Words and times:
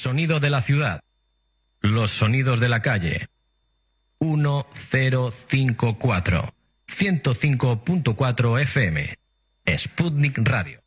sonido 0.00 0.40
de 0.40 0.48
la 0.48 0.62
ciudad. 0.62 1.02
Los 1.80 2.10
sonidos 2.10 2.58
de 2.58 2.70
la 2.70 2.80
calle. 2.80 3.28
1054. 4.18 6.54
105.4 6.88 8.60
FM. 8.62 9.18
Sputnik 9.76 10.38
Radio. 10.38 10.80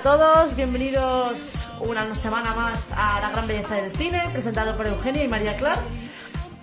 A 0.00 0.02
todos, 0.02 0.56
bienvenidos 0.56 1.68
una 1.80 2.14
semana 2.14 2.54
más 2.54 2.92
a 2.92 3.20
La 3.20 3.30
Gran 3.30 3.46
Belleza 3.46 3.74
del 3.74 3.92
Cine, 3.92 4.22
presentado 4.32 4.76
por 4.76 4.86
Eugenia 4.86 5.24
y 5.24 5.28
María 5.28 5.56
Clark. 5.56 5.80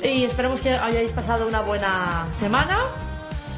Y 0.04 0.24
esperemos 0.26 0.62
que 0.62 0.72
hayáis 0.72 1.12
pasado 1.12 1.48
una 1.48 1.62
buena 1.62 2.28
semana. 2.32 2.78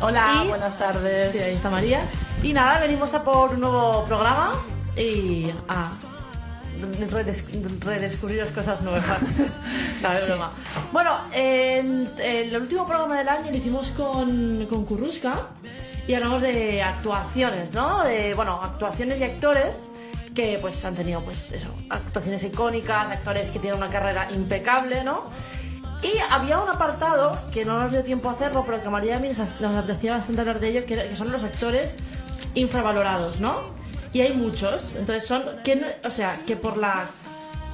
Hola, 0.01 0.41
Y- 0.43 0.47
buenas 0.47 0.77
tardes. 0.77 1.31
Sí, 1.31 1.37
ahí 1.39 1.55
está 1.55 1.69
María. 1.69 2.01
Y 2.41 2.53
nada, 2.53 2.79
venimos 2.79 3.13
a 3.13 3.23
por 3.23 3.51
un 3.51 3.59
nuevo 3.61 4.05
programa 4.05 4.53
y 4.95 5.51
a 5.67 5.91
redes- 7.11 7.45
redescubriros 7.79 8.49
cosas 8.51 8.81
nuevas. 8.81 9.19
No, 10.01 10.13
es 10.13 10.27
broma. 10.29 10.49
Bueno, 10.93 11.11
en, 11.33 12.09
el 12.19 12.55
último 12.55 12.87
programa 12.87 13.17
del 13.17 13.27
año 13.27 13.51
lo 13.51 13.57
hicimos 13.57 13.89
con, 13.89 14.65
con 14.69 14.85
Kurruska 14.85 15.33
y 16.09 16.15
hablamos 16.15 16.41
de 16.41 16.81
actuaciones, 16.81 17.75
¿no? 17.75 18.03
De, 18.03 18.33
bueno, 18.33 18.59
actuaciones 18.63 19.19
y 19.19 19.25
actores 19.25 19.91
que 20.33 20.57
pues 20.59 20.83
han 20.83 20.95
tenido 20.95 21.21
pues 21.23 21.51
eso, 21.51 21.69
actuaciones 21.87 22.43
icónicas, 22.43 23.11
actores 23.11 23.51
que 23.51 23.59
tienen 23.59 23.77
una 23.77 23.91
carrera 23.91 24.27
impecable, 24.31 25.03
¿no? 25.03 25.29
Y 26.01 26.17
había 26.31 26.57
un 26.57 26.67
apartado 26.67 27.37
que 27.53 27.63
no 27.63 27.79
nos 27.79 27.91
dio 27.91 28.03
tiempo 28.03 28.27
a 28.27 28.31
hacerlo, 28.31 28.63
pero 28.65 28.81
que 28.81 28.89
María 28.89 29.19
nos, 29.19 29.37
nos 29.59 29.75
apetecía 29.75 30.13
bastante 30.13 30.41
hablar 30.41 30.59
de 30.59 30.69
ello, 30.69 30.85
que, 30.87 31.15
son 31.15 31.31
los 31.31 31.43
actores 31.43 31.95
infravalorados, 32.55 33.39
¿no? 33.39 33.59
Y 34.11 34.21
hay 34.21 34.33
muchos, 34.33 34.95
entonces 34.95 35.27
son, 35.27 35.43
que 35.63 35.79
o 36.03 36.09
sea, 36.09 36.39
que 36.47 36.55
por 36.55 36.77
la 36.77 37.05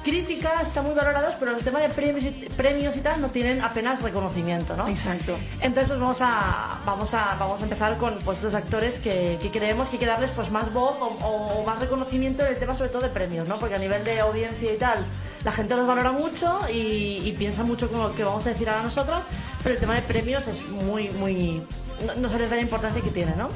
crítica 0.06 0.62
están 0.62 0.84
muy 0.84 0.94
valorados, 0.94 1.34
pero 1.34 1.56
el 1.56 1.64
tema 1.64 1.80
de 1.80 1.88
premios 1.88 2.22
y, 2.22 2.30
premios 2.30 2.96
y 2.96 3.00
tal 3.00 3.20
no 3.20 3.30
tienen 3.30 3.60
apenas 3.60 4.00
reconocimiento, 4.00 4.76
¿no? 4.76 4.86
Exacto. 4.86 5.36
Entonces 5.60 5.88
pues 5.88 5.98
vamos 5.98 6.20
a, 6.20 6.78
vamos 6.86 7.12
a, 7.12 7.34
vamos 7.40 7.60
a 7.60 7.64
empezar 7.64 7.98
con 7.98 8.16
pues, 8.24 8.40
los 8.40 8.54
actores 8.54 9.00
que, 9.00 9.36
que 9.42 9.50
creemos 9.50 9.88
que 9.88 9.96
hay 9.96 10.00
que 10.00 10.06
darles 10.06 10.30
pues, 10.30 10.52
más 10.52 10.72
voz 10.72 10.94
o, 11.00 11.06
o 11.06 11.66
más 11.66 11.80
reconocimiento 11.80 12.44
en 12.44 12.52
el 12.52 12.56
tema 12.56 12.76
sobre 12.76 12.90
todo 12.90 13.02
de 13.02 13.08
premios, 13.08 13.48
¿no? 13.48 13.56
Porque 13.56 13.74
a 13.74 13.78
nivel 13.78 14.04
de 14.04 14.20
audiencia 14.20 14.72
y 14.72 14.76
tal, 14.76 15.04
la 15.44 15.50
gente 15.50 15.74
los 15.74 15.88
valora 15.88 16.12
mucho 16.12 16.60
y, 16.72 17.22
y 17.24 17.34
piensa 17.36 17.64
mucho 17.64 17.90
con 17.90 18.00
lo 18.00 18.14
que 18.14 18.22
vamos 18.22 18.46
a 18.46 18.50
decir 18.50 18.70
ahora 18.70 18.84
nosotros, 18.84 19.24
pero 19.64 19.74
el 19.74 19.80
tema 19.80 19.94
de 19.94 20.02
premios 20.02 20.46
es 20.46 20.64
muy, 20.68 21.10
muy... 21.10 21.60
no, 22.06 22.14
no 22.14 22.28
se 22.28 22.38
les 22.38 22.48
da 22.48 22.54
la 22.54 22.62
importancia 22.62 23.02
que 23.02 23.10
tiene, 23.10 23.34
¿no? 23.34 23.48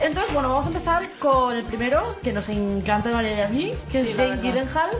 Entonces, 0.00 0.32
bueno, 0.34 0.48
vamos 0.48 0.64
a 0.64 0.68
empezar 0.68 1.08
con 1.20 1.56
el 1.56 1.62
primero, 1.62 2.16
que 2.20 2.32
nos 2.32 2.48
encanta 2.48 3.10
María 3.10 3.38
y 3.38 3.40
a 3.42 3.48
mí, 3.48 3.72
que 3.92 4.02
Sí, 4.02 4.10
es 4.10 4.16
verdad. 4.16 4.42
Gyllenhaal. 4.42 4.90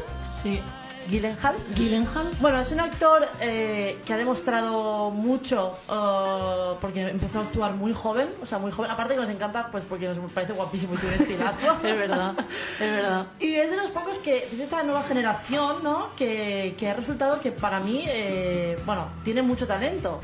Sí. 0.48 0.60
Gyllenhaal. 1.09 1.56
Gyllenhaal. 1.75 2.31
Bueno, 2.41 2.60
es 2.60 2.70
un 2.70 2.81
actor 2.81 3.26
eh, 3.41 3.98
que 4.04 4.12
ha 4.12 4.16
demostrado 4.16 5.10
mucho 5.10 5.78
eh, 5.91 6.76
porque 6.81 7.09
empezó 7.09 7.41
a 7.41 7.42
actuar 7.44 7.72
muy 7.75 7.94
joven, 7.94 8.28
o 8.42 8.47
sea, 8.47 8.59
muy 8.59 8.70
joven. 8.70 8.91
Aparte 8.91 9.14
que 9.14 9.20
nos 9.20 9.31
encanta, 9.31 9.69
pues 9.70 9.84
porque 9.84 10.06
nos 10.06 10.19
parece 10.32 10.53
guapísimo 10.53 10.94
y 10.94 10.98
tiene 10.98 11.16
estilazo. 11.16 11.78
Es 11.88 11.97
verdad, 11.97 12.34
es 12.75 12.91
verdad. 12.91 13.26
Y 13.41 13.54
es 13.54 13.70
de 13.70 13.76
los 13.76 13.91
pocos 13.91 14.19
que 14.19 14.44
es 14.44 14.59
esta 14.59 14.82
nueva 14.82 15.03
generación, 15.03 15.82
¿no? 15.82 16.14
Que, 16.16 16.75
que 16.78 16.91
ha 16.91 16.94
resultado 16.94 17.41
que 17.41 17.53
para 17.53 17.80
mí, 17.80 18.04
eh, 18.06 18.78
bueno, 18.84 19.09
tiene 19.25 19.41
mucho 19.42 19.66
talento. 19.66 20.20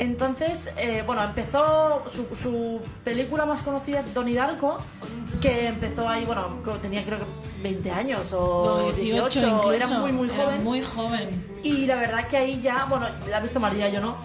Entonces, 0.00 0.72
eh, 0.78 1.02
bueno, 1.06 1.22
empezó 1.22 2.04
su, 2.08 2.34
su 2.34 2.80
película 3.04 3.44
más 3.44 3.60
conocida 3.60 4.00
es 4.00 4.14
Donnie 4.14 4.34
Darko, 4.34 4.78
que 5.42 5.66
empezó 5.66 6.08
ahí, 6.08 6.24
bueno, 6.24 6.56
tenía 6.80 7.02
creo 7.04 7.18
que 7.18 7.24
20 7.62 7.90
años 7.90 8.32
o 8.32 8.64
No, 8.64 8.92
18, 8.96 9.02
18 9.40 9.46
incluso. 9.46 9.72
era 9.72 9.86
muy, 9.88 10.12
muy 10.12 10.28
Era 10.30 10.44
joven. 10.44 10.64
muy 10.64 10.82
joven. 10.82 11.44
Y 11.62 11.84
la 11.84 11.96
verdad 11.96 12.26
que 12.28 12.38
ahí 12.38 12.60
ya, 12.62 12.86
bueno, 12.86 13.06
la 13.28 13.36
ha 13.36 13.40
visto 13.40 13.60
María, 13.60 13.90
yo 13.90 14.00
no. 14.00 14.16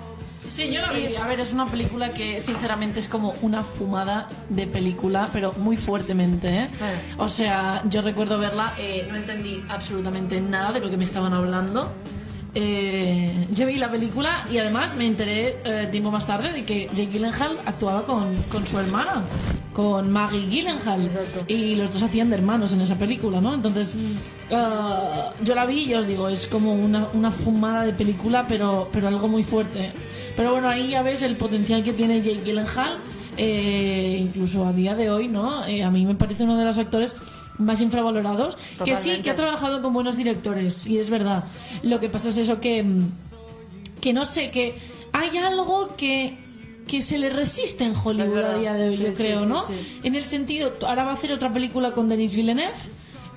Sí, 0.49 0.71
yo 0.71 0.79
la 0.81 0.93
vi. 0.93 1.13
A 1.17 1.27
ver, 1.27 1.41
es 1.41 1.51
una 1.51 1.65
película 1.65 2.11
que 2.13 2.39
sinceramente 2.39 3.01
es 3.01 3.09
como 3.09 3.33
una 3.41 3.63
fumada 3.63 4.29
de 4.47 4.67
película, 4.67 5.27
pero 5.33 5.51
muy 5.57 5.75
fuertemente, 5.75 6.47
¿eh? 6.47 6.63
Eh. 6.63 7.15
O 7.17 7.27
sea, 7.27 7.81
yo 7.89 8.01
recuerdo 8.01 8.37
verla, 8.39 8.71
eh, 8.77 9.05
no 9.09 9.17
entendí 9.17 9.61
absolutamente 9.67 10.39
nada 10.39 10.71
de 10.71 10.79
lo 10.79 10.89
que 10.89 10.95
me 10.95 11.03
estaban 11.03 11.33
hablando. 11.33 11.91
Eh, 12.57 13.47
yo 13.51 13.67
vi 13.67 13.75
la 13.75 13.91
película 13.91 14.47
y 14.49 14.57
además 14.57 14.95
me 14.95 15.05
enteré 15.05 15.57
eh, 15.65 15.89
tiempo 15.91 16.09
más 16.09 16.25
tarde 16.25 16.53
de 16.53 16.63
que 16.63 16.87
Jake 16.87 17.07
Gyllenhaal 17.11 17.59
actuaba 17.65 18.05
con, 18.05 18.33
con 18.43 18.65
su 18.65 18.79
hermana, 18.79 19.23
con 19.73 20.09
Maggie 20.09 20.47
Gyllenhaal. 20.47 21.05
Exacto. 21.05 21.43
Y 21.47 21.75
los 21.75 21.91
dos 21.91 22.03
hacían 22.03 22.29
de 22.29 22.37
hermanos 22.37 22.71
en 22.71 22.79
esa 22.79 22.95
película, 22.95 23.41
¿no? 23.41 23.53
Entonces, 23.53 23.97
eh, 24.49 24.55
yo 25.43 25.53
la 25.53 25.65
vi 25.65 25.83
y 25.83 25.93
os 25.95 26.07
digo, 26.07 26.29
es 26.29 26.47
como 26.47 26.73
una, 26.73 27.09
una 27.13 27.29
fumada 27.29 27.83
de 27.83 27.91
película, 27.91 28.45
pero, 28.47 28.87
pero 28.93 29.09
algo 29.09 29.27
muy 29.27 29.43
fuerte. 29.43 29.91
Pero 30.37 30.53
bueno, 30.53 30.69
ahí 30.69 30.91
ya 30.91 31.01
ves 31.01 31.23
el 31.23 31.35
potencial 31.35 31.83
que 31.83 31.91
tiene 31.91 32.21
Jake 32.21 32.41
Gyllenhaal, 32.45 32.99
eh, 33.35 34.17
incluso 34.21 34.65
a 34.65 34.71
día 34.71 34.95
de 34.95 35.09
hoy, 35.09 35.27
¿no? 35.27 35.61
A 35.61 35.91
mí 35.91 36.05
me 36.05 36.15
parece 36.15 36.43
uno 36.43 36.57
de 36.57 36.63
los 36.63 36.77
actores 36.77 37.17
más 37.57 37.81
infravalorados, 37.81 38.57
que 38.83 38.95
sí, 38.95 39.21
que 39.23 39.29
ha 39.31 39.35
trabajado 39.35 39.81
con 39.81 39.93
buenos 39.93 40.17
directores, 40.17 40.85
y 40.85 40.97
es 40.99 41.09
verdad. 41.09 41.43
Lo 41.83 41.99
que 41.99 42.09
pasa 42.09 42.29
es 42.29 42.37
eso 42.37 42.59
que, 42.59 42.83
mm, 42.83 43.07
que 44.01 44.13
no 44.13 44.25
sé, 44.25 44.51
que 44.51 44.73
hay 45.13 45.37
algo 45.37 45.95
que, 45.95 46.37
que 46.87 47.01
se 47.01 47.17
le 47.17 47.29
resiste 47.29 47.83
en 47.83 47.93
Hollywood 47.95 48.37
a 48.43 48.57
día 48.59 48.73
de 48.73 48.89
hoy, 48.89 48.95
Sí, 48.97 49.03
yo 49.03 49.13
creo, 49.13 49.43
sí, 49.43 49.49
¿no? 49.49 49.63
sí. 49.63 49.99
En 50.03 50.15
el 50.15 50.25
sentido, 50.25 50.73
ahora 50.85 51.03
va 51.05 51.11
a 51.11 51.13
hacer 51.15 51.31
otra 51.31 51.51
película 51.53 51.93
con 51.93 52.07
Denis 52.09 52.35
Villeneuve, 52.35 52.73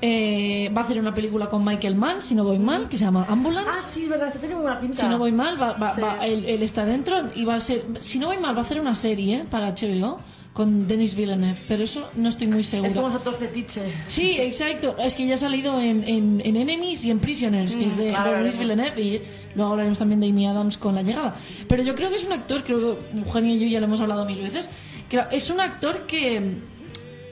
eh, 0.01 0.71
va 0.77 0.83
a 0.83 0.85
hacer 0.85 0.99
una 1.01 1.13
película 1.13 1.51
con 1.51 1.65
Michael 1.65 1.97
Mann, 1.97 2.23
si 2.23 2.35
no 2.35 2.45
voy 2.45 2.59
mal, 2.59 2.89
que 2.89 2.97
se 2.99 3.05
llama 3.05 3.27
Ambulance. 3.29 3.71
Ah, 3.73 3.81
sí, 3.83 4.05
es 4.05 4.09
verdad, 4.09 4.33
se 4.33 4.39
tiene 4.39 4.55
muy 4.55 4.63
buena 4.63 4.81
pinta. 4.81 4.97
Si 4.97 5.09
no 5.09 5.19
voy 5.19 5.33
mal, 5.33 5.61
va, 5.61 5.73
va- 5.73 5.93
va- 5.99 6.25
él, 6.27 6.45
él 6.45 6.63
está 6.63 6.85
dentro 6.85 7.17
y 7.35 7.45
va 7.45 7.55
a 7.55 7.61
ser. 7.61 7.85
Si 8.01 8.19
no 8.19 8.27
voy 8.27 8.39
mal, 8.39 8.55
va 8.55 8.61
a 8.61 8.65
hacer 8.65 8.81
una 8.81 8.95
serie 8.95 9.45
para 9.51 9.71
HBO 9.75 10.21
con 10.59 10.89
Denis 10.89 11.15
Villeneuve, 11.15 11.57
pero 11.69 11.85
eso 11.85 12.11
no 12.17 12.29
estoy 12.31 12.49
muy 12.49 12.63
Es 12.63 12.71
como 12.75 12.89
segura. 12.89 13.15
actor 13.15 13.35
fetiche. 13.35 13.93
Sí, 14.09 14.33
exacto. 14.41 14.97
Es 14.99 15.15
que 15.15 15.25
ya 15.25 15.37
ha 15.37 15.39
salido 15.39 15.81
en, 15.81 16.03
en, 16.03 16.43
en 16.45 16.57
Enemies 16.57 17.05
y 17.05 17.13
en 17.13 17.21
Prisoners, 17.21 17.77
que 17.77 17.87
es 17.87 17.97
de, 17.97 18.13
ahora 18.17 18.39
de 18.39 18.45
Denis. 18.45 18.59
Villeneuve, 18.59 19.01
y 19.01 19.23
luego 19.55 19.71
hablaremos 19.71 19.99
también 19.99 20.19
de 20.21 20.27
Amy 20.29 20.49
Adams 20.49 20.77
con 20.77 20.97
la 20.97 21.03
llegada. 21.03 21.37
Pero 21.69 21.85
yo 21.85 21.95
creo 21.95 22.11
que 22.11 22.17
es 22.17 22.25
un 22.25 22.33
actor, 22.33 22.65
creo 22.65 22.99
que 22.99 23.19
Eugenia 23.21 23.55
y 23.55 23.61
yo 23.61 23.67
ya 23.69 23.79
lo 23.79 23.87
hemos 23.87 24.01
hablado 24.01 24.25
mil 24.27 24.41
veces, 24.43 24.69
que 25.09 25.23
es 25.31 25.49
un 25.49 25.61
actor 25.61 26.07
que. 26.07 26.43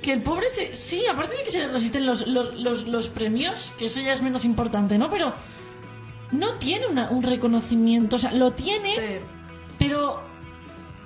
Que 0.02 0.12
el 0.12 0.22
pobre 0.22 0.48
se, 0.48 0.72
sí, 0.76 1.02
aparte 1.10 1.36
de 1.36 1.42
que 1.42 1.50
se 1.50 1.58
le 1.58 1.66
resisten 1.66 2.06
los, 2.06 2.28
los, 2.28 2.54
los, 2.54 2.86
los 2.86 3.08
premios, 3.08 3.72
que 3.76 3.86
eso 3.86 4.00
ya 4.00 4.12
es 4.12 4.22
menos 4.22 4.44
importante, 4.44 4.98
¿no? 4.98 5.10
Pero 5.10 5.32
no 6.30 6.54
tiene 6.60 6.86
una- 6.86 7.10
un 7.10 7.24
reconocimiento, 7.24 8.14
o 8.14 8.18
sea, 8.20 8.32
lo 8.32 8.52
tiene, 8.52 8.90
Sí. 8.94 9.00
pero 9.80 10.20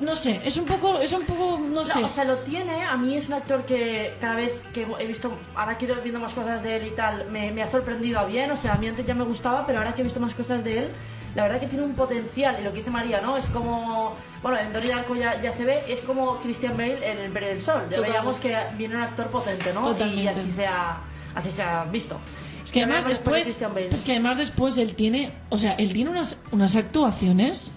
no 0.00 0.16
sé, 0.16 0.40
es 0.44 0.56
un 0.56 0.64
poco, 0.64 0.98
es 0.98 1.12
un 1.12 1.22
poco, 1.22 1.58
no, 1.58 1.84
sé. 1.84 2.02
O 2.02 2.08
sea, 2.08 2.24
lo 2.24 2.38
tiene. 2.38 2.84
A 2.84 2.96
mí 2.96 3.14
es 3.14 3.28
un 3.28 3.34
actor 3.34 3.64
que 3.66 4.14
cada 4.20 4.34
vez 4.34 4.62
que 4.72 4.86
he 4.98 5.06
visto, 5.06 5.30
ahora 5.54 5.76
que 5.76 5.84
he 5.84 5.88
ido 5.88 6.00
viendo 6.02 6.20
más 6.20 6.32
cosas 6.32 6.62
de 6.62 6.76
él 6.76 6.86
y 6.86 6.90
tal, 6.90 7.26
me, 7.30 7.50
me 7.52 7.62
ha 7.62 7.66
sorprendido 7.66 8.18
a 8.18 8.24
bien. 8.24 8.50
O 8.50 8.56
sea, 8.56 8.74
a 8.74 8.76
mí 8.76 8.88
antes 8.88 9.04
ya 9.06 9.14
me 9.14 9.24
gustaba, 9.24 9.66
pero 9.66 9.78
ahora 9.78 9.94
que 9.94 10.00
he 10.00 10.04
visto 10.04 10.18
más 10.18 10.34
cosas 10.34 10.64
de 10.64 10.78
él, 10.78 10.88
la 11.34 11.42
verdad 11.44 11.60
que 11.60 11.66
tiene 11.66 11.84
un 11.84 11.94
potencial, 11.94 12.56
y 12.58 12.64
lo 12.64 12.70
que 12.72 12.78
dice 12.78 12.90
María, 12.90 13.20
¿no? 13.20 13.36
Es 13.36 13.48
como, 13.50 14.16
bueno, 14.42 14.58
en 14.58 14.72
Donnie 14.72 14.90
Darko 14.90 15.14
ya, 15.14 15.40
ya 15.40 15.52
se 15.52 15.64
ve, 15.64 15.84
es 15.86 16.00
como 16.00 16.38
Christian 16.38 16.76
Bale 16.76 17.06
en 17.06 17.18
El 17.18 17.26
Imperio 17.26 17.50
del 17.50 17.62
Sol. 17.62 17.82
Total. 17.84 18.00
Veíamos 18.00 18.36
que 18.38 18.56
viene 18.76 18.96
un 18.96 19.02
actor 19.02 19.26
potente, 19.28 19.72
¿no? 19.72 19.96
Y 19.98 20.26
así 20.26 20.50
se 20.50 20.66
ha, 20.66 20.98
así 21.34 21.50
se 21.50 21.62
ha 21.62 21.84
visto. 21.84 22.18
Es 22.64 22.72
que 22.72 22.82
además 22.82 23.04
después, 23.04 23.46
es 23.48 24.04
que 24.04 24.12
además 24.12 24.38
después 24.38 24.78
él 24.78 24.94
tiene, 24.94 25.32
o 25.50 25.58
sea, 25.58 25.72
él 25.74 25.92
tiene 25.92 26.10
unas, 26.10 26.38
unas 26.52 26.74
actuaciones 26.76 27.72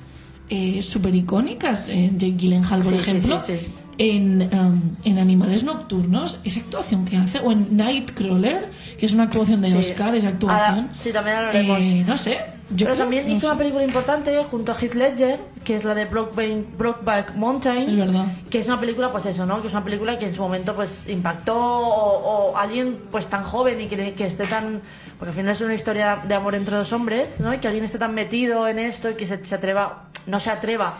eh, 0.50 0.82
súper 0.84 1.16
icónicas 1.16 1.90
en 1.90 2.20
Jake 2.20 2.36
Gyllenhaal, 2.38 2.82
por 2.82 2.92
Sí, 2.92 2.96
ejemplo, 2.98 3.40
sí, 3.40 3.54
sí. 3.60 3.68
En, 4.00 4.42
um, 4.52 4.82
en 5.04 5.20
Animales 5.20 5.64
Nocturnos, 5.64 6.40
esa 6.44 6.62
actuación 6.62 7.06
que 7.06 7.16
hace, 7.16 7.38
o 7.40 7.52
en 7.52 7.78
Nightcrawler, 7.78 8.72
que 8.98 9.06
es 9.06 9.14
una 9.14 9.24
actuación 9.26 9.62
de. 9.62 9.76
Oscar, 9.78 10.16
esa 10.16 10.30
actuación. 10.30 10.80
Ahora, 10.88 10.94
sí, 11.00 11.12
también 11.12 11.38
hablaremos. 11.38 11.80
Eh, 11.80 12.04
no 12.08 12.18
sé, 12.18 12.32
yo 12.72 12.76
Pero 12.76 12.86
creo- 12.88 12.98
también 12.98 13.26
no 13.26 13.32
hizo 13.34 13.42
sé. 13.42 13.46
una 13.46 13.56
película 13.58 13.84
importante 13.84 14.36
junto 14.46 14.72
a 14.72 14.76
Heath 14.76 14.96
Ledger, 14.96 15.40
que 15.64 15.76
es 15.76 15.84
la 15.84 15.94
de 15.94 16.06
Brokeback, 16.06 16.76
Brokeback 16.76 17.36
Mountain. 17.36 17.88
Es 17.92 17.96
verdad. 17.96 18.26
Que 18.50 18.58
es 18.60 18.66
una 18.68 18.80
película, 18.80 19.12
pues 19.12 19.28
eso, 19.28 19.46
¿no? 19.46 19.62
Que 19.62 19.68
es 19.68 19.74
una 19.74 19.84
película 19.84 20.18
que 20.18 20.26
en 20.26 20.34
su 20.34 20.42
momento, 20.42 20.74
pues, 20.76 21.04
impactó 21.08 21.56
o, 21.56 22.52
o 22.54 22.58
alguien, 22.58 22.98
pues, 23.12 23.28
tan 23.28 23.44
joven 23.44 23.80
y 23.80 23.86
que, 23.86 24.14
que 24.14 24.26
esté 24.26 24.46
tan... 24.48 24.82
Porque 25.20 25.30
al 25.30 25.36
final 25.36 25.52
es 25.52 25.62
una 25.62 25.74
historia 25.74 26.22
de 26.24 26.34
amor 26.34 26.56
entre 26.56 26.76
dos 26.76 26.92
hombres, 26.94 27.40
¿no? 27.40 27.54
Y 27.54 27.60
que 27.60 27.68
alguien 27.68 27.86
esté 27.86 27.98
tan 27.98 28.14
metido 28.14 28.68
en 28.68 28.80
esto 28.80 29.10
y 29.10 29.16
que 29.16 29.26
se, 29.26 29.44
se 29.46 29.56
atreva... 29.56 30.06
No 30.26 30.40
se 30.40 30.50
atreva. 30.50 30.98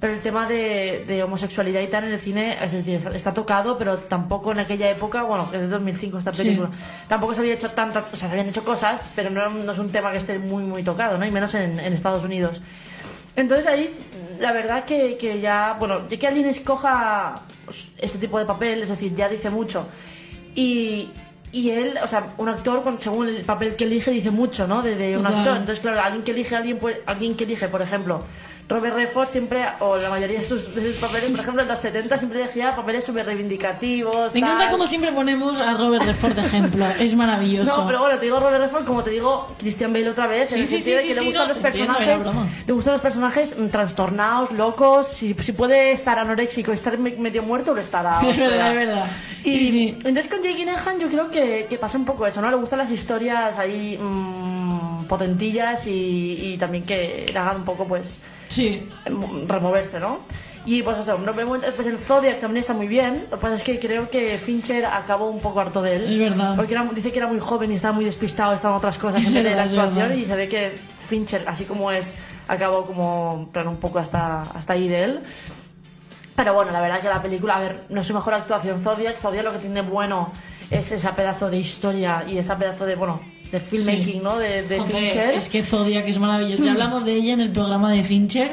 Pero 0.00 0.14
el 0.14 0.20
tema 0.22 0.48
de, 0.48 1.04
de 1.06 1.22
homosexualidad 1.22 1.82
y 1.82 1.86
tal 1.88 2.04
en 2.04 2.12
el 2.12 2.18
cine, 2.18 2.56
es 2.64 2.72
decir, 2.72 2.94
está, 2.94 3.10
está 3.14 3.34
tocado, 3.34 3.76
pero 3.76 3.98
tampoco 3.98 4.50
en 4.52 4.60
aquella 4.60 4.88
época, 4.90 5.24
bueno, 5.24 5.50
es 5.52 5.60
de 5.60 5.68
2005 5.68 6.18
esta 6.18 6.32
Sí. 6.32 6.42
película, 6.42 6.70
tampoco 7.06 7.34
se 7.34 7.40
había 7.40 7.52
hecho 7.52 7.72
tanta, 7.72 8.06
o 8.10 8.16
sea, 8.16 8.28
se 8.28 8.32
habían 8.32 8.48
hecho 8.48 8.64
cosas, 8.64 9.10
pero 9.14 9.28
no, 9.28 9.50
no 9.50 9.72
es 9.72 9.78
un 9.78 9.92
tema 9.92 10.10
que 10.10 10.16
esté 10.16 10.38
muy, 10.38 10.64
muy 10.64 10.82
tocado, 10.82 11.18
¿no? 11.18 11.26
Y 11.26 11.30
menos 11.30 11.54
en, 11.54 11.78
en 11.78 11.92
Estados 11.92 12.24
Unidos. 12.24 12.62
Entonces 13.36 13.66
ahí, 13.66 13.94
la 14.38 14.52
verdad 14.52 14.86
que, 14.86 15.18
que 15.18 15.38
ya, 15.40 15.76
bueno, 15.78 16.08
ya 16.08 16.18
que 16.18 16.26
alguien 16.26 16.46
escoja 16.46 17.42
pues, 17.66 17.88
este 17.98 18.16
tipo 18.16 18.38
de 18.38 18.46
papel, 18.46 18.82
es 18.82 18.88
decir, 18.88 19.14
ya 19.14 19.28
dice 19.28 19.50
mucho. 19.50 19.86
Y, 20.54 21.10
y 21.52 21.70
él, 21.70 21.94
o 22.02 22.06
sea, 22.06 22.32
un 22.38 22.48
actor, 22.48 22.82
con- 22.82 22.98
según 22.98 23.28
el 23.28 23.42
papel 23.44 23.74
que 23.76 23.84
elige, 23.84 24.10
dice 24.10 24.30
mucho, 24.30 24.66
¿no? 24.68 24.82
De, 24.82 24.94
de 24.94 25.16
un 25.18 25.26
actor. 25.26 25.56
Entonces, 25.56 25.80
claro, 25.80 26.00
alguien 26.00 26.22
que 26.22 26.30
elige, 26.30 26.54
alguien, 26.56 26.78
pues, 26.78 26.98
alguien 27.06 27.36
que 27.36 27.44
elige, 27.44 27.68
por 27.68 27.82
ejemplo, 27.82 28.22
Robert 28.70 28.94
Redford 28.94 29.28
siempre, 29.28 29.66
o 29.80 29.96
la 29.98 30.08
mayoría 30.08 30.38
de 30.38 30.44
sus, 30.44 30.74
de 30.74 30.80
sus 30.92 30.96
papeles, 31.00 31.28
por 31.30 31.40
ejemplo, 31.40 31.62
en 31.62 31.68
los 31.68 31.78
70 31.78 32.16
siempre 32.16 32.40
elegía 32.42 32.74
papeles 32.74 33.04
súper 33.04 33.26
reivindicativos. 33.26 34.32
Me 34.32 34.40
encanta 34.40 34.70
como 34.70 34.86
siempre 34.86 35.12
ponemos 35.12 35.60
a 35.60 35.76
Robert 35.76 36.04
Redford 36.04 36.34
de 36.34 36.40
ejemplo, 36.46 36.86
es 36.98 37.14
maravilloso. 37.14 37.76
No, 37.80 37.86
pero 37.86 38.00
bueno, 38.00 38.18
te 38.18 38.26
digo 38.26 38.40
Robert 38.40 38.62
Redford 38.62 38.84
como 38.84 39.02
te 39.02 39.10
digo 39.10 39.46
Christian 39.58 39.92
Bale 39.92 40.08
otra 40.10 40.26
vez, 40.26 40.52
en 40.52 40.56
Sí, 40.56 40.60
el 40.62 40.68
sí, 40.68 40.74
sentido 40.76 41.00
sí, 41.00 41.08
de 41.08 41.14
que 41.14 41.20
le 41.20 41.26
gustan 41.26 41.42
no, 41.42 41.48
los 41.48 41.56
entiendo, 41.64 41.94
personajes, 41.94 42.66
le 42.66 42.72
gustan 42.72 42.92
los 42.92 43.02
personajes 43.02 43.58
mm, 43.58 43.66
trastornados, 43.68 44.50
locos, 44.52 45.08
si, 45.08 45.34
si 45.34 45.52
puede 45.52 45.92
estar 45.92 46.18
anoréxico 46.18 46.70
y 46.70 46.74
estar 46.74 46.96
me- 46.98 47.10
medio 47.16 47.42
muerto, 47.42 47.74
lo 47.74 47.80
estará. 47.80 48.20
o 48.20 48.30
Es 48.30 48.38
verdad, 48.38 48.48
sea. 48.56 48.68
es 48.68 48.74
verdad. 48.86 49.06
Y 49.44 49.52
Sí, 49.52 49.70
sí. 49.72 49.88
entonces 50.04 50.28
con 50.28 50.42
Jake 50.42 50.54
Gyllenhaal 50.56 50.98
yo 51.00 51.08
creo 51.08 51.30
que, 51.30 51.66
que 51.68 51.76
pasa 51.78 51.98
un 51.98 52.04
poco 52.04 52.26
eso, 52.26 52.40
¿no? 52.40 52.50
Le 52.50 52.56
gustan 52.56 52.78
las 52.78 52.90
historias 52.90 53.58
ahí 53.58 53.98
mm, 53.98 54.89
potentillas 55.10 55.86
y, 55.86 56.52
y 56.54 56.56
también 56.56 56.84
que 56.84 57.26
le 57.30 57.38
hagan 57.38 57.56
un 57.56 57.64
poco, 57.64 57.84
pues, 57.86 58.22
Sí, 58.48 58.88
em, 59.04 59.46
removerse, 59.46 60.00
¿no? 60.00 60.18
Y 60.66 60.82
pues 60.82 60.98
eso, 60.98 61.16
no 61.18 61.32
me 61.34 61.42
encuentro- 61.42 61.72
pues 61.74 61.86
el 61.88 61.98
Zodiac 61.98 62.40
también 62.40 62.60
está 62.60 62.72
muy 62.74 62.86
bien. 62.86 63.14
Lo 63.30 63.36
que 63.38 63.42
pasa 63.42 63.54
es 63.54 63.62
que 63.62 63.78
creo 63.80 64.08
que 64.10 64.36
Fincher 64.38 64.84
acabó 64.84 65.30
un 65.30 65.40
poco 65.40 65.58
harto 65.60 65.80
de 65.82 65.96
él. 65.96 66.12
Es 66.12 66.18
verdad. 66.30 66.54
Porque 66.56 66.72
era- 66.74 66.84
dice 66.84 67.10
que 67.10 67.18
era 67.18 67.26
muy 67.28 67.40
joven 67.40 67.72
y 67.72 67.74
estaba 67.76 67.92
muy 67.94 68.04
despistado, 68.04 68.52
estaba 68.54 68.74
en 68.74 68.78
otras 68.78 68.98
cosas 68.98 69.22
Es 69.22 69.34
en 69.34 69.44
la 69.56 69.62
actuación. 69.64 70.18
Y 70.18 70.24
se 70.26 70.34
ve 70.36 70.48
que 70.48 70.78
Fincher, 71.08 71.44
así 71.48 71.64
como 71.64 71.90
es, 71.90 72.14
acabó 72.48 72.86
como 72.86 73.48
plan, 73.52 73.68
un 73.68 73.76
poco 73.78 73.98
hasta, 73.98 74.42
hasta 74.54 74.74
ahí 74.74 74.86
de 74.88 75.04
él. 75.04 75.20
Pero 76.36 76.54
bueno, 76.54 76.72
la 76.72 76.80
verdad 76.80 77.00
que 77.00 77.08
la 77.08 77.22
película, 77.22 77.56
a 77.56 77.60
ver, 77.60 77.82
no 77.88 78.00
es 78.00 78.06
su 78.06 78.14
mejor 78.14 78.34
actuación 78.34 78.80
Zodiac. 78.82 79.16
Zodiac 79.18 79.44
lo 79.44 79.52
que 79.52 79.58
tiene 79.58 79.82
bueno 79.82 80.32
es 80.70 80.92
esa 80.92 81.14
pedazo 81.16 81.50
de 81.50 81.58
historia 81.58 82.24
y 82.28 82.38
esa 82.38 82.56
pedazo 82.58 82.86
de, 82.86 82.96
bueno, 82.96 83.20
de 83.52 83.60
filmmaking, 83.60 84.04
Sí. 84.04 84.20
¿no? 84.22 84.38
De, 84.38 84.62
de 84.62 84.78
Joder, 84.78 84.96
Fincher. 84.96 85.30
Es 85.30 85.48
que 85.48 85.62
Zodiac 85.62 86.06
es 86.08 86.18
maravilloso. 86.18 86.64
Ya 86.64 86.72
hablamos 86.72 87.04
de 87.04 87.14
ella 87.14 87.34
en 87.34 87.40
el 87.40 87.50
programa 87.50 87.90
de 87.92 88.02
Fincher, 88.02 88.52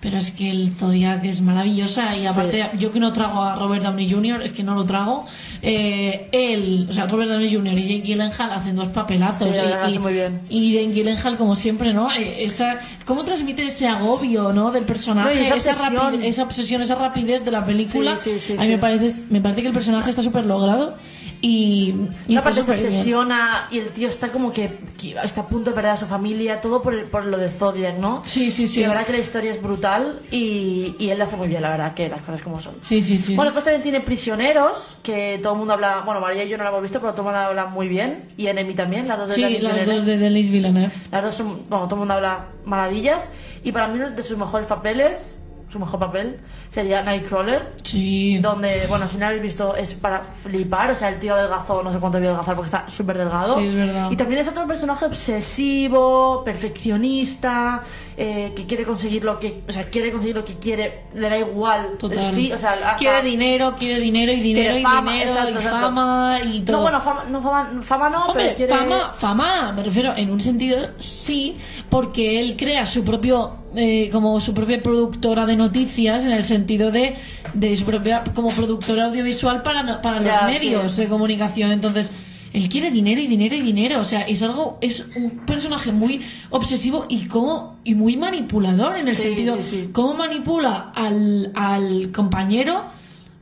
pero 0.00 0.16
es 0.18 0.30
que 0.30 0.48
el 0.50 0.72
Zodiac 0.78 1.24
es 1.24 1.40
maravillosa. 1.40 2.14
Y 2.16 2.24
aparte, 2.26 2.66
yo 2.78 2.92
que 2.92 3.00
no 3.00 3.12
trago 3.12 3.42
a 3.42 3.56
Robert 3.56 3.82
Downey 3.82 4.08
Jr., 4.08 4.42
es 4.42 4.52
que 4.52 4.62
no 4.62 4.74
lo 4.74 4.84
trago. 4.84 5.26
eh, 5.60 6.28
él, 6.30 6.86
o 6.88 6.92
sea, 6.92 7.06
Robert 7.06 7.30
Downey 7.30 7.52
Jr. 7.52 7.76
y 7.78 7.82
Jake 7.82 8.02
Gyllenhaal 8.06 8.52
hacen 8.52 8.76
dos 8.76 8.88
papelazos. 8.88 9.48
Sí, 9.56 9.62
y, 9.90 9.94
y- 9.94 9.98
muy 9.98 10.12
bien. 10.12 10.40
y 10.48 10.72
Jake 10.74 10.92
Gyllenhaal, 10.92 11.36
como 11.36 11.56
siempre, 11.56 11.92
¿no? 11.92 12.12
Eh, 12.12 12.44
Esa, 12.44 12.78
¿Cómo 13.04 13.24
transmite 13.24 13.64
ese 13.64 13.88
agobio, 13.88 14.52
¿no? 14.52 14.70
Del 14.70 14.84
personaje, 14.84 15.34
No, 15.48 15.56
esa 15.56 15.72
esa, 15.72 15.90
rapi- 15.90 16.22
esa 16.22 16.44
obsesión, 16.44 16.80
esa 16.82 16.94
rapidez 16.94 17.44
de 17.44 17.50
la 17.50 17.66
película. 17.66 18.16
Sí, 18.18 18.32
sí, 18.38 18.38
sí, 18.38 18.52
a 18.52 18.60
mí 18.60 18.66
sí. 18.66 18.70
me 18.72 18.78
parece, 18.78 19.16
me 19.30 19.40
parece 19.40 19.62
que 19.62 19.68
el 19.68 19.74
personaje 19.74 20.10
está 20.10 20.22
súper 20.22 20.44
logrado. 20.46 20.96
Y, 21.40 21.94
y 22.26 22.34
está 22.36 22.40
aparte 22.50 22.64
se 22.64 22.72
obsesiona 22.72 23.68
y 23.70 23.78
el 23.78 23.90
tío 23.90 24.08
está 24.08 24.28
como 24.28 24.52
que, 24.52 24.78
que 25.00 25.14
está 25.22 25.42
a 25.42 25.46
punto 25.46 25.70
de 25.70 25.74
perder 25.76 25.92
a 25.92 25.96
su 25.96 26.06
familia, 26.06 26.60
todo 26.60 26.82
por, 26.82 26.94
el- 26.94 27.04
por 27.04 27.24
lo 27.24 27.38
de 27.38 27.48
Zodiac, 27.48 27.96
¿no? 27.98 28.22
Sí, 28.24 28.50
sí, 28.50 28.66
sí. 28.66 28.80
Y 28.80 28.82
la 28.82 28.88
verdad 28.90 29.06
que 29.06 29.12
la 29.12 29.18
historia 29.18 29.50
es 29.50 29.62
brutal 29.62 30.20
y, 30.32 30.96
y 30.98 31.10
él 31.10 31.18
lo 31.18 31.24
hace 31.24 31.36
muy 31.36 31.46
bien, 31.48 31.62
la 31.62 31.70
verdad, 31.70 31.94
que 31.94 32.08
las 32.08 32.22
cosas 32.22 32.42
como 32.42 32.60
son. 32.60 32.74
Sí, 32.82 33.02
sí, 33.02 33.18
sí. 33.18 33.36
Bueno, 33.36 33.52
pues 33.52 33.64
también 33.64 33.82
tiene 33.82 34.00
Prisioneros, 34.00 34.96
que 35.02 35.38
todo 35.42 35.52
el 35.52 35.58
mundo 35.60 35.74
habla, 35.74 36.02
bueno, 36.04 36.20
María 36.20 36.44
y 36.44 36.48
yo 36.48 36.56
no 36.58 36.64
la 36.64 36.70
hemos 36.70 36.82
visto, 36.82 37.00
pero 37.00 37.12
todo 37.12 37.22
el 37.22 37.26
mundo 37.34 37.38
habla 37.38 37.66
muy 37.66 37.88
bien. 37.88 38.24
Y 38.36 38.48
Enemy 38.48 38.74
también, 38.74 39.06
las 39.06 39.18
dos 39.18 39.28
de 39.28 39.34
Sí, 39.34 39.42
Denis 39.42 39.62
las 39.62 39.72
Villeneuve. 39.74 39.94
dos 39.96 40.06
de 40.06 40.18
Denis 40.18 40.50
Villeneuve. 40.50 40.92
Las 41.12 41.22
dos 41.22 41.34
son, 41.36 41.62
bueno, 41.68 41.84
todo 41.84 41.94
el 41.94 41.98
mundo 42.00 42.14
habla 42.14 42.46
maravillas. 42.64 43.30
Y 43.62 43.72
para 43.72 43.88
mí, 43.88 43.98
de 43.98 44.22
sus 44.22 44.36
mejores 44.38 44.66
papeles, 44.66 45.37
su 45.68 45.78
mejor 45.78 46.00
papel 46.00 46.40
sería 46.70 47.02
Nightcrawler. 47.02 47.74
Sí. 47.82 48.38
Donde, 48.38 48.86
bueno, 48.88 49.06
si 49.08 49.18
no 49.18 49.26
habéis 49.26 49.42
visto, 49.42 49.76
es 49.76 49.94
para 49.94 50.20
flipar. 50.20 50.90
O 50.90 50.94
sea, 50.94 51.08
el 51.10 51.18
tío 51.18 51.34
adelgazó, 51.34 51.82
no 51.82 51.92
sé 51.92 51.98
cuánto 51.98 52.18
había 52.18 52.30
adelgazar 52.30 52.54
porque 52.56 52.66
está 52.68 52.88
súper 52.88 53.18
delgado. 53.18 53.58
Sí, 53.58 53.66
es 53.68 53.74
verdad. 53.74 54.10
Y 54.10 54.16
también 54.16 54.40
es 54.40 54.48
otro 54.48 54.66
personaje 54.66 55.04
obsesivo, 55.04 56.42
perfeccionista, 56.44 57.82
eh, 58.16 58.52
que 58.56 58.66
quiere 58.66 58.84
conseguir 58.84 59.24
lo 59.24 59.38
que, 59.38 59.62
o 59.68 59.72
sea, 59.72 59.84
quiere 59.84 60.10
conseguir 60.10 60.36
lo 60.36 60.44
que 60.44 60.54
quiere, 60.54 61.04
le 61.14 61.28
da 61.28 61.38
igual. 61.38 61.96
Total. 61.98 62.36
el 62.38 62.52
o 62.52 62.58
sea, 62.58 62.72
hasta- 62.72 62.96
Quiere 62.96 63.22
dinero, 63.22 63.74
quiere 63.78 64.00
dinero 64.00 64.32
y 64.32 64.40
dinero 64.40 64.64
Quiere 64.72 64.80
y 64.80 64.82
fama, 64.82 65.12
dinero 65.12 65.30
exacto, 65.30 65.50
y 65.50 65.54
exacto. 65.54 65.78
fama 65.80 66.40
y 66.44 66.60
todo. 66.62 66.76
No, 66.76 66.82
bueno, 66.82 67.00
fama 67.00 67.24
no, 67.28 67.42
fama, 67.42 67.82
fama 67.82 68.10
no 68.10 68.26
Hombre, 68.26 68.44
pero 68.44 68.56
quiere... 68.56 68.74
fama, 68.74 69.12
fama, 69.12 69.72
me 69.72 69.82
refiero 69.84 70.16
en 70.16 70.30
un 70.30 70.40
sentido 70.40 70.88
sí, 70.98 71.56
porque 71.88 72.40
él 72.40 72.56
crea 72.56 72.86
su 72.86 73.04
propio, 73.04 73.52
eh, 73.78 74.10
como 74.10 74.40
su 74.40 74.52
propia 74.54 74.82
productora 74.82 75.46
de 75.46 75.56
noticias, 75.56 76.24
en 76.24 76.32
el 76.32 76.44
sentido 76.44 76.90
de, 76.90 77.14
de 77.54 77.76
su 77.76 77.84
propia, 77.84 78.24
como 78.34 78.48
productora 78.50 79.04
audiovisual 79.06 79.62
para, 79.62 80.02
para 80.02 80.16
los 80.20 80.26
Ya, 80.28 80.46
medios 80.46 80.92
sí. 80.92 81.02
de 81.02 81.08
comunicación. 81.08 81.70
Entonces, 81.70 82.10
él 82.52 82.68
quiere 82.68 82.90
dinero 82.90 83.20
y 83.20 83.26
dinero 83.26 83.54
y 83.54 83.60
dinero. 83.60 84.00
O 84.00 84.04
sea, 84.04 84.22
es 84.22 84.42
algo, 84.42 84.78
es 84.80 85.10
un 85.16 85.30
personaje 85.46 85.92
muy 85.92 86.22
obsesivo 86.50 87.06
y 87.08 87.26
como, 87.26 87.76
y 87.84 87.94
muy 87.94 88.16
manipulador 88.16 88.96
en 88.96 89.06
el 89.08 89.14
Sí, 89.14 89.22
sentido, 89.22 89.56
sí, 89.62 89.90
cómo 89.92 90.14
manipula 90.14 90.90
al, 90.94 91.52
al 91.54 92.10
compañero. 92.12 92.84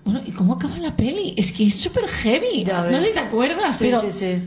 Bueno, 0.05 0.21
¿y 0.25 0.31
cómo 0.33 0.55
acaba 0.55 0.78
la 0.78 0.95
peli? 0.95 1.35
Es 1.37 1.50
que 1.52 1.66
es 1.66 1.75
súper 1.81 2.07
heavy. 2.07 2.64
No 2.64 3.00
sé 3.00 3.07
si 3.07 3.14
te 3.14 3.19
acuerdas, 3.21 3.76
pero 3.81 4.02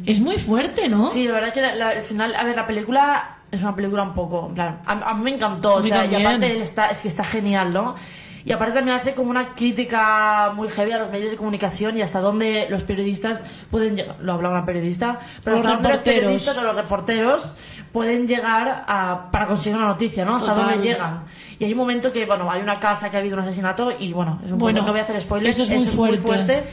es 0.05 0.19
muy 0.21 0.37
fuerte, 0.37 0.87
¿no? 0.87 1.09
Sí, 1.09 1.25
la 1.25 1.33
verdad 1.33 1.53
que 1.53 1.61
la- 1.61 1.75
la- 1.75 1.89
al 1.89 2.03
final, 2.03 2.33
a 2.35 2.43
ver, 2.45 2.55
la 2.55 2.65
película 2.67 3.38
es 3.51 3.61
una 3.61 3.75
película 3.75 4.03
un 4.03 4.13
poco, 4.13 4.47
en 4.47 4.55
plan, 4.55 4.79
a, 4.85 4.91
a 5.09 5.13
mí 5.13 5.23
me 5.23 5.31
encantó, 5.35 5.75
o 5.75 5.83
sea, 5.83 6.05
y 6.05 6.15
aparte 6.15 6.59
está, 6.59 6.87
es 6.87 7.01
que 7.01 7.07
está 7.07 7.23
genial, 7.23 7.73
¿no? 7.73 7.95
Y 8.45 8.53
aparte 8.53 8.73
también 8.73 8.95
hace 8.97 9.13
como 9.13 9.29
una 9.31 9.53
crítica 9.53 10.51
muy 10.55 10.69
heavy 10.69 10.91
a 10.93 10.97
los 10.97 11.11
medios 11.11 11.29
de 11.29 11.37
comunicación 11.37 11.97
y 11.97 12.01
hasta 12.01 12.21
dónde 12.21 12.67
los 12.69 12.83
periodistas 12.83 13.43
pueden 13.69 13.97
llegar, 13.97 14.15
lo 14.21 14.33
habla 14.33 14.49
una 14.49 14.65
periodista, 14.65 15.19
pero 15.43 15.57
Los 15.57 15.65
hasta 15.65 15.75
dónde 15.75 15.89
los 15.89 16.01
periodistas 16.01 16.57
o 16.57 16.63
los 16.63 16.75
reporteros 16.75 17.55
pueden 17.91 18.27
llegar 18.27 18.85
a, 18.87 19.29
para 19.31 19.45
conseguir 19.45 19.77
una 19.77 19.87
noticia, 19.87 20.23
¿no? 20.23 20.37
Hasta 20.37 20.53
Total. 20.53 20.69
dónde 20.69 20.87
llegan. 20.87 21.23
Y 21.59 21.65
hay 21.65 21.71
un 21.73 21.77
momento 21.77 22.13
que, 22.13 22.25
bueno, 22.25 22.49
hay 22.49 22.61
una 22.61 22.79
casa 22.79 23.11
que 23.11 23.17
ha 23.17 23.19
habido 23.19 23.35
un 23.35 23.43
asesinato 23.43 23.91
y, 23.99 24.13
bueno, 24.13 24.39
es 24.45 24.51
un 24.51 24.57
Bueno, 24.57 24.79
poco, 24.79 24.87
no 24.87 24.93
voy 24.93 25.01
a 25.01 25.03
hacer 25.03 25.19
spoilers, 25.19 25.59
eso 25.59 25.73
es 25.73 25.95
muy 25.95 26.17
fuerte. 26.17 26.53
Y 26.53 26.59
eso 26.59 26.65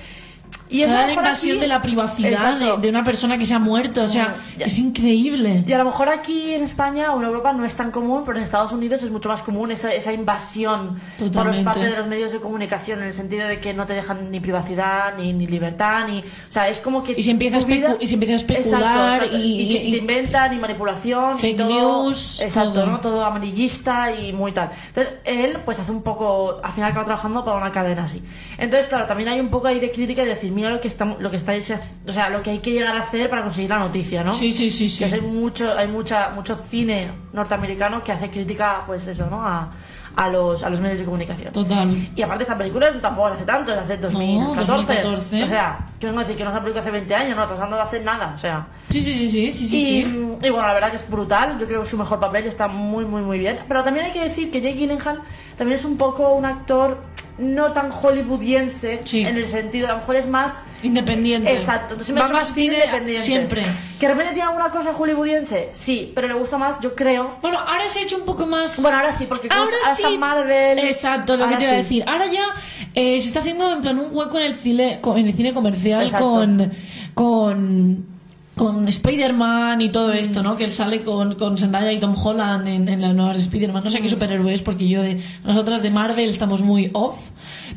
a 0.83 0.87
Cada 0.87 1.01
lo 1.03 1.07
mejor 1.09 1.25
invasión 1.25 1.53
aquí- 1.53 1.61
de 1.61 1.67
la 1.67 1.83
privacidad 1.83 2.57
de, 2.59 2.77
de 2.83 2.89
una 2.89 3.05
persona 3.05 3.39
que 3.39 3.47
se 3.47 3.55
ha 3.55 3.59
muerto, 3.59 4.03
o 4.03 4.09
sea, 4.09 4.35
es 4.59 4.79
increíble. 4.79 5.65
Y 5.67 5.73
a 5.73 5.79
lo 5.79 5.85
mejor 5.85 6.09
aquí 6.09 6.55
en 6.55 6.63
España 6.65 7.13
o 7.13 7.19
en 7.21 7.27
Europa 7.27 7.53
no 7.53 7.65
es 7.65 7.77
tan 7.77 7.91
común, 7.91 8.23
pero 8.27 8.39
en 8.39 8.45
Estados 8.45 8.73
Unidos 8.73 9.03
es 9.03 9.11
mucho 9.11 9.29
más 9.29 9.43
común 9.43 9.71
esa, 9.71 9.93
esa 9.95 10.13
invasión 10.13 11.01
por 11.19 11.29
Totalmente. 11.29 11.65
parte 11.65 11.81
de 11.81 11.97
los 11.97 12.07
medios 12.07 12.33
de 12.33 12.41
comunicación, 12.41 13.01
en 13.01 13.07
el 13.07 13.13
sentido 13.13 13.47
de 13.47 13.61
que 13.61 13.75
no 13.75 13.87
te 13.87 13.95
dejan 13.95 14.31
ni 14.31 14.41
privacidad, 14.41 15.17
ni, 15.17 15.33
ni 15.33 15.47
libertad, 15.47 16.07
ni... 16.09 16.19
O 16.21 16.23
sea, 16.49 16.69
es 16.69 16.81
como 16.81 17.03
que... 17.03 17.15
Y 17.17 17.23
se 17.23 17.31
empieza 17.31 17.59
vida- 17.61 17.97
y 18.01 18.09
se 18.09 18.15
empieza 18.15 18.35
a 18.35 18.37
especular 18.37 18.67
Exacto, 18.81 19.15
exacto. 19.25 19.37
y- 19.37 19.69
que 19.69 19.85
y- 19.85 19.91
te 19.93 19.97
inventan 19.99 20.53
y 20.53 20.59
manipulación. 20.59 21.37
y 21.37 21.41
Fake 21.41 21.57
todo- 21.59 21.69
news, 22.05 22.41
Exacto, 22.41 22.73
todo. 22.73 22.87
¿no? 22.87 23.01
Todo 23.01 23.25
amarillista 23.25 24.13
y 24.13 24.33
muy 24.33 24.53
tal. 24.53 24.71
Entonces, 24.89 25.15
él 25.25 25.59
pues 25.65 25.79
hace 25.79 25.93
un 25.93 26.03
poco... 26.03 26.61
Al 26.63 26.73
final 26.73 26.91
acaba 26.91 27.05
trabajando 27.05 27.45
para 27.45 27.57
una 27.59 27.73
cadena 27.73 28.05
así. 28.05 28.23
Entonces, 28.59 28.87
claro, 28.89 29.07
también 29.07 29.29
hay 29.29 29.41
un 29.41 29.49
poco 29.49 29.69
ahí 29.69 29.79
de 29.81 29.91
crítica 29.91 30.23
y 30.23 30.27
decir, 30.27 30.53
mira 30.57 30.71
lo 30.71 30.81
que 30.81 30.89
está, 30.89 31.05
lo 31.05 31.31
que 31.31 31.37
estáis, 31.37 31.73
o 32.07 32.11
sea, 32.13 32.29
lo 32.31 32.43
que 32.43 32.51
hay 32.51 32.59
que 32.59 32.73
llegar 32.73 32.97
a 32.97 33.03
hacer 33.03 33.29
para 33.31 33.43
conseguir 33.43 33.71
la 33.71 33.79
noticia, 33.79 34.25
¿no? 34.25 34.35
Sí, 34.37 34.53
sí, 34.53 34.71
sí, 34.71 34.89
sí. 34.89 35.05
Que 35.05 35.15
hay 35.15 35.21
mucho, 35.21 35.73
hay 35.77 35.87
mucha, 35.87 36.31
mucho 36.31 36.57
cine 36.57 37.13
norteamericano 37.33 38.03
que 38.03 38.11
hace 38.13 38.31
crítica, 38.31 38.83
pues 38.87 39.07
eso, 39.07 39.29
¿no? 39.31 39.47
A, 39.47 39.71
a 40.17 40.29
los, 40.31 40.63
a 40.63 40.71
los 40.71 40.81
medios 40.81 41.01
de 41.01 41.05
comunicación. 41.05 41.53
Total. 41.53 42.11
Y 42.17 42.23
aparte 42.23 42.45
esta 42.45 42.57
película 42.57 42.91
tampoco 43.01 43.29
la 43.29 43.35
hace 43.35 43.45
tanto, 43.45 43.75
la 43.75 43.83
hace 43.83 43.99
2014. 43.99 44.73
2014. 44.73 45.43
O 45.45 45.47
sea, 45.47 45.79
vengo 46.09 46.21
a 46.21 46.23
decir 46.23 46.37
que 46.37 46.45
no 46.45 46.51
una 46.51 46.61
película 46.61 46.83
hace 46.83 46.91
20 46.91 47.15
años, 47.15 47.37
no, 47.37 47.43
hablando 47.43 47.77
de 47.77 47.83
hace 47.83 48.01
nada, 48.01 48.33
o 48.35 48.39
sea. 48.39 48.67
Sí, 48.91 49.03
sí, 49.03 49.29
sí, 49.31 49.53
sí, 49.53 49.69
sí, 49.69 49.77
Y, 49.77 50.05
sí. 50.05 50.19
y 50.43 50.51
bueno, 50.51 50.67
la 50.67 50.75
verdad 50.75 50.91
que 50.91 50.97
es 50.97 51.09
brutal, 51.11 51.59
yo 51.59 51.67
creo 51.67 51.81
que 51.81 51.87
su 51.87 51.97
mejor 51.99 52.19
papel 52.21 52.47
está 52.47 52.69
muy, 52.69 53.05
muy, 53.05 53.23
muy 53.23 53.39
bien. 53.39 53.61
Pero 53.69 53.83
también 53.85 54.07
hay 54.07 54.13
que 54.13 54.23
decir 54.25 54.51
que 54.51 54.61
Jake 54.61 54.77
Gyllenhaal 54.77 55.21
también 55.57 55.79
es 55.79 55.85
un 55.85 55.97
poco 55.97 56.33
un 56.35 56.45
actor 56.45 56.99
no 57.39 57.73
tan 57.73 57.91
hollywoodiense, 57.91 59.03
Sí. 59.05 59.21
en 59.21 59.37
el 59.37 59.47
sentido, 59.47 59.89
a 59.89 59.91
lo 59.93 59.97
mejor 59.99 60.17
es 60.17 60.27
más... 60.27 60.65
Independiente. 60.83 61.53
Exacto, 61.53 61.93
entonces 61.95 62.15
me 62.15 62.21
Va 62.23 62.29
más 62.29 62.53
cine 62.55 62.77
independiente. 62.77 63.23
siempre. 63.23 63.63
¿Que 64.01 64.07
de 64.07 64.13
repente 64.15 64.33
tiene 64.35 64.49
alguna 64.49 64.71
cosa 64.71 64.93
hollywoodiense? 64.95 65.71
Sí, 65.75 66.13
pero 66.15 66.29
le 66.29 66.35
gusta 66.35 66.57
más, 66.57 66.81
yo 66.81 66.95
creo... 66.95 67.37
Bueno, 67.43 67.59
ahora 67.59 67.89
se 67.91 67.99
ha 67.99 68.03
hecho 68.03 68.17
un 68.17 68.25
poco 68.25 68.47
más. 68.47 68.81
Bueno, 68.81 68.97
ahora 68.97 69.13
sí, 69.13 69.27
porque 69.29 69.49
ahora 69.51 69.77
sí. 69.97 70.17
Marvel... 70.17 70.79
Exacto, 70.79 71.37
lo 71.37 71.47
que 71.49 71.57
te 71.57 71.65
iba 71.65 71.73
a 71.73 71.77
decir. 71.77 72.05
Ahora 72.07 72.27
ya 72.33 72.47
eh, 72.95 73.21
se 73.21 73.29
está 73.29 73.41
haciendo 73.41 73.71
en 73.71 73.83
plan 73.83 73.99
un 73.99 74.09
hueco 74.17 74.39
en 74.39 74.45
el 74.45 74.55
cine, 74.57 75.01
en 75.05 75.27
el 75.27 75.35
cine 75.35 75.53
comercial 75.53 75.96
Exacto. 76.05 76.29
con. 76.31 76.73
con 77.15 78.17
con 78.57 78.89
Spider-Man 78.89 79.83
y 79.83 79.91
todo 79.91 80.15
esto, 80.15 80.41
Mm. 80.41 80.43
¿no? 80.45 80.57
Que 80.57 80.65
él 80.65 80.73
sale 80.73 81.03
con, 81.03 81.35
con 81.35 81.59
Zendaya 81.59 81.93
y 81.93 82.01
Tom 82.01 82.15
Holland 82.17 82.67
en, 82.67 82.89
en 82.89 83.03
las 83.03 83.15
nuevas 83.15 83.37
de 83.37 83.43
Spider-Man. 83.43 83.85
No 83.85 83.91
sé 83.91 84.01
Mm. 84.01 84.03
qué 84.05 84.09
superhéroes, 84.09 84.63
porque 84.63 84.89
yo 84.89 85.03
de. 85.03 85.21
Nosotras 85.45 85.83
de 85.83 85.91
Marvel 85.91 86.31
estamos 86.31 86.63
muy 86.63 86.89
off. 86.95 87.17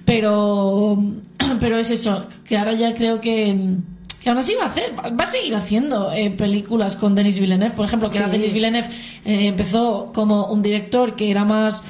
Pero. 0.06 0.98
Pero 1.60 1.78
es 1.78 1.92
eso, 1.92 2.26
que 2.48 2.58
ahora 2.58 2.74
ya 2.76 2.94
creo 2.94 3.20
que. 3.20 3.76
Que 4.24 4.30
aún 4.30 4.38
así 4.40 4.54
va 4.56 4.64
a 4.64 4.68
hacer, 4.68 4.94
va 4.98 5.24
a 5.24 5.28
seguir 5.28 5.54
haciendo 5.56 6.12
eh, 6.14 6.30
películas 6.30 6.96
con 6.96 7.14
Denis 7.16 7.40
Villeneuve, 7.40 7.74
por 7.76 7.86
ejemplo, 7.86 8.10
que 8.10 8.18
era 8.18 8.28
Sí. 8.28 8.32
Denis 8.34 8.54
Villeneuve 8.54 8.88
eh, 9.26 9.48
empezó 9.48 10.12
como 10.14 10.48
un 10.48 10.62
director 10.62 11.16
que 11.18 11.30
era 11.32 11.44
más 11.46 11.84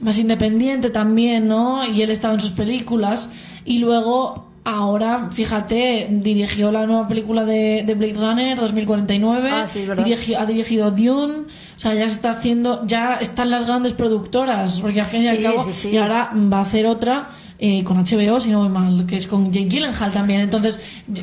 más 0.00 0.18
independiente 0.18 0.90
también, 0.90 1.46
¿no? 1.46 1.84
Y 1.86 2.02
él 2.02 2.10
estaba 2.10 2.34
en 2.34 2.40
sus 2.40 2.50
películas. 2.52 3.28
Y 3.64 3.78
luego, 3.78 4.51
ahora, 4.64 5.28
fíjate, 5.30 6.06
dirigió 6.10 6.70
la 6.70 6.86
nueva 6.86 7.08
película 7.08 7.44
de, 7.44 7.82
de 7.86 7.94
Blade 7.94 8.14
Runner 8.14 8.58
2049. 8.58 9.50
Ah, 9.52 9.66
sí, 9.66 9.84
¿verdad? 9.86 10.04
Dirigi- 10.06 10.36
ha 10.38 10.46
dirigido 10.46 10.90
Dune. 10.90 11.44
O 11.76 11.78
sea, 11.78 11.94
ya 11.94 12.08
se 12.08 12.14
está 12.16 12.30
haciendo, 12.30 12.86
ya 12.86 13.14
están 13.16 13.50
las 13.50 13.66
grandes 13.66 13.92
productoras. 13.92 14.80
Porque 14.80 15.00
al 15.00 15.06
fin 15.06 15.22
y 15.22 15.28
al 15.28 15.42
cabo, 15.42 15.64
sí. 15.72 15.90
y 15.90 15.96
ahora 15.96 16.30
va 16.34 16.58
a 16.58 16.62
hacer 16.62 16.86
otra 16.86 17.30
eh, 17.58 17.82
con 17.84 17.96
HBO, 17.98 18.40
si 18.40 18.50
no 18.50 18.60
voy 18.60 18.68
mal, 18.68 19.04
que 19.06 19.16
es 19.16 19.26
con 19.26 19.52
Jake 19.52 19.68
Gyllenhaal 19.68 20.12
también. 20.12 20.40
Entonces, 20.40 20.80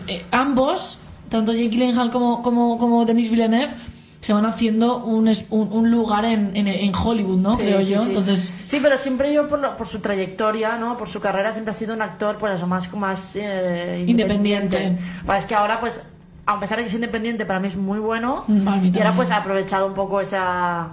eh, 0.08 0.22
ambos, 0.32 0.98
tanto 1.30 1.54
Jake 1.54 1.70
Gyllenhaal 1.70 2.12
como, 2.12 2.42
como, 2.42 2.78
como 2.78 3.06
Denis 3.06 3.30
Villeneuve, 3.30 3.70
se 4.22 4.34
van 4.34 4.46
haciendo 4.46 4.98
un, 5.06 5.28
es- 5.30 5.46
un, 5.50 5.72
un 5.72 5.90
lugar 5.92 6.26
en, 6.26 6.56
en, 6.56 6.68
en 6.68 6.92
Hollywood, 6.94 7.40
¿no? 7.40 7.56
Sí, 7.56 7.62
Creo 7.64 7.82
sí, 7.82 7.94
yo. 7.94 8.00
sí. 8.02 8.10
Entonces, 8.10 8.54
Sí, 8.68 8.80
pero 8.82 8.98
siempre 8.98 9.34
yo, 9.34 9.48
por, 9.48 9.60
lo- 9.60 9.78
por 9.78 9.88
su 9.88 10.02
trayectoria, 10.02 10.76
¿no? 10.78 10.98
Por 10.98 11.08
su 11.08 11.20
carrera, 11.22 11.52
siempre 11.54 11.72
ha 11.72 11.74
sido 11.74 11.94
un 11.94 12.02
actor, 12.02 12.38
pues 12.38 12.54
eso, 12.56 12.68
más, 12.68 12.94
más 12.96 13.36
eh, 13.38 14.04
Independiente. 14.08 14.98
Pues 15.26 15.38
es 15.40 15.46
que 15.46 15.56
ahora, 15.56 15.80
pues, 15.80 16.04
a 16.46 16.60
pesar 16.60 16.78
de 16.80 16.84
que 16.84 16.90
es 16.90 16.96
independiente, 16.96 17.46
para 17.46 17.60
mí 17.60 17.68
es 17.70 17.78
muy 17.78 18.00
bueno. 18.00 18.44
Y 18.48 18.98
ahora, 18.98 19.16
pues, 19.16 19.32
ha 19.32 19.38
aprovechado 19.38 19.88
un 19.88 19.94
poco 19.94 20.20
esa... 20.20 20.90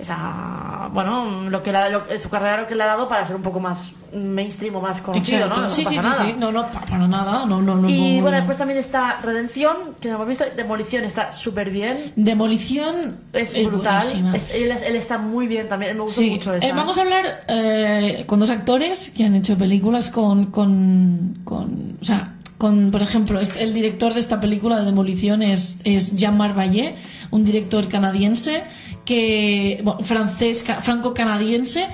esa 0.00 0.88
bueno, 0.92 1.48
lo 1.48 1.62
que 1.62 1.70
le 1.72 1.78
ha- 1.78 1.88
lo- 1.88 2.02
su 2.20 2.28
carrera 2.28 2.62
lo 2.62 2.66
que 2.66 2.74
le 2.74 2.82
ha 2.82 2.86
dado 2.86 3.08
para 3.08 3.24
ser 3.26 3.36
un 3.36 3.42
poco 3.42 3.60
más 3.60 3.92
mainstream 4.12 4.74
o 4.74 4.80
más 4.80 5.00
conocido, 5.00 5.38
Exacto. 5.38 5.56
¿no? 5.56 5.62
No 5.68 5.70
sí, 5.70 5.84
sí, 5.84 5.94
pasa 5.96 6.00
sí, 6.02 6.08
nada. 6.08 6.24
sí. 6.26 6.34
No, 6.36 6.50
no, 6.50 6.66
pa- 6.66 6.80
para 6.80 7.06
nada. 7.06 7.46
No, 7.46 7.62
no, 7.62 7.76
no. 7.76 7.88
Y 7.88 8.16
no, 8.16 8.22
bueno, 8.22 8.30
no. 8.30 8.36
después 8.38 8.56
también 8.58 8.78
está 8.80 9.20
Redención, 9.22 9.76
que 10.00 10.08
no 10.08 10.16
hemos 10.16 10.26
visto. 10.26 10.44
Demolición 10.56 11.04
está 11.04 11.30
súper 11.30 11.70
bien. 11.70 12.12
Demolición 12.16 13.14
Es 13.32 13.54
es 13.54 13.66
brutal. 13.66 14.02
Es- 14.34 14.50
él, 14.52 14.72
es- 14.72 14.82
él 14.82 14.96
está 14.96 15.18
muy 15.18 15.46
bien 15.46 15.68
también. 15.68 15.96
Me 15.96 16.02
gustó 16.02 16.20
Sí. 16.22 16.30
mucho 16.30 16.54
Eh, 16.54 16.58
esa. 16.60 16.74
vamos 16.74 16.98
a 16.98 17.02
hablar 17.02 17.44
eh, 17.46 18.24
con 18.26 18.40
dos 18.40 18.50
actores 18.50 19.10
que 19.10 19.24
han 19.24 19.36
hecho 19.36 19.56
películas 19.56 20.10
con, 20.10 20.46
con, 20.46 21.38
con 21.44 21.96
o 22.00 22.04
sea, 22.04 22.34
con, 22.58 22.90
por 22.90 23.00
ejemplo, 23.02 23.40
este- 23.40 23.62
el 23.62 23.72
director 23.72 24.12
de 24.12 24.20
esta 24.20 24.40
película 24.40 24.78
de 24.80 24.84
Demolición 24.86 25.42
es, 25.42 25.80
es 25.84 26.16
Jean-Marc 26.16 26.56
Vallée, 26.56 26.96
un 27.30 27.44
director 27.44 27.88
canadiense 27.88 28.64
que, 29.10 29.80
bueno, 29.82 30.00
francés, 30.04 30.62
ca- 30.62 30.82
franco-canadiense, 30.82 31.86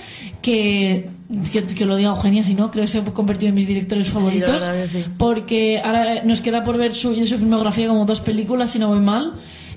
que, 0.42 1.08
que, 1.50 1.64
que 1.64 1.84
lo 1.86 1.96
diga 1.96 2.10
Eugenia, 2.10 2.44
si 2.44 2.54
no, 2.54 2.70
creo 2.70 2.84
que 2.84 2.88
se 2.88 2.98
ha 2.98 3.04
convertido 3.04 3.48
en 3.48 3.54
mis 3.54 3.66
directores 3.66 4.08
favoritos, 4.10 4.62
sí. 4.92 5.02
porque 5.16 5.80
ahora 5.82 6.22
nos 6.24 6.42
queda 6.42 6.62
por 6.62 6.76
ver 6.76 6.92
su, 6.94 7.14
su 7.24 7.38
filmografía 7.38 7.88
como 7.88 8.04
dos 8.04 8.20
películas, 8.20 8.70
si 8.70 8.78
no 8.78 8.88
voy 8.88 9.00
mal. 9.00 9.32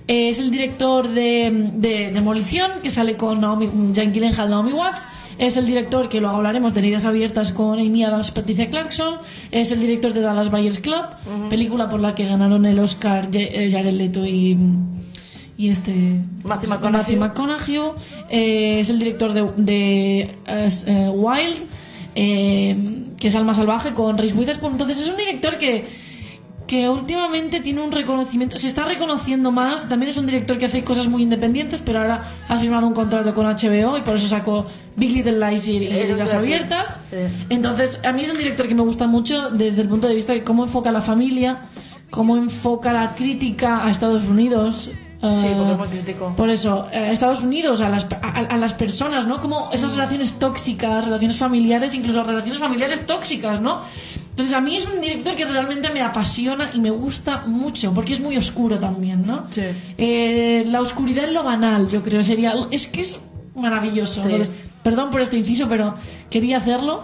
Eh, 0.08 0.28
es 0.30 0.38
el 0.40 0.52
director 0.52 1.08
de, 1.08 1.72
de 1.76 2.12
Demolición, 2.12 2.72
que 2.84 2.90
sale 2.92 3.16
con 3.16 3.40
Naomi, 3.40 3.70
Jane 3.96 4.12
Gyllenhaal, 4.12 4.50
Naomi 4.50 4.74
Watts. 4.74 5.02
Es 5.38 5.56
el 5.56 5.66
director, 5.66 6.10
que 6.10 6.20
luego 6.20 6.36
hablaremos, 6.36 6.74
de 6.74 6.82
Heridas 6.82 7.06
Abiertas 7.06 7.54
con 7.54 7.80
Amy 7.80 8.04
Adams 8.04 8.30
Patricia 8.32 8.70
Clarkson. 8.70 9.20
Es 9.52 9.72
el 9.72 9.80
director 9.80 10.12
de 10.14 10.20
Dallas 10.20 10.52
Buyers 10.52 10.80
Club, 10.80 11.04
película 11.50 11.88
por 11.90 12.02
la 12.02 12.14
que 12.16 12.26
ganaron 12.26 12.66
el 12.66 12.78
Oscar 12.80 13.30
eh, 13.32 13.70
Jared 13.72 13.94
Leto 13.94 14.26
y, 14.26 14.58
y 15.60 15.68
este... 15.72 16.22
Matthew 16.46 16.70
McConaughey. 16.70 17.18
McConaughey. 17.18 17.80
Eh, 18.30 18.80
es 18.80 18.88
el 18.88 18.98
director 18.98 19.34
de, 19.34 19.44
de 19.58 20.34
eh, 20.48 21.10
Wild, 21.14 21.58
eh, 22.16 22.78
que 23.18 23.28
es 23.28 23.36
Alma 23.36 23.54
Salvaje 23.54 23.94
con 23.94 24.18
Reese 24.18 24.36
Witherspoon. 24.36 24.72
Entonces 24.72 25.00
es 25.00 25.10
un 25.10 25.18
director 25.18 25.58
que, 25.58 25.84
que 26.66 26.88
últimamente 26.88 27.60
tiene 27.60 27.82
un 27.82 27.92
reconocimiento, 27.92 28.58
se 28.58 28.70
está 28.70 28.86
reconociendo 28.86 29.52
más. 29.52 29.90
También 29.90 30.12
es 30.12 30.18
un 30.18 30.28
director 30.28 30.58
que 30.58 30.68
hace 30.68 30.82
cosas 30.86 31.10
muy 31.10 31.24
independientes, 31.24 31.82
pero 31.86 32.00
ahora 32.00 32.32
ha 32.48 32.58
firmado 32.58 32.88
un 32.88 32.94
contrato 32.94 33.36
con 33.36 33.46
HBO 33.46 33.98
y 33.98 34.02
por 34.02 34.16
eso 34.16 34.30
sacó 34.30 34.66
Big 34.96 35.12
Little 35.12 35.46
Lies 35.46 35.68
y, 35.68 35.76
y 35.76 35.88
decir. 35.88 36.36
Abiertas. 36.38 37.02
Sí. 37.10 37.18
Entonces, 37.50 38.00
a 38.06 38.14
mí 38.14 38.24
es 38.24 38.32
un 38.32 38.38
director 38.38 38.66
que 38.66 38.76
me 38.76 38.84
gusta 38.84 39.08
mucho 39.08 39.50
desde 39.50 39.82
el 39.82 39.90
punto 39.90 40.08
de 40.08 40.16
vista 40.16 40.32
de 40.32 40.42
cómo 40.42 40.64
enfoca 40.64 40.90
la 40.94 41.02
familia, 41.02 41.64
cómo 42.10 42.38
enfoca 42.38 42.94
la 42.94 43.14
crítica 43.14 43.86
a 43.86 43.92
Estados 43.92 44.24
Unidos. 44.24 44.90
Sí, 45.22 45.26
porque 45.28 45.70
eh, 45.70 45.72
es 45.72 45.78
muy 45.78 45.88
crítico. 45.90 46.34
por 46.38 46.50
eso, 46.50 46.88
eh, 46.94 47.10
Estados 47.12 47.44
Unidos, 47.44 47.82
a 47.82 47.90
las, 47.90 48.08
a, 48.22 48.30
a 48.40 48.58
las 48.58 48.74
personas, 48.74 49.28
¿no? 49.28 49.42
Como 49.42 49.70
esas 49.74 49.94
relaciones 49.96 50.40
tóxicas, 50.40 51.06
relaciones 51.06 51.38
familiares, 51.38 51.94
incluso 51.94 52.24
relaciones 52.24 52.58
familiares 52.60 53.06
tóxicas, 53.06 53.60
¿no? 53.60 53.82
Entonces, 54.30 54.56
a 54.56 54.62
mí 54.62 54.78
es 54.78 54.88
un 54.88 55.02
director 55.02 55.36
que 55.36 55.44
realmente 55.44 55.90
me 55.90 56.02
apasiona 56.02 56.72
y 56.74 56.80
me 56.80 56.92
gusta 56.92 57.44
mucho, 57.46 57.94
porque 57.94 58.14
es 58.14 58.22
muy 58.22 58.38
oscuro 58.38 58.80
también, 58.80 59.24
¿no? 59.24 59.48
Sí. 59.50 59.64
Eh, 59.98 60.64
la 60.68 60.80
oscuridad 60.80 61.26
en 61.26 61.34
lo 61.34 61.44
banal, 61.44 61.90
yo 61.90 62.02
creo, 62.02 62.24
sería. 62.24 62.54
Es 62.72 62.88
que 62.88 63.02
es 63.02 63.22
maravilloso. 63.56 64.22
Sí. 64.24 64.30
Entonces, 64.32 64.56
perdón 64.82 65.12
por 65.12 65.20
este 65.20 65.36
inciso, 65.36 65.68
pero 65.68 65.96
quería 66.30 66.60
hacerlo. 66.60 67.04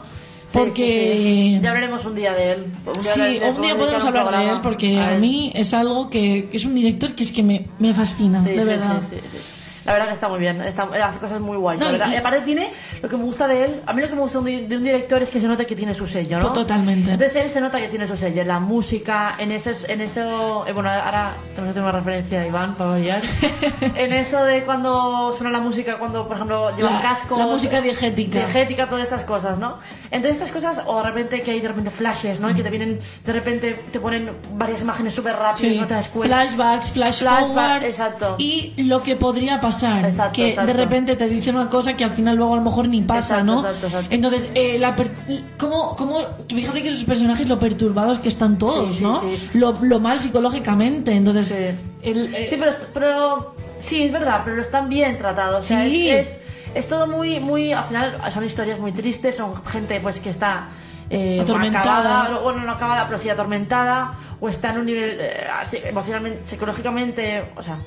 Porque. 0.53 0.73
sí, 0.87 1.23
sí. 1.55 1.59
Ya 1.61 1.69
hablaremos 1.69 2.05
un 2.05 2.15
día 2.15 2.33
de 2.33 2.51
él. 2.53 2.65
Un 2.85 2.93
día, 3.01 3.03
Sí, 3.13 3.21
de- 3.21 3.39
de- 3.39 3.49
un 3.49 3.61
día 3.61 3.75
podemos 3.77 4.03
un 4.03 4.09
hablar 4.09 4.37
de 4.37 4.49
él 4.51 4.57
porque 4.63 4.97
a 4.99 5.13
él. 5.15 5.19
mí 5.21 5.51
es 5.55 5.73
algo 5.73 6.09
que, 6.09 6.47
que 6.49 6.57
es 6.57 6.65
un 6.65 6.75
director 6.75 7.13
que 7.13 7.23
es 7.23 7.31
que 7.31 7.43
me, 7.43 7.65
me 7.79 7.93
fascina, 7.93 8.41
Sí, 8.43 8.49
de 8.51 8.61
sí, 8.61 8.67
verdad. 8.67 9.01
sí, 9.01 9.15
sí, 9.15 9.21
sí. 9.31 9.37
La 9.85 9.93
verdad 9.93 10.07
que 10.07 10.13
está 10.13 10.27
muy 10.29 10.39
bien, 10.39 10.61
está, 10.61 10.83
hace 10.83 11.19
cosas 11.19 11.39
muy 11.39 11.57
guays. 11.57 11.79
No, 11.79 11.85
la 11.87 11.91
verdad. 11.93 12.07
y- 12.09 12.13
Y 12.13 12.15
aparte 12.17 12.41
tiene, 12.41 12.71
lo 13.01 13.07
que 13.09 13.17
me 13.17 13.23
gusta 13.23 13.47
de 13.47 13.65
él, 13.65 13.81
a 13.85 13.93
mí 13.93 14.01
lo 14.01 14.07
que 14.09 14.15
me 14.15 14.21
gusta 14.21 14.39
de 14.41 14.63
un, 14.63 14.83
director 14.83 15.21
es 15.21 15.29
que 15.29 15.39
se 15.39 15.47
nota 15.47 15.65
que 15.65 15.75
tiene 15.75 15.93
su 15.93 16.07
sello, 16.07 16.39
¿no? 16.39 16.53
Totalmente. 16.53 17.11
Entonces 17.11 17.35
él 17.43 17.49
se 17.51 17.61
nota 17.61 17.79
que 17.79 17.87
tiene 17.87 18.07
su 18.07 18.15
sello, 18.15 18.41
en 18.41 18.47
la 18.47 18.59
música, 18.59 19.35
en 19.37 19.51
eso, 19.51 19.69
en 19.87 20.01
eso 20.01 20.65
eh, 20.67 20.71
bueno, 20.73 20.89
ahora 20.89 21.33
tenemos 21.53 21.67
que 21.69 21.73
tener 21.79 21.83
una 21.83 21.91
referencia 21.91 22.41
a 22.41 22.47
Iván 22.47 22.73
para 22.75 22.89
variar. 22.91 23.21
en 23.95 24.13
eso 24.13 24.43
de 24.43 24.63
cuando 24.63 25.31
suena 25.33 25.51
la 25.51 25.59
música, 25.59 25.97
cuando 25.99 26.25
por 26.27 26.35
ejemplo 26.35 26.75
llevan 26.75 26.99
cascos. 27.01 27.37
la 27.37 27.45
música 27.45 27.79
diegética. 27.79 28.39
Diegética, 28.39 28.87
todas 28.89 29.03
estas 29.03 29.23
cosas, 29.23 29.59
¿no? 29.59 29.77
Entonces 30.09 30.41
estas 30.41 30.51
cosas, 30.51 30.81
o 30.87 30.97
de 30.97 31.03
repente 31.09 31.41
que 31.41 31.51
hay 31.51 31.59
de 31.59 31.67
repente 31.67 31.91
flashes, 31.91 32.39
¿no? 32.39 32.49
Y 32.49 32.55
que 32.55 32.63
te 32.63 32.69
vienen, 32.71 32.97
de 33.23 33.33
repente 33.33 33.83
te 33.91 33.99
ponen 33.99 34.31
varias 34.53 34.81
imágenes 34.81 35.13
súper 35.13 35.35
rápido 35.35 35.69
y 35.69 35.73
Sí. 35.75 35.79
no 35.81 35.85
te 35.87 35.93
das 35.93 36.09
cuenta. 36.09 36.37
Flashbacks, 36.37 36.91
flash 36.91 37.19
Flashback, 37.19 37.47
forwards 37.47 37.85
exacto. 37.85 38.35
y 38.39 38.73
lo 38.83 39.03
que 39.03 39.15
podría 39.15 39.59
pasar 39.61 39.74
Exacto, 39.83 40.33
que 40.33 40.49
exacto. 40.49 40.67
de 40.67 40.73
repente 40.77 41.15
te 41.15 41.27
dicen 41.27 41.55
una 41.55 41.69
cosa 41.69 41.95
que 41.95 42.03
al 42.03 42.11
final 42.11 42.35
luego 42.35 42.53
a 42.53 42.57
lo 42.57 42.63
mejor 42.63 42.87
ni 42.87 43.01
pasa 43.01 43.39
Exacto, 43.39 43.45
no 43.45 43.59
exacto, 43.59 43.87
exacto. 43.87 44.07
entonces 44.15 44.49
eh, 44.55 44.77
la 44.79 44.95
per- 44.95 45.11
cómo, 45.57 45.95
cómo 45.95 46.19
fíjate 46.47 46.83
que 46.83 46.93
sus 46.93 47.05
personajes 47.05 47.47
lo 47.47 47.59
perturbados 47.59 48.19
que 48.19 48.29
están 48.29 48.57
todos 48.57 48.93
Sí, 48.95 48.99
sí, 48.99 49.03
no 49.03 49.19
sí. 49.21 49.49
Lo, 49.53 49.71
lo 49.81 49.99
mal 49.99 50.19
psicológicamente 50.19 51.11
entonces 51.13 51.47
Sí. 51.47 52.09
el- 52.09 52.33
eh, 52.35 52.47
Sí, 52.49 52.55
pero, 52.59 52.71
pero 52.93 53.55
sí, 53.79 54.03
es 54.03 54.11
verdad, 54.11 54.41
pero 54.45 54.61
están 54.61 54.89
bien 54.89 55.17
tratados. 55.17 55.65
O 55.65 55.67
sea, 55.67 55.87
Sí. 55.89 56.09
es, 56.09 56.27
es, 56.27 56.39
es 56.75 56.87
todo 56.87 57.07
muy, 57.07 57.39
muy, 57.39 57.71
al 57.73 57.83
final 57.85 58.13
son 58.31 58.43
historias 58.43 58.79
muy 58.79 58.91
tristes, 58.91 59.35
son 59.37 59.63
gente 59.65 59.99
pues 60.01 60.19
que 60.19 60.29
está 60.29 60.67
eh, 61.09 61.39
Atormentada. 61.41 61.99
acabada, 62.23 62.39
bueno, 62.39 62.61
no 62.63 62.71
acabada, 62.71 63.05
pero 63.05 63.19
sí 63.19 63.29
atormentada, 63.29 64.13
o 64.39 64.49
está 64.49 64.71
en 64.71 64.79
un 64.79 64.85
nivel 64.87 65.17
eh, 65.19 65.47
emocionalmente, 65.85 66.39
psicológicamente, 66.47 67.43
o 67.55 67.61
sea, 67.61 67.77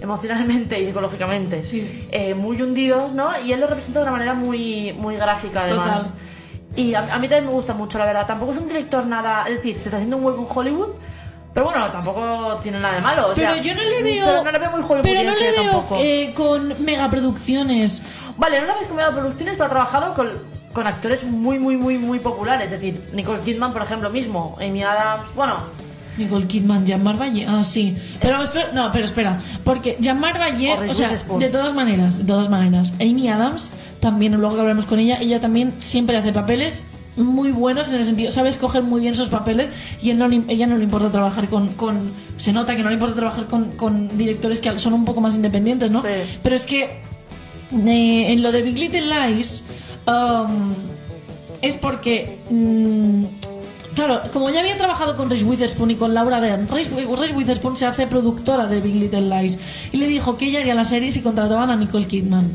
emocionalmente 0.00 0.80
y 0.80 0.86
psicológicamente 0.86 1.62
Sí. 1.64 2.06
eh, 2.10 2.34
muy 2.34 2.60
hundidos, 2.62 3.12
¿no? 3.12 3.38
Y 3.40 3.52
él 3.52 3.60
lo 3.60 3.66
representa 3.66 4.00
de 4.00 4.04
una 4.04 4.12
manera 4.12 4.34
muy, 4.34 4.92
muy 4.94 5.16
gráfica 5.16 5.62
además. 5.64 6.12
Total. 6.12 6.20
Y 6.76 6.94
a, 6.94 7.00
a 7.14 7.18
mí 7.18 7.28
también 7.28 7.46
me 7.46 7.52
gusta 7.52 7.72
mucho, 7.74 7.98
la 7.98 8.04
verdad. 8.06 8.26
Tampoco 8.26 8.52
es 8.52 8.58
un 8.58 8.68
director 8.68 9.06
nada. 9.06 9.44
Es 9.48 9.56
decir, 9.56 9.78
se 9.78 9.84
está 9.84 9.96
haciendo 9.96 10.18
un 10.18 10.24
huevo 10.24 10.42
en 10.42 10.58
Hollywood. 10.58 10.88
Pero 11.54 11.66
bueno, 11.66 11.86
tampoco 11.90 12.58
tiene 12.62 12.78
nada 12.78 12.96
de 12.96 13.00
malo. 13.00 13.28
o 13.30 13.34
Pero 13.34 13.54
sea, 13.54 13.62
yo 13.62 13.74
no 13.74 13.80
le 13.82 14.02
veo. 14.02 14.26
Pero 14.26 14.44
no 14.44 14.50
le 14.52 14.58
veo 14.58 14.70
muy 14.72 15.02
pero 15.02 15.30
no 15.30 15.36
le 15.36 15.50
veo 15.52 15.86
eh, 15.96 16.34
con 16.34 16.84
megaproducciones. 16.84 18.02
Vale, 18.36 18.60
no 18.60 18.66
la 18.66 18.74
vez 18.74 18.86
comido 18.88 19.10
producciones, 19.12 19.54
pero 19.54 19.64
ha 19.64 19.70
trabajado 19.70 20.12
con, 20.14 20.28
con 20.74 20.86
actores 20.86 21.24
muy, 21.24 21.58
muy, 21.58 21.78
muy, 21.78 21.96
muy 21.96 22.18
populares. 22.18 22.66
Es 22.66 22.72
decir, 22.72 23.08
Nicole 23.14 23.40
Kidman, 23.40 23.72
por 23.72 23.80
ejemplo, 23.82 24.10
mismo. 24.10 24.58
Amy 24.60 24.82
Adams. 24.82 25.24
Bueno, 25.34 25.54
Nicole 26.18 26.46
Kidman, 26.46 26.86
Jean-Marc 26.86 27.18
Vallée. 27.18 27.44
Ah, 27.48 27.62
sí. 27.64 27.96
Pero 28.20 28.42
espera- 28.42 28.70
no, 28.74 28.90
pero 28.92 29.04
espera. 29.04 29.40
Porque 29.64 29.96
Jean-Marc 30.00 30.36
O 30.36 30.40
Reese 30.80 30.90
o 30.90 30.94
sea, 30.94 31.10
de 31.38 31.48
todas 31.48 31.74
maneras, 31.74 32.18
de 32.18 32.24
todas 32.24 32.48
maneras. 32.48 32.92
Amy 33.00 33.28
Adams, 33.28 33.70
también, 34.00 34.34
luego 34.34 34.54
que 34.54 34.60
hablaremos 34.60 34.86
con 34.86 34.98
ella, 34.98 35.18
ella 35.20 35.40
también 35.40 35.74
siempre 35.78 36.16
hace 36.16 36.32
papeles 36.32 36.84
muy 37.16 37.50
buenos 37.50 37.88
en 37.88 37.94
el 37.94 38.04
sentido, 38.04 38.30
sabe 38.30 38.50
escoger 38.50 38.82
muy 38.82 39.00
bien 39.00 39.14
esos 39.14 39.30
papeles 39.30 39.70
y 40.02 40.10
él 40.10 40.18
no 40.18 40.28
le- 40.28 40.42
ella 40.48 40.66
no 40.66 40.76
le 40.76 40.84
importa 40.84 41.10
trabajar 41.10 41.48
con, 41.48 41.68
con- 41.68 42.10
se 42.36 42.52
nota 42.52 42.76
que 42.76 42.82
no 42.82 42.90
le 42.90 42.94
importa 42.96 43.14
trabajar 43.16 43.46
con, 43.46 43.70
con 43.70 44.18
directores 44.18 44.60
que 44.60 44.78
son 44.78 44.92
un 44.92 45.06
poco 45.06 45.22
más 45.22 45.34
independientes, 45.34 45.90
¿no? 45.90 46.02
Sí. 46.02 46.08
Pero 46.42 46.54
es 46.54 46.66
que 46.66 46.82
eh, 47.72 48.32
en 48.32 48.42
lo 48.42 48.52
de 48.52 48.60
Big 48.60 48.76
Little 48.78 49.06
Lies 49.28 49.64
um, 50.06 50.74
es 51.62 51.78
porque 51.78 52.38
mm, 52.50 53.24
claro 53.96 54.20
como 54.32 54.48
ya 54.50 54.60
había 54.60 54.76
trabajado 54.78 55.16
con 55.16 55.28
Reese 55.28 55.44
Witherspoon 55.44 55.90
y 55.90 55.96
con 55.96 56.14
Laura 56.14 56.40
Dern 56.40 56.68
Reese, 56.68 56.92
Witherspoon 57.34 57.76
se 57.76 57.86
hace 57.86 58.06
productora 58.06 58.66
de 58.66 58.80
Big 58.80 58.94
Little 58.94 59.22
Lies 59.22 59.58
y 59.92 59.96
le 59.96 60.06
dijo 60.06 60.36
que 60.36 60.46
ella 60.46 60.60
haría 60.60 60.74
la 60.76 60.84
serie 60.84 61.10
si 61.10 61.20
contrataban 61.22 61.70
a 61.70 61.76
Nicole 61.76 62.06
Kidman 62.06 62.48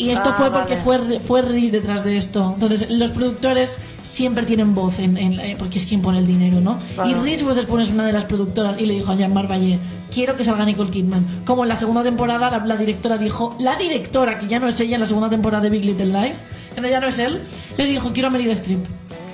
y 0.00 0.10
esto 0.10 0.30
Ah, 0.30 0.34
fue 0.38 0.50
porque 0.52 0.74
vale. 0.76 0.84
fue, 0.84 1.20
fue 1.20 1.42
Reese 1.42 1.72
detrás 1.80 2.04
de 2.04 2.16
esto. 2.16 2.52
Entonces, 2.54 2.88
los 2.88 3.10
productores 3.10 3.80
siempre 4.00 4.46
tienen 4.46 4.72
voz, 4.72 4.96
en, 5.00 5.16
en- 5.16 5.40
eh, 5.40 5.56
porque 5.58 5.78
es 5.80 5.86
quien 5.86 6.02
pone 6.02 6.18
el 6.18 6.26
dinero, 6.28 6.60
¿no? 6.60 6.78
Y 7.04 7.14
Reese 7.14 7.44
Witherspoon 7.44 7.80
es 7.80 7.88
una 7.90 8.06
de 8.06 8.12
las 8.12 8.24
productoras 8.24 8.80
y 8.80 8.86
le 8.86 8.94
dijo 8.94 9.10
a 9.10 9.16
Jean-Marc 9.16 9.48
Vallée, 9.50 9.80
quiero 10.14 10.36
que 10.36 10.44
salga 10.44 10.64
Nicole 10.64 10.92
Kidman. 10.92 11.42
Como 11.44 11.64
en 11.64 11.68
la 11.68 11.74
segunda 11.74 12.04
temporada, 12.04 12.48
la, 12.48 12.64
la 12.64 12.76
directora 12.76 13.18
dijo, 13.18 13.56
la 13.58 13.74
directora, 13.74 14.38
que 14.38 14.46
ya 14.46 14.60
no 14.60 14.68
es 14.68 14.78
ella 14.78 14.94
en 14.94 15.00
la 15.00 15.06
segunda 15.08 15.28
temporada 15.30 15.64
de 15.64 15.70
Big 15.70 15.84
Little 15.84 16.06
Lies, 16.06 16.44
que 16.76 16.88
ya 16.88 17.00
no 17.00 17.08
es 17.08 17.18
él, 17.18 17.40
le 17.76 17.86
dijo, 17.86 18.12
quiero 18.12 18.28
a 18.28 18.30
Meryl 18.30 18.52
Streep. 18.52 18.78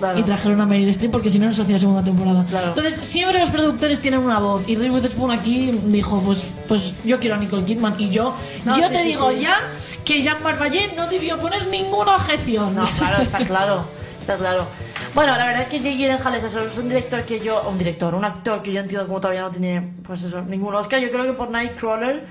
Claro. 0.04 0.18
Y 0.18 0.22
trajeron 0.22 0.60
a 0.60 0.66
Meryl 0.66 0.88
Streep 0.90 1.10
porque 1.12 1.30
si 1.30 1.38
no, 1.38 1.46
no 1.46 1.52
se 1.52 1.62
hacía 1.62 1.78
segunda 1.78 2.04
temporada. 2.04 2.44
Claro. 2.50 2.68
Entonces, 2.68 2.94
siempre 3.06 3.38
los 3.40 3.48
productores 3.50 4.00
tienen 4.00 4.20
una 4.20 4.38
voz. 4.38 4.62
Y 4.68 4.76
Reese 4.76 4.92
Witherspoon 4.92 5.30
aquí 5.30 5.70
dijo, 5.86 6.20
pues, 6.20 6.42
pues 6.68 6.92
yo 7.04 7.18
quiero 7.18 7.36
a 7.36 7.38
Nicole 7.38 7.64
Kidman. 7.64 7.94
Y 7.98 8.10
yo, 8.10 8.34
No, 8.64 8.76
yo 8.78 8.88
sí, 8.88 8.92
te 8.92 9.02
sí, 9.02 9.08
digo 9.08 9.30
sí. 9.30 9.40
ya 9.40 9.56
que 10.04 10.22
Jean-Marc 10.22 10.60
Vallée 10.60 10.92
no 10.94 11.06
debió 11.06 11.38
poner 11.38 11.66
ninguna 11.68 12.16
objeción. 12.16 12.74
No, 12.74 12.84
claro, 12.98 13.22
está 13.22 13.38
claro. 13.46 13.84
Está 14.20 14.36
claro. 14.36 14.66
Bueno, 15.14 15.36
la 15.36 15.46
verdad 15.46 15.62
es 15.62 15.68
que 15.68 15.78
Jake 15.78 15.96
Gyllenhaal 15.96 16.34
es 16.34 16.54
un 16.78 16.88
director 16.88 17.22
que 17.24 17.38
yo, 17.40 17.62
un 17.68 17.78
director, 17.78 18.14
un 18.14 18.24
actor 18.24 18.62
que 18.62 18.72
yo 18.72 18.80
entiendo 18.80 19.06
como 19.06 19.20
todavía 19.20 19.42
no 19.42 19.50
tiene, 19.50 19.92
pues 20.06 20.22
eso, 20.22 20.42
ningún 20.42 20.74
Oscar. 20.74 21.00
Yo 21.00 21.10
creo 21.10 21.24
que 21.24 21.32
por 21.34 21.50
Nightcrawler, 21.50 22.24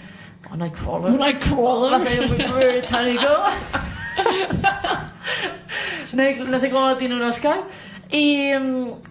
o 0.51 0.55
Nightcrawler, 0.55 1.11
Nightcrawler. 1.13 1.93
va 1.93 1.97
a 1.97 1.99
ser 2.01 2.27
muy 2.27 2.37
británico. 2.71 3.23
No 6.47 6.59
sé 6.59 6.69
cómo 6.69 6.95
tiene 6.97 7.15
un 7.15 7.23
Oscar. 7.23 7.61
Y, 8.11 8.51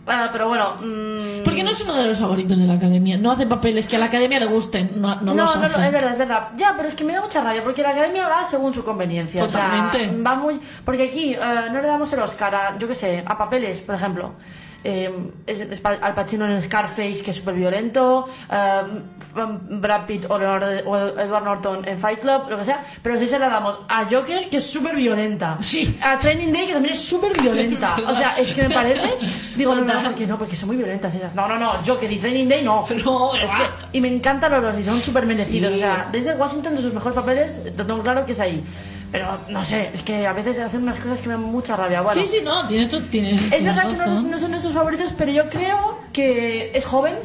ah, 0.06 0.28
pero 0.32 0.46
bueno, 0.46 0.76
mm, 0.80 1.42
Porque 1.42 1.64
no 1.64 1.70
es 1.72 1.80
uno 1.80 1.94
de 1.94 2.04
los 2.04 2.18
favoritos 2.18 2.56
de 2.56 2.66
la 2.66 2.74
academia. 2.74 3.18
No 3.18 3.32
hace 3.32 3.46
papeles 3.48 3.88
que 3.88 3.96
a 3.96 3.98
la 3.98 4.04
academia 4.04 4.38
le 4.38 4.46
gusten. 4.46 4.92
No, 4.94 5.16
no, 5.16 5.34
No, 5.34 5.44
los 5.44 5.56
no, 5.56 5.62
no, 5.62 5.66
es 5.66 5.92
verdad, 5.92 6.12
es 6.12 6.18
verdad. 6.18 6.48
Ya, 6.56 6.74
pero 6.76 6.88
es 6.88 6.94
que 6.94 7.02
me 7.02 7.12
da 7.12 7.20
mucha 7.20 7.42
rabia 7.42 7.64
porque 7.64 7.82
la 7.82 7.90
academia 7.90 8.28
va 8.28 8.44
según 8.44 8.72
su 8.72 8.84
conveniencia. 8.84 9.42
O 9.42 9.48
sea, 9.48 9.68
Totalmente. 9.70 10.22
va 10.22 10.36
muy. 10.36 10.60
Porque 10.84 11.08
aquí 11.08 11.34
eh, 11.34 11.38
no 11.72 11.82
le 11.82 11.88
damos 11.88 12.12
el 12.12 12.20
Oscar 12.20 12.54
a, 12.54 12.78
yo 12.78 12.86
qué 12.86 12.94
sé, 12.94 13.24
a 13.26 13.36
papeles, 13.36 13.80
por 13.80 13.96
ejemplo. 13.96 14.34
Eh, 14.84 15.10
es, 15.46 15.60
es 15.60 15.80
Al 15.84 16.14
Pacino 16.14 16.46
en 16.46 16.60
Scarface, 16.60 17.22
que 17.22 17.30
es 17.30 17.36
súper 17.36 17.54
violento. 17.54 18.26
eh, 18.50 18.80
f- 19.18 19.32
Brad 19.70 20.06
Pitt 20.06 20.24
o, 20.28 20.38
Leonardo- 20.38 20.82
o 20.86 20.96
Edward 21.20 21.44
Norton 21.44 21.86
en 21.88 21.98
Fight 21.98 22.20
Club, 22.20 22.50
lo 22.50 22.58
que 22.58 22.64
sea. 22.64 22.82
Pero 23.02 23.18
sí 23.18 23.28
se 23.28 23.38
la 23.38 23.48
damos 23.48 23.78
a 23.88 24.04
Joker, 24.10 24.48
que 24.50 24.56
es 24.56 24.68
súper 24.70 24.96
violenta. 24.96 25.56
Sí. 25.60 25.98
A 26.02 26.18
Training 26.18 26.52
Day, 26.52 26.66
que 26.66 26.72
también 26.74 26.94
es 26.94 27.00
súper 27.00 27.32
violenta. 27.40 27.96
O 28.06 28.14
sea, 28.14 28.36
es 28.38 28.52
que 28.52 28.68
me 28.68 28.74
parece. 28.74 29.08
Digo, 29.56 29.74
no, 29.74 29.82
no, 29.84 30.02
porque 30.02 30.26
no, 30.26 30.36
porque 30.38 30.56
son 30.56 30.68
muy 30.68 30.76
violentas 30.76 31.14
ellas. 31.14 31.34
No, 31.34 31.46
no, 31.48 31.58
no, 31.58 31.72
Joker 31.86 32.10
y 32.10 32.18
Training 32.18 32.48
Day 32.48 32.62
no. 32.64 32.86
No, 33.04 33.34
es 33.36 33.50
que, 33.50 33.96
y 33.98 34.00
me 34.00 34.08
encantan 34.08 34.50
los 34.52 34.62
dos 34.62 34.76
y 34.78 34.82
son 34.82 35.02
súper 35.02 35.26
merecidos. 35.26 35.72
Sí. 35.72 35.78
O 35.78 35.80
sea, 35.80 36.08
desde 36.12 36.34
Washington, 36.34 36.76
de 36.76 36.82
sus 36.82 36.92
mejores 36.92 37.14
papeles, 37.14 37.62
te 37.64 37.70
tengo 37.84 38.02
claro 38.02 38.26
que 38.26 38.32
es 38.32 38.40
ahí. 38.40 38.64
Pero 39.12 39.38
no 39.50 39.62
sé, 39.64 39.90
es 39.92 40.02
que 40.02 40.26
a 40.26 40.32
veces 40.32 40.58
hacen 40.58 40.82
unas 40.82 40.98
cosas 40.98 41.20
que 41.20 41.28
me 41.28 41.34
dan 41.34 41.42
mucha 41.42 41.76
rabia. 41.76 42.00
Bueno, 42.00 42.22
Sí, 42.22 42.28
sí, 42.28 42.38
no, 42.42 42.66
tienes, 42.66 42.88
tú- 42.88 43.02
tienes 43.02 43.52
es 43.52 43.62
verdad 43.62 43.88
que 43.90 43.96
no, 43.96 44.22
no 44.22 44.38
son 44.38 44.52
de 44.52 44.58
sus 44.58 44.72
favoritos, 44.72 45.12
pero 45.18 45.30
yo 45.30 45.48
creo 45.50 45.98
que 46.14 46.72
es 46.74 46.84
joven. 46.86 47.16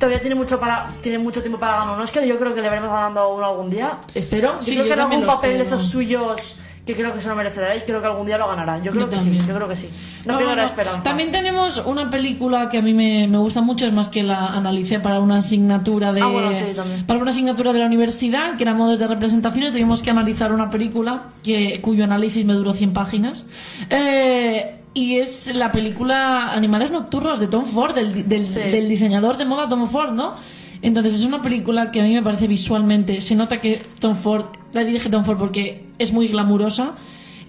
Todavía 0.00 0.20
tiene 0.20 0.34
mucho 0.34 0.58
para 0.58 0.88
tiene 1.02 1.18
mucho 1.18 1.40
tiempo 1.42 1.58
para 1.60 1.76
ganar 1.76 1.94
un 1.94 2.00
Oscar 2.02 2.24
yo 2.24 2.38
creo 2.38 2.54
que 2.54 2.62
le 2.62 2.70
veremos 2.70 2.90
ganando 2.90 3.34
uno 3.34 3.44
algún 3.46 3.70
día. 3.70 3.98
Espero. 4.14 4.56
Yo 4.60 4.62
Sí, 4.64 4.70
creo 4.72 4.84
yo 4.84 4.88
que 4.88 4.92
en 4.94 5.00
algún 5.00 5.26
papel 5.26 5.58
de 5.58 5.62
esos 5.64 5.82
suyos 5.88 6.56
que 6.86 6.94
creo 6.94 7.12
que 7.14 7.20
se 7.20 7.28
lo 7.28 7.36
merecerá 7.36 7.76
y 7.76 7.80
creo 7.82 8.00
que 8.00 8.06
algún 8.06 8.26
día 8.26 8.36
lo 8.38 8.48
ganará. 8.48 8.78
Yo 8.82 8.90
creo 8.90 9.04
Yo 9.04 9.10
que 9.10 9.16
también. 9.16 9.40
sí, 9.42 9.46
yo 9.48 9.54
creo 9.54 9.68
que 9.68 9.76
sí. 9.76 9.88
No 10.24 10.38
pierdo 10.38 10.56
la 10.56 10.64
esperanza. 10.64 11.02
También 11.02 11.30
tenemos 11.30 11.76
una 11.86 12.10
película 12.10 12.68
que 12.68 12.78
a 12.78 12.82
mí 12.82 12.92
me, 12.94 13.28
me 13.28 13.38
gusta 13.38 13.60
mucho, 13.60 13.86
es 13.86 13.92
más 13.92 14.08
que 14.08 14.22
la 14.22 14.48
analicé 14.48 14.98
para 14.98 15.20
una 15.20 15.38
asignatura 15.38 16.12
de 16.12 16.20
Ah, 16.22 16.26
bueno, 16.26 16.50
sí, 16.52 16.64
también. 16.74 17.06
para 17.06 17.20
una 17.20 17.30
asignatura 17.30 17.72
de 17.72 17.78
la 17.80 17.86
universidad, 17.86 18.56
que 18.56 18.64
era 18.64 18.74
modos 18.74 18.98
de 18.98 19.06
representación, 19.06 19.64
y 19.66 19.70
tuvimos 19.70 20.02
que 20.02 20.10
analizar 20.10 20.52
una 20.52 20.68
película 20.70 21.28
que, 21.44 21.80
cuyo 21.80 22.04
análisis 22.04 22.44
me 22.44 22.54
duró 22.54 22.72
100 22.72 22.92
páginas. 22.92 23.46
Eh, 23.88 24.76
y 24.94 25.18
es 25.18 25.54
la 25.54 25.70
película 25.70 26.52
Animales 26.52 26.90
Nocturnos 26.90 27.38
de 27.38 27.46
Tom 27.46 27.64
Ford, 27.64 27.94
del, 27.94 28.28
del, 28.28 28.48
Sí. 28.48 28.58
del 28.58 28.88
diseñador 28.88 29.36
de 29.36 29.44
moda 29.44 29.68
Tom 29.68 29.86
Ford, 29.88 30.12
¿no? 30.12 30.34
Entonces 30.82 31.14
es 31.14 31.24
una 31.24 31.42
película 31.42 31.90
que 31.90 32.00
a 32.00 32.04
mí 32.04 32.14
me 32.14 32.22
parece 32.22 32.48
visualmente, 32.48 33.20
se 33.20 33.34
nota 33.34 33.60
que 33.60 33.82
Tom 34.00 34.16
Ford, 34.16 34.46
la 34.72 34.84
dirige 34.84 35.08
Tom 35.10 35.24
Ford 35.24 35.38
porque 35.38 35.84
es 35.98 36.12
muy 36.12 36.28
glamurosa. 36.28 36.94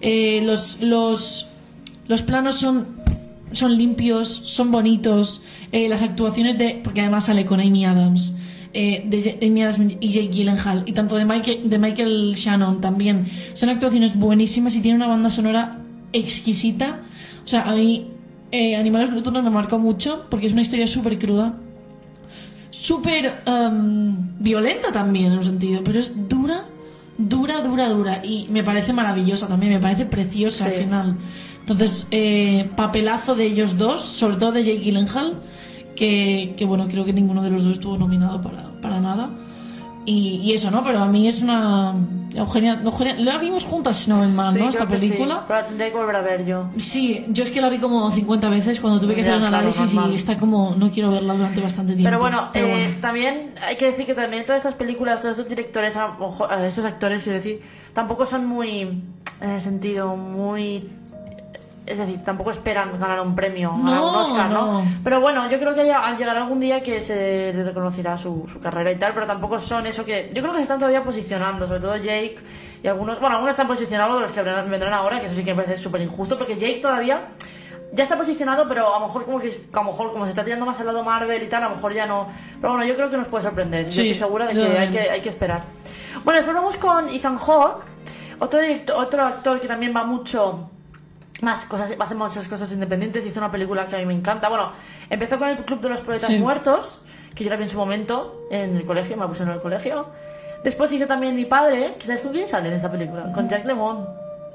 Eh, 0.00 0.42
los, 0.44 0.80
los, 0.80 1.48
los 2.08 2.22
planos 2.22 2.56
son, 2.56 2.86
son 3.52 3.76
limpios, 3.76 4.28
son 4.46 4.70
bonitos. 4.70 5.42
Eh, 5.70 5.88
las 5.88 6.02
actuaciones 6.02 6.58
de. 6.58 6.80
Porque 6.82 7.00
además 7.00 7.26
sale 7.26 7.46
con 7.46 7.60
Amy 7.60 7.84
Adams. 7.84 8.34
eh, 8.74 9.04
de 9.06 9.46
Amy 9.46 9.62
Adams 9.62 9.96
y 10.00 10.08
Jake 10.10 10.28
Gyllenhaal. 10.28 10.84
Y 10.86 10.92
tanto 10.92 11.16
de 11.16 11.24
Michael, 11.24 11.68
de 11.70 11.78
Michael 11.78 12.32
Shannon 12.34 12.80
también. 12.80 13.28
Son 13.54 13.68
actuaciones 13.68 14.16
buenísimas 14.16 14.74
y 14.76 14.80
tiene 14.80 14.96
una 14.96 15.06
banda 15.08 15.30
sonora 15.30 15.78
exquisita. 16.12 17.00
O 17.44 17.48
sea, 17.48 17.62
a 17.62 17.74
mí. 17.74 18.08
Animales 18.78 19.10
Nocturnos 19.10 19.42
me 19.42 19.48
marcó 19.48 19.78
mucho 19.78 20.26
porque 20.28 20.46
es 20.46 20.52
una 20.52 20.60
historia 20.60 20.86
súper 20.86 21.18
cruda. 21.18 21.54
Súper 22.70 23.40
em, 23.46 24.38
violenta 24.40 24.92
también 24.92 25.32
en 25.32 25.38
un 25.38 25.44
sentido, 25.44 25.82
pero 25.82 25.98
es 26.00 26.28
dura, 26.28 26.64
dura, 27.18 27.62
dura, 27.62 27.88
dura. 27.88 28.24
Y 28.24 28.48
me 28.50 28.62
parece 28.62 28.92
maravillosa 28.92 29.48
también, 29.48 29.72
me 29.72 29.78
parece 29.80 30.06
preciosa 30.06 30.66
al 30.66 30.72
Sí. 30.72 30.78
final. 30.84 31.16
Entonces, 31.60 32.06
eh, 32.10 32.68
papelazo 32.76 33.34
de 33.34 33.44
ellos 33.46 33.78
dos, 33.78 34.00
sobre 34.02 34.36
todo 34.36 34.52
de 34.52 34.64
Jake 34.64 34.80
Gyllenhaal, 34.80 35.34
que, 35.94 36.54
que 36.56 36.64
bueno, 36.64 36.88
creo 36.88 37.04
que 37.04 37.12
ninguno 37.12 37.42
de 37.42 37.50
los 37.50 37.62
dos 37.62 37.72
estuvo 37.74 37.96
nominado 37.96 38.40
para, 38.40 38.70
para 38.80 38.98
nada. 39.00 39.30
Y, 40.04 40.36
y 40.42 40.52
eso, 40.52 40.70
¿no? 40.70 40.82
Pero 40.84 40.98
a 41.00 41.06
mí 41.06 41.28
es 41.28 41.42
una... 41.42 41.94
Eugenia, 42.34 42.80
Eugenia- 42.82 43.14
la 43.18 43.36
vimos 43.38 43.64
juntas, 43.64 43.96
si 43.98 44.10
no 44.10 44.16
me 44.16 44.26
mal, 44.28 44.54
Sí, 44.54 44.58
¿no? 44.60 44.68
Esta 44.70 44.86
sí. 44.86 44.92
película. 44.92 45.44
Pero 45.46 45.60
la 45.60 45.66
tendré 45.66 45.90
que 45.90 45.96
volver 45.98 46.16
a 46.16 46.22
ver 46.22 46.46
yo. 46.46 46.70
Sí, 46.78 47.26
yo 47.28 47.44
es 47.44 47.50
que 47.50 47.60
la 47.60 47.68
vi 47.68 47.78
como 47.78 48.10
50 48.10 48.48
veces 48.48 48.80
cuando 48.80 49.00
tuve 49.00 49.14
que 49.14 49.20
hacer 49.20 49.36
un 49.36 49.44
análisis 49.44 49.92
y 50.10 50.14
está 50.14 50.38
como... 50.38 50.74
No 50.76 50.90
quiero 50.90 51.10
verla 51.10 51.34
durante 51.34 51.60
bastante 51.60 51.92
tiempo. 51.92 52.08
Pero 52.08 52.18
bueno, 52.20 52.48
Pero 52.52 52.66
eh, 52.68 52.70
bueno. 52.70 52.94
también 53.00 53.54
hay 53.60 53.76
que 53.76 53.84
decir 53.86 54.06
que 54.06 54.14
también 54.14 54.44
todas 54.46 54.58
estas 54.60 54.74
películas, 54.74 55.20
todos 55.20 55.36
estos 55.38 55.48
directores, 55.48 55.94
estos 56.66 56.84
actores, 56.84 57.22
quiero 57.22 57.36
decir, 57.38 57.60
tampoco 57.92 58.24
son 58.26 58.46
muy, 58.46 58.80
en 59.40 59.50
el 59.50 59.60
sentido, 59.60 60.16
muy... 60.16 60.88
Es 61.84 61.98
decir, 61.98 62.22
tampoco 62.24 62.52
esperan 62.52 62.98
ganar 63.00 63.20
un 63.20 63.34
premio, 63.34 63.70
ganar 63.72 63.94
No, 63.96 64.10
un 64.10 64.14
Oscar, 64.16 64.50
¿no? 64.50 64.72
no. 64.82 64.84
Pero 65.02 65.20
bueno, 65.20 65.50
yo 65.50 65.58
creo 65.58 65.74
que 65.74 65.84
ya- 65.84 66.04
al 66.04 66.16
llegar 66.16 66.36
algún 66.36 66.60
día 66.60 66.80
que 66.82 67.00
se 67.00 67.52
le 67.52 67.64
reconocerá 67.64 68.16
su, 68.16 68.46
su 68.52 68.60
carrera 68.60 68.92
y 68.92 68.96
tal, 68.96 69.12
pero 69.14 69.26
tampoco 69.26 69.58
son 69.58 69.86
eso 69.86 70.04
que... 70.04 70.30
Yo 70.32 70.42
creo 70.42 70.52
que 70.52 70.58
se 70.58 70.62
están 70.62 70.78
todavía 70.78 71.02
posicionando, 71.02 71.66
sobre 71.66 71.80
todo 71.80 71.96
Jake 71.96 72.36
y 72.84 72.86
algunos... 72.86 73.18
Bueno, 73.18 73.34
algunos 73.34 73.50
están 73.50 73.66
posicionados, 73.66 74.20
los 74.20 74.30
que 74.30 74.42
vendrán 74.42 74.92
ahora, 74.94 75.18
que 75.20 75.26
eso 75.26 75.34
sí 75.34 75.44
que 75.44 75.54
me 75.54 75.64
parece 75.64 75.82
súper 75.82 76.00
injusto, 76.02 76.38
porque 76.38 76.54
Jake 76.56 76.78
todavía 76.80 77.22
ya 77.92 78.04
está 78.04 78.16
posicionado, 78.16 78.66
pero 78.68 78.94
a 78.94 79.00
lo 79.00 79.06
mejor 79.06 79.24
como 79.24 79.40
que 79.40 79.48
a 79.48 79.76
lo 79.78 79.84
mejor 79.84 80.12
como 80.12 80.24
se 80.24 80.30
está 80.30 80.44
tirando 80.44 80.64
más 80.64 80.78
al 80.78 80.86
lado 80.86 81.02
Marvel 81.02 81.42
y 81.42 81.46
tal, 81.48 81.64
a 81.64 81.68
lo 81.68 81.74
mejor 81.74 81.92
ya 81.92 82.06
no. 82.06 82.28
Pero 82.60 82.74
bueno, 82.74 82.86
yo 82.86 82.94
creo 82.94 83.10
que 83.10 83.16
nos 83.18 83.26
puede 83.26 83.42
sorprender. 83.42 83.92
Sí, 83.92 83.96
yo 83.96 84.02
estoy 84.12 84.18
segura 84.28 84.46
de 84.46 84.54
que 84.54 84.78
hay, 84.78 84.88
que 84.90 85.00
hay 85.10 85.20
que 85.20 85.28
esperar. 85.28 85.64
Bueno, 86.24 86.38
después 86.38 86.54
vamos 86.56 86.76
con 86.78 87.08
Ethan 87.10 87.36
Hawke, 87.38 87.84
otro 88.38 88.60
otro 88.96 89.26
actor 89.26 89.60
que 89.60 89.66
también 89.68 89.92
va 89.94 90.04
mucho 90.04 90.70
más 91.42 91.64
cosas, 91.66 91.90
hace 91.98 92.14
muchas 92.14 92.48
cosas 92.48 92.70
independientes, 92.72 93.26
hizo 93.26 93.40
una 93.40 93.50
película 93.50 93.86
que 93.86 93.96
a 93.96 93.98
mí 93.98 94.06
me 94.06 94.14
encanta. 94.14 94.48
Bueno, 94.48 94.70
empezó 95.10 95.38
con 95.38 95.48
el 95.48 95.58
Club 95.64 95.80
de 95.80 95.88
los 95.90 96.00
Poetas 96.00 96.28
Sí. 96.30 96.38
Muertos, 96.38 97.02
que 97.34 97.44
yo 97.44 97.50
la 97.50 97.56
vi 97.56 97.64
en 97.64 97.70
su 97.70 97.76
momento 97.78 98.46
en 98.50 98.76
el 98.76 98.84
colegio, 98.84 99.16
me 99.16 99.22
la 99.22 99.28
pusieron 99.28 99.50
en 99.50 99.56
el 99.56 99.62
colegio. 99.62 100.06
Después 100.64 100.92
hizo 100.92 101.06
también 101.06 101.34
Mi 101.34 101.44
Padre, 101.44 101.96
que 101.98 102.06
¿sabes 102.06 102.22
con 102.22 102.32
quién 102.32 102.46
sale 102.46 102.68
en 102.68 102.74
esta 102.74 102.90
película? 102.90 103.32
Con 103.32 103.48
Jack 103.48 103.64
Lemmon. 103.64 104.06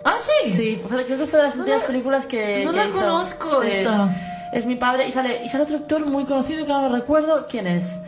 Ah, 0.05 0.15
sí. 0.43 0.49
Sí, 0.51 0.81
creo 0.87 1.05
que 1.17 1.25
fue 1.25 1.39
de 1.39 1.45
las 1.47 1.55
últimas 1.55 1.83
películas 1.83 2.25
que. 2.25 2.63
no 2.63 2.71
que 2.71 2.77
la 2.77 2.85
hizo. 2.87 2.93
conozco 2.93 3.61
Sí. 3.61 3.67
esta. 3.69 4.09
Es 4.53 4.65
mi 4.65 4.75
padre 4.75 5.07
y 5.07 5.11
sale, 5.11 5.43
y 5.43 5.49
sale 5.49 5.65
otro 5.65 5.75
actor 5.75 6.05
muy 6.05 6.23
conocido 6.23 6.65
que 6.65 6.71
ahora 6.71 6.87
no 6.87 6.95
recuerdo 6.95 7.47
quién 7.49 7.67
es. 7.67 8.01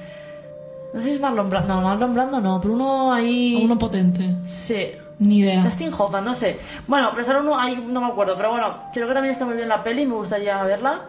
No 0.94 1.02
sé 1.02 1.08
si 1.10 1.16
es 1.16 1.20
Marlon 1.20 1.50
Brando. 1.50 1.74
No, 1.76 1.82
Marlon 1.82 2.14
Brando 2.14 2.40
no, 2.40 2.62
pero 2.62 2.74
uno 2.74 3.12
ahí. 3.14 3.60
Uno 3.62 3.78
potente. 3.78 4.36
Sí. 4.46 4.92
Ni 5.20 5.40
idea. 5.40 5.62
Dustin 5.64 5.92
Hoffman, 5.98 6.24
no 6.26 6.34
sé. 6.34 6.58
Bueno, 6.88 7.10
pero 7.14 7.26
solo 7.26 7.42
uno 7.42 7.60
ahí 7.60 7.76
no 7.76 8.00
me 8.02 8.08
acuerdo. 8.08 8.36
Pero 8.38 8.52
bueno, 8.52 8.84
creo 8.94 9.08
que 9.08 9.14
también 9.14 9.34
está 9.34 9.46
muy 9.46 9.56
bien 9.56 9.68
la 9.70 9.84
peli, 9.84 10.06
me 10.06 10.16
gustaría 10.16 10.62
verla. 10.64 11.02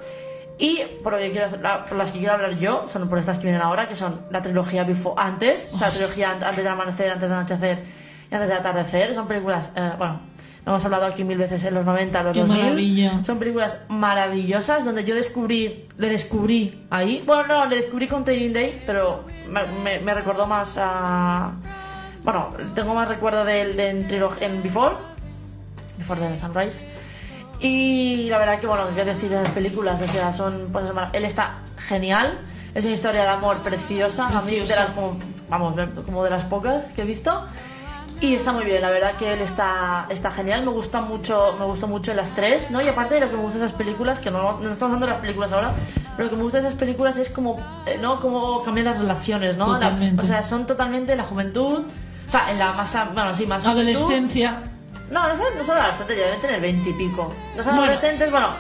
Y 0.59 0.81
por, 1.03 1.13
lo 1.15 1.19
que 1.21 1.31
quiero 1.31 1.47
hacer- 1.47 1.61
la- 1.63 1.85
por 1.87 1.97
las 1.97 2.11
que 2.11 2.19
quiero 2.19 2.35
hablar 2.35 2.59
yo, 2.59 2.85
son 2.89 3.09
por 3.09 3.19
estas 3.19 3.39
que 3.39 3.45
vienen 3.45 3.63
ahora, 3.63 3.89
que 3.89 3.97
son 3.97 4.21
la 4.31 4.43
trilogía 4.43 4.85
Before, 4.85 5.15
antes, 5.17 5.73
o 5.73 5.79
sea, 5.79 5.89
la 5.89 5.95
trilogía 5.95 6.33
an- 6.33 6.45
antes 6.45 6.57
del 6.59 6.69
amanecer, 6.69 7.11
antes 7.13 7.29
del 7.31 7.39
anochecer 7.39 7.83
y 8.31 8.35
antes 8.35 8.49
del 8.51 8.59
atardecer. 8.59 9.15
Son 9.15 9.27
películas, 9.27 9.73
eh, 9.75 9.93
bueno, 9.97 10.21
lo 10.67 10.73
hemos 10.73 10.85
hablado 10.85 11.07
aquí 11.07 11.25
mil 11.25 11.39
veces 11.39 11.65
en 11.65 11.73
los 11.75 11.87
90, 11.87 12.23
los 12.25 12.35
Qué 12.35 12.41
2000. 12.41 12.63
maravilla. 12.63 13.25
Son 13.25 13.39
películas 13.39 13.79
maravillosas 13.89 14.85
donde 14.85 15.05
yo 15.05 15.15
descubrí, 15.15 15.87
le 15.97 16.11
descubrí 16.11 16.85
ahí. 16.91 17.23
Bueno, 17.25 17.45
no, 17.47 17.65
le 17.67 17.77
descubrí 17.77 18.07
con 18.07 18.25
Training 18.25 18.53
Day, 18.53 18.83
pero 18.85 19.25
me, 19.49 19.63
me- 19.83 20.01
me 20.01 20.13
recordó 20.13 20.47
más 20.47 20.77
a. 20.79 21.53
Bueno, 22.23 22.51
tengo 22.75 22.95
más 22.95 23.09
recuerdo 23.09 23.45
del 23.45 23.77
de, 23.77 23.91
en, 23.91 24.09
trilog- 24.09 24.41
en 24.41 24.63
Before, 24.63 24.95
Before 25.99 26.21
the 26.21 26.37
Sunrise. 26.37 26.87
Y 27.61 28.29
la 28.31 28.39
verdad 28.39 28.59
que, 28.59 28.67
bueno, 28.67 28.85
qué 28.95 29.05
decir 29.05 29.29
de 29.31 29.37
las 29.43 29.49
películas, 29.51 30.01
o 30.01 30.09
sea, 30.09 30.33
son. 30.33 30.69
Pues, 30.73 30.85
él 31.13 31.25
está 31.25 31.59
genial, 31.77 32.39
es 32.75 32.85
una 32.85 32.95
historia 32.95 33.23
de 33.23 33.29
amor 33.29 33.59
preciosa, 33.59 34.29
a 34.29 34.41
mí 34.43 34.53
de 34.69 34.77
las, 34.77 34.91
como, 34.91 35.17
vamos, 35.49 35.75
como 36.07 36.25
de 36.25 36.31
las 36.31 36.45
pocas 36.45 36.85
que 36.97 37.03
he 37.03 37.05
visto. 37.05 37.45
Y 38.23 38.35
está 38.35 38.53
muy 38.53 38.65
bien, 38.65 38.83
la 38.83 38.91
verdad 38.91 39.15
que 39.17 39.33
él 39.33 39.41
está, 39.41 40.05
está 40.11 40.31
genial, 40.31 40.63
me 40.63 40.71
gusta 40.71 41.01
mucho, 41.01 41.57
me 41.59 41.65
gustó 41.65 41.87
mucho 41.87 42.13
las 42.13 42.31
tres, 42.33 42.71
¿no? 42.71 42.83
Y 42.83 42.89
aparte 42.89 43.15
de 43.15 43.21
lo 43.23 43.31
que 43.31 43.37
me 43.37 43.43
gusta 43.43 43.59
de 43.59 43.65
esas 43.65 43.77
películas, 43.77 44.19
que 44.19 44.31
no, 44.31 44.59
no 44.61 44.73
estamos 44.73 44.83
hablando 44.95 45.07
de 45.07 45.13
las 45.13 45.21
películas 45.23 45.53
ahora, 45.53 45.71
pero 46.17 46.25
lo 46.25 46.31
que 46.31 46.37
me 46.37 46.43
gusta 46.43 46.61
de 46.61 46.67
esas 46.69 46.79
películas 46.79 47.17
es 47.17 47.31
como, 47.31 47.59
eh, 47.87 47.97
¿no? 47.99 48.21
Como 48.21 48.63
cambian 48.63 48.85
las 48.87 48.99
relaciones, 48.99 49.57
¿no? 49.57 49.69
La- 49.79 49.89
o 50.23 50.27
sea, 50.27 50.43
son 50.43 50.67
totalmente 50.67 51.17
la 51.17 51.25
juventud, 51.25 51.85
o 52.31 52.33
sea, 52.33 52.49
en 52.53 52.61
la 52.61 52.73
más, 52.75 52.95
a- 52.95 53.07
bueno, 53.07 53.35
sí, 53.35 53.45
más. 53.45 53.67
Adolescencia. 53.67 54.63
No, 55.11 55.27
no 55.27 55.37
son, 55.37 55.47
no 55.59 55.65
son 55.65 55.77
adolescentes, 55.79 56.17
ya 56.17 56.25
deben 56.27 56.41
tener 56.41 56.61
20 56.61 56.91
y 56.91 56.93
pico. 56.93 57.35
No 57.57 57.63
son 57.65 57.75
Bueno. 57.75 57.91
adolescentes, 57.91 58.31
bueno, 58.31 58.51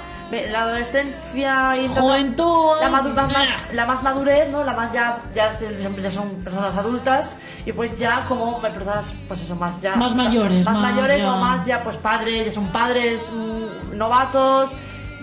la 0.50 0.62
adolescencia 0.62 1.76
y 1.76 1.86
Juventud. 1.86 2.72
la, 2.80 2.88
madu- 2.90 3.14
más, 3.14 3.28
nah. 3.32 3.72
la 3.72 3.86
más 3.86 4.02
madurez, 4.02 4.48
¿no? 4.50 4.64
La 4.64 4.72
más 4.72 4.92
ya, 4.92 5.18
ya, 5.32 5.50
ya 5.52 6.10
son 6.10 6.28
personas 6.42 6.74
adultas 6.76 7.36
y 7.64 7.70
pues 7.70 7.94
ya 7.96 8.24
como 8.26 8.58
personas, 8.60 9.06
pues 9.28 9.42
eso, 9.42 9.54
más 9.54 9.80
ya... 9.80 9.94
Más 9.94 10.16
mayores, 10.16 10.64
Más, 10.64 10.74
más 10.76 10.90
mayores 10.92 11.18
ya- 11.22 11.32
o 11.32 11.36
más 11.36 11.64
ya 11.64 11.84
pues 11.84 11.96
padres, 11.96 12.46
ya 12.46 12.50
son 12.52 12.66
padres 12.72 13.30
mm, 13.32 13.96
novatos, 13.96 14.72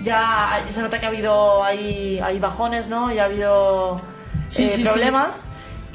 ya, 0.04 0.64
ya 0.66 0.72
se 0.72 0.82
nota 0.82 0.98
que 1.00 1.06
ha 1.06 1.10
habido 1.10 1.62
ahí, 1.64 2.20
hay 2.24 2.40
bajones, 2.40 2.88
¿no? 2.88 3.12
Y 3.12 3.20
ha 3.20 3.26
habido 3.26 4.00
Sí, 4.50 4.64
eh, 4.64 4.70
sí, 4.70 4.84
sí. 4.86 4.90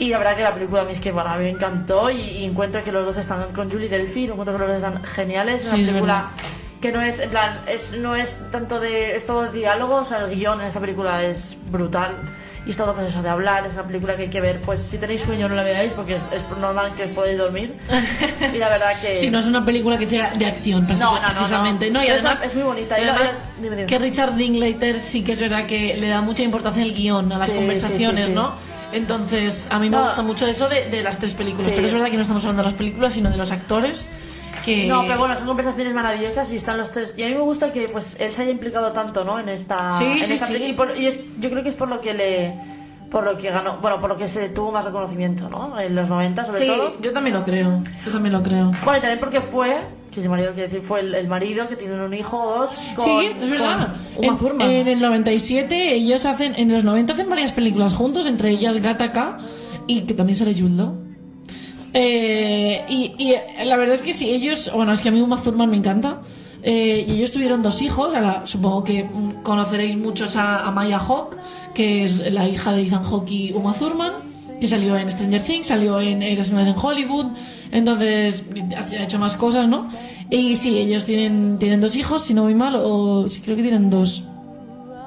Y 0.03 0.09
la 0.09 0.19
verdad 0.19 0.37
que 0.37 0.43
la 0.43 0.53
película 0.55 0.83
a 0.83 0.85
mí 0.85 0.93
es 0.93 1.01
que 1.01 1.13
bueno, 1.13 1.31
a 1.31 1.37
mí 1.37 1.45
me 1.45 1.51
encantó 1.51 2.11
y, 2.11 2.21
y 2.21 2.45
encuentro 2.45 2.83
que 2.83 2.91
los 2.93 3.07
dos 3.07 3.17
están 3.19 3.53
con 3.55 3.71
Julie 3.71 3.89
Delphi, 3.89 4.25
encuentro 4.25 4.53
que 4.55 4.59
los 4.59 4.69
dos 4.69 4.77
están 4.77 5.05
geniales. 5.05 5.63
Es 5.63 5.69
una 5.69 5.77
Sí, 5.77 5.85
película 5.85 6.27
que 6.81 6.91
no 6.93 7.01
es, 7.01 7.21
en 7.21 7.31
plan, 7.31 7.57
es, 7.69 7.93
no 7.93 8.17
es 8.17 8.35
tanto 8.51 8.81
de, 8.81 9.15
es 9.15 9.25
todo 9.25 9.47
diálogo, 9.53 9.95
o 9.97 10.05
sea, 10.05 10.19
el 10.25 10.35
guion 10.35 10.61
en 10.61 10.67
esta 10.67 10.81
película 10.81 11.23
es 11.23 11.57
brutal. 11.71 12.17
Y 12.65 12.71
es 12.71 12.77
todo 12.77 12.95
proceso 12.95 13.23
de 13.23 13.29
hablar, 13.29 13.67
es 13.67 13.73
una 13.73 13.83
película 13.85 14.15
que 14.17 14.23
hay 14.23 14.31
que 14.31 14.41
ver, 14.41 14.61
pues 14.61 14.81
si 14.83 14.97
tenéis 14.97 15.23
sueño 15.23 15.49
no 15.49 15.57
la 15.57 15.65
veáis 15.65 15.91
porque 15.93 16.15
es, 16.15 16.23
es 16.33 16.59
normal 16.59 16.95
que 16.97 17.05
os 17.05 17.11
podéis 17.11 17.39
dormir. 17.39 17.75
Y 18.55 18.59
la 18.59 18.69
verdad 18.69 19.01
que... 19.01 19.19
Sí, 19.19 19.31
no 19.31 19.39
es 19.41 19.47
una 19.47 19.65
película 19.65 19.99
que 19.99 20.09
sea 20.09 20.31
de 20.31 20.47
acción, 20.47 20.87
No, 20.87 20.95
no, 21.21 21.21
no, 21.29 21.35
precisamente. 21.35 21.91
no. 21.91 22.03
y 22.05 22.09
además, 22.09 22.41
es- 22.41 22.49
es 22.49 22.55
muy 22.55 22.63
bonita. 22.65 22.99
Y 23.01 23.03
además, 23.09 23.37
que 23.89 23.99
Richard 23.99 24.37
Linklater 24.37 25.01
sí 25.01 25.23
que 25.25 25.33
es 25.33 25.41
verdad 25.41 25.67
que 25.67 25.97
le 25.97 26.09
da 26.09 26.21
mucha 26.21 26.43
importancia 26.45 26.83
al 26.85 26.93
guion, 26.95 27.33
a 27.33 27.39
las 27.39 27.49
Sí, 27.49 27.55
conversaciones, 27.55 28.27
sí. 28.27 28.33
¿no? 28.33 28.53
Entonces, 28.93 29.67
a 29.71 29.79
mí 29.79 29.89
me 29.91 29.97
No. 29.97 30.05
gusta 30.05 30.23
mucho 30.23 30.47
eso 30.47 30.69
de, 30.69 30.89
de 30.91 31.03
las 31.03 31.19
tres 31.19 31.35
películas. 31.35 31.67
Sí. 31.67 31.73
Pero 31.75 31.87
es 31.89 31.93
verdad 31.93 32.07
que 32.11 32.17
no 32.17 32.23
estamos 32.23 32.43
hablando 32.45 32.63
de 32.63 32.69
las 32.71 32.79
películas, 32.79 33.15
sino 33.15 33.31
de 33.31 33.37
los 33.37 33.51
actores. 33.51 34.07
Que... 34.65 34.87
No, 34.87 35.03
pero 35.03 35.19
bueno, 35.19 35.35
son 35.37 35.47
conversaciones 35.47 35.93
maravillosas 35.95 36.53
y 36.53 36.57
están 36.57 36.77
los 36.79 36.93
tres. 36.93 37.15
Y 37.17 37.23
a 37.25 37.27
mí 37.29 37.35
me 37.35 37.41
gusta 37.41 37.73
que 37.73 37.89
pues 37.89 38.17
él 38.21 38.33
se 38.33 38.43
haya 38.43 38.51
implicado 38.53 38.93
tanto, 38.93 39.25
¿no? 39.25 39.39
En 39.41 39.49
esta. 39.49 39.93
Sí, 39.99 40.05
en 40.05 40.25
sí, 40.27 40.35
esta 40.35 40.57
Y, 40.57 40.73
por- 40.75 40.97
y 40.97 41.07
es, 41.07 41.19
yo 41.41 41.51
creo 41.51 41.63
que 41.63 41.71
es 41.71 41.75
por 41.75 41.89
lo 41.89 42.01
que 42.01 42.15
le. 42.15 42.55
Por 43.11 43.25
lo 43.25 43.37
que 43.37 43.51
ganó. 43.51 43.79
Bueno, 43.79 43.99
por 44.01 44.09
lo 44.11 44.17
que 44.17 44.29
se 44.29 44.49
tuvo 44.51 44.71
más 44.73 44.85
reconocimiento, 44.85 45.49
¿no? 45.51 45.79
En 45.81 45.95
los 45.95 46.09
90, 46.09 46.45
sobre 46.45 46.61
Sí, 46.61 46.67
todo. 46.67 46.99
yo 47.01 47.13
también 47.13 47.37
lo 47.37 47.45
creo. 47.45 47.83
Yo 48.07 48.13
también 48.13 48.33
lo 48.33 48.43
creo. 48.43 48.73
Bueno, 48.85 48.99
y 48.99 49.01
también 49.01 49.21
porque 49.21 49.41
fue. 49.41 49.81
Que 50.13 50.21
es 50.21 50.29
marido, 50.29 50.53
quiero 50.53 50.69
decir, 50.69 50.83
fue 50.83 51.01
el, 51.01 51.15
el 51.15 51.27
marido 51.27 51.67
que 51.69 51.77
tiene 51.77 51.95
un 51.95 52.13
hijo 52.13 52.39
o 52.39 52.59
dos. 52.61 52.71
Con, 52.97 53.05
sí, 53.05 53.31
es 53.41 53.49
verdad. 53.49 53.97
En, 54.21 54.89
el 54.89 55.01
97 55.01 55.95
ellos 55.95 56.27
hacen, 56.27 56.55
en 56.57 56.71
los 56.71 56.85
90 56.85 57.15
hacen 57.15 57.31
varias 57.31 57.53
películas 57.53 57.95
juntos, 57.95 58.27
entre 58.27 58.51
ellas 58.51 58.77
Gattaca 58.79 59.39
y 59.87 60.03
que 60.03 60.15
también 60.15 60.37
sale 60.37 60.55
Juldo. 60.55 60.99
Eh, 61.95 62.85
y, 62.89 63.13
y, 63.19 63.35
la 63.65 63.77
verdad 63.77 63.95
es 63.95 64.03
que 64.03 64.13
sí, 64.13 64.31
ellos, 64.31 64.71
bueno, 64.75 64.93
es 64.93 65.01
que 65.01 65.09
a 65.09 65.13
mí 65.13 65.21
Uma 65.21 65.41
Thurman 65.41 65.71
me 65.71 65.77
encanta. 65.77 66.21
Eh, 66.63 67.05
y 67.09 67.13
ellos 67.15 67.33
tuvieron 67.33 67.63
dos 67.63 67.83
hijos, 67.83 68.13
supongo 68.45 68.85
que 68.85 69.07
conoceréis 69.43 69.97
muchos 69.97 70.37
a, 70.37 70.67
a 70.67 70.71
Maya 70.71 70.99
Hawke, 70.99 71.37
que 71.75 72.05
es 72.05 72.33
la 72.33 72.49
hija 72.49 72.73
de 72.73 72.83
Ethan 72.83 73.03
Hawke 73.03 73.31
y 73.31 73.53
Uma 73.53 73.73
Thurman, 73.73 74.13
que 74.61 74.69
salió 74.69 74.97
en 74.97 75.11
Stranger 75.11 75.43
Things, 75.43 75.67
salió 75.67 76.01
en 76.01 76.23
Eres 76.23 76.51
una 76.51 76.63
vez 76.65 76.75
en 76.75 76.81
Hollywood, 76.81 77.27
entonces 77.73 78.45
ha 78.77 79.03
hecho 79.03 79.19
más 79.19 79.37
cosas, 79.37 79.67
¿no? 79.67 79.89
Y 80.31 80.55
sí, 80.57 80.79
ellos 80.79 81.05
tienen, 81.05 81.57
tienen 81.59 81.81
dos 81.81 81.97
hijos, 81.97 82.23
si 82.25 82.35
no 82.35 82.43
voy 82.43 82.55
mal, 82.55 82.77
o 82.79 83.29
sí, 83.29 83.41
creo 83.41 83.57
que 83.57 83.63
tienen 83.63 83.91
dos. 83.91 84.25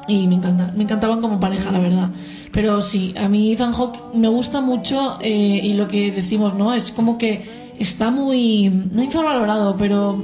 Y 0.08 0.28
me 0.28 0.36
encanta, 0.36 0.71
me 0.75 0.84
encantaban 0.84 1.19
como 1.21 1.39
pareja, 1.39 1.71
la 1.71 1.80
verdad. 1.80 2.10
Pero 2.51 2.82
sí, 2.82 3.13
a 3.17 3.28
mí 3.28 3.51
Ethan 3.54 3.73
Hawke 3.73 3.97
me 4.13 4.28
gusta 4.28 4.62
mucho 4.62 5.17
eh, 5.21 5.62
y 5.63 5.73
lo 5.73 5.88
que 5.88 6.12
decimos, 6.12 6.54
¿no? 6.54 6.73
Es 6.73 6.91
como 6.91 7.17
que 7.17 7.73
está 7.80 8.12
muy, 8.12 8.69
no 8.91 9.01
infravalorado, 9.01 9.75
pero 9.78 10.15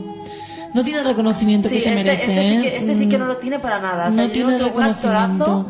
no 0.74 0.84
tiene 0.84 1.00
el 1.00 1.06
reconocimiento 1.06 1.68
Sí, 1.68 1.76
que 1.76 1.82
se 1.82 1.90
este, 1.96 2.04
merece. 2.04 2.24
este 2.32 2.44
sí 2.50 2.56
¿eh? 2.58 2.62
que, 2.62 2.78
este 2.78 2.96
sí 2.96 3.10
que 3.10 3.18
no 3.18 3.26
Mm. 3.26 3.28
lo 3.30 3.38
tiene 3.38 3.60
para 3.60 3.82
nada. 3.82 4.06
O 4.08 4.10
No 4.12 4.16
sea, 4.16 4.32
tiene 4.32 4.56
un 4.56 4.84
actorazo. 4.84 5.66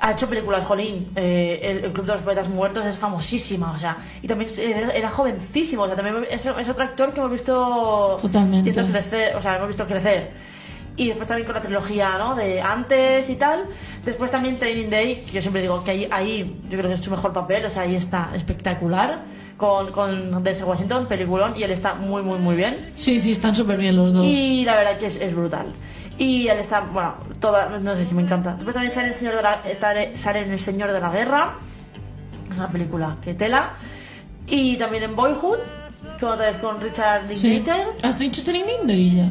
Ha 0.00 0.12
hecho 0.12 0.28
películas, 0.28 0.64
Jolín, 0.64 1.08
eh, 1.16 1.60
el, 1.62 1.84
el 1.86 1.92
Club 1.92 2.06
de 2.06 2.12
los 2.14 2.22
Poetas 2.22 2.48
Muertos 2.48 2.86
es 2.86 2.96
famosísima, 2.96 3.72
o 3.72 3.78
sea, 3.78 3.96
y 4.22 4.28
también 4.28 4.48
era, 4.58 4.92
era 4.92 5.10
jovencísimo, 5.10 5.82
o 5.82 5.86
sea, 5.86 5.96
también 5.96 6.24
es, 6.30 6.46
es 6.46 6.68
otro 6.68 6.84
actor 6.84 7.12
que 7.12 7.18
hemos 7.20 7.32
visto 7.32 8.18
Totalmente. 8.22 8.72
crecer, 8.72 9.34
o 9.34 9.42
sea, 9.42 9.56
hemos 9.56 9.68
visto 9.68 9.86
crecer. 9.86 10.30
Y 10.96 11.06
después 11.08 11.28
también 11.28 11.46
con 11.46 11.54
la 11.54 11.62
trilogía, 11.62 12.18
¿no? 12.18 12.34
De 12.34 12.60
antes 12.60 13.30
y 13.30 13.36
tal. 13.36 13.66
Después 14.04 14.32
también 14.32 14.58
Training 14.58 14.90
Day, 14.90 15.22
que 15.26 15.30
yo 15.30 15.40
siempre 15.40 15.62
digo 15.62 15.84
que 15.84 15.92
ahí, 15.92 16.08
ahí 16.10 16.56
yo 16.64 16.76
creo 16.76 16.88
que 16.88 16.94
es 16.94 17.00
su 17.04 17.12
mejor 17.12 17.32
papel, 17.32 17.64
o 17.64 17.70
sea, 17.70 17.82
ahí 17.82 17.94
está 17.94 18.32
espectacular. 18.34 19.22
Con, 19.56 19.90
con 19.90 20.42
Denzel 20.44 20.66
Washington, 20.66 21.06
peliculón, 21.06 21.54
y 21.56 21.64
él 21.64 21.72
está 21.72 21.94
muy, 21.94 22.22
muy, 22.22 22.38
muy 22.38 22.54
bien. 22.54 22.90
Sí, 22.94 23.18
sí, 23.18 23.32
están 23.32 23.56
súper 23.56 23.76
bien 23.76 23.96
los 23.96 24.12
dos. 24.12 24.24
Y 24.24 24.64
la 24.64 24.76
verdad 24.76 24.98
que 24.98 25.06
es, 25.06 25.16
es 25.20 25.34
brutal. 25.34 25.72
Y 26.18 26.48
él 26.48 26.58
está, 26.58 26.80
bueno, 26.80 27.14
toda, 27.40 27.78
no 27.78 27.94
sé 27.94 28.04
si 28.06 28.14
me 28.14 28.22
encanta. 28.22 28.54
Después 28.54 28.74
también 28.74 28.92
sale, 28.92 29.08
el 29.08 29.14
señor 29.14 29.36
de 29.36 29.42
la, 29.42 29.62
sale 30.16 30.40
en 30.42 30.50
El 30.52 30.58
Señor 30.58 30.92
de 30.92 31.00
la 31.00 31.10
Guerra. 31.10 31.54
Es 32.50 32.56
una 32.56 32.68
película 32.70 33.16
que 33.22 33.34
tela. 33.34 33.74
Y 34.48 34.76
también 34.76 35.04
en 35.04 35.14
Boyhood, 35.14 35.58
que 36.18 36.24
otra 36.26 36.46
vez 36.50 36.56
con 36.58 36.80
Richard 36.80 37.22
Sí. 37.32 37.50
Linklater. 37.50 37.86
¿Has 38.02 38.18
dicho 38.18 38.42
Training 38.42 38.86
Day 38.86 39.16
ya? 39.16 39.28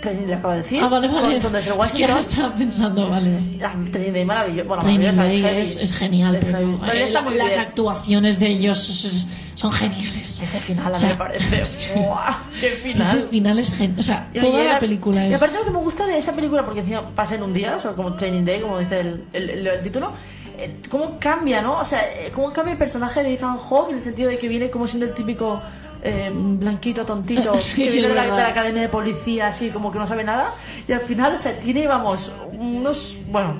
Training 0.00 0.26
le 0.28 0.34
acabo 0.34 0.52
de 0.54 0.58
decir. 0.60 0.80
Ah, 0.82 0.88
vale, 0.88 1.06
vale. 1.08 1.34
Con, 1.34 1.42
con 1.42 1.52
Denzel 1.52 1.74
Es 1.84 1.92
que 1.92 2.04
ahora 2.06 2.20
estaba 2.20 2.54
pensando, 2.54 3.08
vale. 3.10 3.36
Ah, 3.62 3.74
Training 3.92 4.12
Day 4.12 4.24
maravilloso. 4.24 4.66
Bueno, 4.68 4.82
maravillosa, 4.82 5.26
es, 5.28 5.76
es 5.76 5.92
genial, 5.92 6.34
Es 6.36 6.46
pero. 6.46 6.78
Pero 6.80 6.92
eh, 6.92 7.02
está 7.02 7.20
muy 7.20 7.34
las 7.36 7.48
bien. 7.48 7.60
actuaciones 7.60 8.38
de 8.40 8.46
ellos 8.48 8.88
es- 8.88 9.04
es- 9.04 9.28
son 9.60 9.72
geniales. 9.72 10.40
Ese 10.40 10.58
final 10.58 10.86
a 10.86 10.88
O 10.88 10.92
mí 10.92 10.98
sea, 11.00 11.08
me 11.10 11.14
parece. 11.16 11.64
¡Buah! 11.94 12.38
¡Qué 12.60 12.70
final! 12.70 13.18
Ese 13.18 13.26
final 13.28 13.58
es 13.58 13.70
genial. 13.70 14.00
O 14.00 14.02
sea, 14.02 14.28
Y- 14.32 14.40
toda 14.40 14.64
la 14.64 14.78
película 14.78 15.26
es. 15.26 15.36
aparte 15.36 15.58
lo 15.58 15.64
que 15.64 15.70
me 15.70 15.78
gusta 15.78 16.06
de 16.06 16.16
esa 16.16 16.32
película, 16.32 16.64
porque 16.64 16.80
encima 16.80 17.02
pasa 17.14 17.34
en 17.34 17.42
un 17.42 17.52
día, 17.52 17.76
o 17.76 17.80
sea, 17.80 17.90
como 17.92 18.14
Training 18.14 18.44
Day, 18.44 18.62
como 18.62 18.78
dice 18.78 19.00
el, 19.00 19.24
el- 19.34 19.50
el- 19.50 19.66
el 19.66 19.82
título, 19.82 20.12
eh, 20.56 20.76
cómo 20.90 21.18
cambia, 21.18 21.60
¿no? 21.60 21.78
O 21.78 21.84
sea, 21.84 22.00
eh, 22.10 22.30
cómo 22.34 22.52
cambia 22.54 22.72
el 22.72 22.78
personaje 22.78 23.22
de 23.22 23.34
Ethan 23.34 23.58
Hawke 23.58 23.90
en 23.90 23.96
el 23.96 24.02
sentido 24.02 24.30
de 24.30 24.38
que 24.38 24.48
viene 24.48 24.70
como 24.70 24.86
siendo 24.86 25.04
el 25.06 25.12
típico 25.12 25.60
eh, 26.02 26.30
blanquito, 26.32 27.04
tontito, 27.04 27.52
Sí, 27.60 27.84
que 27.84 27.90
viene 27.90 28.08
de 28.08 28.14
la, 28.14 28.22
de 28.22 28.28
la 28.30 28.48
academia 28.48 28.80
de 28.80 28.88
policía, 28.88 29.48
así 29.48 29.68
como 29.68 29.92
que 29.92 29.98
no 29.98 30.06
sabe 30.06 30.24
nada, 30.24 30.54
y 30.88 30.92
al 30.92 31.00
final, 31.00 31.34
o 31.34 31.38
sea, 31.38 31.52
tiene, 31.60 31.86
vamos, 31.86 32.32
unos, 32.52 33.18
bueno... 33.28 33.56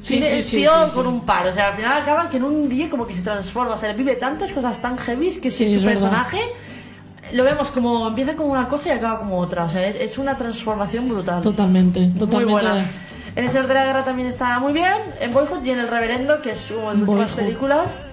Sí, 0.00 0.22
sí, 0.22 0.28
el 0.28 0.42
sí, 0.44 0.56
tío 0.58 0.70
con 0.94 1.06
un 1.06 1.26
par, 1.26 1.46
o 1.46 1.52
sea, 1.52 1.68
al 1.68 1.74
final 1.74 2.00
acaba 2.00 2.28
que 2.28 2.36
en 2.36 2.44
un 2.44 2.68
día 2.68 2.88
como 2.88 3.06
que 3.06 3.14
se 3.14 3.22
transforma, 3.22 3.74
o 3.74 3.78
sea, 3.78 3.92
vive 3.92 4.16
tantas 4.16 4.52
cosas 4.52 4.80
tan 4.80 4.96
heavy 4.98 5.30
que 5.40 5.50
si 5.50 5.78
su 5.78 5.84
personaje 5.84 6.40
lo 7.32 7.44
vemos 7.44 7.70
como 7.70 8.08
empieza 8.08 8.34
como 8.34 8.50
una 8.52 8.68
cosa 8.68 8.88
y 8.88 8.92
acaba 8.92 9.18
como 9.18 9.38
otra. 9.38 9.64
O 9.64 9.68
sea, 9.68 9.86
es, 9.86 9.96
es 9.96 10.18
una 10.18 10.36
transformación 10.36 11.08
brutal. 11.08 11.42
Totalmente, 11.42 12.00
Muy 12.00 12.18
totalmente. 12.18 12.52
buena. 12.52 12.86
En 13.36 13.44
El 13.44 13.50
Señor 13.50 13.68
de 13.68 13.74
la 13.74 13.84
Guerra 13.84 14.04
también 14.04 14.28
está 14.28 14.58
muy 14.58 14.72
bien. 14.72 14.94
En 15.20 15.32
Boyhood 15.32 15.62
y 15.64 15.70
en 15.70 15.78
El 15.78 15.88
Reverendo, 15.88 16.40
que 16.42 16.52
es 16.52 16.70
una 16.70 16.92
de 16.92 16.98
sus 16.98 17.08
últimas 17.08 17.30
películas. 17.32 18.06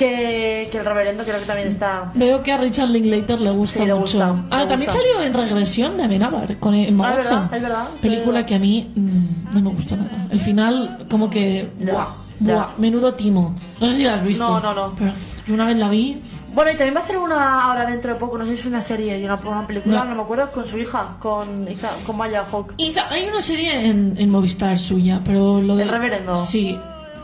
Que, 0.00 0.66
que 0.72 0.78
el 0.78 0.84
reverendo 0.86 1.24
creo 1.24 1.38
que 1.40 1.44
también 1.44 1.68
está. 1.68 2.10
Veo 2.14 2.42
que 2.42 2.52
a 2.52 2.56
Richard 2.56 2.88
Linklater 2.88 3.38
le 3.38 3.50
gusta 3.50 3.80
Sí, 3.80 3.86
le 3.86 3.92
mucho. 3.92 4.18
gusta, 4.18 4.44
ah, 4.50 4.66
también 4.66 4.78
gusta. 4.90 4.92
salió 4.94 5.20
en 5.20 5.34
Regresión 5.34 5.96
de 5.98 6.04
Amenábar 6.04 6.56
con 6.56 6.72
Emma 6.72 7.10
Ah, 7.10 7.14
Watson. 7.16 7.48
verdad, 7.50 7.68
verdad. 7.68 7.88
Película 8.00 8.46
que 8.46 8.54
a 8.54 8.58
mí 8.58 8.90
mm, 8.96 9.54
no 9.54 9.60
me 9.60 9.70
gustó 9.70 9.98
nada. 9.98 10.26
El 10.30 10.40
final, 10.40 11.04
como 11.10 11.28
que. 11.28 11.68
Ya, 11.78 11.92
Buah, 11.92 12.06
buah, 12.40 12.66
menudo 12.78 13.12
timo. 13.12 13.54
No 13.78 13.88
sé 13.88 13.96
si 13.96 14.04
la 14.04 14.14
has 14.14 14.24
visto. 14.24 14.48
No, 14.48 14.58
no, 14.60 14.72
no. 14.72 14.94
Pero 14.98 15.12
yo 15.46 15.52
una 15.52 15.66
vez 15.66 15.76
la 15.76 15.90
vi. 15.90 16.22
Bueno, 16.54 16.70
y 16.70 16.76
también 16.76 16.96
va 16.96 17.00
a 17.00 17.04
hacer 17.04 17.18
una 17.18 17.62
ahora 17.64 17.84
dentro 17.84 18.14
de 18.14 18.18
poco, 18.18 18.38
no 18.38 18.44
sé 18.46 18.54
si 18.56 18.60
es 18.62 18.66
una 18.68 18.80
serie 18.80 19.20
y 19.20 19.24
una, 19.26 19.34
una 19.34 19.66
película, 19.66 19.98
No. 19.98 20.04
no. 20.06 20.14
me 20.16 20.22
acuerdo, 20.22 20.50
con 20.50 20.64
su 20.64 20.78
hija, 20.78 21.16
con, 21.18 21.68
con 22.06 22.16
Maya 22.16 22.42
Hawk. 22.50 22.72
Za- 22.92 23.08
hay 23.10 23.28
una 23.28 23.42
serie 23.42 23.86
en, 23.86 24.14
en 24.16 24.30
Movistar 24.30 24.78
suya, 24.78 25.20
pero 25.24 25.60
lo 25.60 25.76
de. 25.76 25.82
¿El 25.82 25.88
Reverendo? 25.90 26.36
Sí. 26.38 26.78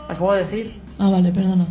Acabo 0.07 0.33
de 0.33 0.41
decir. 0.43 0.79
Ah, 0.99 1.09
vale, 1.09 1.31
perdona. 1.31 1.65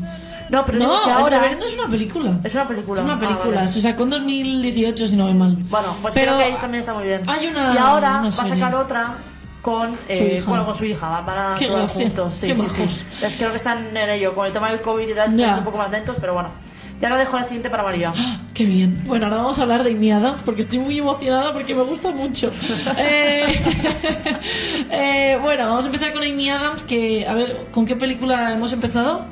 No, 0.50 0.64
pero 0.66 0.78
No, 0.78 1.04
que 1.04 1.10
El 1.10 1.16
ahora. 1.16 1.36
Reverendo 1.38 1.66
es 1.66 1.76
una 1.78 1.88
película. 1.88 2.38
Es 2.44 2.54
una 2.54 2.68
película. 2.68 3.00
Es 3.00 3.04
una 3.04 3.14
Ah, 3.16 3.18
película. 3.18 3.56
vale. 3.56 3.68
Se 3.68 3.80
sacó 3.80 4.04
en 4.04 4.10
2018, 4.10 5.08
si 5.08 5.16
no 5.16 5.26
me 5.26 5.34
mal. 5.34 5.56
Bueno, 5.68 5.96
pues 6.02 6.14
Pero 6.14 6.26
creo 6.34 6.38
que 6.38 6.44
ahí 6.54 6.60
también 6.60 6.80
está 6.80 6.94
muy 6.94 7.04
bien. 7.04 7.20
hay 7.26 7.46
una- 7.48 7.74
y 7.74 7.78
ahora 7.78 8.10
una 8.10 8.20
va 8.22 8.28
a 8.28 8.32
sacar 8.32 8.74
otra 8.74 9.14
con, 9.62 9.90
Su 9.90 9.96
eh, 10.08 10.36
hija. 10.38 10.48
bueno, 10.48 10.64
con 10.64 10.74
su 10.74 10.84
hija. 10.84 11.20
Van 11.20 11.38
a 11.38 11.54
Qué 11.58 11.66
gracia. 11.66 12.02
juntos. 12.06 12.34
Sí, 12.34 12.46
Qué 12.48 12.54
sí, 12.54 12.62
majos. 12.62 12.74
sí. 12.76 13.02
Es 13.22 13.36
creo 13.36 13.50
que 13.50 13.56
están 13.56 13.96
en 13.96 14.10
ello. 14.10 14.34
Con 14.34 14.46
el 14.46 14.52
tema 14.52 14.70
del 14.70 14.80
COVID 14.80 15.08
y 15.08 15.14
tal, 15.14 15.34
están 15.38 15.58
un 15.58 15.64
poco 15.64 15.78
más 15.78 15.90
lentos, 15.90 16.16
pero 16.20 16.34
bueno. 16.34 16.50
Ya 16.98 17.10
lo 17.10 17.18
dejo 17.18 17.36
la 17.36 17.44
siguiente 17.44 17.68
para 17.68 17.82
María. 17.82 18.10
¡Ah! 18.16 18.38
¡Qué 18.54 18.64
bien! 18.64 19.02
Bueno, 19.04 19.26
ahora 19.26 19.36
vamos 19.36 19.58
a 19.58 19.62
hablar 19.64 19.84
de 19.84 19.90
Amy 19.90 20.12
Adams 20.12 20.40
porque 20.46 20.62
estoy 20.62 20.78
muy 20.78 20.98
emocionada 20.98 21.52
porque 21.52 21.74
me 21.74 21.82
gusta 21.82 22.10
mucho. 22.10 22.50
Eh, 22.96 23.46
eh, 24.90 25.38
bueno, 25.42 25.66
vamos 25.68 25.84
a 25.84 25.86
empezar 25.88 26.12
con 26.12 26.22
Amy 26.22 26.48
Adams 26.48 26.82
que, 26.84 27.26
a 27.26 27.34
ver, 27.34 27.66
¿con 27.70 27.84
qué 27.86 27.96
película 27.96 28.52
hemos 28.52 28.72
empezado? 28.72 29.26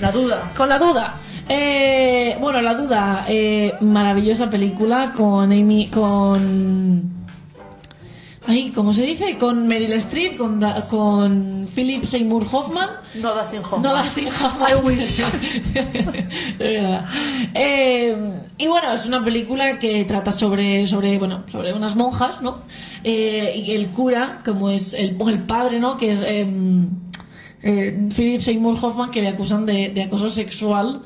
La 0.00 0.12
duda. 0.12 0.52
Con 0.56 0.68
la 0.68 0.78
duda. 0.78 1.14
Eh, 1.48 2.36
bueno, 2.40 2.60
la 2.60 2.74
duda, 2.74 3.24
eh, 3.28 3.74
maravillosa 3.80 4.50
película 4.50 5.12
con 5.16 5.52
Amy, 5.52 5.88
con... 5.88 7.14
Ay, 8.48 8.70
¿cómo 8.72 8.92
se 8.94 9.02
dice? 9.02 9.38
Con 9.38 9.66
Meryl 9.66 9.92
Streep, 9.94 10.36
con, 10.38 10.60
Da- 10.60 10.86
con 10.88 11.68
Philip 11.74 12.04
Seymour 12.04 12.46
Hoffman. 12.52 12.90
No 13.14 13.34
Dustin 13.34 13.58
Hoffman. 13.60 13.82
No 13.82 13.92
las 13.92 14.16
Hoffman. 14.16 14.70
I 14.70 14.74
wish. 14.86 15.22
Eh, 17.58 18.16
y 18.58 18.66
bueno, 18.66 18.92
es 18.92 19.04
una 19.06 19.24
película 19.24 19.78
que 19.78 20.04
trata 20.04 20.30
sobre, 20.30 20.86
sobre, 20.86 21.18
bueno, 21.18 21.42
sobre 21.50 21.72
unas 21.72 21.96
monjas, 21.96 22.40
¿no? 22.42 22.58
Eh, 23.02 23.62
y 23.66 23.72
el 23.74 23.88
cura, 23.88 24.40
como 24.44 24.70
es 24.70 24.94
el, 24.94 25.16
o 25.18 25.28
el 25.28 25.40
padre, 25.40 25.80
¿no? 25.80 25.96
Que 25.96 26.12
es 26.12 26.22
em, 26.22 26.88
eh, 27.66 28.08
Philip 28.14 28.40
Seymour 28.40 28.78
Hoffman, 28.80 29.10
que 29.10 29.20
le 29.20 29.28
acusan 29.28 29.66
de, 29.66 29.90
de 29.90 30.02
acoso 30.04 30.30
sexual. 30.30 31.02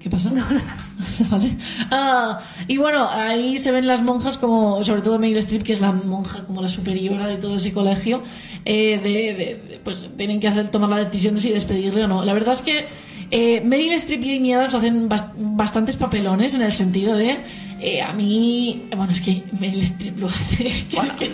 ¿Qué 0.00 0.08
pasa? 0.10 0.30
Vale. 1.30 1.56
Ah, 1.90 2.40
y 2.66 2.76
bueno, 2.76 3.08
ahí 3.08 3.58
se 3.58 3.70
ven 3.72 3.86
las 3.86 4.02
monjas 4.02 4.38
como, 4.38 4.82
sobre 4.84 5.02
todo 5.02 5.18
Meryl 5.18 5.36
Streep, 5.38 5.62
que 5.62 5.72
es 5.72 5.80
la 5.80 5.92
monja 5.92 6.44
como 6.44 6.60
la 6.62 6.68
superiora 6.68 7.26
de 7.28 7.36
todo 7.36 7.56
ese 7.56 7.72
colegio, 7.72 8.22
eh, 8.64 8.98
de, 9.02 9.80
pues 9.84 10.10
tienen 10.16 10.40
que 10.40 10.48
hacer 10.48 10.68
tomar 10.68 10.90
la 10.90 11.04
decisión 11.04 11.34
de 11.36 11.40
si 11.40 11.50
despedirle 11.50 12.04
o 12.04 12.08
no. 12.08 12.24
La 12.24 12.32
verdad 12.32 12.54
es 12.54 12.62
que 12.62 12.86
eh, 13.30 13.60
Meryl 13.64 13.92
Streep 13.92 14.22
y 14.24 14.36
Amy 14.38 14.52
Adams 14.54 14.74
hacen 14.74 15.08
bas- 15.08 15.32
bastantes 15.36 15.96
papelones 15.96 16.54
en 16.54 16.62
el 16.62 16.72
sentido 16.72 17.14
de 17.16 17.38
eh, 17.80 18.02
a 18.02 18.12
mí, 18.12 18.82
bueno, 18.96 19.12
es 19.12 19.20
que 19.20 19.44
Meryl 19.58 19.82
Streep 19.84 20.18
lo 20.18 20.26
hace, 20.28 20.56
que, 20.64 20.68
es 20.68 20.84
que 20.84 21.30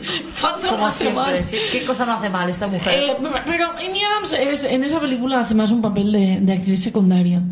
Como 0.68 0.86
hace 0.86 1.10
mal. 1.12 1.34
siempre. 1.36 1.44
sí. 1.44 1.56
¿Qué 1.72 1.84
cosa 1.84 2.04
no 2.06 2.12
hace 2.14 2.28
mal 2.28 2.48
esta 2.48 2.66
mujer? 2.66 2.92
Eh, 2.94 3.16
pero 3.46 3.70
Amy 3.72 4.00
Adams 4.02 4.32
es- 4.34 4.64
en 4.64 4.84
esa 4.84 5.00
película 5.00 5.40
hace 5.40 5.54
más 5.54 5.70
un 5.70 5.80
papel 5.82 6.12
de, 6.12 6.40
de 6.40 6.52
actriz 6.52 6.82
secundaria. 6.82 7.42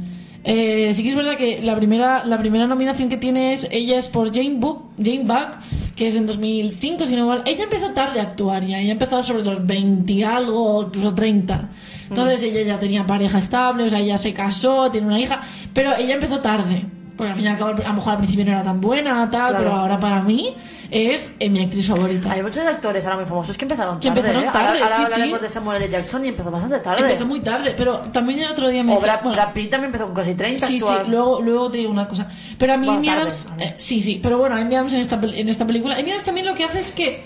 Eh, 0.44 0.90
sí 0.94 1.04
que 1.04 1.10
es 1.10 1.14
verdad 1.14 1.36
que 1.36 1.62
la 1.62 1.76
primera, 1.76 2.24
la 2.24 2.36
primera 2.38 2.66
nominación 2.66 3.08
que 3.08 3.16
tiene 3.16 3.52
es 3.52 3.68
ella 3.70 3.98
es 4.00 4.08
por 4.08 4.34
Jane 4.34 4.56
Book, 4.56 4.90
Jane 4.98 5.22
Buck, 5.22 5.94
que 5.94 6.08
es 6.08 6.16
en 6.16 6.26
2005, 6.26 7.06
si 7.06 7.14
no 7.14 7.28
mal. 7.28 7.42
Ella 7.46 7.62
empezó 7.64 7.92
tarde 7.92 8.18
a 8.18 8.24
actuar 8.24 8.66
ya, 8.66 8.80
ella 8.80 8.90
empezó 8.92 9.22
sobre 9.22 9.44
los 9.44 9.64
20 9.64 10.12
y 10.12 10.22
algo, 10.24 10.82
incluso 10.88 11.14
30. 11.14 11.68
Entonces 12.08 12.42
ella 12.42 12.62
ya 12.62 12.78
tenía 12.80 13.06
pareja 13.06 13.38
estable, 13.38 13.84
o 13.84 13.88
sea, 13.90 14.00
ella 14.00 14.18
se 14.18 14.34
casó, 14.34 14.90
tiene 14.90 15.06
una 15.06 15.20
hija, 15.20 15.40
pero 15.72 15.94
ella 15.96 16.14
empezó 16.14 16.40
tarde. 16.40 16.86
Porque 17.22 17.30
al 17.30 17.36
fin 17.36 17.44
y 17.44 17.48
al 17.48 17.56
cabo, 17.58 17.70
a 17.84 17.88
lo 17.88 17.94
mejor 17.94 18.12
al 18.12 18.18
principio 18.18 18.44
no 18.44 18.50
era 18.52 18.62
tan 18.62 18.80
buena, 18.80 19.28
tal, 19.30 19.50
Claro. 19.50 19.58
pero 19.58 19.70
ahora 19.72 19.98
para 19.98 20.22
mí 20.22 20.54
es 20.90 21.32
eh, 21.38 21.48
mi 21.48 21.62
actriz 21.62 21.86
favorita. 21.86 22.32
Hay 22.32 22.42
muchos 22.42 22.58
actores 22.66 23.04
ahora 23.04 23.16
muy 23.16 23.24
famosos 23.26 23.56
que 23.56 23.64
empezaron 23.64 24.00
Que 24.00 24.08
tarde. 24.08 24.20
empezaron 24.20 24.44
¿eh? 24.48 24.52
tarde, 24.52 24.66
ahora, 24.80 24.82
ahora 24.84 24.96
sí, 24.96 25.02
hablaremos 25.04 25.38
sí. 25.38 25.42
de 25.44 25.48
Samuel 25.48 25.82
L. 25.82 25.92
Jackson 25.92 26.24
y 26.24 26.28
empezó 26.28 26.50
bastante 26.50 26.78
tarde. 26.80 27.02
Empezó 27.02 27.26
muy 27.26 27.40
tarde, 27.40 27.74
pero 27.76 27.98
también 28.12 28.40
el 28.40 28.50
otro 28.50 28.68
día 28.68 28.82
me 28.82 28.92
O 28.92 28.96
dije- 28.96 29.06
Brad, 29.06 29.22
bueno, 29.22 29.36
Brad 29.36 29.52
Pitt 29.52 29.70
también 29.70 29.86
empezó 29.88 30.04
con 30.06 30.14
casi 30.14 30.34
30 30.34 30.66
Sí, 30.66 30.78
sí, 30.78 30.84
actuar. 30.84 31.08
luego, 31.08 31.40
luego 31.40 31.70
te 31.70 31.78
digo 31.78 31.90
una 31.90 32.08
cosa. 32.08 32.28
Pero 32.58 32.72
a 32.72 32.76
mí 32.76 32.86
Bueno, 32.86 33.02
Adams- 33.12 33.46
eh, 33.58 33.74
sí, 33.78 34.02
sí, 34.02 34.20
pero 34.22 34.38
bueno, 34.38 34.56
Amy 34.56 34.74
Adams 34.74 34.92
en 34.94 35.00
esta, 35.00 35.18
en 35.22 35.48
esta 35.48 35.66
película, 35.66 35.94
Amy 35.96 36.10
Adams 36.10 36.24
también 36.24 36.46
lo 36.46 36.54
que 36.54 36.64
hace 36.64 36.80
es 36.80 36.92
que 36.92 37.22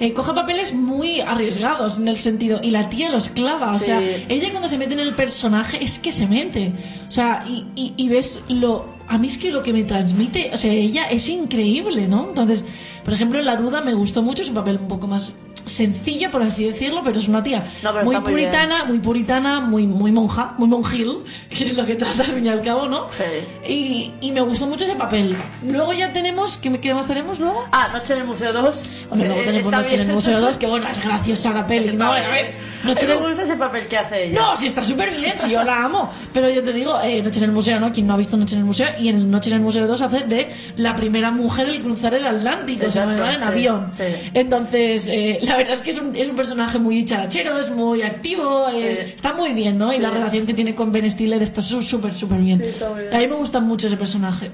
eh, 0.00 0.12
coge 0.12 0.32
papeles 0.34 0.74
muy 0.74 1.20
arriesgados 1.20 1.98
en 1.98 2.08
el 2.08 2.16
sentido, 2.16 2.58
y 2.60 2.72
la 2.72 2.88
tía 2.88 3.10
los 3.10 3.28
clava, 3.28 3.70
o 3.70 3.74
Sí. 3.74 3.84
sea, 3.84 4.00
ella 4.28 4.50
cuando 4.50 4.68
se 4.68 4.76
mete 4.76 4.94
en 4.94 4.98
el 4.98 5.14
personaje 5.14 5.82
es 5.84 6.00
que 6.00 6.10
se 6.10 6.26
mete, 6.26 6.72
o 7.06 7.10
sea, 7.12 7.44
y, 7.46 7.64
y, 7.76 7.94
y 7.96 8.08
ves 8.08 8.42
lo, 8.48 8.86
a 9.08 9.18
mí 9.18 9.26
es 9.26 9.38
que 9.38 9.50
lo 9.50 9.62
que 9.62 9.72
me 9.72 9.84
transmite, 9.84 10.50
o 10.52 10.56
sea, 10.56 10.72
ella 10.72 11.04
es 11.04 11.28
increíble, 11.28 12.08
¿no? 12.08 12.28
Entonces, 12.28 12.64
por 13.04 13.12
ejemplo, 13.12 13.38
en 13.38 13.46
La 13.46 13.56
Duda 13.56 13.80
me 13.80 13.94
gustó 13.94 14.22
mucho, 14.22 14.42
es 14.42 14.48
un 14.48 14.54
papel 14.54 14.78
un 14.80 14.88
poco 14.88 15.06
más 15.06 15.32
sencillo, 15.64 16.30
por 16.30 16.42
así 16.42 16.64
decirlo, 16.66 17.00
pero 17.04 17.18
es 17.18 17.28
una 17.28 17.42
tía 17.42 17.64
No, 17.82 17.92
muy 17.92 18.14
está 18.14 18.20
muy 18.20 18.34
bien. 18.34 18.50
puritana, 18.50 18.84
muy 18.84 18.98
puritana, 18.98 19.60
muy, 19.60 19.86
muy 19.86 20.12
monja, 20.12 20.54
muy 20.58 20.68
monjil, 20.68 21.18
que 21.48 21.64
es 21.64 21.76
lo 21.76 21.84
que 21.86 21.94
trata 21.96 22.22
al 22.24 22.32
fin 22.32 22.46
y 22.46 22.48
al 22.48 22.62
cabo, 22.62 22.86
¿no? 22.86 23.08
Sí. 23.10 23.24
Y, 23.72 24.12
y 24.26 24.32
me 24.32 24.40
gustó 24.42 24.66
mucho 24.66 24.84
ese 24.84 24.94
papel. 24.96 25.36
Luego 25.66 25.92
ya 25.92 26.12
tenemos, 26.12 26.58
¿qué, 26.58 26.78
qué 26.80 26.94
más 26.94 27.06
tenemos 27.06 27.38
luego? 27.38 27.64
Ah, 27.72 27.88
Noche 27.92 28.12
en 28.14 28.20
el 28.20 28.26
Museo 28.26 28.52
2. 28.52 28.92
Hombre, 29.10 29.26
luego 29.28 29.42
Eh, 29.42 29.46
tenemos 29.46 29.72
Noche 29.72 29.94
en 29.94 30.00
el 30.00 30.06
bien. 30.06 30.14
Museo 30.16 30.40
2, 30.40 30.56
que 30.58 30.66
bueno, 30.66 30.88
es 30.88 31.04
graciosa 31.04 31.52
la 31.52 31.66
peli, 31.66 31.96
¿no? 31.96 32.12
A 32.12 32.14
ver, 32.28 32.54
Noche 32.84 33.02
en 33.02 33.08
me 33.08 33.14
el... 33.14 33.28
gusta 33.28 33.42
ese 33.44 33.56
papel 33.56 33.86
que 33.88 33.96
hace 33.98 34.26
ella. 34.26 34.40
No, 34.40 34.56
sí 34.56 34.66
está 34.66 34.84
súper 34.84 35.14
bien, 35.16 35.34
sí, 35.38 35.50
yo 35.50 35.62
la 35.62 35.84
amo. 35.84 36.10
Pero 36.32 36.50
yo 36.50 36.62
te 36.62 36.72
digo, 36.72 37.00
eh, 37.02 37.22
Noche 37.22 37.38
en 37.38 37.44
el 37.44 37.52
Museo, 37.52 37.80
¿no? 37.80 37.92
Quien 37.92 38.06
no 38.06 38.14
ha 38.14 38.16
visto 38.16 38.36
Noche 38.36 38.54
en 38.54 38.60
el 38.60 38.66
Museo, 38.66 38.88
y 38.98 39.08
en 39.08 39.30
Noche 39.30 39.50
en 39.50 39.56
el 39.56 39.62
Museo 39.62 39.86
2 39.86 40.02
hace 40.02 40.20
de 40.24 40.50
la 40.76 40.94
primera 40.96 41.30
mujer 41.30 41.68
en 41.68 41.82
cruzar 41.82 42.14
el 42.14 42.26
Atlántico, 42.26 42.86
o 42.86 42.90
sea, 42.90 43.04
Exacto, 43.04 43.30
en 43.32 43.38
sí, 43.38 43.44
avión. 43.44 43.90
sí. 43.96 44.02
Entonces, 44.34 45.08
eh, 45.08 45.38
la 45.42 45.53
verdad 45.56 45.72
es 45.74 45.82
que 45.82 45.90
es 45.90 46.00
un, 46.00 46.14
es 46.16 46.28
un 46.28 46.36
personaje 46.36 46.78
muy 46.78 46.96
dicharachero, 46.96 47.58
es 47.58 47.70
muy 47.70 48.02
activo, 48.02 48.68
es- 48.68 48.98
Sí. 48.98 49.04
está 49.16 49.32
muy 49.34 49.52
bien, 49.52 49.78
¿no? 49.78 49.92
Y 49.92 49.98
la 49.98 50.08
Sí. 50.08 50.14
relación 50.14 50.46
que 50.46 50.54
tiene 50.54 50.74
con 50.74 50.92
Ben 50.92 51.10
Stiller 51.10 51.42
está 51.42 51.62
su- 51.62 51.82
súper, 51.82 52.12
súper 52.12 52.38
bien. 52.40 52.58
Sí, 52.58 52.64
está 52.66 52.90
muy 52.90 53.02
bien. 53.02 53.14
A 53.14 53.18
mí 53.18 53.26
me 53.28 53.34
gusta 53.36 53.60
mucho 53.60 53.86
ese 53.86 53.96
personaje. 53.96 54.50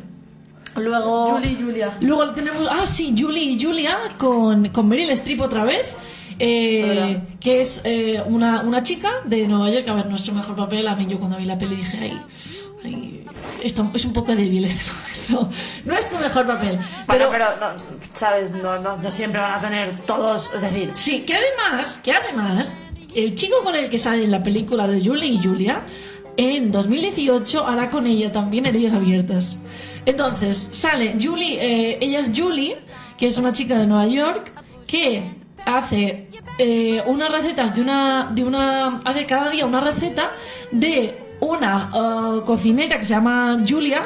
Luego... 0.76 1.32
Julie 1.32 1.52
y 1.52 1.62
Julia. 1.62 1.96
Luego 2.00 2.30
tenemos, 2.30 2.66
ah, 2.70 2.86
sí, 2.86 3.14
Julie 3.18 3.42
y 3.42 3.62
Julia 3.62 3.96
con, 4.18 4.68
con 4.68 4.88
Meryl 4.88 5.10
Streep 5.10 5.40
otra 5.40 5.64
vez. 5.64 5.86
eh, 6.42 7.20
que 7.38 7.60
es 7.60 7.82
eh, 7.84 8.22
una, 8.26 8.62
una 8.62 8.82
chica 8.82 9.10
de 9.26 9.46
Nueva 9.46 9.70
York. 9.70 9.86
A 9.88 9.94
ver, 9.94 10.06
nuestro 10.06 10.32
mejor 10.32 10.56
papel. 10.56 10.88
A 10.88 10.94
mí, 10.96 11.06
yo 11.06 11.18
cuando 11.18 11.36
vi 11.36 11.44
la 11.44 11.58
peli 11.58 11.76
dije, 11.76 11.98
ay, 12.00 12.18
ay, 12.82 13.26
es 13.62 14.04
un 14.06 14.12
poco 14.14 14.34
débil 14.34 14.64
este 14.64 14.80
papel. 14.90 15.20
No, 15.30 15.50
no 15.84 15.94
es 15.98 16.08
tu 16.08 16.16
mejor 16.18 16.46
papel. 16.46 16.78
Bueno, 17.06 17.06
Pero, 17.08 17.30
pero, 17.30 17.44
no, 17.60 17.66
¿sabes? 18.12 18.50
No, 18.50 18.78
no, 18.78 18.96
no 18.96 19.10
siempre 19.10 19.40
van 19.40 19.52
a 19.52 19.60
tener 19.60 20.00
todos. 20.06 20.52
Es 20.54 20.62
decir, 20.62 20.92
sí, 20.94 21.22
que 21.22 21.34
además, 21.34 22.00
que 22.02 22.12
además, 22.12 22.72
el 23.14 23.34
chico 23.34 23.62
con 23.62 23.74
el 23.74 23.90
que 23.90 23.98
sale 23.98 24.24
en 24.24 24.30
la 24.30 24.42
película 24.42 24.86
de 24.86 25.04
Julie 25.04 25.28
y 25.28 25.42
Julia, 25.42 25.82
en 26.36 26.70
2018 26.70 27.66
hará 27.66 27.90
con 27.90 28.06
ella 28.06 28.32
también 28.32 28.66
heridas 28.66 28.94
abiertas. 28.94 29.56
Entonces, 30.06 30.56
sale 30.72 31.16
Julie, 31.20 31.58
eh, 31.60 31.98
ella 32.00 32.20
es 32.20 32.30
Julie, 32.34 32.78
que 33.18 33.26
es 33.26 33.36
una 33.36 33.52
chica 33.52 33.78
de 33.78 33.86
Nueva 33.86 34.06
York, 34.06 34.52
que 34.86 35.22
hace 35.64 36.28
eh, 36.58 37.02
unas 37.06 37.30
recetas 37.30 37.74
de 37.74 37.82
una, 37.82 38.30
de 38.32 38.44
una, 38.44 38.98
hace 39.04 39.26
cada 39.26 39.50
día 39.50 39.66
una 39.66 39.80
receta 39.80 40.32
de 40.70 41.18
una 41.40 41.90
eh, 41.94 42.42
cocinera 42.44 42.98
que 42.98 43.04
se 43.04 43.14
llama 43.14 43.62
Julia, 43.68 44.02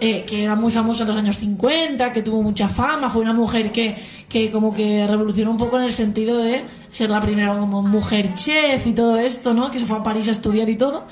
eh, 0.00 0.24
que 0.26 0.44
era 0.44 0.54
muy 0.54 0.72
famosa 0.72 1.02
en 1.02 1.08
los 1.08 1.16
años 1.16 1.36
50, 1.38 2.12
que 2.12 2.22
tuvo 2.22 2.42
mucha 2.42 2.68
fama, 2.68 3.10
fue 3.10 3.22
una 3.22 3.34
mujer 3.34 3.70
que, 3.70 3.96
que 4.28 4.50
como 4.50 4.74
que 4.74 5.06
revolucionó 5.06 5.50
un 5.50 5.58
poco 5.58 5.76
en 5.76 5.84
el 5.84 5.92
sentido 5.92 6.38
de 6.38 6.64
ser 6.90 7.10
la 7.10 7.20
primera 7.20 7.56
como 7.58 7.82
mujer 7.82 8.34
chef 8.34 8.86
y 8.86 8.92
todo 8.92 9.16
esto, 9.18 9.52
¿no? 9.52 9.70
Que 9.70 9.78
se 9.78 9.84
fue 9.86 9.98
a 9.98 10.02
París 10.02 10.28
a 10.28 10.32
estudiar 10.32 10.68
y 10.70 10.76
todo. 10.76 11.04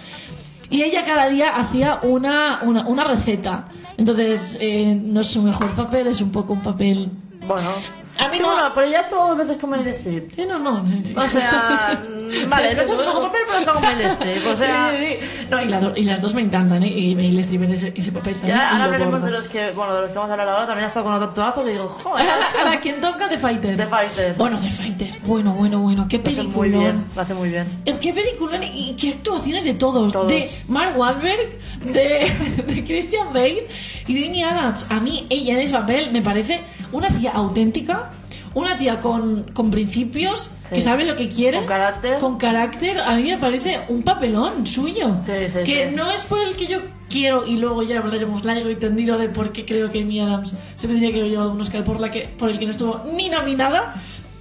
Y 0.70 0.82
ella 0.82 1.04
cada 1.04 1.28
día 1.28 1.50
hacía 1.56 2.00
una, 2.02 2.60
una, 2.62 2.86
una 2.86 3.04
receta. 3.04 3.68
Entonces, 3.96 4.58
eh, 4.60 4.98
no 5.00 5.20
es 5.20 5.26
su 5.26 5.42
mejor 5.42 5.70
papel, 5.74 6.06
es 6.06 6.20
un 6.20 6.30
poco 6.30 6.52
un 6.52 6.62
papel... 6.62 7.10
bueno. 7.46 7.70
A 8.18 8.28
mí 8.28 8.38
no. 8.40 8.46
bueno, 8.52 8.70
pero 8.74 8.88
ya 8.90 9.08
tú 9.08 9.36
veces 9.36 9.56
con 9.58 9.70
Meryl 9.70 9.86
Streep. 9.88 10.32
Sí, 10.34 10.44
no, 10.46 10.58
no. 10.58 10.82
O 11.16 11.26
sea, 11.28 12.02
vale, 12.48 12.74
no 12.74 12.82
sé 12.82 12.96
su 12.96 13.04
mejor 13.04 13.22
papel, 13.26 13.40
pero 13.46 13.58
está 13.60 13.72
con 13.72 13.82
Meryl 13.82 14.06
Streep. 14.06 14.46
O 14.46 14.54
sea, 14.56 14.94
Sí, 14.98 15.04
sí. 15.20 15.46
No, 15.50 15.62
y, 15.62 15.68
la 15.68 15.80
do- 15.80 15.92
y 15.96 16.02
las 16.02 16.20
dos 16.20 16.34
me 16.34 16.42
encantan, 16.42 16.82
¿eh? 16.82 16.88
Y 16.88 17.14
Meryl 17.14 17.38
Streep 17.40 17.62
en 17.62 17.72
ese, 17.74 17.92
ese 17.96 18.10
papel 18.12 18.34
¿sabes? 18.34 18.48
ya, 18.48 18.70
ahora 18.70 18.82
Y 18.82 18.84
hablaremos 18.86 19.22
de 19.22 19.30
los 19.30 19.48
que, 19.48 19.70
bueno, 19.72 19.94
de 19.94 20.00
los 20.02 20.10
que 20.10 20.16
vamos 20.16 20.30
a 20.30 20.32
hablar 20.32 20.48
ahora. 20.48 20.66
También 20.66 20.84
ha 20.84 20.88
estado 20.88 21.04
con 21.04 21.14
otro 21.14 21.28
actorazo 21.28 21.64
que 21.64 21.70
digo, 21.70 21.86
joder, 21.88 22.26
Ahora, 22.58 22.80
¿quién 22.80 23.00
toca? 23.00 23.28
The 23.28 23.38
Fighter. 23.38 23.76
The 23.76 23.86
Fighter. 23.86 24.34
Bueno, 24.34 24.60
The 24.60 24.70
Fighter. 24.70 25.10
Bueno, 25.24 25.52
bueno, 25.52 25.78
bueno. 25.80 26.06
Qué 26.08 26.18
Lo 26.18 26.22
hace 26.24 26.34
película. 26.36 26.56
muy 26.58 26.68
bien, 26.70 27.04
lo 27.14 27.22
hace 27.22 27.34
muy 27.34 27.48
bien. 27.50 27.66
Qué 28.00 28.12
película 28.12 28.60
y 28.64 28.96
qué 29.00 29.10
actuaciones 29.10 29.64
de 29.64 29.74
todos. 29.74 30.12
Todos. 30.12 30.28
De 30.28 30.48
Mark 30.68 30.98
Wahlberg, 30.98 31.50
de, 31.84 32.30
de 32.66 32.84
Christian 32.84 33.32
Bale 33.32 33.66
y 34.06 34.14
de 34.20 34.26
Amy 34.26 34.42
Adams. 34.42 34.86
A 34.90 35.00
mí, 35.00 35.26
ella 35.30 35.54
en 35.54 35.60
ese 35.60 35.72
papel 35.74 36.10
me 36.12 36.20
parece 36.22 36.62
una 36.92 37.08
tía 37.08 37.32
auténtica. 37.32 38.10
Una 38.54 38.78
tía 38.78 38.98
con, 39.00 39.44
con 39.52 39.70
principios, 39.70 40.50
Sí. 40.64 40.76
que 40.76 40.80
sabe 40.80 41.04
lo 41.04 41.14
que 41.16 41.28
quiere. 41.28 41.58
Con 41.58 41.66
carácter. 41.66 42.18
Con 42.18 42.38
carácter. 42.38 42.98
A 42.98 43.14
mí 43.16 43.24
me 43.24 43.36
parece 43.38 43.80
un 43.88 44.02
papelón 44.02 44.66
suyo. 44.66 45.16
Sí, 45.20 45.32
sí, 45.48 45.58
que 45.64 45.90
no 45.90 46.10
es 46.10 46.24
por 46.26 46.40
el 46.40 46.56
que 46.56 46.66
yo 46.66 46.78
quiero, 47.10 47.46
y 47.46 47.56
luego 47.58 47.82
ya 47.82 47.98
hablaremos 47.98 48.44
largo 48.44 48.68
y 48.70 48.76
tendido 48.76 49.18
de 49.18 49.28
por 49.28 49.52
qué 49.52 49.64
creo 49.66 49.92
que 49.92 50.02
Amy 50.02 50.20
Adams 50.20 50.54
se 50.76 50.88
tendría 50.88 51.12
que 51.12 51.18
haber 51.20 51.30
llevado 51.30 51.52
un 51.52 51.60
Oscar 51.60 51.84
por, 51.84 52.00
la 52.00 52.10
que, 52.10 52.22
por 52.38 52.48
el 52.48 52.58
que 52.58 52.64
no 52.64 52.70
estuvo 52.72 53.02
ni 53.14 53.28
nominada. 53.28 53.92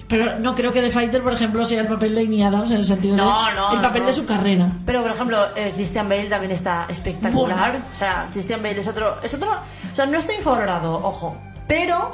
Pero 0.08 0.40
no 0.40 0.56
creo 0.56 0.72
que 0.72 0.82
The 0.82 0.90
Fighter, 0.90 1.22
por 1.22 1.34
ejemplo, 1.34 1.66
sea 1.66 1.82
el 1.82 1.88
papel 1.88 2.16
de 2.16 2.22
Amy 2.22 2.42
Adams 2.42 2.72
en 2.72 2.78
el 2.78 2.86
sentido 2.86 3.18
No, 3.18 3.26
de 3.46 3.54
no, 3.56 3.74
el 3.74 3.82
papel 3.82 4.04
no. 4.04 4.08
de 4.08 4.14
su 4.14 4.26
carrera. 4.26 4.72
Pero 4.86 5.02
por 5.02 5.12
ejemplo, 5.12 5.38
eh, 5.56 5.74
Christian 5.76 6.08
Bale 6.08 6.30
también 6.30 6.54
está 6.54 6.86
espectacular. 6.90 7.72
Bueno. 7.74 7.86
O 7.94 7.96
sea, 7.96 8.30
Christian 8.32 8.64
Bale 8.64 8.80
es 8.80 8.88
otro, 8.88 9.18
es 9.22 9.34
otro. 9.34 9.52
O 9.52 9.96
sea, 9.96 10.06
no 10.06 10.18
está 10.18 10.34
infravalorado, 10.34 10.96
ojo. 10.96 11.36
Pero 11.68 12.10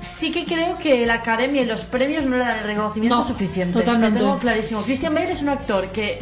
sí 0.00 0.30
que 0.32 0.44
creo 0.44 0.78
que 0.78 1.04
la 1.06 1.14
academia 1.14 1.62
y 1.62 1.66
los 1.66 1.84
premios 1.84 2.24
no 2.24 2.36
le 2.36 2.44
dan 2.44 2.58
el 2.58 2.64
reconocimiento 2.64 3.16
No, 3.16 3.24
suficiente. 3.24 3.78
totalmente. 3.78 4.18
Lo 4.20 4.26
tengo 4.26 4.38
clarísimo. 4.38 4.82
Christian 4.82 5.14
Bale 5.14 5.32
es 5.32 5.42
un 5.42 5.48
actor 5.48 5.90
que, 5.90 6.18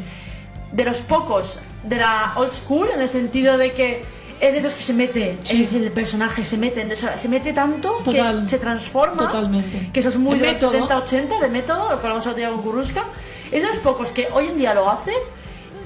de 0.73 0.85
los 0.85 1.01
pocos 1.03 1.61
de 1.83 1.97
la 1.97 2.33
old 2.37 2.53
school, 2.53 2.89
en 2.95 3.01
el 3.01 3.09
sentido 3.09 3.57
de 3.59 3.73
que 3.73 4.05
es 4.41 4.53
de 4.53 4.59
esos 4.59 4.75
que 4.75 4.83
se 4.83 4.93
mete 4.93 5.39
Sí. 5.43 5.67
en 5.73 5.85
el 5.85 5.93
personaje, 5.93 6.45
se 6.45 6.59
mete, 6.59 6.95
se 6.95 7.29
mete 7.29 7.53
tanto 7.53 8.01
Total. 8.05 8.43
que 8.43 8.49
se 8.51 8.59
transforma. 8.59 9.27
Totalmente. 9.27 9.91
Que 9.93 10.01
eso 10.01 10.11
es 10.11 10.19
muy 10.19 10.39
De 10.39 10.47
de 10.47 10.53
los 10.53 10.73
método. 10.73 10.89
70-80 11.07 11.41
de 11.41 11.49
método, 11.49 11.91
lo 11.91 12.01
que 12.01 12.07
hablamos 12.07 12.37
día 12.37 12.51
con 12.51 12.63
Kuruska. 12.63 13.05
Es 13.51 13.63
de 13.63 13.69
los 13.69 13.79
pocos 13.79 14.11
que 14.11 14.29
hoy 14.33 14.49
en 14.49 14.59
día 14.59 14.75
lo 14.75 14.91
hace 14.91 15.13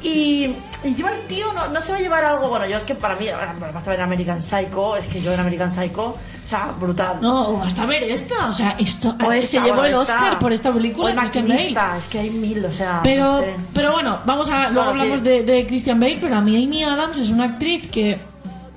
y, 0.03 0.45
y 0.85 0.95
lleva 0.97 1.13
el 1.13 1.21
tío, 1.27 1.53
no, 1.53 1.69
no 1.69 1.81
se 1.81 1.93
va 1.93 1.99
a 1.99 2.01
llevar 2.01 2.25
algo. 2.25 2.49
Bueno, 2.49 2.67
yo 2.67 2.77
es 2.77 2.85
que 2.85 2.95
para 2.95 3.17
mí, 3.17 3.27
basta 3.73 3.91
ver 3.91 4.01
American 4.01 4.41
Psycho, 4.43 4.97
es 4.97 5.07
que 5.07 5.21
yo 5.21 5.33
en 5.33 5.41
American 5.41 5.73
Psycho, 5.73 6.17
o 6.45 6.47
sea, 6.47 6.73
brutal. 6.79 7.19
No, 7.21 7.49
o 7.51 7.63
hasta 7.63 7.85
ver 7.87 8.03
esta. 8.05 8.49
O 8.49 8.53
sea, 8.53 8.77
esto 8.79 9.15
O 9.25 9.31
se 9.31 9.39
esta, 9.39 9.63
llevó 9.65 9.77
bueno, 9.81 9.97
el 9.99 10.03
esta. 10.03 10.15
Oscar 10.17 10.39
por 10.39 10.53
esta 10.53 10.71
O 10.71 10.75
película. 10.75 11.11
el 11.11 11.17
Christian 11.19 11.49
Bale. 11.49 11.99
es 11.99 12.07
que 12.07 12.19
hay 12.19 12.31
mil, 12.31 12.65
o 12.65 12.73
sea, 12.73 13.01
Pero, 13.03 13.25
no 13.25 13.39
sé. 13.41 13.55
pero 13.75 13.93
bueno, 13.93 14.19
vamos 14.25 14.49
a. 14.51 14.71
Luego 14.71 14.87
Bueno, 14.87 14.91
hablamos 15.03 15.19
sí. 15.21 15.25
de, 15.25 15.43
de 15.45 15.67
Christian 15.67 16.01
Bale, 16.01 16.19
pero 16.21 16.37
a 16.37 16.41
mí 16.41 16.65
Amy 16.65 16.83
Adams 16.83 17.19
es 17.19 17.31
una 17.31 17.45
actriz 17.45 17.89
que 17.89 18.19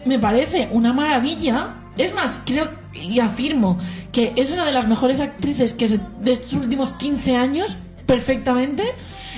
me 0.06 0.20
parece 0.20 0.68
una 0.72 0.94
maravilla. 0.94 1.76
Es 1.98 2.14
más, 2.14 2.40
creo 2.46 2.70
y 2.94 3.20
afirmo 3.20 3.78
que 4.12 4.34
es 4.36 4.52
una 4.52 4.66
de 4.66 4.72
las 4.72 4.88
mejores 4.88 5.20
actrices 5.20 5.74
que 5.74 5.88
se- 5.88 6.00
de 6.20 6.34
estos 6.34 6.54
últimos 6.54 6.90
15 6.92 7.36
años, 7.36 7.78
perfectamente, 8.06 8.84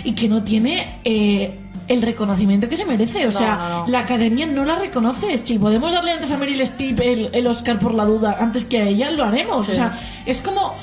y 0.04 0.14
que 0.14 0.28
no 0.28 0.44
tiene. 0.44 1.00
eh, 1.06 1.60
el 1.88 2.02
reconocimiento 2.02 2.68
que 2.70 2.78
se 2.78 2.86
merece, 2.86 3.24
o 3.28 3.32
No, 3.32 3.38
sea, 3.38 3.56
no, 3.56 3.70
no. 3.86 3.88
la 3.92 4.00
academia 4.00 4.46
no 4.48 4.66
la 4.66 4.76
reconoce. 4.76 5.38
Si 5.38 5.60
podemos 5.60 5.92
darle 5.94 6.12
antes 6.12 6.32
a 6.32 6.38
Meryl 6.38 6.62
Streep 6.62 7.00
el, 7.00 7.30
el 7.34 7.48
Oscar 7.48 7.80
por 7.80 7.94
la 7.94 8.06
duda 8.06 8.38
antes 8.40 8.66
que 8.66 8.80
a 8.82 8.84
ella, 8.88 9.12
lo 9.12 9.24
haremos. 9.24 9.66
Sí. 9.66 9.74
O 9.74 9.76
sea, 9.76 10.00
es 10.26 10.42
como 10.42 10.74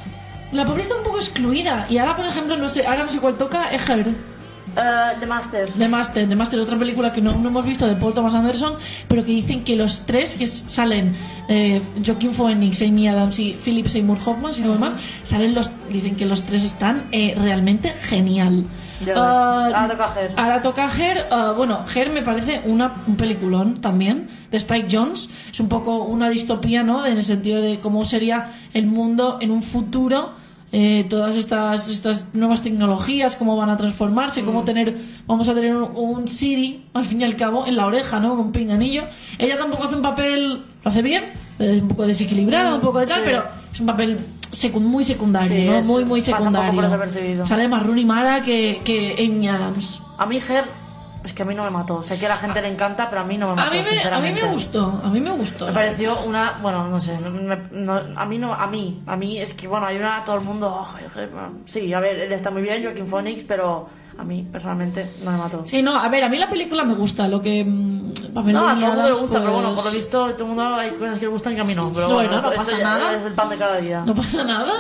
la 0.52 0.64
pobre 0.66 0.82
está 0.82 0.94
un 0.96 1.02
poco 1.02 1.16
excluida. 1.16 1.86
Y 1.90 1.98
ahora, 1.98 2.16
por 2.16 2.26
ejemplo, 2.26 2.56
no 2.56 2.68
sé, 2.68 2.86
ahora 2.86 3.04
no 3.04 3.10
sé 3.10 3.18
cuál 3.18 3.34
toca, 3.36 3.70
es 3.72 3.88
Her. 3.88 4.06
Eh, 4.74 5.16
The 5.20 5.26
Master. 5.26 5.70
The 5.70 5.88
Master, 5.88 6.28
The 6.28 6.34
Master, 6.36 6.60
otra 6.60 6.78
película 6.78 7.12
que 7.12 7.20
no, 7.20 7.36
no 7.38 7.48
hemos 7.48 7.64
visto 7.66 7.86
de 7.86 7.94
Paul 7.96 8.14
Thomas 8.14 8.34
Anderson, 8.34 8.74
pero 9.08 9.22
que 9.22 9.30
dicen 9.32 9.64
que 9.64 9.76
los 9.76 10.06
tres 10.06 10.34
que 10.36 10.46
salen, 10.46 11.14
eh, 11.48 11.82
Joaquin 12.06 12.32
Phoenix, 12.32 12.80
Amy 12.80 13.06
Adams 13.08 13.38
y 13.38 13.52
Philip 13.62 13.86
Seymour 13.86 14.16
Hoffman, 14.24 14.54
si 14.54 14.62
no 14.62 14.72
me 14.72 14.78
mal, 14.78 14.94
salen 15.24 15.54
los, 15.54 15.70
dicen 15.90 16.16
que 16.16 16.24
los 16.24 16.42
tres 16.44 16.64
están 16.64 17.02
eh, 17.12 17.34
realmente 17.36 17.92
genial. 17.94 18.64
Ya 19.04 19.14
ves. 19.14 19.16
Ah, 19.16 19.70
Ahora 19.74 19.88
toca 19.96 20.20
Her. 20.20 20.32
Ahora 20.36 20.62
toca 20.62 20.88
Her. 20.96 21.26
ah, 21.30 21.54
bueno, 21.56 21.78
Her 21.94 22.10
me 22.10 22.22
parece 22.22 22.62
una, 22.64 22.92
un 23.06 23.16
peliculón 23.16 23.80
también, 23.80 24.28
de 24.50 24.56
Spike 24.58 24.88
Jones. 24.90 25.30
Es 25.50 25.60
un 25.60 25.68
poco 25.68 26.04
una 26.04 26.28
distopía, 26.30 26.82
¿no? 26.82 27.04
En 27.06 27.16
el 27.16 27.24
sentido 27.24 27.60
de 27.60 27.78
cómo 27.80 28.04
sería 28.04 28.52
el 28.74 28.86
mundo 28.86 29.38
en 29.40 29.50
un 29.50 29.62
futuro. 29.62 30.40
eh, 30.74 31.04
todas 31.10 31.36
estas, 31.36 31.86
estas 31.90 32.34
nuevas 32.34 32.62
tecnologías, 32.62 33.36
cómo 33.36 33.58
van 33.58 33.68
a 33.68 33.76
transformarse, 33.76 34.40
Mm. 34.40 34.46
cómo 34.46 34.64
tener, 34.64 34.96
vamos 35.26 35.46
a 35.50 35.52
tener 35.54 35.76
un, 35.76 35.90
un 35.94 36.26
Siri, 36.28 36.86
al 36.94 37.04
fin 37.04 37.20
y 37.20 37.24
al 37.24 37.36
cabo, 37.36 37.66
en 37.66 37.76
la 37.76 37.84
oreja, 37.84 38.20
¿no? 38.20 38.32
Un 38.32 38.52
pinganillo. 38.52 39.02
Ella 39.38 39.58
tampoco 39.58 39.84
hace 39.84 39.96
un 39.96 40.00
papel, 40.00 40.62
lo 40.82 40.90
hace 40.90 41.02
bien, 41.02 41.24
es 41.58 41.82
un 41.82 41.88
poco 41.88 42.06
desequilibrada, 42.06 42.74
un 42.76 42.80
poco 42.80 43.00
de 43.00 43.06
tal, 43.06 43.18
Sí. 43.18 43.22
pero 43.26 43.44
es 43.72 43.80
un 43.80 43.87
papel 43.87 44.18
secu- 44.52 44.80
muy 44.80 45.04
secundario, 45.04 45.48
Sí, 45.48 45.64
¿no? 45.66 45.78
es- 45.78 45.87
Muy, 45.87 46.04
muy 46.04 46.22
secundario. 46.22 47.46
Sale 47.46 47.68
más 47.68 47.82
Rooney 47.85 48.04
Mara 48.04 48.42
que, 48.42 48.80
que 48.85 49.14
Amy 49.18 49.48
Adams. 49.48 50.00
A 50.18 50.26
mí 50.26 50.37
Her, 50.37 50.64
es 51.24 51.32
que 51.32 51.42
a 51.42 51.44
mí 51.46 51.54
no 51.54 51.64
me 51.64 51.70
mató. 51.70 52.02
Sé 52.02 52.18
que 52.18 52.26
a 52.26 52.30
la 52.30 52.37
gente 52.37 52.61
le 52.61 52.68
encanta, 52.68 53.08
pero 53.08 53.22
a 53.22 53.24
mí 53.24 53.38
no 53.38 53.48
me 53.50 53.54
mató, 53.56 53.70
A 53.70 53.74
mí, 53.74 53.80
me, 53.90 54.02
a 54.02 54.18
mí 54.20 54.32
me 54.32 54.42
gustó, 54.52 55.00
a 55.04 55.08
mí 55.08 55.20
me 55.20 55.30
gustó. 55.32 55.66
Me 55.66 55.72
pareció 55.72 56.20
una, 56.24 56.58
bueno, 56.61 56.88
no 56.88 57.00
sé, 57.00 57.16
me- 57.18 57.56
no- 57.72 58.00
a 58.16 58.24
mí 58.26 58.38
no, 58.38 58.52
a 58.52 58.66
mí, 58.66 59.02
a 59.06 59.16
mí 59.16 59.38
es 59.38 59.54
que 59.54 59.66
bueno, 59.68 59.87
hay 59.87 59.96
una, 59.96 60.24
todo 60.24 60.37
el 60.37 60.42
mundo, 60.42 60.68
oh, 60.68 60.96
sí, 61.64 61.92
a 61.92 62.00
ver, 62.00 62.18
él 62.20 62.32
está 62.32 62.50
muy 62.50 62.62
bien, 62.62 62.82
Joaquin 62.82 63.06
Phoenix, 63.06 63.44
pero 63.46 63.88
a 64.18 64.25
mí 64.25 64.46
personalmente 64.51 65.11
no 65.25 65.31
me 65.33 65.38
mató. 65.38 65.62
Sí, 65.66 65.83
no, 65.83 65.96
a 65.96 66.09
ver, 66.09 66.25
a 66.25 66.29
mí 66.29 66.38
la 66.38 66.48
película 66.51 66.85
me 66.85 66.94
gusta, 66.94 67.29
lo 67.29 67.40
que... 67.40 67.64
mm, 67.64 68.33
papel 68.35 68.53
No, 68.53 68.68
a 68.68 68.75
todo 68.75 68.85
el 68.85 68.87
mundo 68.92 69.09
le 69.09 69.14
gusta, 69.14 69.38
pero 69.40 69.53
bueno, 69.53 69.68
pues, 69.75 69.83
por 69.83 69.92
lo 69.92 69.96
visto, 69.98 70.31
todo 70.35 70.42
el 70.42 70.48
mundo 70.55 70.75
hay 70.75 70.90
cosas 70.92 71.18
que 71.18 71.25
le 71.27 71.31
gustan 71.33 71.55
que 71.55 71.61
a 71.61 71.64
mí 71.64 71.75
no. 71.75 71.92
Pero 71.92 72.09
Bueno, 72.09 72.14
bueno, 72.14 72.31
no 72.31 72.37
esto- 72.38 72.51
pasa 72.51 72.62
esto 72.72 72.79
ya 72.79 72.85
nada. 72.98 73.16
Es 73.16 73.25
el 73.25 73.33
pan 73.35 73.48
de 73.51 73.57
cada 73.57 73.77
día. 73.79 74.03
No 74.07 74.14
pasa 74.14 74.44
nada. 74.44 74.72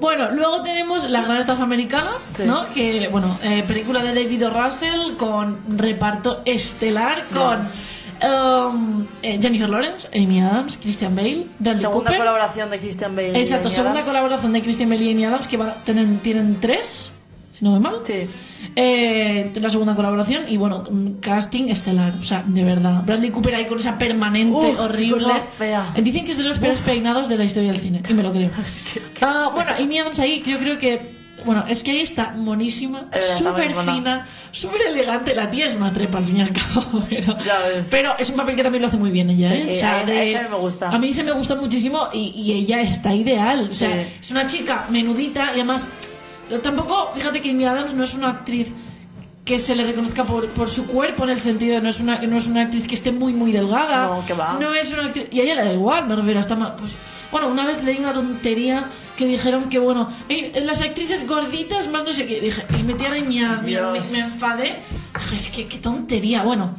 Bueno, 0.00 0.30
luego 0.30 0.62
tenemos 0.62 1.08
La 1.10 1.22
Gran 1.22 1.38
Estafa 1.38 1.62
Americana, 1.64 2.10
Sí. 2.36 2.44
¿no? 2.46 2.64
Que, 2.72 3.08
bueno, 3.10 3.36
eh, 3.42 3.64
película 3.66 4.00
de 4.02 4.14
David 4.14 4.46
O. 4.46 4.50
Russell 4.50 5.16
con 5.16 5.58
reparto 5.76 6.40
estelar 6.44 7.24
con 7.34 7.64
um, 8.22 9.06
eh, 9.22 9.38
Jennifer 9.40 9.68
Lawrence, 9.68 10.08
Amy 10.14 10.40
Adams, 10.40 10.76
Christian 10.80 11.14
Bale, 11.14 11.46
Bradley 11.58 11.80
Segunda 11.82 12.04
Cooper. 12.10 12.18
colaboración 12.18 12.70
de 12.70 12.78
Christian 12.78 13.14
Bale. 13.16 13.38
y 13.38 13.42
Exacto, 13.42 13.66
Amy 13.68 13.74
segunda 13.74 13.92
Adams. 14.00 14.06
colaboración 14.08 14.52
de 14.52 14.62
Christian 14.62 14.88
Bale 14.88 15.04
y 15.04 15.12
Amy 15.12 15.24
Adams 15.24 15.48
que 15.48 15.58
tienen, 15.84 16.18
tienen 16.20 16.58
tres, 16.60 17.10
si 17.58 17.64
no 17.64 17.72
me 17.72 17.80
mal. 17.80 17.96
Sí. 18.04 18.28
Eh, 18.76 19.50
la 19.54 19.70
segunda 19.70 19.94
colaboración 19.96 20.44
y 20.48 20.56
bueno, 20.56 20.84
un 20.88 21.14
casting 21.20 21.68
estelar, 21.68 22.14
o 22.20 22.22
sea, 22.22 22.44
de 22.46 22.62
verdad. 22.64 23.02
Bradley 23.04 23.30
Cooper 23.30 23.54
ahí 23.54 23.66
con 23.66 23.78
esa 23.78 23.98
permanente 23.98 24.54
Uf, 24.56 24.80
horrible. 24.80 25.40
fea. 25.40 25.86
Eh, 25.96 26.02
Dicen 26.02 26.24
que 26.24 26.32
es 26.32 26.36
de 26.36 26.44
los 26.44 26.58
peores 26.58 26.80
peinados 26.80 27.28
de 27.28 27.36
la 27.36 27.44
historia 27.44 27.72
del 27.72 27.80
cine, 27.80 28.02
y 28.08 28.14
me 28.14 28.22
lo 28.22 28.32
creo. 28.32 28.50
Ah, 29.22 29.50
bueno, 29.54 29.72
Amy 29.78 29.98
Adams 29.98 30.18
ahí, 30.20 30.42
yo 30.46 30.58
creo 30.58 30.78
que. 30.78 31.18
Bueno, 31.44 31.64
es 31.68 31.84
que 31.84 31.92
ahí 31.92 32.00
está 32.00 32.34
monísima, 32.36 32.98
está 33.12 33.38
súper 33.38 33.72
fina, 33.72 34.26
súper 34.50 34.82
elegante. 34.88 35.36
La 35.36 35.48
tía 35.48 35.66
es 35.66 35.74
una 35.76 35.92
trepa 35.92 36.18
al 36.18 36.24
fin 36.24 36.36
y 36.38 36.40
al 36.42 36.52
cabo. 36.52 37.04
Pero, 37.08 37.36
Ya 37.44 37.60
ves. 37.60 37.88
pero 37.92 38.18
es 38.18 38.28
un 38.30 38.36
papel 38.36 38.56
que 38.56 38.64
también 38.64 38.82
lo 38.82 38.88
hace 38.88 38.96
muy 38.96 39.10
bien 39.10 39.30
ella, 39.30 39.50
Sí, 39.52 39.56
¿eh? 39.56 39.82
a- 39.84 40.00
a 40.04 40.22
esa 40.24 40.48
me 40.48 40.56
gusta. 40.56 40.90
A 40.90 40.98
mí 40.98 41.12
se 41.12 41.22
me 41.22 41.30
gusta 41.30 41.54
muchísimo 41.54 42.08
y, 42.12 42.30
y 42.34 42.52
ella 42.54 42.80
está 42.80 43.14
ideal. 43.14 43.68
O 43.70 43.74
sea, 43.74 44.02
Sí. 44.02 44.08
es 44.20 44.30
una 44.32 44.46
chica 44.48 44.86
menudita 44.90 45.46
y 45.52 45.60
además. 45.60 45.86
Tampoco, 46.62 47.12
fíjate 47.14 47.40
que 47.40 47.50
Amy 47.50 47.64
Adams 47.66 47.94
no 47.94 48.04
es 48.04 48.14
una 48.14 48.28
actriz 48.30 48.68
que 49.44 49.58
se 49.58 49.74
le 49.74 49.84
reconozca 49.84 50.24
por, 50.24 50.46
por 50.50 50.68
su 50.68 50.86
cuerpo 50.86 51.24
en 51.24 51.30
el 51.30 51.40
sentido 51.40 51.76
de 51.76 51.80
no 51.80 51.88
es 51.88 52.00
una 52.00 52.18
no 52.20 52.36
es 52.36 52.46
una 52.46 52.62
actriz 52.62 52.86
que 52.86 52.94
esté 52.94 53.12
muy 53.12 53.32
muy 53.32 53.50
delgada 53.50 54.06
No, 54.08 54.26
que 54.26 54.34
va. 54.34 54.58
no 54.60 54.74
es 54.74 54.92
una 54.92 55.06
actriz 55.06 55.26
y 55.30 55.40
a 55.40 55.44
ella 55.44 55.54
le 55.56 55.64
da 55.64 55.72
igual 55.72 56.06
me 56.06 56.14
refiero 56.16 56.38
hasta 56.40 56.54
ma- 56.54 56.76
pues 56.76 56.92
bueno 57.32 57.48
una 57.48 57.64
vez 57.66 57.82
leí 57.82 57.96
una 57.98 58.12
tontería 58.12 58.84
que 59.16 59.24
dijeron 59.24 59.70
que 59.70 59.78
bueno 59.78 60.10
las 60.64 60.82
actrices 60.82 61.26
gorditas 61.26 61.88
más 61.88 62.04
no 62.04 62.12
sé 62.12 62.26
qué 62.26 62.40
dije 62.42 62.62
y 62.78 62.82
metían 62.82 63.14
a 63.14 63.16
Amy 63.16 63.42
Adams, 63.42 63.62
mira, 63.62 63.90
me, 63.90 64.00
me 64.00 64.18
enfadé 64.18 64.76
dije 65.14 65.36
es 65.36 65.48
que 65.48 65.66
qué 65.66 65.78
tontería 65.78 66.42
bueno 66.42 66.74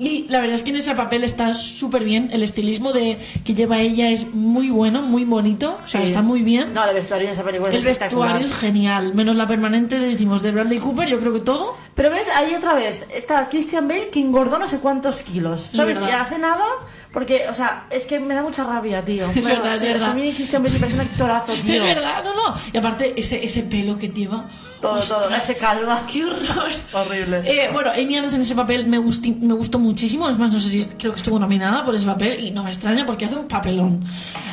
y 0.00 0.26
la 0.28 0.40
verdad 0.40 0.54
es 0.56 0.62
que 0.62 0.70
en 0.70 0.76
ese 0.76 0.94
papel 0.94 1.24
está 1.24 1.54
súper 1.54 2.04
bien. 2.04 2.30
El 2.32 2.42
estilismo 2.42 2.92
de 2.92 3.18
que 3.44 3.54
lleva 3.54 3.78
ella 3.80 4.10
es 4.10 4.32
muy 4.34 4.70
bueno 4.70 5.02
muy 5.02 5.24
bonito. 5.24 5.76
O 5.84 5.86
sea 5.86 6.00
Sí. 6.02 6.08
está 6.08 6.22
muy 6.22 6.42
bien. 6.42 6.72
No, 6.74 6.84
el 6.84 6.94
vestuario 6.94 7.26
en 7.26 7.32
esa 7.32 7.42
película 7.44 7.70
es 7.70 7.76
el 7.76 7.84
vestuario 7.84 8.46
es 8.46 8.52
genial. 8.54 9.14
Menos 9.14 9.36
la 9.36 9.46
permanente 9.48 9.98
decimos 9.98 10.42
de 10.42 10.52
Bradley 10.52 10.78
Cooper 10.78 11.08
yo 11.08 11.18
creo 11.18 11.32
que 11.32 11.40
todo. 11.40 11.76
Pero 11.94 12.10
ves, 12.10 12.28
ahí 12.34 12.54
otra 12.54 12.74
vez 12.74 13.04
está 13.14 13.48
Christian 13.48 13.88
Bale 13.88 14.08
que 14.10 14.20
engordó 14.20 14.58
no 14.58 14.68
sé 14.68 14.78
cuántos 14.78 15.22
kilos. 15.22 15.60
¿Sabes? 15.72 15.98
Y 16.00 16.10
hace 16.10 16.38
nada, 16.38 16.64
Porque, 17.12 17.46
o 17.48 17.54
sea, 17.54 17.84
es 17.90 18.04
que 18.04 18.20
me 18.20 18.34
da 18.34 18.42
mucha 18.42 18.64
rabia, 18.64 19.04
tío. 19.04 19.26
Es 19.34 19.42
verdad, 19.44 19.74
es 19.76 19.82
verdad. 19.82 20.10
A 20.10 20.14
mí 20.14 20.32
Christian 20.34 20.62
Bale 20.62 20.74
me 20.74 20.80
parece 20.80 20.94
un 21.00 21.06
actorazo, 21.06 21.52
tío. 21.54 21.74
Es 21.82 21.94
verdad, 21.94 22.22
no, 22.22 22.34
no. 22.34 22.54
Y 22.72 22.76
aparte, 22.76 23.18
ese, 23.18 23.44
ese 23.44 23.62
pelo 23.62 23.98
que 23.98 24.08
lleva. 24.08 24.44
Todo, 24.80 25.00
todo, 25.00 25.22
Ostras, 25.22 25.48
ese 25.50 25.58
calva. 25.60 26.02
¡Qué 26.12 26.24
horror! 26.24 26.70
Horrible. 26.92 27.42
Eh, 27.44 27.70
bueno, 27.72 27.90
Amy 27.90 28.16
Adams 28.16 28.34
en 28.34 28.42
ese 28.42 28.54
papel 28.54 28.86
me, 28.86 28.98
gusti- 29.00 29.36
me 29.36 29.54
gustó 29.54 29.78
muchísimo. 29.80 30.28
Es 30.28 30.38
más, 30.38 30.52
no 30.52 30.60
sé 30.60 30.68
si 30.68 30.84
creo 30.84 31.10
que 31.12 31.18
estuvo 31.18 31.38
nominada 31.38 31.84
por 31.84 31.94
ese 31.96 32.06
papel 32.06 32.38
y 32.44 32.50
no 32.52 32.62
me 32.62 32.70
extraña 32.70 33.04
porque 33.04 33.24
hace 33.24 33.34
un 33.36 33.48
papelón. 33.48 34.04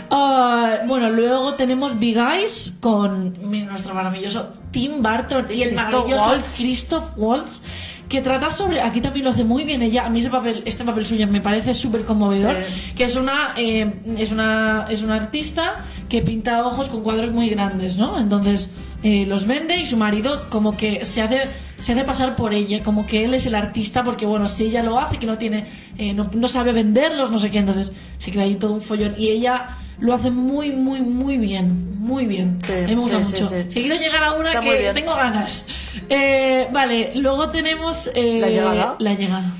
Ah, 0.09 0.77
bueno, 0.87 1.09
luego 1.09 1.53
tenemos 1.55 1.99
Big 1.99 2.17
Eyes 2.17 2.73
con 2.79 3.33
nuestro 3.41 3.93
maravilloso 3.93 4.53
Tim 4.71 5.01
Burton 5.03 5.45
y 5.49 5.61
el 5.63 5.69
Christoph 5.69 5.93
maravilloso 5.93 6.29
Waltz. 6.29 6.55
Christoph 6.57 7.03
Waltz. 7.17 7.61
Que 8.09 8.21
trata 8.21 8.51
sobre, 8.51 8.81
aquí 8.81 9.01
también 9.01 9.25
lo 9.25 9.31
hace 9.31 9.43
muy 9.43 9.63
bien 9.63 9.81
ella. 9.81 10.05
A 10.05 10.09
mí 10.09 10.19
ese 10.19 10.29
papel, 10.29 10.61
este 10.65 10.83
papel 10.83 11.05
suyo 11.05 11.27
me 11.27 11.41
parece 11.41 11.73
súper 11.73 12.03
conmovedor. 12.03 12.55
Sí. 12.55 12.93
Que 12.95 13.03
es 13.05 13.15
una, 13.15 13.53
eh, 13.57 13.93
es 14.17 14.31
una, 14.31 14.85
es 14.89 15.01
una 15.01 15.15
artista 15.15 15.85
que 16.07 16.21
pinta 16.21 16.65
ojos 16.65 16.89
con 16.89 17.01
cuadros 17.01 17.31
muy 17.31 17.49
grandes, 17.49 17.97
¿no? 17.97 18.19
Entonces 18.19 18.69
eh, 19.03 19.25
los 19.27 19.45
vende 19.45 19.77
y 19.77 19.85
su 19.85 19.97
marido 19.97 20.49
como 20.49 20.75
que 20.75 21.05
se 21.05 21.21
hace, 21.21 21.43
se 21.79 21.91
hace 21.93 22.03
pasar 22.03 22.35
por 22.35 22.53
ella, 22.53 22.81
como 22.81 23.05
que 23.05 23.23
él 23.23 23.33
es 23.33 23.45
el 23.45 23.55
artista 23.55 24.03
porque 24.03 24.25
bueno, 24.25 24.47
si 24.47 24.65
ella 24.65 24.81
lo 24.81 24.99
hace, 24.99 25.17
que 25.17 25.27
no 25.27 25.37
tiene, 25.37 25.65
eh, 25.97 26.13
no, 26.13 26.29
no 26.33 26.47
sabe 26.47 26.71
venderlos, 26.71 27.29
no 27.29 27.37
sé 27.37 27.51
qué, 27.51 27.59
entonces 27.59 27.91
se 28.17 28.31
crea 28.31 28.45
ahí 28.45 28.55
todo 28.55 28.73
un 28.73 28.81
follón 28.81 29.13
y 29.17 29.29
ella 29.29 29.77
lo 29.99 30.13
hace 30.13 30.31
muy, 30.31 30.71
muy, 30.71 31.01
muy 31.01 31.37
bien, 31.37 31.99
muy 31.99 32.25
bien. 32.25 32.61
Sí, 32.65 32.73
a 32.73 32.75
mí 32.87 32.95
me 32.95 33.01
gusta 33.01 33.23
sí, 33.23 33.31
mucho. 33.31 33.49
sí. 33.49 33.55
Si 33.69 33.79
quiero 33.81 33.95
llegar 33.95 34.23
a 34.23 34.33
una 34.33 34.49
Está 34.49 34.61
que 34.61 34.91
tengo 34.93 35.15
ganas. 35.15 35.65
Eh, 36.09 36.67
vale, 36.71 37.13
luego 37.15 37.49
tenemos 37.49 38.09
eh, 38.13 38.39
La 38.39 38.49
llegada. 38.49 38.95
La 38.99 39.13
llegada. 39.13 39.51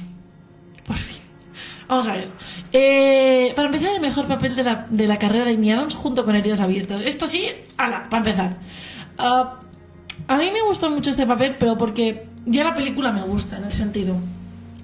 Por 0.86 0.98
fin. 0.98 1.18
Vamos 1.88 2.08
a 2.08 2.14
ver. 2.16 2.30
Eh, 2.72 3.54
para 3.56 3.68
empezar, 3.68 3.94
el 3.94 4.02
mejor 4.02 4.28
papel 4.28 4.56
de 4.56 4.64
la, 4.64 4.88
de 4.90 5.08
la 5.08 5.18
carrera 5.18 5.46
de 5.46 5.54
Amy 5.54 5.72
Adams 5.72 5.96
junto 5.96 6.26
con 6.26 6.36
Heridas 6.36 6.60
Abiertas. 6.60 7.02
Esto 7.06 7.28
sí, 7.28 7.48
ala, 7.78 8.08
para 8.10 8.26
empezar. 8.26 8.58
Ah, 9.18 9.60
a 10.28 10.38
mí 10.38 10.52
me 10.52 10.62
gusta 10.64 10.90
mucho 10.90 11.12
este 11.12 11.26
papel, 11.26 11.56
pero 11.58 11.78
porque 11.78 12.28
ya 12.46 12.64
la 12.64 12.76
película 12.76 13.12
me 13.12 13.22
gusta, 13.22 13.58
en 13.58 13.66
el 13.66 13.72
sentido. 13.72 14.16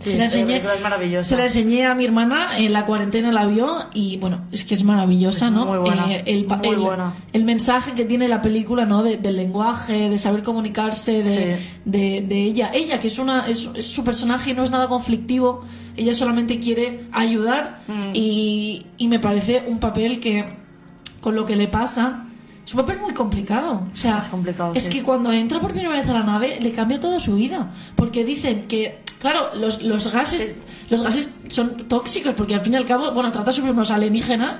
Sí, 0.02 0.10
se, 0.12 0.18
la 0.18 0.24
enseñé, 0.26 0.46
película 0.48 0.74
es 0.76 0.82
maravillosa. 0.82 1.30
se 1.30 1.38
la 1.38 1.46
enseñé 1.46 1.86
a 1.86 1.94
mi 1.96 2.06
hermana, 2.06 2.58
en 2.58 2.74
la 2.74 2.86
cuarentena 2.86 3.32
la 3.32 3.46
vio 3.46 3.86
y 3.94 4.18
bueno, 4.18 4.42
es 4.52 4.66
que 4.66 4.74
es 4.74 4.84
maravillosa, 4.84 5.46
Es 5.46 5.52
¿no? 5.52 5.66
muy 5.66 5.78
buena, 5.78 6.12
Eh, 6.12 6.24
el, 6.26 6.48
muy 6.48 6.68
el- 6.68 6.80
buena. 6.80 7.14
el 7.32 7.44
mensaje 7.44 7.92
que 7.94 8.06
tiene 8.06 8.28
la 8.28 8.42
película, 8.42 8.86
¿no? 8.86 9.04
De- 9.04 9.18
del 9.18 9.36
lenguaje, 9.38 10.10
de 10.10 10.18
saber 10.18 10.44
comunicarse, 10.44 11.24
de, 11.24 11.56
Sí. 11.58 11.66
de, 11.86 12.26
de 12.28 12.44
ella. 12.44 12.72
Ella, 12.74 13.00
que 13.00 13.08
es, 13.08 13.20
una, 13.20 13.48
es, 13.48 13.70
es 13.76 13.88
su 13.88 14.04
personaje 14.04 14.52
y 14.52 14.54
no 14.54 14.64
es 14.64 14.72
nada 14.72 14.88
conflictivo, 14.88 15.62
ella 15.96 16.14
solamente 16.14 16.60
quiere 16.60 17.06
ayudar 17.12 17.80
Mm. 17.88 18.10
y, 18.14 18.86
y 18.98 19.08
me 19.08 19.20
parece 19.20 19.64
un 19.68 19.80
papel 19.80 20.20
que, 20.20 20.46
con 21.22 21.36
lo 21.36 21.46
que 21.46 21.56
le 21.56 21.68
pasa, 21.68 22.26
es 22.72 22.76
un 22.76 22.82
papel 22.86 23.00
muy 23.02 23.14
complicado. 23.14 23.84
O 23.94 23.98
sea, 23.98 24.20
Es 24.20 24.28
complicado, 24.28 24.72
es 24.74 24.84
sí. 24.84 24.90
que 24.90 25.04
cuando 25.04 25.32
entra 25.34 25.60
por 25.60 25.72
primera 25.74 25.94
vez 25.94 26.08
a 26.08 26.14
la 26.14 26.24
nave 26.24 26.58
le 26.62 26.72
cambia 26.72 27.00
toda 27.02 27.20
su 27.20 27.36
vida. 27.36 27.70
Porque 27.98 28.24
dicen 28.24 28.68
que, 28.70 29.00
claro, 29.20 29.54
los, 29.56 29.82
los 29.82 30.10
gases 30.12 30.56
los 30.90 31.02
gases 31.02 31.30
son 31.50 31.76
tóxicos, 31.90 32.34
porque 32.34 32.56
al 32.56 32.62
fin 32.62 32.74
y 32.74 32.78
al 32.78 32.86
cabo, 32.86 33.12
bueno, 33.12 33.32
trata 33.32 33.52
sobre 33.52 33.72
unos 33.72 33.92
alienígenas 33.92 34.58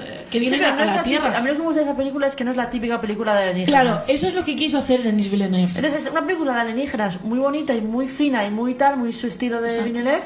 eh, 0.00 0.26
que 0.30 0.38
Sí, 0.38 0.40
vienen 0.40 0.60
pero 0.60 0.72
a, 0.72 0.76
no 0.76 0.82
a 0.82 0.84
la 0.86 0.94
la 0.96 1.02
típica- 1.02 1.20
Tierra. 1.22 1.38
a 1.38 1.40
mí 1.42 1.46
lo 1.48 1.52
que 1.54 1.58
me 1.60 1.64
gusta 1.66 1.80
de 1.82 1.86
esa 1.86 1.96
película 1.96 2.26
es 2.26 2.34
que 2.34 2.44
no 2.44 2.50
es 2.50 2.56
la 2.56 2.68
típica 2.70 3.00
película 3.00 3.34
de 3.34 3.42
alienígenas. 3.50 3.82
Claro, 3.82 4.00
eso 4.08 4.26
es 4.28 4.34
lo 4.34 4.44
que 4.44 4.56
quiso 4.56 4.78
hacer 4.78 5.02
Denis 5.04 5.30
Villeneuve. 5.30 5.70
Entonces 5.76 6.06
es 6.06 6.10
una 6.10 6.24
película 6.24 6.54
de 6.54 6.60
alienígenas 6.62 7.22
muy 7.22 7.38
bonita 7.38 7.74
y 7.74 7.80
muy 7.80 8.08
fina 8.08 8.44
y 8.46 8.50
muy 8.50 8.74
tal, 8.74 8.96
muy 8.96 9.12
su 9.12 9.26
estilo 9.28 9.60
de 9.60 9.68
Exacto. 9.68 9.84
Villeneuve, 9.86 10.22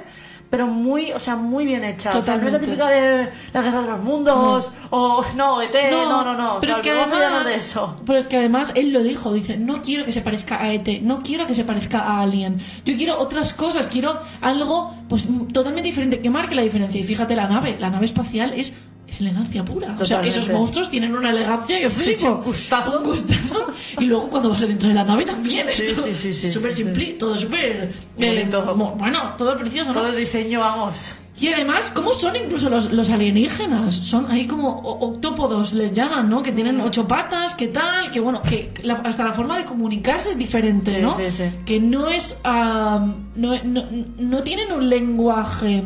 pero 0.50 0.66
muy, 0.66 1.12
o 1.12 1.20
sea, 1.20 1.36
muy 1.36 1.64
bien 1.66 1.84
hecha. 1.84 2.16
O 2.16 2.22
sea, 2.22 2.36
no 2.36 2.46
es 2.46 2.52
la 2.52 2.58
Totalmente. 2.60 2.66
típica 2.66 2.88
de 2.88 3.32
la 3.52 3.62
guerra 3.62 3.82
de 3.82 3.90
los 3.90 4.02
mundos 4.02 4.72
o 4.90 5.24
no, 5.34 5.60
ET, 5.62 5.74
no, 5.90 6.24
no, 6.24 6.34
no. 6.34 6.58
Pero 6.60 6.74
o 6.74 6.76
es 6.76 6.82
que 6.82 6.90
además, 6.90 7.46
de 7.46 7.54
eso. 7.54 7.96
pero 8.06 8.18
es 8.18 8.26
que 8.26 8.36
además 8.36 8.72
él 8.74 8.92
lo 8.92 9.02
dijo, 9.02 9.32
dice, 9.32 9.56
no 9.56 9.82
quiero 9.82 10.04
que 10.04 10.12
se 10.12 10.20
parezca 10.20 10.62
a 10.62 10.72
ET, 10.72 11.02
no 11.02 11.22
quiero 11.22 11.46
que 11.46 11.54
se 11.54 11.64
parezca 11.64 12.00
a 12.00 12.20
Alien. 12.20 12.60
Yo 12.84 12.96
quiero 12.96 13.18
otras 13.18 13.52
cosas, 13.52 13.88
quiero 13.88 14.18
algo 14.40 14.94
pues 15.08 15.28
totalmente 15.52 15.88
diferente 15.88 16.20
que 16.20 16.30
marque 16.30 16.54
la 16.54 16.62
diferencia. 16.62 17.00
Y 17.00 17.04
fíjate 17.04 17.36
la 17.36 17.48
nave, 17.48 17.76
la 17.78 17.90
nave 17.90 18.06
espacial 18.06 18.52
es 18.52 18.72
es 19.16 19.20
elegancia 19.20 19.64
pura. 19.64 19.96
O 19.98 20.04
sea, 20.04 20.20
esos 20.22 20.48
monstruos 20.50 20.90
tienen 20.90 21.14
una 21.14 21.30
elegancia 21.30 21.78
que 21.80 21.90
flipo. 21.90 22.18
sí, 22.18 22.26
un 22.26 22.42
gustazo. 22.42 22.98
Un 23.00 23.04
gustazo. 23.04 23.66
Y 23.98 24.04
luego 24.04 24.28
cuando 24.28 24.50
vas 24.50 24.60
dentro 24.60 24.88
de 24.88 24.94
la 24.94 25.04
nave 25.04 25.24
también 25.24 25.68
es 25.68 25.76
Sí, 25.76 25.92
todo 25.94 26.04
sí, 26.06 26.14
sí, 26.14 26.32
sí, 26.32 26.52
súper 26.52 26.72
simple, 26.74 27.04
todo 27.18 27.36
súper 27.36 27.94
eh, 28.18 28.48
bueno, 28.96 29.34
todo 29.36 29.56
precioso, 29.58 29.88
¿no? 29.88 29.94
Todo 29.94 30.08
el 30.08 30.16
diseño, 30.16 30.60
vamos. 30.60 31.20
Y 31.38 31.48
además, 31.52 31.90
¿cómo 31.94 32.14
son 32.14 32.34
incluso 32.34 32.70
los, 32.70 32.90
los 32.92 33.10
alienígenas? 33.10 33.94
Son 33.96 34.30
ahí 34.30 34.46
como 34.46 34.70
octópodos, 34.80 35.74
les 35.74 35.92
llaman, 35.92 36.30
¿no? 36.30 36.42
Que 36.42 36.50
tienen 36.50 36.80
ocho 36.80 37.06
patas, 37.06 37.52
que 37.52 37.68
tal, 37.68 38.10
que 38.10 38.20
bueno, 38.20 38.40
que 38.40 38.72
la- 38.82 38.94
hasta 39.04 39.22
la 39.22 39.32
forma 39.32 39.58
de 39.58 39.66
comunicarse 39.66 40.30
es 40.30 40.38
diferente, 40.38 40.98
¿no? 40.98 41.14
sí, 41.18 41.24
sí. 41.30 41.44
Que 41.66 41.78
no 41.78 42.08
es. 42.08 42.40
ah, 42.44 43.06
no, 43.34 43.52
no, 43.64 43.84
no 44.18 44.42
tienen 44.42 44.72
un 44.72 44.88
lenguaje. 44.88 45.84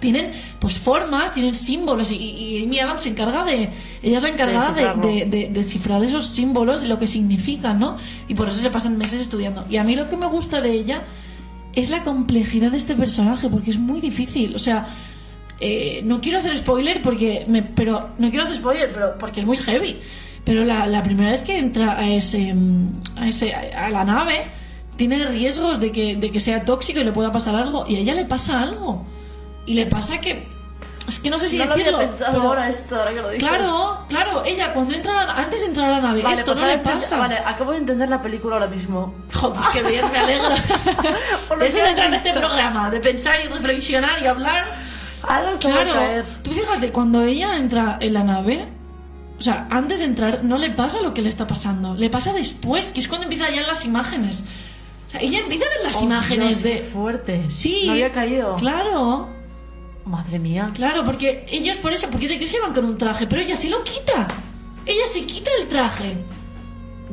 Tienen 0.00 0.32
pues 0.58 0.78
formas, 0.78 1.34
tienen 1.34 1.54
símbolos 1.54 2.10
y, 2.10 2.16
y 2.16 2.64
Amy 2.64 2.78
Adams 2.80 3.02
se 3.02 3.10
encarga 3.10 3.44
de... 3.44 3.68
Ella 4.02 4.16
es 4.16 4.22
la 4.22 4.28
encargada 4.30 4.72
de, 4.72 4.82
de, 5.08 5.24
de- 5.26 5.48
de 5.48 5.64
cifrar 5.64 6.02
esos 6.02 6.26
símbolos 6.26 6.82
y 6.82 6.86
lo 6.86 6.98
que 6.98 7.06
significan, 7.06 7.78
¿no? 7.78 7.96
Y 8.26 8.34
por 8.34 8.48
eso 8.48 8.58
se 8.60 8.70
pasan 8.70 8.96
meses 8.98 9.20
estudiando. 9.20 9.64
Y 9.70 9.76
a 9.76 9.84
mí 9.84 9.94
lo 9.96 10.06
que 10.06 10.16
me 10.16 10.26
gusta 10.26 10.60
de 10.60 10.72
ella 10.72 11.02
es 11.74 11.90
la 11.90 12.02
complejidad 12.02 12.70
de 12.72 12.78
este 12.78 12.94
personaje, 12.94 13.48
porque 13.48 13.70
es 13.70 13.78
muy 13.78 14.00
difícil. 14.00 14.54
O 14.54 14.58
sea, 14.58 14.86
eh, 15.60 16.00
no 16.04 16.20
quiero 16.20 16.38
hacer 16.38 16.56
spoiler 16.56 17.02
porque 17.02 17.44
me, 17.46 17.62
pero 17.62 18.08
no 18.18 18.30
quiero 18.30 18.44
hacer 18.46 18.56
spoiler, 18.56 18.92
pero 18.92 19.18
porque 19.18 19.40
es 19.40 19.46
muy 19.46 19.58
heavy. 19.58 19.98
Pero 20.44 20.64
la, 20.64 20.86
la 20.86 21.02
primera 21.02 21.30
vez 21.30 21.42
que 21.42 21.58
entra 21.58 21.98
a 21.98 22.08
ese, 22.10 22.54
a 23.16 23.28
ese 23.28 23.54
a 23.54 23.90
la 23.90 24.04
nave 24.04 24.46
tiene 24.96 25.28
riesgos 25.28 25.78
de 25.80 25.92
que, 25.92 26.16
de 26.16 26.30
que 26.30 26.40
sea 26.40 26.64
tóxico 26.64 27.00
y 27.00 27.04
le 27.04 27.12
pueda 27.12 27.30
pasar 27.30 27.54
algo 27.54 27.84
y 27.86 27.96
a 27.96 27.98
ella 27.98 28.14
le 28.14 28.24
pasa 28.24 28.60
algo 28.62 29.04
y 29.66 29.74
le 29.74 29.86
pasa 29.86 30.18
que 30.20 30.48
es 31.08 31.18
que 31.18 31.30
no 31.30 31.38
sé 31.38 31.48
si 31.48 31.58
no 31.58 31.64
lo 31.64 31.72
había 31.72 31.84
decirlo. 31.86 32.06
pensado 32.06 32.32
pero- 32.32 32.48
ahora 32.48 32.68
esto, 32.68 32.96
ahora 32.96 33.10
que 33.14 33.20
lo 33.20 33.30
dices. 33.30 33.48
claro, 33.48 34.04
claro, 34.08 34.44
ella 34.44 34.72
cuando 34.72 34.94
entra 34.94 35.20
a 35.22 35.26
la- 35.26 35.34
antes 35.34 35.60
de 35.62 35.66
entrar 35.68 35.88
a 35.88 35.92
la 35.92 36.00
nave 36.00 36.22
Vale, 36.22 36.34
esto 36.36 36.46
pues 36.46 36.58
no 36.60 36.64
ahora 36.66 36.76
le 36.76 36.82
pasa. 36.82 37.16
Vale, 37.18 37.38
acabo 37.38 37.72
de 37.72 37.78
entender 37.78 38.08
la 38.08 38.22
película 38.22 38.54
ahora 38.56 38.68
mismo. 38.68 39.14
Jo, 39.32 39.52
pues 39.52 39.68
que 39.70 39.82
bien, 39.82 40.04
me 40.12 40.18
alegro. 40.18 40.48
Se 41.70 41.82
has 41.82 41.94
trata 41.94 42.16
este 42.16 42.32
programa, 42.32 42.90
de 42.90 43.00
pensar 43.00 43.40
y 43.44 43.48
reflexionar 43.48 44.22
y 44.22 44.26
hablar. 44.26 44.64
Algo 45.26 45.58
que 45.58 45.68
va 45.68 45.80
a 45.80 45.82
Claro, 45.84 45.98
caer. 46.00 46.24
tú 46.42 46.50
fíjate, 46.52 46.90
cuando 46.92 47.22
ella 47.22 47.56
entra 47.56 47.98
en 48.00 48.14
la 48.14 48.22
nave, 48.24 48.68
o 49.38 49.42
sea, 49.42 49.66
antes 49.70 49.98
de 49.98 50.04
entrar 50.04 50.44
no 50.44 50.58
le 50.58 50.70
pasa 50.70 51.00
lo 51.02 51.12
que 51.12 51.22
le 51.22 51.28
está 51.28 51.46
pasando, 51.46 51.94
le 51.94 52.08
pasa 52.08 52.32
después, 52.32 52.86
que 52.86 53.00
es 53.00 53.08
cuando 53.08 53.24
empiezan 53.24 53.52
ya 53.54 53.62
las 53.62 53.84
imágenes. 53.84 54.44
O 55.08 55.10
sea, 55.10 55.20
ella 55.20 55.40
empieza 55.40 55.64
a 55.66 55.68
ver 55.70 55.78
las 55.86 55.96
Oh, 55.96 56.04
imágenes 56.04 56.62
Dios, 56.62 56.74
qué 56.76 56.82
de... 56.82 56.88
fuerte. 56.88 57.44
Sí. 57.50 57.82
No 57.86 57.92
había 57.92 58.12
caído. 58.12 58.56
Claro, 58.56 59.28
Madre 60.04 60.38
mía. 60.38 60.70
claro, 60.74 61.04
porque 61.04 61.44
ellos 61.50 61.76
por 61.78 61.92
eso, 61.92 62.08
porque 62.10 62.26
te 62.28 62.36
crees 62.36 62.52
que 62.52 62.60
van 62.60 62.72
con 62.74 62.84
un 62.84 62.98
traje, 62.98 63.26
pero 63.26 63.42
ella 63.42 63.54
sí 63.56 63.68
lo 63.68 63.82
quita. 63.84 64.26
Ella 64.86 65.06
se 65.06 65.24
quita 65.24 65.50
el 65.60 65.68
traje. 65.68 66.16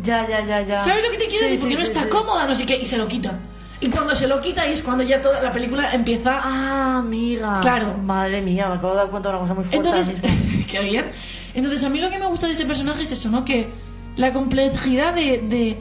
Ya, 0.03 0.27
ya, 0.27 0.45
ya, 0.45 0.61
ya. 0.61 0.79
¿Sabes 0.79 1.03
lo 1.03 1.11
que 1.11 1.17
te 1.17 1.27
quiero 1.27 1.45
Sí, 1.45 1.51
decir? 1.51 1.59
Porque 1.69 1.75
sí, 1.75 1.81
no 1.93 1.99
está 1.99 2.09
cómoda, 2.09 2.45
no 2.47 2.55
sé 2.55 2.65
qué, 2.65 2.77
y 2.77 2.85
se 2.85 2.97
lo 2.97 3.07
quita. 3.07 3.39
Y 3.79 3.89
cuando 3.89 4.15
se 4.15 4.27
lo 4.27 4.39
quita 4.41 4.63
ahí 4.63 4.73
es 4.73 4.81
cuando 4.81 5.03
ya 5.03 5.21
toda 5.21 5.41
la 5.41 5.51
película 5.51 5.91
empieza 5.93 6.39
Ah, 6.43 6.97
amiga. 6.99 7.59
Claro. 7.61 7.95
Madre 7.97 8.41
mía, 8.41 8.67
me 8.69 8.75
acabo 8.75 8.93
de 8.93 8.97
dar 8.99 9.09
cuenta 9.09 9.29
de 9.29 9.35
una 9.35 9.41
cosa 9.41 9.53
muy 9.53 9.63
fuerte. 9.65 9.89
Entonces, 9.89 10.65
qué 10.71 10.79
bien. 10.81 11.05
Entonces, 11.53 11.83
a 11.83 11.89
mí 11.89 11.99
lo 11.99 12.09
que 12.09 12.17
me 12.19 12.25
gusta 12.27 12.47
de 12.47 12.53
este 12.53 12.65
personaje 12.65 13.03
es 13.03 13.11
eso, 13.11 13.29
¿no? 13.29 13.43
Que 13.45 13.69
la 14.15 14.33
complejidad 14.33 15.13
de, 15.13 15.39
de, 15.39 15.77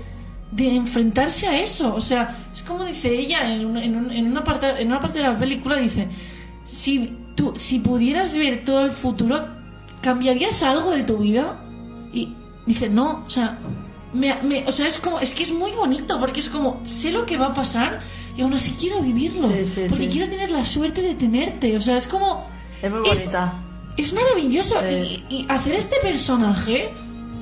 de 0.51 0.75
enfrentarse 0.77 1.47
a 1.47 1.59
eso. 1.61 1.95
O 1.95 2.01
sea, 2.01 2.37
es 2.53 2.63
como 2.63 2.85
dice 2.85 3.09
ella 3.15 3.51
en, 3.51 3.65
un- 3.65 3.77
en, 3.79 3.97
un- 3.97 4.13
en 4.13 4.27
una, 4.31 4.45
parte, 4.45 4.69
en 4.81 4.89
una 4.89 5.01
parte 5.01 5.19
de 5.19 5.25
la 5.25 5.39
película, 5.39 5.77
dice, 5.77 6.09
si, 6.67 7.17
tú, 7.35 7.53
si 7.55 7.79
pudieras 7.81 8.37
ver 8.37 8.65
todo 8.65 8.85
el 8.85 8.91
futuro, 8.91 9.47
¿cambiarías 10.03 10.63
algo 10.63 10.91
de 10.91 11.05
tu 11.05 11.19
vida? 11.19 11.59
Y 12.13 12.33
dice, 12.67 12.89
no, 12.89 13.25
o 13.27 13.31
sea, 13.31 13.59
me, 14.13 14.35
me- 14.43 14.65
o 14.67 14.73
sea, 14.73 14.87
es 14.89 14.99
como, 14.99 15.21
es 15.21 15.35
que 15.35 15.43
es 15.45 15.53
muy 15.53 15.71
bonito, 15.73 16.19
porque 16.21 16.41
es 16.41 16.49
como, 16.49 16.81
sé 16.85 17.11
lo 17.13 17.25
que 17.27 17.37
va 17.37 17.47
a 17.47 17.55
pasar 17.55 18.01
y 18.37 18.43
aún 18.43 18.53
así 18.55 18.73
quiero 18.79 19.01
vivirlo. 19.03 19.49
Sí, 19.49 19.65
sí, 19.65 19.81
porque 19.89 20.05
sí. 20.05 20.11
quiero 20.11 20.29
tener 20.31 20.51
la 20.51 20.65
suerte 20.65 21.03
de 21.03 21.15
tenerte. 21.15 21.77
O 21.77 21.81
sea, 21.81 21.97
es 21.97 22.07
como... 22.07 22.47
Es 22.83 22.91
muy 22.91 23.01
bonita. 23.01 23.55
Es 23.97 24.13
maravilloso. 24.13 24.75
Y, 24.91 25.25
y 25.31 25.47
hacer 25.49 25.75
este 25.75 25.97
personaje 26.03 26.91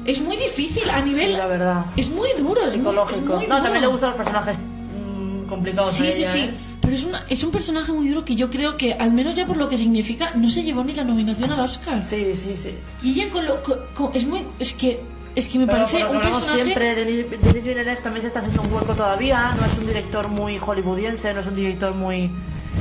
es 0.04 0.20
muy 0.22 0.36
difícil 0.36 0.88
a 0.90 1.02
Sí, 1.02 1.08
nivel. 1.08 1.32
la 1.32 1.46
verdad. 1.46 1.86
es 1.96 2.10
muy 2.10 2.28
duro. 2.38 2.60
Es 2.60 2.66
muy, 2.68 2.68
es 2.68 2.72
Psicológico. 2.74 3.36
muy 3.36 3.46
No, 3.46 3.54
duro. 3.56 3.62
también 3.62 3.80
le 3.80 3.86
gustan 3.88 4.08
los 4.10 4.16
personajes 4.18 4.58
mm, 4.58 5.48
complicados. 5.48 5.92
Sí, 5.92 6.04
sí, 6.12 6.18
ella, 6.22 6.32
sí. 6.32 6.38
¿eh? 6.40 6.54
Pero 6.84 6.94
es, 6.94 7.04
una, 7.04 7.24
es 7.28 7.42
un 7.42 7.50
personaje 7.50 7.92
muy 7.92 8.08
duro 8.08 8.24
que 8.24 8.34
yo 8.36 8.50
creo 8.50 8.76
que, 8.76 8.92
al 8.94 9.12
menos 9.12 9.34
ya 9.34 9.46
por 9.46 9.56
lo 9.56 9.68
que 9.68 9.76
significa, 9.78 10.32
no 10.34 10.50
se 10.50 10.62
llevó 10.62 10.84
ni 10.84 10.94
la 10.94 11.04
nominación 11.04 11.50
al 11.50 11.60
Oscar. 11.60 12.02
Sí, 12.02 12.36
sí, 12.36 12.54
sí. 12.56 12.74
Y 13.02 13.12
ella 13.20 13.30
con 13.32 13.44
lo. 13.46 13.62
con- 13.62 13.78
con- 13.94 14.10
es 14.14 14.26
muy. 14.26 14.42
Es 14.58 14.74
que. 14.74 15.00
Es 15.34 15.48
que 15.48 15.58
me 15.58 15.66
Pero 15.66 15.78
parece 15.78 16.04
un 16.04 16.20
personaje. 16.20 16.62
siempre, 16.62 16.94
Denis 16.94 17.26
Denis 17.30 17.64
Villeneuve 17.64 17.96
también 17.96 18.22
se 18.22 18.28
está 18.28 18.38
haciendo 18.40 18.62
un 18.62 18.72
hueco 18.72 18.94
todavía. 18.94 19.52
No 19.58 19.66
es 19.66 19.76
un 19.78 19.86
director 19.86 20.28
muy 20.28 20.58
hollywoodiense, 20.58 21.34
no 21.34 21.40
es 21.40 21.46
un 21.48 21.54
director 21.54 21.92
muy 21.96 22.30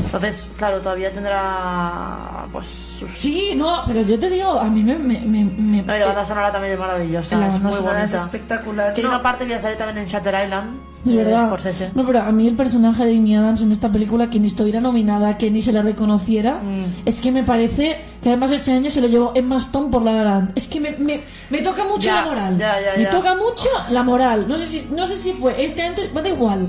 Entonces, 0.05 0.47
claro, 0.57 0.79
todavía 0.81 1.11
tendrá 1.11 2.45
pues 2.51 2.65
sus... 2.67 3.11
Sí, 3.11 3.53
no, 3.55 3.83
pero 3.87 4.01
yo 4.01 4.19
te 4.19 4.29
digo, 4.29 4.59
a 4.59 4.65
mí 4.65 4.83
me... 4.83 4.95
me, 4.97 5.19
me, 5.21 5.43
me- 5.45 5.81
No, 5.83 5.95
y 5.95 5.99
la 5.99 6.05
banda 6.07 6.25
sonora 6.25 6.51
también 6.51 6.73
es 6.73 6.79
maravillosa, 6.79 7.37
La 7.37 7.47
es 7.47 7.59
muy 7.59 7.71
bonita. 7.79 8.03
es 8.03 8.13
espectacular. 8.13 8.93
Tiene 8.93 9.09
No. 9.09 9.15
una 9.15 9.23
parte 9.23 9.45
que 9.45 9.51
ya 9.51 9.59
sale 9.59 9.75
también 9.75 9.99
en 9.99 10.05
Shutter 10.05 10.35
Island, 10.45 10.79
De 11.03 11.15
verdad. 11.17 11.47
Scorsese. 11.47 11.91
No, 11.95 12.05
pero 12.05 12.21
a 12.21 12.31
mí 12.31 12.47
el 12.47 12.55
personaje 12.55 13.05
de 13.05 13.17
Amy 13.17 13.35
Adams 13.35 13.61
en 13.61 13.71
esta 13.71 13.91
película, 13.91 14.29
que 14.29 14.39
ni 14.39 14.47
estuviera 14.47 14.79
nominada, 14.79 15.37
que 15.37 15.51
ni 15.51 15.61
se 15.61 15.73
le 15.73 15.81
reconociera, 15.81 16.61
Mm. 16.63 16.85
es 17.05 17.19
que 17.19 17.31
me 17.31 17.43
parece 17.43 17.97
que 18.21 18.29
además 18.29 18.51
ese 18.51 18.71
año 18.71 18.89
se 18.89 19.01
lo 19.01 19.07
llevó 19.07 19.31
Emma 19.35 19.57
Stone 19.57 19.89
por 19.89 20.01
La 20.01 20.13
La 20.13 20.23
Land. 20.23 20.51
Es 20.55 20.67
que 20.67 20.79
me, 20.79 20.91
me, 20.91 21.21
me 21.49 21.59
toca 21.61 21.83
mucho 21.83 22.01
Ya, 22.05 22.21
la 22.21 22.25
moral. 22.25 22.57
ya, 22.57 22.75
ya, 22.79 22.97
me 22.97 23.05
toca 23.07 23.35
mucho 23.35 23.67
la 23.89 24.03
moral. 24.03 24.45
No 24.47 24.57
sé 24.57 24.67
si, 24.67 24.87
no 24.95 25.05
sé 25.05 25.15
si 25.17 25.33
fue 25.33 25.63
este 25.63 25.81
año, 25.81 25.95
da 26.13 26.29
igual. 26.29 26.67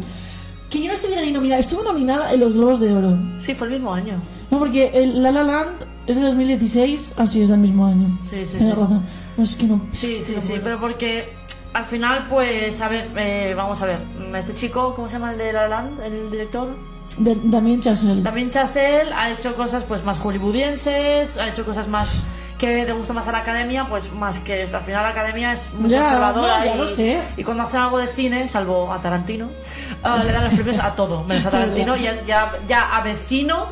Que 0.68 0.80
yo 0.80 0.88
no 0.88 0.94
estuviera 0.94 1.22
ni 1.22 1.30
nominada. 1.30 1.60
Estuvo 1.60 1.84
nominada 1.84 2.32
en 2.32 2.40
los 2.40 2.52
Globos 2.52 2.80
de 2.80 2.92
Oro. 2.92 3.16
Sí, 3.38 3.54
fue 3.54 3.68
el 3.68 3.74
mismo 3.74 3.94
año. 3.94 4.14
No, 4.50 4.58
porque 4.58 4.90
el 4.94 5.22
La 5.22 5.30
La 5.30 5.44
Land 5.44 5.84
es 6.08 6.16
de 6.16 6.22
2016, 6.22 7.14
así 7.16 7.42
es 7.42 7.48
del 7.48 7.58
mismo 7.60 7.86
año. 7.86 8.18
Sí, 8.24 8.44
sí, 8.44 8.56
Tienes 8.58 8.74
sí. 8.74 8.80
razón. 8.80 9.02
No, 9.36 9.44
es 9.44 9.54
que 9.56 9.66
no. 9.66 9.80
Sí, 9.92 10.18
sí, 10.22 10.32
no 10.34 10.40
sí, 10.40 10.48
puedo. 10.48 10.62
pero 10.64 10.80
porque 10.80 11.28
al 11.74 11.84
final, 11.84 12.26
pues, 12.28 12.80
a 12.80 12.88
ver, 12.88 13.10
eh, 13.16 13.52
vamos 13.56 13.82
a 13.82 13.86
ver, 13.86 13.98
este 14.36 14.54
chico, 14.54 14.94
¿cómo 14.94 15.08
se 15.08 15.14
llama 15.14 15.32
el 15.32 15.38
de 15.38 15.52
La 15.52 15.62
La 15.68 15.82
Land, 15.82 16.00
el 16.02 16.30
director? 16.30 16.68
De- 17.18 17.38
Damien 17.44 17.80
Chazelle. 17.80 18.22
También 18.22 18.50
Chazelle 18.50 19.12
ha 19.12 19.30
hecho 19.30 19.54
cosas 19.54 19.84
pues 19.84 20.02
más 20.04 20.18
hollywoodienses, 20.18 21.36
ha 21.36 21.48
hecho 21.48 21.64
cosas 21.64 21.86
más 21.88 22.24
que 22.58 22.84
le 22.84 22.92
gusta 22.92 23.12
más 23.12 23.28
a 23.28 23.32
la 23.32 23.38
academia, 23.38 23.86
pues 23.88 24.12
más 24.12 24.40
que 24.40 24.62
esto. 24.62 24.76
Al 24.78 24.82
final 24.84 25.02
la 25.02 25.08
academia 25.10 25.52
es 25.52 25.72
muy 25.74 25.90
Ya, 25.90 26.00
conservadora 26.02 26.58
no, 26.60 26.64
ya 26.64 26.74
y, 26.74 26.78
lo 26.78 26.86
sé. 26.86 27.22
y 27.36 27.44
cuando 27.44 27.64
hacen 27.64 27.80
algo 27.80 27.98
de 27.98 28.06
cine, 28.08 28.48
salvo 28.48 28.92
a 28.92 29.00
Tarantino, 29.00 29.50
ah, 30.02 30.20
le 30.24 30.32
dan 30.32 30.44
los 30.44 30.54
premios 30.54 30.78
a 30.78 30.94
todo, 30.94 31.22
menos 31.24 31.44
a 31.46 31.50
Tarantino 31.52 31.96
y 31.96 32.02
ya, 32.26 32.52
ya 32.66 32.96
a 32.96 33.00
vecino 33.02 33.66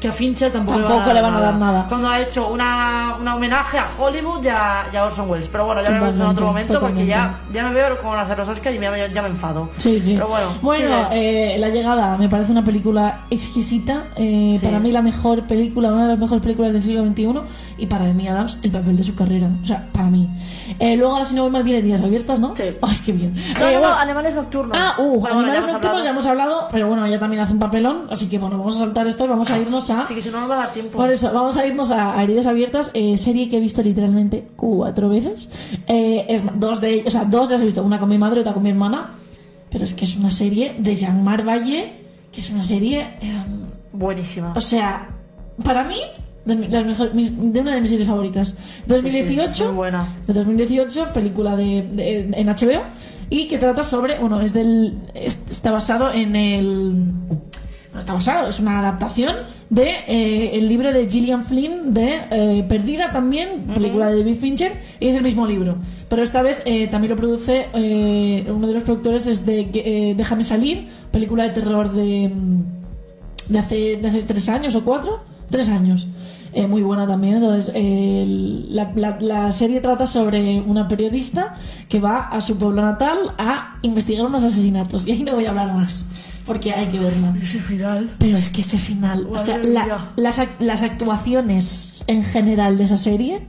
que 0.00 0.06
a 0.08 0.12
Fincher 0.12 0.52
tampoco, 0.52 0.78
Tampoco 0.80 1.12
le 1.12 1.20
van 1.22 1.34
a 1.34 1.40
dar 1.40 1.54
nada. 1.56 1.86
Cuando 1.88 2.08
ha 2.08 2.20
hecho 2.20 2.48
una, 2.48 3.16
una 3.20 3.34
homenaje 3.34 3.78
a 3.78 3.86
Hollywood 3.98 4.44
y 4.44 4.48
a, 4.48 4.86
y 4.92 4.96
a 4.96 5.04
Orson 5.04 5.28
Welles. 5.28 5.48
Pero 5.48 5.66
bueno, 5.66 5.82
ya 5.82 5.90
lo 5.90 5.96
en 5.96 6.00
Totalmente, 6.02 6.30
otro 6.32 6.46
momento 6.46 6.80
porque 6.80 7.06
ya, 7.06 7.16
totalmente. 7.16 7.54
ya 7.58 7.62
me 7.64 7.74
veo 7.74 7.98
como 8.00 8.14
las 8.14 8.28
de 8.28 8.36
los 8.36 8.48
Oscars 8.48 8.76
y 8.76 8.78
me- 8.78 9.12
ya 9.12 9.22
me 9.22 9.28
enfado. 9.28 9.70
Sí, 9.76 9.98
sí. 9.98 10.14
Pero 10.14 10.28
bueno, 10.28 10.46
Bueno, 10.62 11.08
eh, 11.10 11.56
La 11.58 11.68
Llegada 11.70 12.16
me 12.16 12.28
parece 12.28 12.52
una 12.52 12.64
película 12.64 13.22
exquisita. 13.30 14.04
eh, 14.16 14.56
Sí. 14.58 14.64
Para 14.66 14.78
mí, 14.78 14.92
la 14.92 15.02
mejor 15.02 15.42
película, 15.48 15.92
una 15.92 16.02
de 16.04 16.08
las 16.10 16.18
mejores 16.18 16.42
películas 16.42 16.72
del 16.72 16.82
siglo 16.82 17.04
XXI. 17.04 17.40
Y 17.78 17.86
para 17.86 18.04
Amy 18.06 18.28
Adams, 18.28 18.58
el 18.62 18.70
papel 18.70 18.96
de 18.96 19.02
su 19.04 19.14
carrera. 19.14 19.48
O 19.62 19.66
sea, 19.66 19.86
para 19.92 20.08
mí. 20.08 20.28
Eh, 20.78 20.96
luego, 20.96 21.12
ahora 21.12 21.24
si 21.24 21.34
no 21.34 21.42
voy 21.42 21.50
mal, 21.50 21.62
viene 21.62 21.82
Días 21.82 22.02
Abiertas, 22.02 22.38
¿no? 22.40 22.54
Sí. 22.56 22.64
Ay, 22.82 22.98
qué 23.04 23.12
bien. 23.12 23.34
No, 23.34 23.40
Eh, 23.40 23.54
no, 23.58 23.72
no, 23.72 23.78
bueno, 23.80 23.94
Animales 23.96 24.34
Nocturnos. 24.34 24.76
Ah, 24.80 24.94
uh, 24.98 25.20
Bueno, 25.20 25.38
Animales 25.40 25.60
ya 25.66 25.72
Nocturnos 25.72 25.84
hablado. 25.90 26.04
ya 26.04 26.10
hemos 26.10 26.26
hablado, 26.26 26.68
pero 26.70 26.86
bueno, 26.88 27.04
ella 27.06 27.18
también 27.18 27.42
hace 27.42 27.52
un 27.52 27.58
papelón, 27.58 28.06
así 28.10 28.28
que 28.28 28.38
bueno, 28.38 28.58
vamos 28.58 28.76
a 28.76 28.78
saltar 28.80 29.06
esto 29.06 29.24
y 29.24 29.28
vamos 29.28 29.50
a 29.50 29.58
irnos 29.58 29.87
a... 29.90 30.02
Así 30.02 30.14
que 30.14 30.22
si 30.22 30.30
no 30.30 30.40
nos 30.40 30.50
va 30.50 30.54
a 30.54 30.58
dar 30.66 30.72
tiempo. 30.72 30.96
Por 30.96 31.10
eso, 31.10 31.30
vamos 31.32 31.56
a 31.56 31.66
irnos 31.66 31.90
a, 31.90 32.18
a 32.18 32.22
Heridas 32.24 32.46
Abiertas, 32.46 32.90
eh, 32.94 33.16
serie 33.18 33.48
que 33.48 33.56
he 33.56 33.60
visto 33.60 33.82
literalmente 33.82 34.46
cuatro 34.56 35.08
veces. 35.08 35.48
Eh, 35.86 36.24
es 36.28 36.42
dos 36.54 36.80
de 36.80 37.04
o 37.06 37.10
sea, 37.10 37.24
dos 37.24 37.50
las 37.50 37.60
he 37.60 37.64
visto, 37.64 37.82
una 37.82 37.98
con 37.98 38.08
mi 38.08 38.18
madre 38.18 38.38
y 38.38 38.40
otra 38.40 38.52
con 38.54 38.62
mi 38.62 38.70
hermana. 38.70 39.10
Pero 39.70 39.84
es 39.84 39.92
que 39.94 40.04
es 40.04 40.16
una 40.16 40.30
serie 40.30 40.76
de 40.78 40.96
Jean-Marc 40.96 41.46
Valle, 41.46 41.92
que 42.32 42.40
es 42.40 42.50
una 42.50 42.62
serie, 42.62 43.00
eh, 43.20 43.44
Buenísima. 43.92 44.54
o 44.56 44.60
sea, 44.60 45.08
para 45.62 45.84
mí, 45.84 45.96
de, 46.46 46.54
las 46.68 46.86
mejor- 46.86 47.12
de 47.12 47.60
una 47.60 47.74
de 47.74 47.80
mis 47.82 47.90
series 47.90 48.08
favoritas. 48.08 48.56
2018, 48.86 49.66
muy 49.66 49.74
buena. 49.74 50.06
de 50.26 50.32
2018, 50.32 51.12
película 51.12 51.54
de, 51.56 51.82
de- 51.82 52.30
en 52.32 52.46
HBO, 52.48 52.82
y 53.28 53.46
que 53.46 53.58
trata 53.58 53.82
sobre, 53.82 54.18
bueno, 54.18 54.40
es 54.40 54.54
del, 54.54 54.94
es- 55.12 55.38
está 55.50 55.70
basado 55.70 56.10
en 56.12 56.34
el, 56.34 57.02
no 57.92 57.98
está 58.00 58.12
basado, 58.12 58.48
es 58.48 58.60
una 58.60 58.80
adaptación 58.80 59.36
de 59.70 59.90
eh, 60.06 60.50
el 60.54 60.68
libro 60.68 60.92
de 60.92 61.08
Gillian 61.08 61.44
Flynn 61.44 61.94
de 61.94 62.20
eh, 62.30 62.64
Perdida 62.68 63.12
también, 63.12 63.62
película 63.74 64.10
de 64.10 64.18
David 64.18 64.36
Fincher, 64.36 64.72
y 65.00 65.08
es 65.08 65.16
el 65.16 65.22
mismo 65.22 65.46
libro. 65.46 65.76
Pero 66.08 66.22
esta 66.22 66.42
vez 66.42 66.58
eh, 66.64 66.88
también 66.88 67.10
lo 67.10 67.16
produce 67.16 67.66
eh, 67.72 68.46
uno 68.48 68.66
de 68.66 68.74
los 68.74 68.82
productores 68.82 69.26
es 69.26 69.46
de 69.46 70.14
Déjame 70.16 70.44
salir, 70.44 70.88
película 71.10 71.44
de 71.44 71.50
terror 71.50 71.92
de 71.92 72.28
mm, 72.28 72.78
de 73.48 73.58
hace, 73.58 73.96
de 73.96 74.08
hace 74.08 74.22
tres 74.22 74.48
años 74.48 74.74
o 74.74 74.84
cuatro, 74.84 75.20
tres 75.50 75.68
años. 75.68 76.06
Eh, 76.54 76.66
muy 76.66 76.82
buena 76.82 77.06
también. 77.06 77.34
Entonces, 77.34 77.72
eh, 77.74 78.24
la, 78.70 78.90
la- 78.94 79.18
la 79.20 79.52
serie 79.52 79.80
trata 79.80 80.06
sobre 80.06 80.60
una 80.62 80.88
periodista 80.88 81.54
que 81.90 82.00
va 82.00 82.28
a 82.28 82.40
su 82.40 82.56
pueblo 82.56 82.80
natal 82.80 83.18
a 83.36 83.76
investigar 83.82 84.24
unos 84.24 84.42
asesinatos. 84.44 85.06
Y 85.06 85.12
ahí 85.12 85.22
no 85.24 85.34
voy 85.34 85.44
a 85.44 85.50
hablar 85.50 85.74
más, 85.74 86.06
porque 86.46 86.72
hay 86.72 86.86
que 86.86 86.98
verla. 87.00 87.34
Ese 87.42 87.60
final. 87.60 88.14
Pero 88.18 88.38
es 88.38 88.48
que 88.48 88.62
ese 88.62 88.78
final, 88.78 89.28
o 89.30 89.38
sea, 89.38 89.58
la- 89.58 90.12
las, 90.16 90.38
ac- 90.38 90.58
las 90.58 90.82
actuaciones 90.82 92.02
en 92.06 92.24
general 92.24 92.78
de 92.78 92.84
esa 92.84 92.96
serie. 92.96 93.42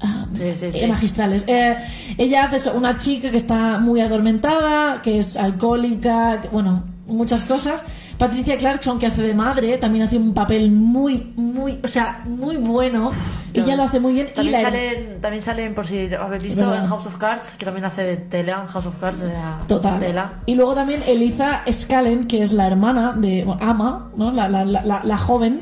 ah, 0.00 0.26
Sí, 0.34 0.42
sí, 0.54 0.66
eh, 0.66 0.72
sí. 0.72 0.86
magistrales. 0.86 1.44
Eh, 1.46 1.76
ella 2.18 2.44
hace 2.52 2.70
una 2.70 2.96
chica 2.98 3.30
que 3.30 3.36
está 3.38 3.78
muy 3.78 4.00
atormentada, 4.00 5.00
que 5.00 5.18
es 5.20 5.36
alcohólica, 5.38 6.42
que- 6.42 6.48
bueno, 6.48 6.82
muchas 7.06 7.44
cosas. 7.44 7.84
Patricia 8.22 8.56
Clarkson, 8.56 8.98
que 9.00 9.06
hace 9.06 9.20
de 9.22 9.34
madre, 9.34 9.78
también 9.78 10.04
hace 10.04 10.16
un 10.16 10.32
papel 10.32 10.70
muy, 10.70 11.32
muy, 11.34 11.78
o 11.82 11.88
sea, 11.88 12.22
muy 12.24 12.56
bueno. 12.56 13.10
Ella 13.52 13.74
lo 13.74 13.82
hace 13.82 13.98
muy 13.98 14.12
bien. 14.12 14.28
y 14.30 14.34
También 14.34 14.52
la- 14.52 14.60
salen, 14.62 15.20
también 15.20 15.42
salen, 15.42 15.74
por 15.74 15.86
si 15.86 16.08
habéis 16.14 16.44
visto, 16.44 16.60
Verdad. 16.60 16.84
en 16.84 16.88
House 16.88 17.06
of 17.06 17.16
Cards, 17.18 17.56
que 17.56 17.64
también 17.64 17.84
hace 17.84 18.02
de 18.04 18.16
tela 18.18 18.64
House 18.68 18.86
of 18.86 18.96
Cards. 18.98 19.18
De 19.18 19.32
Total. 19.66 19.98
Tela. 19.98 20.32
Y 20.46 20.54
luego 20.54 20.72
también 20.74 21.00
Eliza 21.08 21.62
Scallen, 21.70 22.28
que 22.28 22.42
es 22.44 22.52
la 22.52 22.68
hermana 22.68 23.12
de 23.12 23.42
bueno, 23.44 23.60
Ama, 23.60 24.10
¿no? 24.16 24.30
la, 24.30 24.48
la, 24.48 24.64
la, 24.64 25.02
la- 25.02 25.18
joven, 25.18 25.60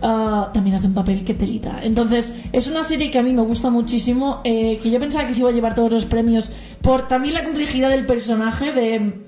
ah, 0.00 0.50
también 0.54 0.76
hace 0.76 0.86
un 0.86 0.94
papel 0.94 1.24
que 1.24 1.34
telita. 1.34 1.80
Entonces, 1.82 2.32
es 2.52 2.68
una 2.68 2.84
serie 2.84 3.10
que 3.10 3.18
a 3.18 3.22
mí 3.22 3.32
me 3.32 3.42
gusta 3.42 3.68
muchísimo, 3.68 4.42
eh, 4.44 4.78
que 4.80 4.90
yo 4.92 5.00
pensaba 5.00 5.26
que 5.26 5.34
se 5.34 5.40
iba 5.40 5.50
a 5.50 5.52
llevar 5.52 5.74
todos 5.74 5.90
los 5.92 6.04
premios 6.04 6.52
por 6.82 7.08
también 7.08 7.34
la 7.34 7.42
complejidad 7.44 7.90
del 7.90 8.06
personaje 8.06 8.72
de... 8.72 9.26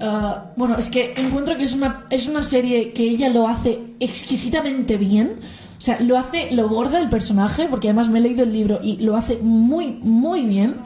ah, 0.00 0.46
bueno, 0.56 0.76
es 0.76 0.88
que 0.90 1.14
encuentro 1.16 1.56
que 1.56 1.64
es 1.64 1.74
una, 1.74 2.04
es 2.10 2.28
una 2.28 2.42
serie 2.42 2.92
que 2.92 3.02
ella 3.04 3.28
lo 3.28 3.48
hace 3.48 3.78
exquisitamente 4.00 4.96
bien. 4.96 5.36
O 5.78 5.80
sea, 5.80 6.00
lo 6.00 6.18
hace, 6.18 6.50
lo 6.52 6.68
borda 6.68 6.98
el 6.98 7.08
personaje, 7.08 7.66
porque 7.70 7.88
además 7.88 8.08
me 8.08 8.18
he 8.18 8.22
leído 8.22 8.42
el 8.42 8.52
libro 8.52 8.80
y 8.82 8.96
lo 8.98 9.16
hace 9.16 9.38
muy, 9.40 9.98
muy 10.02 10.44
bien 10.44 10.76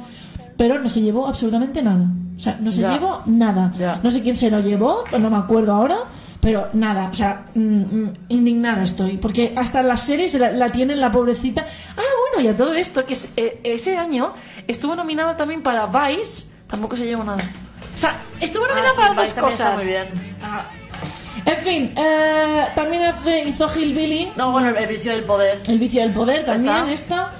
pero 0.54 0.78
no 0.78 0.88
se 0.88 1.00
llevó 1.00 1.26
absolutamente 1.26 1.82
nada. 1.82 2.06
O 2.36 2.38
sea, 2.38 2.56
no 2.60 2.70
se 2.70 2.82
Ya. 2.82 2.92
llevó 2.92 3.22
nada. 3.26 3.72
Ya. 3.78 3.98
No 4.02 4.10
sé 4.12 4.22
quién 4.22 4.36
se 4.36 4.48
lo 4.50 4.60
llevó, 4.60 5.02
pues 5.10 5.20
no 5.20 5.28
me 5.30 5.38
acuerdo 5.38 5.72
ahora, 5.72 5.96
pero 6.40 6.68
nada. 6.74 7.08
O 7.10 7.14
sea, 7.14 7.46
mm, 7.54 7.60
mm, 7.60 8.12
indignada 8.28 8.84
estoy. 8.84 9.16
Porque 9.16 9.54
hasta 9.56 9.82
la 9.82 9.96
serie 9.96 10.28
se 10.28 10.38
la, 10.38 10.52
la 10.52 10.68
tienen 10.68 11.00
la 11.00 11.10
pobrecita. 11.10 11.64
Ah, 11.96 12.02
bueno, 12.34 12.46
y 12.48 12.52
a 12.52 12.56
todo 12.56 12.74
esto, 12.74 13.04
que 13.04 13.14
es- 13.14 13.30
eh, 13.36 13.60
ese 13.64 13.96
año 13.96 14.32
estuvo 14.68 14.94
nominada 14.94 15.36
también 15.36 15.62
para 15.62 15.86
Vice, 15.86 16.46
tampoco 16.68 16.96
se 16.96 17.06
llevó 17.06 17.24
nada. 17.24 17.42
O 17.94 17.98
sea, 17.98 18.16
estuvo 18.40 18.66
nominada 18.66 18.92
Ah, 18.96 19.08
para 19.14 19.22
dos 19.22 19.32
cosas. 19.34 19.74
muy 19.74 19.84
bien. 19.86 20.04
Ah. 20.42 20.64
En 21.44 21.56
fin, 21.58 21.92
eh, 21.96 22.66
también 22.74 23.02
hace, 23.04 23.40
hizo 23.44 23.68
Hillbilly, 23.74 24.32
No, 24.36 24.52
bueno, 24.52 24.68
el, 24.68 24.76
el 24.76 24.86
vicio 24.86 25.12
del 25.12 25.24
poder. 25.24 25.60
El 25.66 25.78
vicio 25.78 26.02
del 26.02 26.12
poder 26.12 26.44
también, 26.44 26.88
está. 26.88 26.92
esta, 26.92 27.32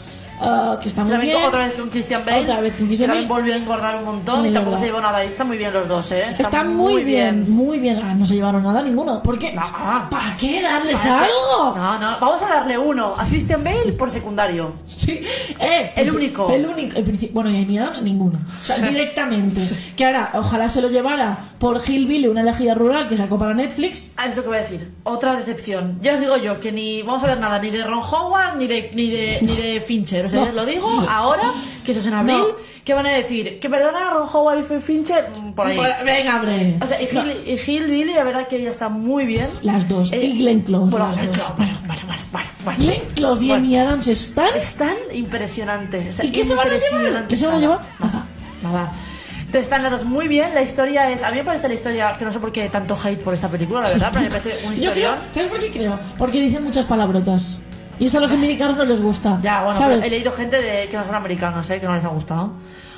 ah, 0.43 0.79
que 0.81 0.89
está 0.89 1.05
muy 1.05 1.17
bien. 1.19 1.37
otra 1.45 1.67
vez 1.67 1.75
con 1.75 1.89
Christian 1.91 2.25
Bale. 2.25 2.41
Otra 2.43 2.61
vez 2.61 2.75
con 2.77 2.87
Christian 2.87 3.11
Bale. 3.11 3.27
volvió 3.27 3.55
a 3.55 3.57
engordar 3.57 3.97
un 3.97 4.05
montón 4.05 4.41
Muy 4.41 4.49
y 4.49 4.53
tampoco 4.53 4.73
verdad. 4.73 4.81
se 4.81 4.87
llevó 4.87 5.01
nada. 5.01 5.25
Y 5.25 5.29
están 5.29 5.47
muy 5.47 5.59
bien 5.59 5.73
los 5.73 5.89
dos, 5.89 6.13
¿eh? 6.13 6.25
Está 6.39 6.65
muy 6.65 7.05
bien, 7.05 7.51
muy 7.51 7.79
bien. 7.79 8.01
Ah, 8.03 8.15
no 8.15 8.27
se 8.27 8.35
llevaron 8.35 8.63
nada 8.63 8.83
ninguno. 8.83 9.23
¿Por 9.23 9.39
qué? 9.39 9.53
No. 9.53 9.63
¿Para 10.11 10.37
qué 10.37 10.63
darles 10.63 10.99
¿Para 11.01 11.25
algo? 11.25 11.77
No, 11.77 11.99
no, 11.99 12.17
vamos 12.21 12.43
a 12.43 12.49
darle 12.49 12.79
uno 12.79 13.15
a 13.17 13.25
Christian 13.27 13.63
Bale 13.63 13.93
por 13.93 14.11
secundario. 14.11 14.73
Sí. 14.87 15.21
Eh, 15.59 15.93
El 15.97 16.11
único. 16.11 16.51
El 16.51 16.67
único. 16.67 16.97
el 16.97 17.31
bueno, 17.33 17.51
y 17.51 17.57
a 17.57 17.63
Amy 17.63 17.79
Adams 17.79 18.03
ninguno. 18.03 18.39
O 18.61 18.65
sea, 18.65 18.79
directamente. 18.79 19.61
Que 19.97 20.05
ahora, 20.07 20.31
ojalá 20.35 20.69
se 20.69 20.81
lo 20.83 20.89
llevara 20.89 21.37
por 21.59 21.81
Hillbilly, 21.87 22.27
una 22.29 22.41
elegida 22.41 22.75
rural 22.75 23.09
que 23.09 23.17
sacó 23.17 23.39
para 23.39 23.55
Netflix. 23.55 24.13
Ah, 24.17 24.27
es 24.27 24.37
lo 24.37 24.43
que 24.43 24.49
voy 24.49 24.59
a 24.59 24.61
decir. 24.63 24.93
Otra 25.05 25.37
decepción. 25.37 25.99
Ya 26.03 26.15
os 26.15 26.21
digo 26.21 26.37
yo 26.37 26.61
que 26.61 26.73
ni 26.73 27.03
vamos 27.03 27.23
a 27.25 27.29
ver 27.29 27.39
nada 27.39 27.59
ni 27.59 27.71
de 27.71 27.85
Ron 27.85 28.01
Howard 28.01 28.57
ni 28.57 28.67
de, 28.67 28.91
ni 28.95 29.11
de, 29.11 29.39
ni 29.43 29.57
de 29.57 29.81
Fincher. 29.81 30.27
O 30.27 30.29
sea, 30.33 30.45
No. 30.47 30.53
lo 30.53 30.67
digo 30.67 30.89
ahora, 31.09 31.53
que 31.85 31.93
eso 31.93 32.01
es 32.01 32.07
en 32.07 32.15
abril. 32.15 32.39
No. 32.39 32.73
¿Qué 32.85 32.95
van 32.95 33.07
a 33.07 33.11
decir? 33.11 33.61
¿Que 33.61 33.71
perdona 33.71 34.09
a 34.09 34.15
Ron 34.15 34.29
Howard 34.33 34.59
y 34.59 34.81
Fincher? 34.81 35.29
Mm, 35.41 35.53
Por 35.53 35.67
ahí. 35.69 35.79
Venga, 36.05 36.37
hombre. 36.37 36.75
O 36.83 36.87
sea, 36.89 37.01
y 37.01 37.05
Hill, 37.05 37.37
y 37.47 37.71
Hill 37.71 37.85
Billy, 37.89 38.13
la 38.13 38.25
verdad 38.25 38.49
que 38.49 38.57
ella 38.57 38.71
está 38.71 38.89
muy 38.89 39.25
bien. 39.25 39.47
Las 39.63 39.89
dos. 39.89 40.13
Eh, 40.13 40.21
y 40.25 40.39
Glenn 40.39 40.63
Close. 40.63 40.91
Bueno, 40.91 41.07
las 41.07 41.17
Glenn. 41.17 41.31
Close, 41.33 41.53
bueno, 41.57 41.79
bueno, 41.87 42.03
bueno, 42.07 42.23
bueno, 42.33 42.49
bueno. 42.65 42.79
Glenn 42.81 43.03
Close 43.15 43.45
y. 43.45 43.53
Amy 43.53 43.77
Adams 43.79 44.09
están. 44.09 44.49
Están 44.57 44.97
impresionantes. 45.13 46.09
o 46.09 46.13
sea, 46.13 46.25
¿Y 46.25 46.33
qué 46.33 46.45
se 46.45 46.55
van 46.57 46.69
a 46.71 46.75
llevar? 46.77 47.27
¿Qué 47.29 47.37
se 47.37 47.47
van 47.47 47.55
a 47.55 47.59
llevar? 47.61 47.81
Nada, 48.01 48.27
nada. 48.65 48.93
Entonces 49.39 49.63
están 49.71 49.83
las 49.85 49.93
dos 49.93 50.05
muy 50.05 50.27
bien. 50.29 50.53
La 50.55 50.63
historia 50.63 51.09
es. 51.11 51.23
A 51.23 51.31
mí 51.31 51.37
me 51.37 51.45
parece 51.45 51.69
la 51.69 51.75
historia. 51.75 52.17
Que 52.19 52.25
no 52.25 52.33
sé 52.33 52.41
por 52.41 52.51
qué 52.51 52.69
tanto 52.69 52.97
hate 53.01 53.21
por 53.21 53.35
esta 53.35 53.49
película, 53.49 53.83
la 53.83 53.89
verdad, 53.91 54.09
pero 54.13 54.25
me 54.25 54.31
parece 54.31 54.67
un 54.67 54.75
Yo 54.75 54.93
creo. 54.93 55.15
¿Sabes 55.33 55.49
por 55.49 55.61
qué 55.61 55.71
creo? 55.71 56.01
Porque 56.19 56.41
dicen 56.41 56.65
muchas 56.65 56.85
palabrotas. 56.87 57.61
Y 58.03 58.07
eso 58.07 58.19
a 58.19 58.21
los 58.21 58.33
americanos 58.33 58.77
no 58.77 58.85
les 58.85 59.01
gusta. 59.01 59.39
Ya, 59.45 59.63
bueno, 59.63 59.93
he 59.93 60.11
leído 60.11 60.33
gente 60.33 60.61
de, 60.61 60.89
que 60.89 60.97
no 60.97 61.05
son 61.05 61.15
americanos, 61.15 61.71
¿eh? 61.71 61.79
que 61.79 61.87
no 61.87 61.95
les 61.95 62.05
ha 62.05 62.09
gustado. 62.09 62.51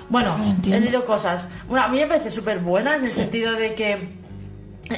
Bueno, 0.09 0.35
No 0.39 0.75
he 0.75 0.81
leído 0.81 1.05
cosas. 1.05 1.51
Bueno, 1.69 1.85
a 1.85 1.89
mí 1.89 1.99
me 1.99 2.07
parece 2.07 2.31
súper 2.31 2.61
buena 2.61 2.97
en 2.97 3.05
el 3.05 3.13
sentido 3.13 3.53
de 3.53 3.75
que 3.75 4.09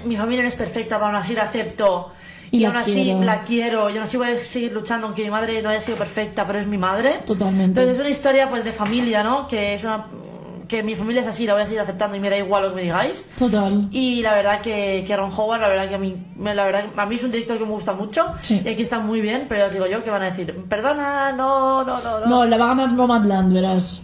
mi 0.05 0.17
familia 0.17 0.43
no 0.43 0.49
es 0.49 0.55
perfecta, 0.55 0.95
pero 0.97 1.07
aún 1.07 1.17
así 1.17 1.35
la 1.35 1.43
acepto. 1.43 2.13
Y 2.53 2.59
Y, 2.59 2.65
aún 2.67 2.77
así 2.77 3.03
quiero. 3.03 3.23
la 3.23 3.41
quiero, 3.41 3.91
y 3.91 3.95
aún 3.95 4.05
así 4.05 4.17
voy 4.17 4.29
a 4.29 4.45
seguir 4.45 4.73
luchando, 4.73 5.09
aunque 5.09 5.25
mi 5.25 5.31
madre 5.31 5.61
no 5.61 5.71
haya 5.71 5.81
sido 5.81 5.99
perfecta, 5.99 6.47
pero 6.47 6.61
es 6.61 6.69
mi 6.69 6.79
madre. 6.79 7.23
Totalmente. 7.27 7.81
Entonces 7.81 7.95
es 7.95 8.01
una 8.01 8.11
historia 8.11 8.49
pues 8.49 8.63
de 8.63 8.71
familia, 8.71 9.25
¿no? 9.25 9.49
Que 9.49 9.75
es 9.75 9.83
una 9.83 10.07
que 10.69 10.83
mi 10.83 10.95
familia 10.97 11.23
es 11.23 11.29
así, 11.29 11.47
la 11.47 11.53
voy 11.55 11.63
a 11.63 11.67
seguir 11.67 11.81
aceptando 11.81 12.17
y 12.17 12.21
me 12.21 12.29
da 12.29 12.37
igual 12.37 12.63
lo 12.65 12.69
que 12.71 12.75
me 12.77 12.83
digáis. 12.83 13.29
Total. 13.39 13.89
Y 13.93 14.23
la 14.23 14.35
verdad 14.35 14.61
que, 14.61 15.05
que 15.07 15.17
Ron 15.17 15.31
Howard, 15.33 15.61
la 15.61 15.69
verdad 15.69 15.89
que 15.89 15.95
a 15.95 15.99
mí, 15.99 16.17
me- 16.37 16.55
la 16.55 16.65
verdad, 16.65 16.85
a 16.97 17.07
mí 17.07 17.15
es 17.17 17.23
un 17.25 17.31
director 17.31 17.57
que 17.59 17.65
me 17.65 17.71
gusta 17.71 17.93
mucho. 17.93 18.27
Sí. 18.43 18.61
Y 18.65 18.69
aquí 18.69 18.83
está 18.83 18.99
muy 18.99 19.21
bien, 19.21 19.47
pero 19.49 19.67
os 19.67 19.73
digo 19.73 19.87
yo 19.87 20.03
que 20.03 20.11
van 20.11 20.23
a 20.23 20.27
decir, 20.27 20.55
perdona, 20.69 21.33
no, 21.33 21.85
no, 21.85 22.01
no, 22.01 22.21
no. 22.21 22.27
No, 22.27 22.45
la 22.45 22.57
va 22.57 22.65
a 22.65 22.69
ganar 22.69 22.93
Nomadland, 22.93 23.53
verás. 23.55 24.03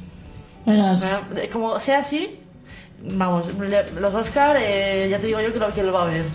Verás. 0.65 1.19
Bueno, 1.33 1.49
Como 1.53 1.81
sea 1.81 1.99
así, 1.99 2.39
vamos, 3.03 3.47
los 4.01 4.15
Oscar, 4.15 4.57
eh, 4.61 5.09
ya 5.11 5.19
te 5.19 5.27
digo 5.27 5.41
yo 5.41 5.53
que 5.53 5.59
lo, 5.59 5.69
que 5.75 5.83
lo 5.83 5.93
va 5.93 6.03
a 6.05 6.07
ver. 6.07 6.25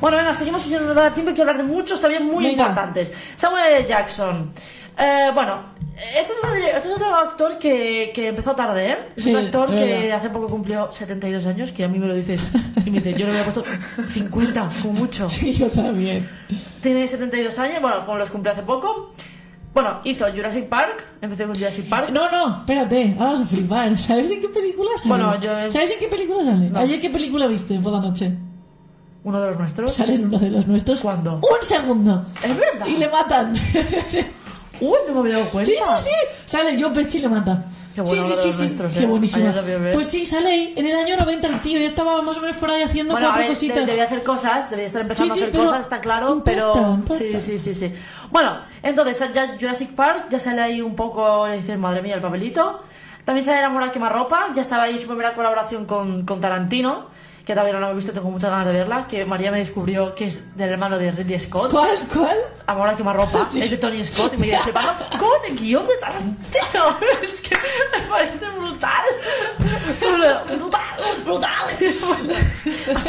Bueno, 0.00 0.16
venga, 0.16 0.32
seguimos 0.32 0.62
que 0.62 0.68
si 0.68 0.74
nos 0.76 0.94
da 0.94 1.10
tiempo 1.10 1.32
y 1.32 1.34
quiero 1.34 1.50
hablar 1.50 1.66
de 1.66 1.72
muchos 1.72 2.00
también 2.00 2.24
muy 2.24 2.44
Venga. 2.44 2.62
importantes. 2.68 3.12
Samuel 3.36 3.64
L. 3.72 3.84
Jackson. 3.86 4.52
Eh, 4.98 5.30
bueno, 5.34 5.56
este 5.96 6.32
es, 6.32 6.38
otro, 6.38 6.54
este 6.54 6.88
es 6.88 6.94
otro 6.94 7.14
actor 7.14 7.58
que, 7.58 8.10
que 8.14 8.28
empezó 8.28 8.54
tarde, 8.54 8.90
¿eh? 8.92 8.98
Es 9.16 9.24
Sí, 9.24 9.30
un 9.34 9.44
actor 9.44 9.68
que 9.74 9.84
verdad. 9.84 10.16
hace 10.18 10.30
poco 10.30 10.46
cumplió 10.48 10.90
72 10.90 11.46
años, 11.46 11.72
que 11.72 11.84
a 11.84 11.88
mí 11.88 11.98
me 11.98 12.06
lo 12.06 12.14
dices. 12.14 12.40
Y 12.84 12.90
me 12.90 13.00
dice, 13.00 13.14
yo 13.14 13.26
le 13.26 13.32
había 13.32 13.44
puesto 13.44 13.62
50, 14.08 14.70
como 14.82 14.94
mucho. 14.94 15.28
Sí, 15.30 15.52
yo 15.52 15.68
también. 15.68 16.28
Tiene 16.82 17.06
72 17.06 17.58
años, 17.58 17.80
bueno, 17.82 18.04
como 18.04 18.18
los 18.18 18.30
cumplió 18.30 18.52
hace 18.52 18.62
poco. 18.62 19.12
Bueno, 19.74 20.00
hizo 20.04 20.26
Jurassic 20.34 20.66
Park, 20.68 21.04
empezó 21.20 21.46
con 21.46 21.54
Jurassic 21.54 21.88
Park. 21.88 22.10
No, 22.10 22.28
no, 22.30 22.56
espérate, 22.56 23.14
ahora 23.18 23.32
vas 23.32 23.40
a 23.42 23.46
flipar. 23.46 23.98
¿Sabes 23.98 24.30
en 24.30 24.40
qué 24.40 24.48
película 24.48 24.90
sale? 24.96 25.08
Bueno, 25.22 25.40
yo- 25.40 25.70
¿Sabes 25.70 25.92
en 25.92 25.98
qué 26.00 26.08
película 26.08 26.42
sale? 26.44 26.70
No. 26.70 26.78
¿Ayer 26.80 27.00
qué 27.00 27.10
película 27.10 27.46
viste 27.46 27.78
por 27.78 27.92
la 27.92 28.00
noche? 28.00 28.32
Uno 29.24 29.40
de 29.40 29.48
los 29.48 29.58
nuestros. 29.58 29.92
Sale 29.92 30.14
en 30.14 30.24
uno 30.26 30.38
de 30.38 30.48
los 30.50 30.66
nuestros. 30.66 31.00
¿Cuándo? 31.02 31.34
Un 31.36 31.62
segundo. 31.62 32.24
Es 32.42 32.56
verdad. 32.56 32.86
Y 32.86 32.96
le 32.96 33.08
matan. 33.08 33.54
Uy, 34.80 34.98
no 35.06 35.14
me 35.14 35.20
había 35.20 35.38
dado 35.38 35.50
cuenta. 35.50 35.70
Sí, 35.70 35.76
sí, 35.78 36.04
sí. 36.04 36.10
Sale 36.46 36.80
Joe 36.80 36.92
Pesci 36.92 37.18
y 37.18 37.20
le 37.22 37.28
mata. 37.28 37.64
Qué 37.94 38.02
bueno 38.02 38.22
sí, 38.22 38.32
sí, 38.32 38.40
sí, 38.42 38.52
sí. 38.52 38.58
nuestros, 38.62 38.92
Qué 38.94 39.02
eh. 39.02 39.06
buenísima. 39.06 39.50
Ver. 39.60 39.92
Pues 39.92 40.06
sí, 40.06 40.24
sale 40.24 40.50
ahí. 40.52 40.72
En 40.76 40.86
el 40.86 40.96
año 40.96 41.16
90 41.16 41.48
el 41.48 41.60
tío 41.62 41.80
ya 41.80 41.86
estaba 41.86 42.22
más 42.22 42.36
o 42.36 42.40
menos 42.40 42.56
por 42.58 42.70
ahí 42.70 42.82
haciendo 42.82 43.12
Bueno, 43.14 43.26
a 43.26 43.30
cuatro 43.30 43.48
ver, 43.48 43.54
cositas. 43.56 43.76
de- 43.80 43.86
debía 43.86 44.04
hacer 44.04 44.22
cosas, 44.22 44.70
debía 44.70 44.86
estar 44.86 45.02
empezando 45.02 45.34
Sí, 45.34 45.40
sí, 45.40 45.46
a 45.46 45.48
hacer 45.48 45.60
cosas, 45.60 45.80
está 45.80 46.00
claro, 46.00 46.26
importa, 46.34 46.44
pero 46.44 46.94
importa. 46.94 47.14
sí, 47.40 47.40
sí, 47.40 47.58
sí, 47.58 47.74
sí. 47.74 47.92
Bueno, 48.30 48.58
entonces 48.84 49.32
ya 49.34 49.56
Jurassic 49.58 49.90
Park 49.96 50.26
ya 50.30 50.38
sale 50.38 50.62
ahí 50.62 50.80
un 50.80 50.94
poco, 50.94 51.46
dices, 51.48 51.76
madre 51.76 52.02
mía, 52.02 52.14
el 52.14 52.20
papelito. 52.22 52.84
También 53.24 53.44
sale 53.44 53.60
La 53.62 53.68
Mora 53.68 53.90
Quemarropa, 53.90 54.46
ya 54.54 54.62
estaba 54.62 54.84
ahí 54.84 54.98
su 55.00 55.06
primera 55.08 55.34
colaboración 55.34 55.84
con, 55.84 56.24
con 56.24 56.40
Tarantino, 56.40 57.06
que 57.48 57.54
todavía 57.54 57.72
no 57.72 57.80
la 57.80 57.90
he 57.92 57.94
visto, 57.94 58.12
tengo 58.12 58.28
muchas 58.30 58.50
ganas 58.50 58.66
de 58.66 58.74
verla, 58.74 59.06
que 59.08 59.24
María 59.24 59.50
me 59.50 59.56
descubrió 59.56 60.14
que 60.14 60.26
es 60.26 60.54
del 60.54 60.68
hermano 60.68 60.98
de 60.98 61.10
Ridley 61.10 61.38
Scott. 61.38 61.70
¿Cuál? 61.70 61.96
¿Cuál? 62.12 62.36
Amor 62.66 62.90
a 62.90 62.94
quemarropa, 62.94 63.42
Sí. 63.46 63.62
es 63.62 63.70
de 63.70 63.78
Tony 63.78 64.04
Scott 64.04 64.34
y 64.34 64.36
me 64.36 64.48
quedé 64.48 64.58
flipando 64.64 64.92
con 65.18 65.30
el 65.48 65.56
guion 65.56 65.86
de 65.86 65.96
Tarantino. 65.96 66.98
Es 67.22 67.40
que 67.40 67.56
me 67.56 68.06
parece 68.06 68.36
brutal. 68.50 69.02
Brutal, 70.58 71.00
brutal. 71.24 71.78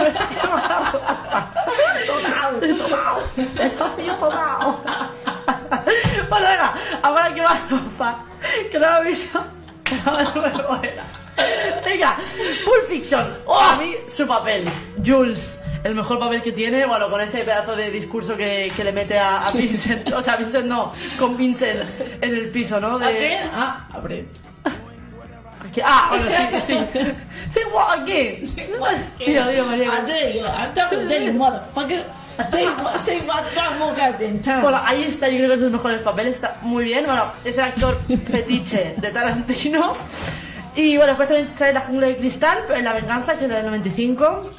Total, 2.07 2.59
total. 2.77 3.17
Espacio 3.59 4.13
total. 4.15 4.75
Bueno, 6.29 6.47
venga, 6.47 6.73
amor 7.03 7.21
a 7.21 7.33
quemarropa. 7.33 8.23
Que 8.71 8.79
no 8.79 8.89
lo 8.89 8.97
he 8.99 9.03
visto. 9.09 9.43
pero 10.05 10.19
es 10.19 10.35
muy 10.35 10.49
buena. 10.63 11.03
Venga, 11.85 12.17
Pulp 12.65 12.87
Fiction. 12.87 13.37
Oh, 13.45 13.59
a 13.59 13.75
mí, 13.77 13.95
su 14.07 14.27
papel. 14.27 14.63
Jules. 15.05 15.61
El 15.83 15.95
mejor 15.95 16.19
papel 16.19 16.41
que 16.41 16.51
tiene, 16.51 16.85
bueno, 16.85 17.09
con 17.09 17.21
ese 17.21 17.43
pedazo 17.45 17.73
de 17.75 17.89
discurso 17.89 18.35
que, 18.35 18.69
que 18.75 18.83
le 18.83 18.91
mete 18.91 19.17
a, 19.17 19.39
a 19.39 19.51
Vincent. 19.51 20.11
O 20.13 20.21
sea, 20.21 20.35
Vincent 20.35 20.65
no, 20.65 20.91
con 21.17 21.37
Vincent 21.37 21.81
en 22.21 22.35
el 22.35 22.49
piso, 22.49 22.81
¿no? 22.81 22.99
De- 22.99 23.05
¿A 23.05 23.17
quién? 23.17 23.49
Ah, 23.53 23.87
a 23.93 23.99
Brett. 23.99 24.27
Ah, 25.83 26.07
bueno, 26.09 26.25
sí, 26.65 26.73
sí. 26.93 26.99
Sí, 27.53 27.59
what 27.71 28.01
again? 28.01 28.41
Digo, 29.17 29.45
digo, 29.47 29.65
María. 29.65 29.99
I 29.99 30.05
tell 30.05 30.33
you, 30.33 30.45
I 30.45 30.73
tell 30.73 31.25
you, 31.25 31.33
motherfucker. 31.33 32.03
Say, 32.49 32.67
say 32.97 33.19
what 33.27 33.43
more 33.77 33.93
goddamn 33.95 34.39
time. 34.41 34.61
Bueno, 34.61 34.81
ahí 34.85 35.03
está, 35.03 35.27
yo 35.29 35.37
creo 35.37 35.49
que 35.49 35.55
es 35.55 35.61
sus 35.61 35.71
mejores 35.71 36.01
papeles, 36.01 36.35
está 36.35 36.57
muy 36.61 36.85
bien. 36.85 37.05
Bueno, 37.05 37.31
es 37.45 37.57
el 37.57 37.63
actor 37.65 37.97
fetiche 38.29 38.95
de 38.97 39.11
Tarantino. 39.11 39.93
Y 40.75 40.95
bueno, 40.97 41.07
después 41.07 41.27
también 41.27 41.51
sale 41.57 41.73
La 41.73 41.81
Jungla 41.81 42.07
de 42.07 42.17
Cristal, 42.17 42.59
en 42.75 42.85
La 42.85 42.93
Venganza, 42.93 43.37
que 43.37 43.45
es 43.45 43.49
la 43.51 43.57
del 43.57 43.65
95. 43.67 44.49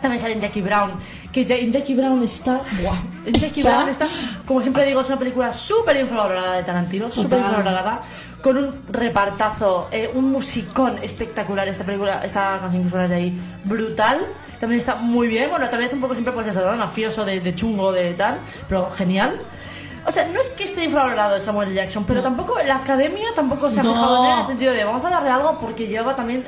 También 0.00 0.20
sale 0.20 0.34
en 0.34 0.40
Jackie 0.40 0.62
Brown, 0.62 0.92
que 1.32 1.40
en 1.42 1.72
Jackie 1.72 1.94
Brown 1.94 2.22
está... 2.22 2.60
Buah, 2.80 2.98
en 3.26 3.34
Jackie 3.34 3.60
Está- 3.60 3.72
Brown 3.78 3.88
está, 3.88 4.06
como 4.46 4.60
siempre 4.62 4.84
digo, 4.84 5.00
es 5.00 5.08
una 5.08 5.18
película 5.18 5.52
súper 5.52 5.96
infravalorada 5.96 6.54
de 6.56 6.62
Tarantino, 6.62 7.10
súper 7.10 7.40
infravalorada, 7.40 8.02
con 8.40 8.56
un 8.58 8.82
repartazo, 8.90 9.88
eh, 9.90 10.08
un 10.14 10.30
musicón 10.30 10.98
espectacular. 11.02 11.66
Esta 11.66 11.82
película, 11.82 12.24
esta 12.24 12.58
canción 12.60 12.84
que 12.84 12.90
suena 12.90 13.08
de 13.08 13.14
ahí, 13.16 13.40
brutal. 13.64 14.24
También 14.60 14.78
está 14.78 14.94
muy 14.94 15.26
bien, 15.26 15.50
bueno, 15.50 15.68
también 15.68 15.88
es 15.88 15.94
un 15.94 16.00
poco 16.00 16.14
siempre 16.14 16.32
pues 16.32 16.46
eso, 16.46 16.60
¿no? 16.60 16.76
mafioso, 16.76 17.24
de, 17.24 17.40
de 17.40 17.54
chungo, 17.56 17.90
de 17.92 18.14
tal, 18.14 18.36
pero 18.68 18.90
genial. 18.96 19.40
O 20.06 20.12
sea, 20.12 20.26
no 20.26 20.40
es 20.40 20.48
que 20.50 20.64
esté 20.64 20.84
infravalorado 20.84 21.36
el 21.36 21.42
Samuel. 21.42 21.74
Jackson, 21.74 22.04
pero 22.06 22.22
tampoco 22.22 22.54
la 22.66 22.76
academia 22.76 23.26
tampoco 23.34 23.68
se 23.70 23.80
ha 23.80 23.82
No. 23.82 23.92
fijado 23.92 24.18
en 24.18 24.24
él 24.26 24.32
en 24.32 24.38
el 24.40 24.44
sentido 24.46 24.72
de 24.72 24.84
vamos 24.84 25.04
a 25.04 25.10
darle 25.10 25.28
algo 25.30 25.58
porque 25.58 25.86
lleva 25.86 26.14
también 26.16 26.44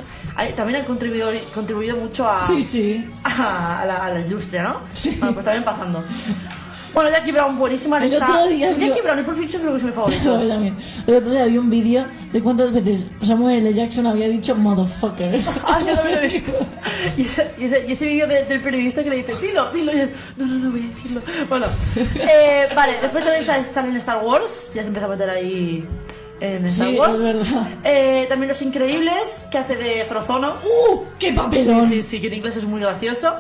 también 0.57 0.81
ha 0.83 0.85
contribuido 0.87 1.31
contribuido 1.55 1.97
mucho 1.97 2.29
a, 2.29 2.41
Sí, 2.47 2.63
sí. 2.63 3.11
a, 3.25 3.85
la, 3.87 4.05
a 4.07 4.11
la 4.11 4.21
industria, 4.21 4.63
¿no? 4.63 4.77
Sí. 4.95 5.17
Bueno, 5.19 5.35
pues 5.35 5.45
también 5.45 5.65
pasando. 5.65 6.03
Bueno, 6.93 7.11
Jackie 7.11 7.33
Brown, 7.33 7.59
buenísima. 7.59 7.99
El 7.99 8.13
está- 8.13 8.27
otro 8.41 8.47
día 8.51 8.73
Jackie 8.77 9.01
Brown 9.01 9.21
y 9.21 9.23
Pulp 9.23 9.39
Fiction 9.39 9.63
creo 9.63 9.75
que 9.75 9.81
son 9.81 9.87
mis 9.89 9.95
Yo 9.97 10.01
favoritos. 10.03 10.49
también. 10.49 10.77
El 11.07 11.15
otro 11.15 11.31
día 11.31 11.45
vi 11.47 11.59
un 11.59 11.71
vídeo 11.71 12.05
de 12.33 12.43
cuántas 12.43 12.73
veces 12.73 13.07
Samuel 13.23 13.59
L. 13.59 13.73
Jackson 13.73 14.07
había 14.07 14.29
dicho 14.29 14.55
motherfucker. 14.57 15.41
Ah, 15.65 15.79
yo 15.87 15.95
también 15.95 16.17
lo 16.17 16.23
he 16.23 16.29
visto. 16.29 16.53
Y 17.17 17.23
ese, 17.23 17.51
y 17.59 17.65
ese, 17.65 17.85
y 17.89 17.93
ese 17.93 18.07
vídeo 18.07 18.27
de- 18.27 18.45
del 18.45 18.61
periodista 18.61 19.03
que 19.05 19.11
le 19.11 19.17
dice, 19.17 19.33
dilo, 19.41 19.71
dilo. 19.73 19.93
Y 19.93 20.01
él, 20.01 20.11
no, 20.37 20.47
no, 20.47 20.55
no 20.55 20.71
voy 20.71 20.83
a 20.83 20.95
decirlo. 20.95 21.23
Bueno, 21.49 21.67
eh, 22.17 22.69
vale, 22.75 22.99
después 23.01 23.25
también 23.25 23.45
sale, 23.45 23.65
sale 23.65 23.89
en 23.89 23.97
Star 23.97 24.25
Wars. 24.25 24.71
Ya 24.75 24.83
se 24.83 24.89
empieza 24.89 25.07
a 25.07 25.11
meter 25.11 25.31
ahí 25.31 25.85
en 26.41 26.65
Star 26.67 26.89
Sí, 26.91 26.99
Wars. 26.99 27.15
es 27.15 27.21
verdad. 27.23 27.69
Eh, 27.85 28.27
también 28.29 28.49
Los 28.49 28.61
Increíbles, 28.63 29.45
que 29.51 29.59
hace 29.59 29.77
de 29.77 30.05
Frozono. 30.05 30.55
¡Uh! 30.65 31.01
¡Qué 31.19 31.33
papelón! 31.33 31.89
Sí, 31.89 32.03
sí, 32.03 32.21
que 32.21 32.27
en 32.29 32.35
inglés 32.35 32.57
es 32.57 32.65
muy 32.65 32.81
gracioso. 32.81 33.35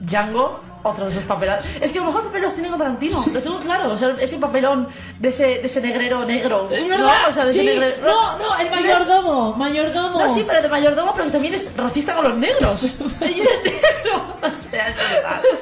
Django, 0.00 0.60
otro 0.84 1.06
de 1.06 1.10
esos 1.10 1.24
papelones. 1.24 1.64
Es 1.80 1.90
que 1.90 1.98
a 1.98 2.02
lo 2.02 2.08
mejor 2.08 2.24
papeles 2.24 2.44
los 2.44 2.54
tiene 2.54 2.68
con 2.68 2.78
Tarantino, 2.78 3.24
lo 3.32 3.40
tengo 3.40 3.58
claro. 3.58 3.92
O 3.92 3.96
sea, 3.96 4.14
ese 4.20 4.36
papelón 4.36 4.88
de 5.18 5.28
ese, 5.30 5.44
de 5.58 5.66
ese 5.66 5.80
negrero 5.80 6.24
negro. 6.24 6.68
Es 6.70 6.88
verdad. 6.88 7.12
¿no? 7.22 7.28
O 7.30 7.32
sea, 7.32 7.44
de 7.46 7.52
sí. 7.52 7.60
ese 7.60 7.80
negre... 7.80 7.96
no, 8.04 8.38
no, 8.38 8.58
el 8.58 8.70
mayordomo. 8.70 9.52
Es... 9.52 9.58
Mayordomo. 9.58 10.18
No, 10.20 10.34
sí, 10.34 10.44
pero 10.46 10.62
de 10.62 10.68
mayordomo, 10.68 11.12
pero 11.12 11.26
que 11.26 11.32
también 11.32 11.54
es 11.54 11.74
racista 11.76 12.14
con 12.14 12.24
los 12.24 12.36
negros. 12.36 12.82
y 13.20 13.40
el 13.40 13.62
negro. 13.64 14.36
O 14.42 14.50
sea, 14.50 14.88
es 14.88 14.96
verdad. 14.96 15.40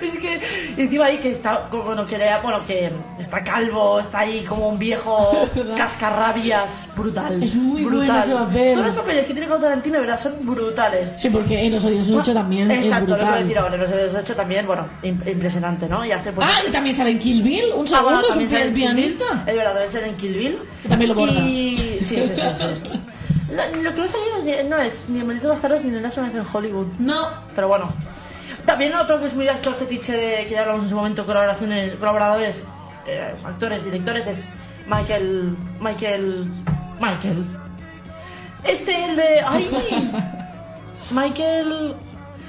Es 0.00 0.16
que. 0.16 0.40
Encima 0.76 1.06
ahí 1.06 1.18
que 1.18 1.30
está. 1.30 1.68
Bueno, 1.70 2.06
que, 2.06 2.16
le, 2.16 2.26
bueno, 2.42 2.64
que 2.66 2.90
está 3.18 3.42
calvo, 3.44 4.00
está 4.00 4.20
ahí 4.20 4.42
como 4.44 4.68
un 4.68 4.78
viejo 4.78 5.48
cascarrabias. 5.76 6.88
Brutal. 6.96 7.42
Es 7.42 7.54
muy 7.56 7.84
brutal. 7.84 8.06
Bueno 8.06 8.22
ese 8.22 8.34
papel. 8.34 8.74
Todos 8.74 8.86
los 8.86 8.96
papeles 8.96 9.26
que 9.26 9.32
tiene 9.34 9.48
con 9.48 9.60
Tarantino, 9.60 9.94
de 9.96 10.00
verdad, 10.00 10.20
son 10.20 10.34
brutales. 10.40 11.16
Sí, 11.18 11.28
porque 11.28 11.66
en 11.66 11.72
los 11.72 11.84
odios 11.84 12.10
8 12.10 12.32
también. 12.32 12.70
Exacto, 12.70 13.04
es 13.04 13.10
lo 13.10 13.16
que 13.18 13.24
voy 13.24 13.34
a 13.34 13.38
decir 13.38 13.58
ahora, 13.58 13.74
en 13.74 13.80
los 13.80 13.90
odios 13.90 14.14
2008 14.18 14.36
también, 14.36 14.66
bueno, 14.66 14.86
impresionante, 15.02 15.88
¿no? 15.88 16.04
Y 16.04 16.12
hace, 16.12 16.32
pues, 16.32 16.46
ah, 16.50 16.60
y 16.66 16.70
también 16.70 16.96
sale 16.96 17.10
en 17.10 17.18
Kill 17.18 17.42
Bill, 17.42 17.72
un 17.74 17.86
ah, 17.86 17.88
segundo, 17.88 18.28
es 18.28 18.36
un 18.36 18.74
pianista. 18.74 19.44
Es 19.46 19.54
verdad, 19.54 19.72
también 19.72 19.92
sale 19.92 20.08
en 20.08 20.16
Kill 20.16 20.34
Bill. 20.34 20.58
Que 20.82 20.88
también 20.88 21.08
lo 21.10 21.14
borda. 21.14 21.40
Y... 21.40 21.98
Sí, 22.02 22.16
sí, 22.16 22.22
sí. 22.34 22.42
sí, 22.58 22.90
sí. 22.90 23.00
Lo, 23.54 23.62
que 23.92 23.98
no 23.98 24.04
he 24.04 24.08
salido 24.08 24.68
no 24.68 24.78
es 24.78 25.08
ni 25.08 25.20
el 25.20 25.24
Maldito 25.24 25.48
Bastardos 25.48 25.82
ni 25.82 25.94
el 25.94 26.02
Nelson 26.02 26.26
en 26.26 26.44
Hollywood. 26.52 26.86
No. 26.98 27.28
Pero 27.54 27.68
bueno. 27.68 27.92
También 28.66 28.94
otro 28.94 29.18
que 29.18 29.26
es 29.26 29.34
muy 29.34 29.48
actual 29.48 29.74
fetiche 29.76 30.12
de, 30.12 30.44
que 30.44 30.50
ya 30.50 30.60
hablamos 30.60 30.84
en 30.84 30.90
su 30.90 30.96
momento, 30.96 31.24
colaboraciones, 31.24 31.94
colaboradores, 31.94 32.64
eh, 33.06 33.34
actores, 33.42 33.82
directores, 33.84 34.26
es 34.26 34.52
Michael. 34.86 35.56
Michael. 35.80 36.50
Michael. 37.00 37.46
Este, 38.64 39.04
el 39.04 39.16
de. 39.16 39.40
¡Ay! 39.46 40.12
Michael. 41.10 41.94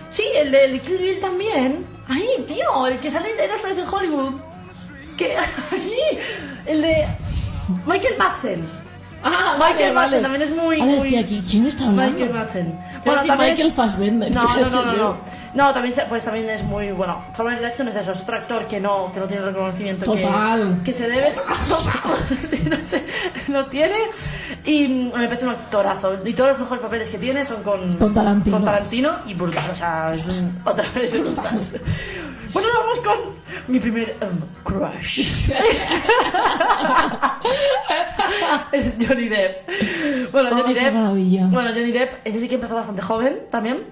Sí, 0.10 0.24
el 0.36 0.52
de, 0.52 0.68
de 0.70 0.80
Kill 0.80 0.98
Bill 0.98 1.20
también. 1.20 1.86
¡Ay, 2.08 2.28
tío! 2.48 2.88
El 2.88 2.98
que 3.00 3.12
sale 3.12 3.34
de 3.36 3.48
Los 3.48 3.64
en 3.64 3.94
Hollywood. 3.94 4.34
Que. 5.18 5.36
El 6.66 6.82
de. 6.82 7.06
Michael 7.86 8.16
Madsen. 8.18 8.68
Ah, 9.24 9.56
Michael 9.60 9.94
vale, 9.94 9.94
Madsen 9.94 10.12
vale. 10.12 10.22
también 10.22 10.42
es 10.44 10.50
muy. 10.98 11.16
Aquí, 11.18 11.44
¿quién 11.50 11.68
está 11.68 11.86
hablando? 11.86 12.12
Michael 12.14 12.34
Madsen. 12.34 12.80
Bueno, 13.06 13.24
también 13.26 13.52
Michael 13.52 13.68
es- 13.68 13.74
Fassbender. 13.74 14.32
No, 14.34 14.44
no, 14.58 14.70
no, 14.70 14.86
no, 14.86 14.94
no. 14.94 15.18
No, 15.54 15.74
también, 15.74 15.94
se- 15.96 16.04
pues 16.04 16.24
también 16.24 16.50
es 16.50 16.64
muy 16.64 16.92
bueno. 16.92 17.24
Samuel 17.36 17.58
L. 17.58 17.68
Jackson 17.68 17.88
es 17.88 17.96
eso, 17.96 18.12
es 18.12 18.22
otro 18.22 18.36
actor 18.38 18.68
que 18.68 18.80
no, 18.80 19.12
que 19.14 19.20
no 19.20 19.26
tiene 19.26 19.42
el 19.44 19.50
reconocimiento 19.50 20.12
que- 20.14 20.22
Total. 20.22 20.82
Que, 20.86 20.94
se 20.94 21.08
debe. 21.08 21.36
no 22.70 22.78
sé, 22.84 23.04
no 23.48 23.66
tiene. 23.66 23.96
Y 24.66 24.88
mm, 24.88 25.18
me 25.18 25.28
parece 25.28 25.46
un 25.46 25.52
actorazo. 25.52 26.18
Y 26.26 26.34
todos 26.34 26.52
los 26.52 26.60
mejores 26.60 26.84
papeles 26.84 27.10
que 27.10 27.18
tiene 27.18 27.46
son 27.46 27.64
con, 27.64 27.94
Con 27.98 28.14
Tarantino. 28.14 28.58
con 28.58 28.66
Tarantino 28.66 29.12
y 29.26 29.34
brutal. 29.34 29.64
O 29.72 29.76
sea, 29.76 30.12
es 30.14 30.24
un, 30.26 30.56
otra 30.66 30.86
vez 30.94 31.12
brutal. 31.20 31.60
Bueno, 32.54 32.70
vamos 32.80 33.00
con 33.00 33.18
mi 33.68 33.80
primer 33.80 34.16
um, 34.22 34.40
crush. 34.64 35.50
es 38.72 38.94
Johnny 39.08 39.30
Depp. 39.30 40.32
Bueno, 40.32 40.50
Oh, 40.52 40.58
Johnny 40.62 40.74
qué 40.74 40.80
Depp. 40.82 40.94
maravilla. 40.94 41.48
Bueno, 41.48 41.70
Johnny 41.70 41.92
Depp, 41.92 42.14
ese 42.26 42.40
sí 42.40 42.48
que 42.50 42.56
empezó 42.56 42.76
bastante 42.76 43.02
joven 43.02 43.40
también. 43.52 43.84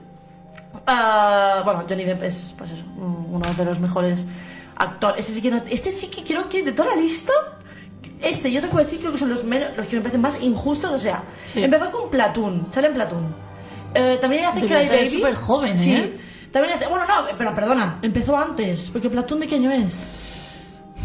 Ah, 0.88 1.61
bueno, 1.65 1.83
Johnny 1.88 2.05
Depp 2.05 2.23
es, 2.23 2.53
pues 2.57 2.71
eso, 2.71 2.83
un- 2.95 3.27
uno 3.29 3.53
de 3.53 3.65
los 3.65 3.79
mejores 3.79 4.25
actores. 4.77 5.19
Este 5.19 5.33
sí 5.33 5.41
que, 5.41 5.51
no- 5.51 5.63
este 5.69 5.91
sí 5.91 6.07
que 6.07 6.23
creo 6.23 6.47
que 6.49 6.63
de 6.63 6.71
toda 6.71 6.95
la 6.95 7.01
lista, 7.01 7.33
este 8.21 8.51
yo 8.51 8.61
te 8.61 8.67
puedo 8.67 8.85
decir 8.85 8.99
creo 8.99 9.11
que 9.11 9.17
son 9.17 9.29
los, 9.29 9.43
menos, 9.43 9.75
los 9.75 9.85
que 9.85 9.97
me 9.97 10.01
parecen 10.01 10.21
más 10.21 10.41
injustos. 10.41 10.91
O 10.91 10.99
sea, 10.99 11.23
Sí. 11.53 11.61
empezó 11.63 11.91
con 11.91 12.09
Platoon, 12.09 12.67
sale 12.71 12.88
en 12.88 12.93
Platoon. 12.93 13.35
Eh, 13.93 14.17
también 14.21 14.45
hace 14.45 14.61
Cry 14.61 14.88
Baby. 14.88 15.09
súper 15.09 15.35
joven, 15.35 15.77
sí. 15.77 15.93
¿eh? 15.93 16.17
También 16.51 16.75
hace, 16.75 16.88
bueno, 16.88 17.05
no, 17.05 17.13
pero 17.38 17.53
perdona, 17.53 17.99
empezó 18.01 18.38
antes, 18.38 18.89
porque 18.91 19.09
Platoon 19.09 19.41
de 19.41 19.47
qué 19.47 19.55
año 19.55 19.71
es? 19.71 20.13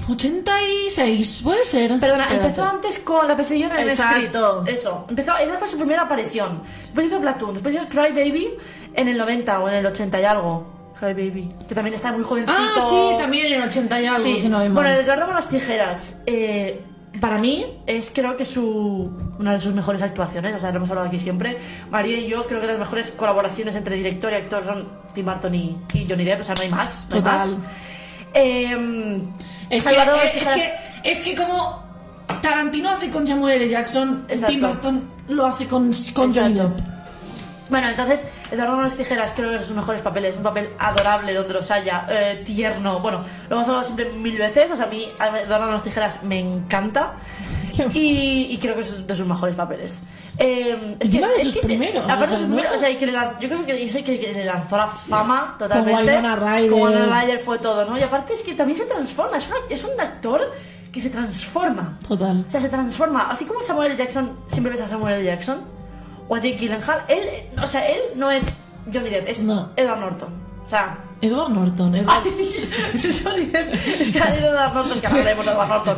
86, 0.08 1.40
puede 1.42 1.64
ser. 1.64 1.98
Perdona, 2.00 2.24
Espérate. 2.24 2.34
empezó 2.46 2.64
antes 2.64 2.98
con 3.00 3.26
La 3.28 3.36
pesadilla 3.36 3.66
en 3.68 3.76
el 3.82 3.90
Exacto. 3.90 4.60
Street. 4.64 4.74
Eso. 4.78 5.06
Empezó, 5.08 5.36
esa 5.38 5.58
fue 5.58 5.68
su 5.68 5.76
primera 5.76 6.02
aparición. 6.02 6.62
Después 6.82 7.06
hizo 7.06 7.20
Platoon, 7.20 7.54
después 7.54 7.74
hizo 7.74 7.86
Cry 7.88 8.10
Baby 8.12 8.54
en 8.94 9.08
el 9.08 9.18
90 9.18 9.60
o 9.60 9.68
en 9.68 9.74
el 9.74 9.86
80 9.86 10.20
y 10.20 10.24
algo. 10.24 10.66
Baby. 11.00 11.50
Que 11.68 11.74
también 11.74 11.94
está 11.94 12.12
muy 12.12 12.22
jovencito. 12.22 12.52
Ah, 12.56 12.80
sí, 12.88 13.16
también 13.18 13.52
en 13.52 13.62
80 13.62 14.00
y 14.00 14.06
algo, 14.06 14.22
Sí. 14.24 14.38
si 14.42 14.48
no 14.48 14.58
hay 14.58 14.68
bueno, 14.68 14.88
el 14.88 15.00
Eduardo 15.00 15.32
las 15.32 15.48
tijeras. 15.48 16.22
eh, 16.26 16.80
para 17.20 17.38
mí 17.38 17.66
es 17.86 18.10
creo 18.14 18.36
que 18.36 18.44
su 18.44 19.10
una 19.38 19.52
de 19.54 19.60
sus 19.60 19.74
mejores 19.74 20.00
actuaciones, 20.00 20.54
o 20.54 20.58
sea, 20.60 20.70
lo 20.70 20.76
hemos 20.76 20.88
hablado 20.90 21.08
aquí 21.08 21.18
siempre. 21.18 21.58
María 21.90 22.16
y 22.18 22.28
yo 22.28 22.44
creo 22.46 22.60
que 22.60 22.68
las 22.68 22.78
mejores 22.78 23.10
colaboraciones 23.10 23.74
entre 23.74 23.96
director 23.96 24.32
y 24.32 24.36
actor 24.36 24.64
son 24.64 24.88
Tim 25.12 25.26
Burton 25.26 25.54
y, 25.54 25.76
y 25.92 26.06
Johnny 26.08 26.24
Depp, 26.24 26.40
o 26.40 26.44
sea, 26.44 26.54
no 26.54 26.62
hay 26.62 26.68
más. 26.70 27.06
No 27.10 27.16
hay 27.16 27.22
Total. 27.22 27.38
más. 27.38 27.56
Eh, 28.34 29.22
Es 29.70 29.84
que, 29.84 29.90
es, 29.90 30.48
que, 30.48 30.72
es 31.10 31.20
que 31.20 31.34
como 31.34 31.82
Tarantino 32.40 32.90
hace 32.90 33.10
con 33.10 33.26
Samuel 33.26 33.56
L. 33.60 33.68
Jackson, 33.68 34.24
Exacto. 34.28 34.46
Tim 34.52 34.60
Burton 34.60 35.10
lo 35.28 35.46
hace 35.46 35.66
con, 35.66 35.90
con 36.14 36.32
Johnny. 36.34 36.54
Depp. 36.54 36.78
Bueno, 37.68 37.88
entonces, 37.90 38.22
Eduardo 38.52 38.76
Manos 38.76 38.94
Tijeras 38.96 39.32
creo 39.34 39.48
que 39.50 39.54
es 39.56 39.60
de 39.62 39.66
sus 39.66 39.76
mejores 39.76 40.02
papeles. 40.02 40.36
Un 40.36 40.42
papel 40.42 40.70
adorable 40.78 41.34
donde 41.34 41.54
los 41.54 41.70
haya, 41.70 42.06
eh, 42.10 42.42
tierno. 42.44 43.00
Bueno, 43.00 43.24
lo 43.48 43.56
hemos 43.56 43.66
hablado 43.68 43.84
siempre 43.84 44.08
mil 44.12 44.36
veces. 44.38 44.70
O 44.70 44.76
sea, 44.76 44.84
a 44.86 44.88
mí 44.88 45.08
Eduardo 45.44 45.66
Manos 45.66 45.82
Tijeras 45.82 46.22
me 46.22 46.38
encanta. 46.40 47.12
Y, 47.94 48.48
y 48.50 48.58
creo 48.58 48.74
que 48.74 48.82
es 48.82 49.06
de 49.06 49.14
sus 49.14 49.26
mejores 49.26 49.54
papeles. 49.56 50.02
Eh, 50.36 50.96
es 51.00 51.08
Encima 51.08 51.28
de 51.28 51.36
es 51.36 51.44
sus 51.44 51.54
se- 51.54 51.66
primeros, 51.66 52.04
Aparte 52.04 52.24
o 52.24 52.28
sea, 52.28 52.36
de 52.36 52.42
sus 52.42 52.48
no 52.48 52.54
primeros, 52.56 52.76
o 52.76 52.78
sea, 52.78 52.90
y 52.90 52.96
que 52.96 53.06
le 53.06 53.12
lan- 53.12 53.38
yo 53.40 53.48
creo 53.48 53.64
que 53.64 53.84
es 53.84 53.94
el 53.94 54.04
que, 54.04 54.20
que 54.20 54.32
le 54.34 54.44
lanzó 54.44 54.76
la 54.76 54.88
fama 54.88 55.56
totalmente. 55.58 56.02
Winona 56.16 56.36
Ryder. 56.36 56.70
Como 56.70 56.84
Winona 56.84 57.22
Ryder 57.22 57.38
fue 57.38 57.58
todo, 57.60 57.86
¿no? 57.86 57.96
Y 57.98 58.02
aparte 58.02 58.34
es 58.34 58.42
que 58.42 58.54
también 58.54 58.78
se 58.78 58.84
transforma. 58.84 59.38
Es, 59.38 59.46
una- 59.48 59.56
es 59.70 59.84
un 59.84 59.98
actor 59.98 60.52
que 60.92 61.00
se 61.00 61.08
transforma. 61.08 61.98
Total. 62.06 62.44
O 62.46 62.50
sea, 62.50 62.60
se 62.60 62.68
transforma. 62.68 63.30
Así 63.30 63.46
como 63.46 63.62
Samuel 63.62 63.92
L. 63.92 63.96
Jackson, 64.04 64.36
siempre 64.48 64.72
ves 64.72 64.82
a 64.82 64.88
Samuel 64.88 65.14
L. 65.14 65.24
Jackson 65.24 65.60
o 66.28 66.34
a 66.34 66.38
Jake 66.38 66.56
Gyllenhaal, 66.58 67.02
él, 67.08 67.22
o 67.62 67.66
sea, 67.66 67.86
él 67.88 68.00
no 68.16 68.30
es 68.30 68.60
Johnny 68.92 69.10
Depp, 69.10 69.28
es 69.28 69.42
No. 69.42 69.70
Edward 69.76 70.00
Norton. 70.00 70.28
O 70.66 70.68
sea, 70.68 70.98
Edward 71.20 71.50
Norton. 71.50 71.94
Edward... 71.94 72.24
Johnny 73.24 73.46
Depp, 73.46 73.74
es 73.74 74.12
que 74.12 74.20
ha 74.20 74.36
ido 74.36 74.48
Edward 74.48 74.74
Norton, 74.74 75.00
que 75.00 75.06
hablaremos 75.06 75.44
de 75.44 75.52
Edward 75.52 75.68
Norton. 75.68 75.96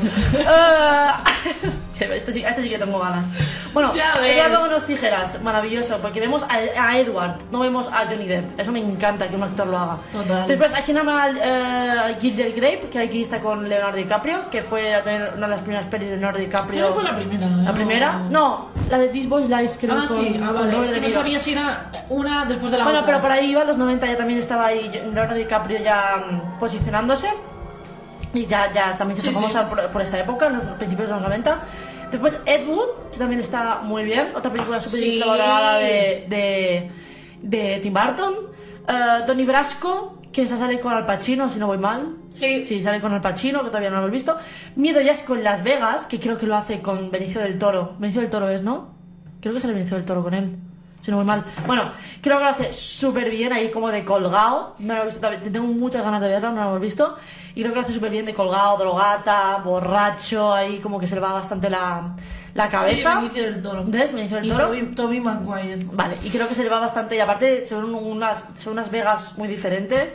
Que 1.94 1.94
este, 2.01 2.33
sí, 2.33 2.45
este 2.45 2.63
sí 2.63 2.69
que 2.71 2.79
tengo 2.79 2.99
ganas. 2.99 3.27
Bueno. 3.73 3.93
Edward 3.95 4.55
con 4.61 4.69
unos 4.69 4.87
tijeras, 4.87 5.41
maravilloso, 5.43 5.99
porque 5.99 6.21
vemos 6.21 6.43
a, 6.45 6.83
a 6.89 6.99
Edward, 6.99 7.37
no 7.51 7.61
vemos 7.61 7.89
a 7.93 8.07
Johnny 8.07 8.27
Depp. 8.27 8.59
Eso 8.61 8.73
me 8.73 8.81
encanta 8.81 9.29
que 9.29 9.37
un 9.37 9.43
actor 9.43 9.67
lo 9.67 9.79
haga. 9.79 9.97
Total. 10.13 10.47
Después, 10.49 10.73
aquí 10.75 10.93
nada 10.93 11.05
más 11.05 11.33
uh, 12.17 12.21
Gilder 12.21 12.53
Grape, 12.53 12.89
que 12.91 12.99
aquí 12.99 13.23
está 13.23 13.41
con 13.41 13.69
Leonardo 13.69 13.97
DiCaprio, 13.97 14.51
que 14.51 14.63
fue 14.63 14.93
una 15.37 15.47
de 15.47 15.49
las 15.49 15.61
primeras 15.63 15.87
pelis 15.87 16.09
de 16.11 16.17
Leonardo 16.17 16.39
DiCaprio. 16.39 16.89
¿No 16.89 16.95
fue 16.95 17.05
la 17.05 17.17
primera? 17.17 17.47
¿La 17.49 17.63
No. 17.63 17.75
primera? 17.75 18.13
No, 18.31 18.69
la 18.91 18.99
de 18.99 19.09
This 19.09 19.29
Boy's 19.29 19.49
Life, 19.49 19.77
creo 19.81 19.95
Ah, 19.99 20.05
con, 20.07 20.17
sí, 20.17 20.41
ah, 20.43 20.53
vale. 20.53 20.81
Es 20.81 20.91
que 20.91 21.01
no 21.01 21.09
sabía 21.09 21.39
si 21.39 21.53
era 21.53 21.91
una 22.09 22.45
después 22.45 22.71
de 22.71 22.79
la 22.79 22.85
Bueno, 22.85 23.01
otra. 23.01 23.07
pero 23.13 23.23
por 23.23 23.33
ahí 23.33 23.51
iba, 23.51 23.65
los 23.65 23.79
90 23.79 24.07
ya 24.07 24.17
también 24.17 24.39
estaba 24.39 24.67
ahí 24.67 24.91
Leonardo 24.93 25.35
DiCaprio 25.35 25.79
ya 25.83 26.17
mm, 26.31 26.59
posicionándose. 26.59 27.29
Y 28.33 28.47
ya, 28.47 28.73
ya 28.73 28.97
también 28.99 29.15
se 29.21 29.23
Sí, 29.29 29.33
fue 29.33 29.43
sí. 29.47 29.49
famosa 29.53 29.69
por, 29.71 29.93
por 29.93 30.03
esta 30.03 30.19
época, 30.19 30.47
en 30.49 30.55
los 30.55 30.65
principios 30.77 31.09
de 31.09 31.15
los 31.15 31.23
90. 31.23 31.57
Después 32.15 32.39
Ed 32.47 32.69
Wood, 32.69 33.11
que 33.13 33.19
también 33.19 33.41
está 33.41 33.81
muy 33.83 34.05
bien, 34.05 34.29
otra 34.37 34.53
película 34.53 34.81
súper 34.81 35.01
Sí. 35.01 35.19
de, 35.81 36.27
de, 36.29 36.91
de 37.43 37.81
Tim 37.81 37.93
Burton. 37.93 38.35
Donnie 39.27 39.45
Brasco, 39.47 40.19
que 40.33 40.47
sale 40.47 40.79
con 40.79 40.93
Al 40.93 41.07
Pacino, 41.07 41.49
si 41.49 41.59
no 41.59 41.67
voy 41.67 41.79
mal. 41.79 42.17
Sí. 42.29 42.65
Sí, 42.67 42.83
sale 42.85 43.01
con 43.01 43.13
Al 43.13 43.21
Pacino, 43.21 43.61
que 43.63 43.69
todavía 43.69 43.91
no 43.91 43.97
lo 43.97 44.03
hemos 44.03 44.13
visto. 44.13 44.37
Miedo 44.77 45.01
ya 45.01 45.11
es 45.13 45.23
con 45.25 45.43
Las 45.43 45.65
Vegas, 45.65 46.07
que 46.07 46.21
creo 46.21 46.39
que 46.39 46.47
lo 46.47 46.55
hace 46.57 46.81
con 46.81 47.11
Benicio 47.11 47.41
del 47.41 47.59
Toro. 47.59 47.95
Benicio 47.99 48.21
del 48.21 48.31
Toro 48.31 48.49
es, 48.49 48.63
¿no? 48.63 48.95
Creo 49.41 49.55
que 49.55 49.61
sale 49.61 49.75
Benicio 49.75 49.97
del 49.97 50.07
Toro 50.07 50.23
con 50.23 50.35
él. 50.35 50.57
Si 51.05 51.11
no 51.11 51.19
voy 51.19 51.27
mal. 51.27 51.45
Bueno, 51.67 51.83
creo 52.23 52.39
que 52.39 52.45
lo 52.45 52.51
hace 52.51 52.73
súper 52.73 53.29
bien 53.29 53.53
ahí 53.53 53.71
como 53.71 53.91
de 53.91 54.05
colgado. 54.07 54.75
No 54.79 54.95
lo 54.95 55.03
he 55.03 55.07
visto. 55.07 55.29
Tengo 55.53 55.67
muchas 55.67 56.03
ganas 56.03 56.23
de 56.23 56.29
verlo, 56.29 56.51
no 56.53 56.63
lo 56.63 56.69
hemos 56.71 56.81
visto. 56.81 57.17
Y 57.55 57.61
creo 57.61 57.73
que 57.73 57.81
lo 57.81 57.83
hace 57.83 57.93
súper 57.93 58.11
bien 58.11 58.25
de 58.25 58.33
colgado, 58.33 58.79
drogata, 58.79 59.59
borracho, 59.63 60.53
ahí 60.55 60.79
como 60.79 60.99
que 60.99 61.07
se 61.07 61.15
le 61.15 61.21
va 61.21 61.35
bastante 61.35 61.69
la, 61.69 62.15
la 62.55 62.69
cabeza. 62.71 63.11
Sí, 63.11 63.17
Benicio 63.17 63.43
del 63.43 63.61
Toro. 63.63 63.85
¿Ves? 63.87 64.15
Benicio 64.15 64.39
del 64.39 64.47
Y 64.47 64.49
Toro. 64.49 64.67
Toby, 64.69 64.83
Toby 64.95 65.21
Maguire. 65.21 65.87
Vale, 65.93 66.17
y 66.25 66.31
creo 66.31 66.49
que 66.49 66.55
se 66.55 66.63
le 66.65 66.71
va 66.71 66.81
bastante. 66.81 67.17
Y 67.17 67.21
aparte, 67.21 67.61
son 67.67 67.95
unas, 67.95 68.43
son 68.57 68.73
unas 68.73 68.91
Vegas 68.91 69.37
muy 69.37 69.47
diferentes 69.47 70.09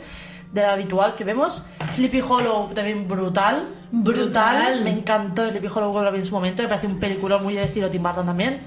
de 0.52 0.60
la 0.60 0.72
habitual 0.72 1.14
que 1.14 1.22
vemos. 1.22 1.64
Sleepy 1.94 2.20
Hollow 2.20 2.70
también 2.74 3.06
brutal. 3.06 3.68
Brutal. 3.92 4.82
Me 4.82 4.90
encantó 4.90 5.48
Sleepy 5.48 5.68
Hollow 5.68 5.92
cuando 5.92 6.10
lo 6.10 6.12
vi 6.12 6.18
en 6.18 6.26
su 6.26 6.34
momento. 6.34 6.62
Me 6.64 6.68
parece 6.68 6.88
un 6.88 6.98
peliculón 6.98 7.44
muy 7.44 7.54
de 7.54 7.62
estilo 7.62 7.88
Tim 7.88 8.02
Burton 8.02 8.26
también. 8.26 8.60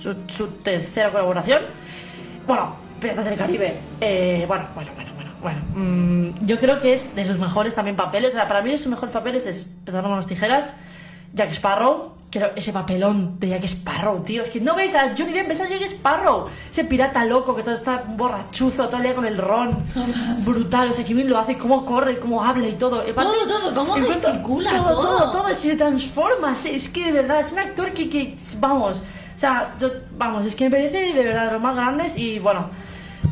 Su, 0.00 0.14
su 0.28 0.46
tercera 0.62 1.10
colaboración. 1.10 1.62
Bueno, 2.46 2.74
Piratas 3.00 3.24
del 3.26 3.36
Caribe. 3.38 3.74
Eh, 4.00 4.44
bueno, 4.48 4.66
bueno, 4.74 4.90
bueno, 4.94 5.12
bueno. 5.14 5.30
bueno. 5.42 5.60
Mm, 5.74 6.46
yo 6.46 6.58
creo 6.58 6.80
que 6.80 6.94
es 6.94 7.14
de 7.14 7.26
sus 7.26 7.38
mejores 7.38 7.74
también 7.74 7.96
papeles. 7.96 8.30
O 8.34 8.36
sea, 8.36 8.48
para 8.48 8.62
mí 8.62 8.76
sus 8.78 8.88
mejores 8.88 9.12
papeles 9.12 9.46
es 9.46 9.70
Eduardo 9.86 10.08
Manos 10.08 10.26
Tijeras, 10.26 10.76
Jack 11.34 11.50
Sparrow. 11.52 12.14
Creo 12.30 12.50
ese 12.54 12.72
papelón 12.72 13.40
de 13.40 13.48
Jack 13.48 13.64
Sparrow, 13.64 14.22
tío. 14.22 14.42
Es 14.42 14.50
que 14.50 14.60
no 14.60 14.76
ves 14.76 14.94
a 14.94 15.14
Johnny 15.18 15.32
Depp, 15.32 15.48
ves 15.48 15.60
a 15.62 15.68
Jack 15.68 15.82
Sparrow. 15.82 16.46
Ese 16.70 16.84
pirata 16.84 17.24
loco 17.24 17.56
que 17.56 17.64
todo 17.64 17.74
está 17.74 18.04
borrachuzo, 18.06 18.86
todo 18.86 18.98
el 18.98 19.02
día 19.02 19.14
con 19.16 19.26
el 19.26 19.36
ron. 19.36 19.82
Brutal. 20.44 20.90
O 20.90 20.92
sea, 20.92 21.04
que 21.04 21.12
bien 21.12 21.28
lo 21.28 21.38
hace, 21.38 21.58
cómo 21.58 21.84
corre, 21.84 22.20
cómo 22.20 22.44
habla 22.44 22.68
y 22.68 22.74
todo. 22.74 23.00
Aparte- 23.00 23.14
Todo, 23.24 23.46
todo, 23.48 23.74
cómo 23.74 23.94
gesticula, 23.96 24.70
todo, 24.76 24.88
todo. 24.88 25.18
todo, 25.18 25.32
todo, 25.42 25.54
se 25.54 25.74
transforma. 25.76 26.54
Es 26.64 26.88
que 26.88 27.06
de 27.06 27.12
verdad, 27.12 27.40
es 27.40 27.50
un 27.50 27.58
actor 27.58 27.90
que, 27.92 28.08
que 28.08 28.36
vamos, 28.60 29.02
o 29.40 29.46
sea, 29.46 29.66
yo- 29.80 29.88
vamos, 30.18 30.44
es 30.44 30.54
que 30.54 30.64
me 30.64 30.70
parece 30.70 31.14
de 31.14 31.24
verdad 31.24 31.46
de 31.46 31.52
los 31.52 31.62
más 31.62 31.74
grandes 31.74 32.16
y 32.18 32.38
bueno. 32.38 32.68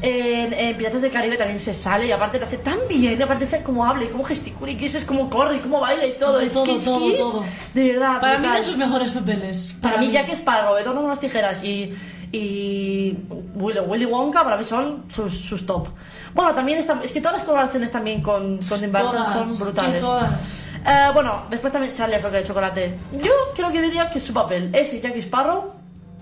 En, 0.01 0.53
en 0.53 0.77
Piratas 0.77 1.03
del 1.03 1.11
Caribe 1.11 1.37
también 1.37 1.59
se 1.59 1.75
sale 1.75 2.07
y 2.07 2.13
aparte 2.13 2.39
lo 2.39 2.47
hace 2.47 2.59
tan 2.59 2.79
bien, 2.89 3.19
y 3.19 3.23
aparte 3.23 3.47
sé 3.47 3.65
cómo 3.65 3.85
habla 3.85 4.05
y 4.05 4.09
cómo 4.09 4.23
gesticula 4.23 4.71
y 4.71 4.77
que 4.77 4.87
eso 4.87 4.97
es 4.97 5.05
cómo 5.05 5.29
corre 5.29 5.57
y 5.57 5.59
cómo 5.59 5.81
baila 5.81 6.07
y 6.07 6.13
todo. 6.13 6.35
Todo, 6.35 6.41
es 6.41 6.53
todo, 6.53 6.65
que, 6.65 6.77
es, 6.77 6.85
todo, 6.85 6.99
que 7.01 7.13
es 7.15 7.19
todo. 7.19 7.45
de 7.75 7.93
verdad. 7.93 8.21
Para 8.21 8.35
mí 8.35 8.43
brutal. 8.45 8.57
de 8.59 8.63
sus 8.63 8.77
mejores 8.77 9.11
papeles. 9.11 9.77
Para 9.83 9.97
mí, 9.99 10.13
Jack 10.13 10.29
Sparrow, 10.31 10.77
Eduardo 10.77 11.01
con 11.01 11.11
las 11.11 11.19
tijeras 11.19 11.65
y, 11.65 11.97
y 12.31 13.17
Willy, 13.57 13.81
Willy 13.81 14.05
Wonka, 14.05 14.45
para 14.45 14.57
mí 14.57 14.65
son 14.65 15.05
sus, 15.13 15.37
sus 15.37 15.67
top. 15.67 15.89
Bueno, 16.33 16.55
también 16.55 16.79
está, 16.79 17.01
es 17.03 17.13
que 17.13 17.21
todas 17.21 17.39
las 17.39 17.45
colaboraciones 17.47 17.91
también 17.91 18.23
con, 18.23 18.59
con 18.69 18.81
Tim 18.81 18.93
Burton 18.93 19.27
son 19.27 19.59
brutales. 19.59 20.01
todas. 20.01 20.63
Eh, 20.87 21.09
bueno, 21.13 21.43
después 21.51 21.73
también 21.73 21.93
Charlie 21.95 22.19
Fábrica 22.21 22.39
de 22.39 22.45
Chocolate. 22.45 22.99
Yo 23.21 23.33
creo 23.57 23.73
que 23.73 23.83
diría 23.83 24.11
que 24.11 24.21
su 24.21 24.33
papel 24.33 24.71
es 24.73 25.03
Jack 25.03 25.17
Sparrow. 25.17 25.73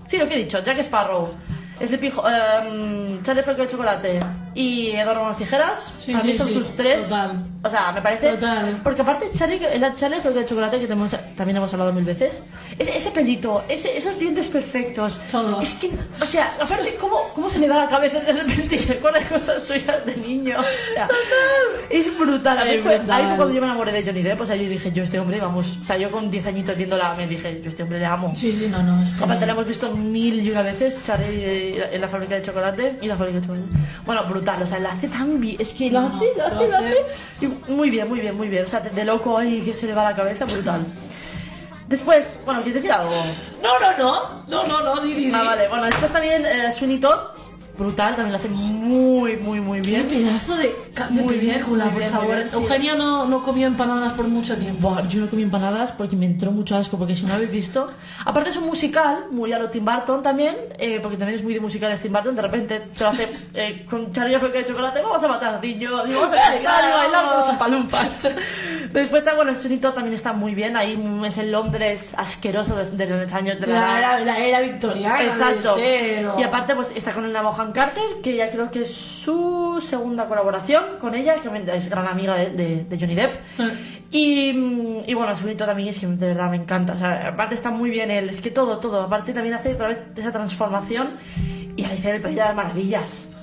Sí, 0.07 0.17
lo 0.17 0.27
que 0.27 0.35
he 0.35 0.37
dicho, 0.39 0.59
Jack 0.63 0.79
Sparrow. 0.79 1.29
Sleepy, 1.85 2.09
Ho- 2.15 2.27
eh, 2.27 3.19
Charlie 3.23 3.43
Fábrica 3.43 3.63
de 3.63 3.67
Chocolate 3.69 4.19
y 4.59 4.89
Eduardo 4.91 5.27
las 5.27 5.37
tijeras. 5.37 5.93
Sí, 5.99 6.11
para 6.11 6.23
mí 6.23 6.31
sí, 6.31 6.37
son 6.37 6.47
sí, 6.47 6.53
sus 6.55 6.71
tres. 6.71 7.03
total. 7.03 7.37
O 7.63 7.69
sea, 7.69 7.91
me 7.91 8.01
parece. 8.01 8.29
Total. 8.31 8.79
Porque 8.83 9.01
aparte, 9.01 9.29
Charlie, 9.33 9.59
la 9.77 9.93
Charlie 9.95 10.17
Fábrica 10.17 10.39
de 10.41 10.45
Chocolate, 10.45 10.79
que 10.79 10.87
también 10.87 11.57
hemos 11.57 11.73
hablado 11.73 11.93
mil 11.93 12.03
veces, 12.05 12.45
ese, 12.79 12.95
ese 12.97 13.11
pelito, 13.11 13.63
ese- 13.67 13.97
esos 13.97 14.17
dientes 14.17 14.47
perfectos. 14.47 15.19
Todo. 15.31 15.61
Es 15.61 15.73
que, 15.75 15.91
o 16.21 16.25
sea, 16.25 16.51
aparte, 16.61 16.95
¿cómo, 16.99 17.23
¿cómo 17.35 17.49
se 17.49 17.59
le 17.59 17.67
da 17.67 17.75
la 17.83 17.87
cabeza 17.87 18.19
de 18.19 18.33
repente 18.33 18.75
y 18.75 18.79
se 18.79 18.93
acuerda 18.93 19.19
de 19.19 19.25
cosas 19.25 19.63
suyas 19.65 20.05
de 20.05 20.15
niño? 20.17 20.57
O 20.59 20.93
sea, 20.95 21.07
es 21.89 22.17
brutal. 22.17 22.57
A 22.59 22.65
mí 22.65 22.77
fue- 22.79 22.97
brutal. 22.97 23.19
Ahí 23.21 23.27
fue 23.27 23.35
cuando 23.37 23.53
yo 23.53 23.61
me 23.61 23.67
enamoré 23.67 23.91
de 23.91 24.03
Johnny 24.03 24.21
Depp. 24.23 24.41
O 24.41 24.45
sea, 24.45 24.55
yo 24.55 24.69
dije, 24.69 24.91
yo 24.91 25.03
este 25.03 25.19
hombre, 25.19 25.39
vamos. 25.39 25.77
O 25.81 25.83
sea, 25.83 25.97
yo 25.97 26.09
con 26.09 26.29
10 26.29 26.45
añitos 26.47 26.75
viéndola, 26.75 27.13
me 27.15 27.27
dije, 27.27 27.61
yo 27.61 27.69
este 27.69 27.83
hombre 27.83 27.99
le 27.99 28.05
amo. 28.05 28.31
Sí, 28.35 28.53
sí, 28.53 28.67
no, 28.69 28.81
no. 28.81 29.01
es 29.03 29.09
Aparte 29.13 29.33
genial. 29.33 29.47
la 29.47 29.53
hemos 29.53 29.67
visto 29.67 29.91
mil 29.91 30.39
y 30.45 30.51
una 30.51 30.61
veces, 30.61 30.99
Charlie 31.05 31.25
eh, 31.43 31.89
en 31.91 32.01
la 32.01 32.07
fábrica 32.07 32.35
de 32.35 32.41
chocolate 32.41 32.97
y 33.01 33.07
la 33.07 33.17
fábrica 33.17 33.39
de 33.39 33.45
chocolate. 33.45 33.67
Bueno, 34.05 34.23
brutal, 34.25 34.46
o 34.55 34.65
sea, 34.65 34.79
la 34.79 34.91
hace 34.91 35.07
tan 35.07 35.39
bien, 35.39 35.57
es 35.59 35.69
que 35.73 35.89
lo 35.91 35.99
hace, 35.99 36.25
lo 36.37 36.45
hace, 36.45 36.67
lo 36.67 36.77
hace. 36.77 37.05
y 37.41 37.71
muy 37.71 37.89
bien, 37.89 38.07
muy 38.07 38.19
bien, 38.19 38.35
muy 38.35 38.47
bien. 38.47 38.65
O 38.65 38.67
sea, 38.67 38.79
de, 38.79 38.89
de 38.89 39.03
loco 39.05 39.37
ahí 39.37 39.61
que 39.61 39.73
se 39.75 39.87
le 39.87 39.93
va 39.93 40.03
la 40.03 40.15
cabeza, 40.15 40.45
brutal. 40.45 40.85
Después, 41.87 42.37
bueno, 42.45 42.61
¿quieres 42.63 42.81
decir 42.83 42.91
algo? 42.91 43.13
No, 43.61 43.79
no, 43.79 43.97
no. 43.97 44.43
No, 44.47 44.67
no, 44.67 44.81
no, 44.83 45.01
di, 45.01 45.13
di, 45.13 45.25
di. 45.27 45.31
Ah, 45.33 45.43
vale, 45.43 45.67
bueno, 45.69 45.85
después 45.85 46.11
también 46.11 46.45
eh, 46.45 46.71
Sweeney 46.71 46.99
Todd, 46.99 47.19
brutal, 47.77 48.15
también 48.15 48.31
lo 48.33 48.37
hace 48.39 48.47
muy, 48.49 49.37
muy, 49.37 49.59
muy 49.59 49.81
Qué 49.81 49.87
bien. 49.89 50.07
pedazo 50.07 50.55
de, 50.55 50.63
de 50.67 51.21
Muy 51.21 51.35
bien, 51.35 51.53
película, 51.55 51.83
muy 51.85 51.93
por 51.93 51.99
bien, 51.99 52.11
favor. 52.11 52.35
bien, 52.35 52.49
sí. 52.49 52.55
Eugenia 52.55 52.95
no, 52.95 53.25
no 53.25 53.43
comió 53.43 53.67
empanadas 53.67 54.13
por 54.13 54.27
mucho 54.27 54.55
tiempo. 54.57 54.89
Buah, 54.89 55.07
yo 55.07 55.19
no 55.21 55.27
comí 55.29 55.43
empanadas 55.43 55.91
porque 55.91 56.15
me 56.15 56.25
entró 56.25 56.51
mucho 56.51 56.75
asco, 56.75 56.97
porque 56.97 57.15
si 57.15 57.25
no 57.25 57.33
habéis 57.33 57.51
visto. 57.51 57.89
Aparte 58.25 58.49
es 58.49 58.57
un 58.57 58.65
musical, 58.65 59.25
muy 59.31 59.53
a 59.53 59.59
lo 59.59 59.69
Tim 59.69 59.85
Burton 59.85 60.23
también, 60.23 60.55
eh, 60.79 60.99
porque 61.01 61.17
también 61.17 61.37
es 61.37 61.43
muy 61.43 61.53
de 61.53 61.59
musicales 61.59 62.01
Tim 62.01 62.11
Burton. 62.13 62.35
De 62.35 62.41
repente 62.41 62.79
te 62.97 63.03
lo 63.03 63.09
hace 63.09 63.29
eh, 63.53 63.85
con 63.89 64.13
fábrica 64.13 64.49
de 64.59 64.65
chocolate, 64.65 65.01
vamos 65.01 65.23
a 65.23 65.27
matar 65.27 65.55
a 65.55 65.59
niños, 65.59 65.91
y 66.07 66.13
vamos 66.13 66.31
a 66.33 66.51
bailar 66.51 67.25
con 67.29 67.37
los 67.47 67.57
palumpas. 67.57 68.07
Después 68.91 69.21
está, 69.21 69.35
bueno, 69.35 69.51
el 69.51 69.57
sonito 69.57 69.93
también 69.93 70.13
está 70.13 70.33
muy 70.33 70.55
bien, 70.55 70.77
ahí 70.77 70.97
es 71.25 71.37
el 71.37 71.51
Londres 71.51 72.15
asqueroso 72.17 72.75
de, 72.75 72.89
de 73.05 73.23
los 73.23 73.33
años 73.33 73.59
de 73.59 73.67
la... 73.67 73.81
La 73.81 73.97
era, 73.99 74.19
la 74.21 74.37
era 74.39 74.59
victoriana. 74.61 75.23
Exacto. 75.23 75.75
Y 76.37 76.43
aparte, 76.43 76.73
pues 76.75 76.91
está 76.95 77.11
con 77.11 77.31
la 77.31 77.41
Mohan 77.67 77.71
Carter, 77.73 78.21
que 78.23 78.35
ya 78.35 78.49
creo 78.51 78.71
que 78.71 78.81
es 78.83 78.93
su 78.93 79.81
segunda 79.85 80.25
colaboración 80.27 80.83
con 80.99 81.15
ella, 81.15 81.35
que 81.41 81.49
es 81.75 81.89
gran 81.89 82.07
amiga 82.07 82.35
de, 82.35 82.49
de- 82.51 82.83
de 82.85 82.99
Johnny 82.99 83.15
Depp. 83.15 83.31
Y, 84.11 85.03
y 85.05 85.13
bueno, 85.13 85.35
su 85.35 85.43
bonito 85.43 85.65
también 85.65 85.89
es 85.89 85.99
que 85.99 86.07
de 86.07 86.27
verdad 86.27 86.49
me 86.49 86.57
encanta. 86.57 86.93
O 86.93 86.97
sea, 86.97 87.29
aparte 87.29 87.55
está 87.55 87.71
muy 87.71 87.89
bien 87.89 88.09
él, 88.11 88.29
es 88.29 88.39
que 88.41 88.51
todo, 88.51 88.77
todo. 88.79 89.01
Aparte 89.01 89.33
también 89.33 89.55
hace 89.55 89.73
otra 89.73 89.87
vez 89.89 89.99
esa 90.15 90.31
transformación 90.31 91.17
y 91.75 91.83
Alicia 91.83 92.09
en 92.11 92.15
el 92.17 92.21
País 92.21 92.35
de 92.35 92.41
las 92.43 92.55
Maravillas. 92.55 93.33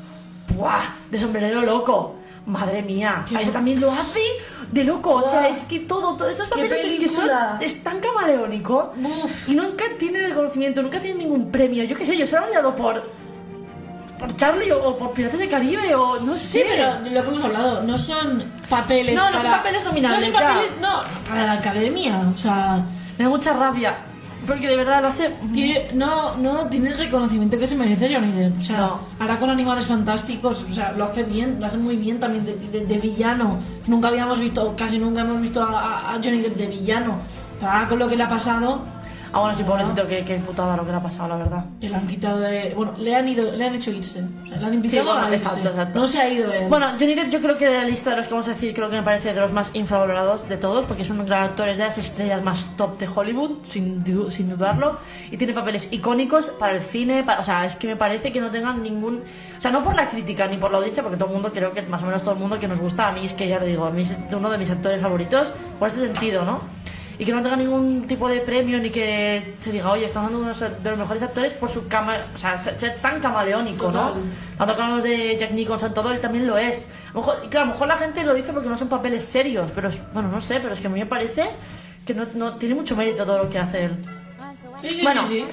¡Buah! 0.55 0.83
De 1.11 1.19
sombrerero 1.19 1.63
loco. 1.63 2.17
Madre 2.47 2.83
mía. 2.83 3.25
Qué 3.29 3.37
Ella 3.37 3.53
también 3.53 3.81
lo 3.81 3.91
hace 3.91 4.21
de 4.71 4.85
loco. 4.85 5.15
O 5.15 5.29
sea, 5.29 5.49
es 5.49 5.63
que 5.65 5.81
todo, 5.81 6.17
todos 6.17 6.33
esos 6.33 6.47
papeles 6.49 6.85
es 6.93 7.01
que 7.01 7.09
son, 7.09 7.29
es 7.61 7.83
tan 7.83 8.01
camaleónico 8.01 8.93
Uf. 9.03 9.49
y 9.49 9.55
nunca 9.55 9.85
tiene 9.99 10.21
reconocimiento, 10.27 10.83
nunca 10.83 11.01
tiene 11.01 11.21
ningún 11.25 11.51
premio. 11.51 11.85
Yo 11.85 11.97
qué 11.97 12.05
sé, 12.05 12.17
yo 12.17 12.27
se 12.27 12.33
lo 12.33 12.39
he 12.39 12.41
nominado 12.43 12.75
por. 12.77 13.24
Por 14.19 14.37
Charlie 14.37 14.71
o, 14.73 14.97
por 14.97 15.13
Piratas 15.13 15.39
del 15.39 15.49
Caribe 15.49 15.95
o 15.95 16.21
no 16.21 16.37
sé. 16.37 16.47
Sí, 16.47 16.65
pero 16.69 16.97
de 17.03 17.11
lo 17.11 17.23
que 17.23 17.29
hemos 17.29 17.45
hablado, 17.45 17.83
no 17.83 17.99
son 17.99 18.45
papeles 18.69 19.15
No, 19.17 19.25
no 19.31 19.37
para... 19.37 19.43
son 19.43 19.51
papeles 19.59 19.85
nominables, 19.85 20.21
No 20.21 20.27
son 20.27 20.33
ya. 20.41 20.49
papeles, 20.49 20.73
no, 20.81 20.89
para 21.29 21.47
la 21.47 21.53
academia, 21.53 22.19
o 22.33 22.37
sea... 22.37 22.85
Me 23.19 23.25
da 23.25 23.31
mucha 23.31 23.53
rabia. 23.53 23.97
Porque 24.47 24.69
de 24.69 24.77
verdad 24.77 25.01
lo 25.01 25.09
hace. 25.09 25.31
Tiene- 25.55 25.89
no, 25.95 26.37
no 26.37 26.67
tiene 26.69 26.91
el 26.91 26.99
reconocimiento 26.99 27.59
que 27.59 27.67
se 27.67 27.77
merece 27.77 28.13
Johnny 28.13 28.31
Depp. 28.33 28.59
O 28.59 28.61
sea, 28.61 28.77
No. 28.79 29.01
ahora 29.19 29.39
con 29.39 29.49
Animales 29.49 29.87
Fantásticos, 29.87 30.67
o 30.71 30.75
sea, 30.75 30.93
lo 30.93 31.05
hace 31.05 31.23
bien, 31.23 31.57
lo 31.61 31.65
hace 31.67 31.79
muy 31.79 31.97
bien 31.97 32.21
también 32.21 32.45
de, 32.45 32.55
de- 32.57 32.85
de 32.85 32.99
villano. 32.99 33.59
Nunca 33.87 34.09
habíamos 34.09 34.39
visto, 34.39 34.75
casi 34.77 34.99
nunca 34.99 35.23
hemos 35.23 35.41
visto 35.41 35.63
a- 35.63 36.11
a 36.13 36.15
Johnny 36.23 36.43
Depp 36.43 36.57
de 36.57 36.67
villano. 36.67 37.19
Pero 37.59 37.73
ahora 37.73 37.89
con 37.89 37.99
lo 38.01 38.07
que 38.09 38.17
le 38.17 38.25
ha 38.25 38.29
pasado, 38.29 38.83
Ah, 39.37 39.41
bueno, 39.41 39.57
sí, 39.57 39.65
pobrecito, 39.65 40.07
que, 40.07 40.25
que 40.25 40.37
putada 40.37 40.77
lo 40.77 40.85
que 40.87 40.93
le 40.93 40.97
ha 40.99 41.03
pasado, 41.03 41.29
la 41.29 41.37
verdad. 41.37 41.65
que 41.81 41.89
le 41.89 41.97
han 41.97 42.07
quitado 42.07 42.39
de... 42.39 42.73
Bueno, 42.77 42.93
le 42.97 43.17
han 43.17 43.29
ido, 43.29 43.51
le 43.51 43.65
han 43.67 43.75
hecho 43.75 43.91
irse. 43.91 44.23
O 44.23 44.47
sea, 44.47 44.59
le 44.59 44.67
han 44.67 44.75
invitado 44.75 45.03
Sí, 45.03 45.09
bueno, 45.09 45.27
a 45.27 45.31
irse. 45.33 45.45
exacto, 45.45 45.69
exacto. 45.71 45.99
No 45.99 46.07
se 46.07 46.21
ha 46.21 46.29
ido 46.29 46.53
él. 46.53 46.69
Bueno, 46.69 46.87
Johnny 47.01 47.15
Depp 47.17 47.31
yo 47.31 47.41
creo 47.41 47.59
que 47.59 47.67
de 47.67 47.75
la 47.79 47.85
lista 47.85 48.11
de 48.11 48.17
los 48.19 48.29
que 48.29 48.33
vamos 48.35 48.47
a 48.47 48.51
decir 48.53 48.73
creo 48.75 48.89
que 48.89 48.97
me 48.97 49.03
parece 49.03 49.35
de 49.35 49.41
los 49.41 49.51
más 49.53 49.71
infravalorados 49.75 50.49
de 50.49 50.57
todos 50.57 50.85
porque 50.85 51.03
es 51.03 51.11
un 51.11 51.27
gran 51.27 51.43
actor, 51.43 51.69
es 51.69 51.79
de 51.79 51.85
las 51.85 51.99
estrellas 51.99 52.45
más 52.45 52.69
top 52.77 52.97
de 52.99 53.09
Hollywood, 53.09 53.59
sin, 53.69 53.99
du- 54.05 54.31
sin 54.31 54.49
dudarlo, 54.51 54.99
y 55.31 55.37
tiene 55.37 55.53
papeles 55.53 55.89
icónicos 55.93 56.47
para 56.47 56.75
el 56.77 56.81
cine, 56.81 57.25
para- 57.25 57.41
o 57.41 57.43
sea, 57.45 57.65
es 57.67 57.75
que 57.75 57.89
me 57.89 57.97
parece 57.97 58.33
que 58.33 58.41
no 58.41 58.51
tengan 58.53 58.85
ningún... 58.85 59.21
O 59.59 59.61
sea, 59.61 59.73
no 59.73 59.83
por 59.83 59.97
la 59.97 60.09
crítica 60.09 60.47
ni 60.47 60.59
por 60.59 60.71
la 60.71 60.79
audiencia, 60.79 61.03
porque 61.03 61.17
todo 61.19 61.29
el 61.31 61.35
mundo, 61.35 61.51
creo 61.53 61.73
que 61.73 61.83
más 61.83 62.03
o 62.03 62.07
menos 62.07 62.23
todo 62.23 62.35
el 62.35 62.39
mundo 62.39 62.61
que 62.61 62.69
nos 62.69 62.79
gusta, 62.79 63.09
a 63.09 63.13
mí 63.13 63.25
es 63.25 63.33
que 63.35 63.49
ya 63.49 63.59
le 63.59 63.67
digo, 63.67 63.85
a 63.85 63.91
mí 63.91 64.03
es 64.03 64.15
uno 64.33 64.49
de 64.49 64.59
mis 64.59 64.71
actores 64.71 65.01
favoritos, 65.03 65.49
por 65.81 65.89
este 65.89 66.01
sentido, 66.07 66.45
¿no? 66.45 66.61
Y 67.19 67.25
que 67.25 67.33
no 67.33 67.43
tenga 67.43 67.57
ningún 67.57 68.07
tipo 68.09 68.29
de 68.29 68.41
premio 68.41 68.79
ni 68.81 68.91
que 68.91 69.55
se 69.61 69.71
diga, 69.71 69.91
oye, 69.91 70.05
estamos 70.07 70.33
dando 70.33 70.45
uno 70.47 70.55
de 70.83 70.91
los 70.91 70.99
mejores 70.99 71.23
actores 71.23 71.53
por 71.53 71.69
su 71.69 71.87
cama, 71.87 72.17
o 72.35 72.37
sea, 72.37 72.59
ser 72.61 72.97
tan 73.01 73.21
camaleónico, 73.21 73.91
¿no? 73.93 74.09
Total. 74.09 74.23
Tanto 74.59 74.75
que 74.77 74.83
hablamos 74.83 75.03
de 75.05 75.37
Jack 75.39 75.53
Nicholson, 75.53 75.95
todo 75.95 76.11
él 76.13 76.21
también 76.21 76.47
lo 76.47 76.59
es. 76.59 76.89
A 77.11 77.15
lo 77.15 77.21
mejor, 77.21 77.37
y 77.45 77.49
claro, 77.49 77.65
a 77.65 77.67
lo 77.69 77.73
mejor 77.75 77.89
la 77.89 77.97
gente 77.97 78.25
lo 78.25 78.35
dice 78.35 78.53
porque 78.53 78.69
no 78.69 78.77
son 78.77 78.89
papeles 78.89 79.25
serios, 79.25 79.71
pero 79.73 79.89
es- 79.91 79.99
bueno, 80.13 80.29
no 80.29 80.41
sé, 80.41 80.59
pero 80.61 80.75
es 80.75 80.81
que 80.81 80.89
a 80.89 80.91
mí 80.91 80.99
me 80.99 81.07
parece 81.07 81.45
que 82.05 82.15
no, 82.15 82.27
no- 82.35 82.55
tiene 82.55 82.75
mucho 82.75 82.97
mérito 82.97 83.25
todo 83.25 83.45
lo 83.45 83.49
que 83.51 83.59
hace 83.61 83.85
él. 83.85 83.97
sí, 84.81 84.91
sí, 84.91 85.03
bueno. 85.03 85.23
sí, 85.27 85.39
sí. 85.41 85.47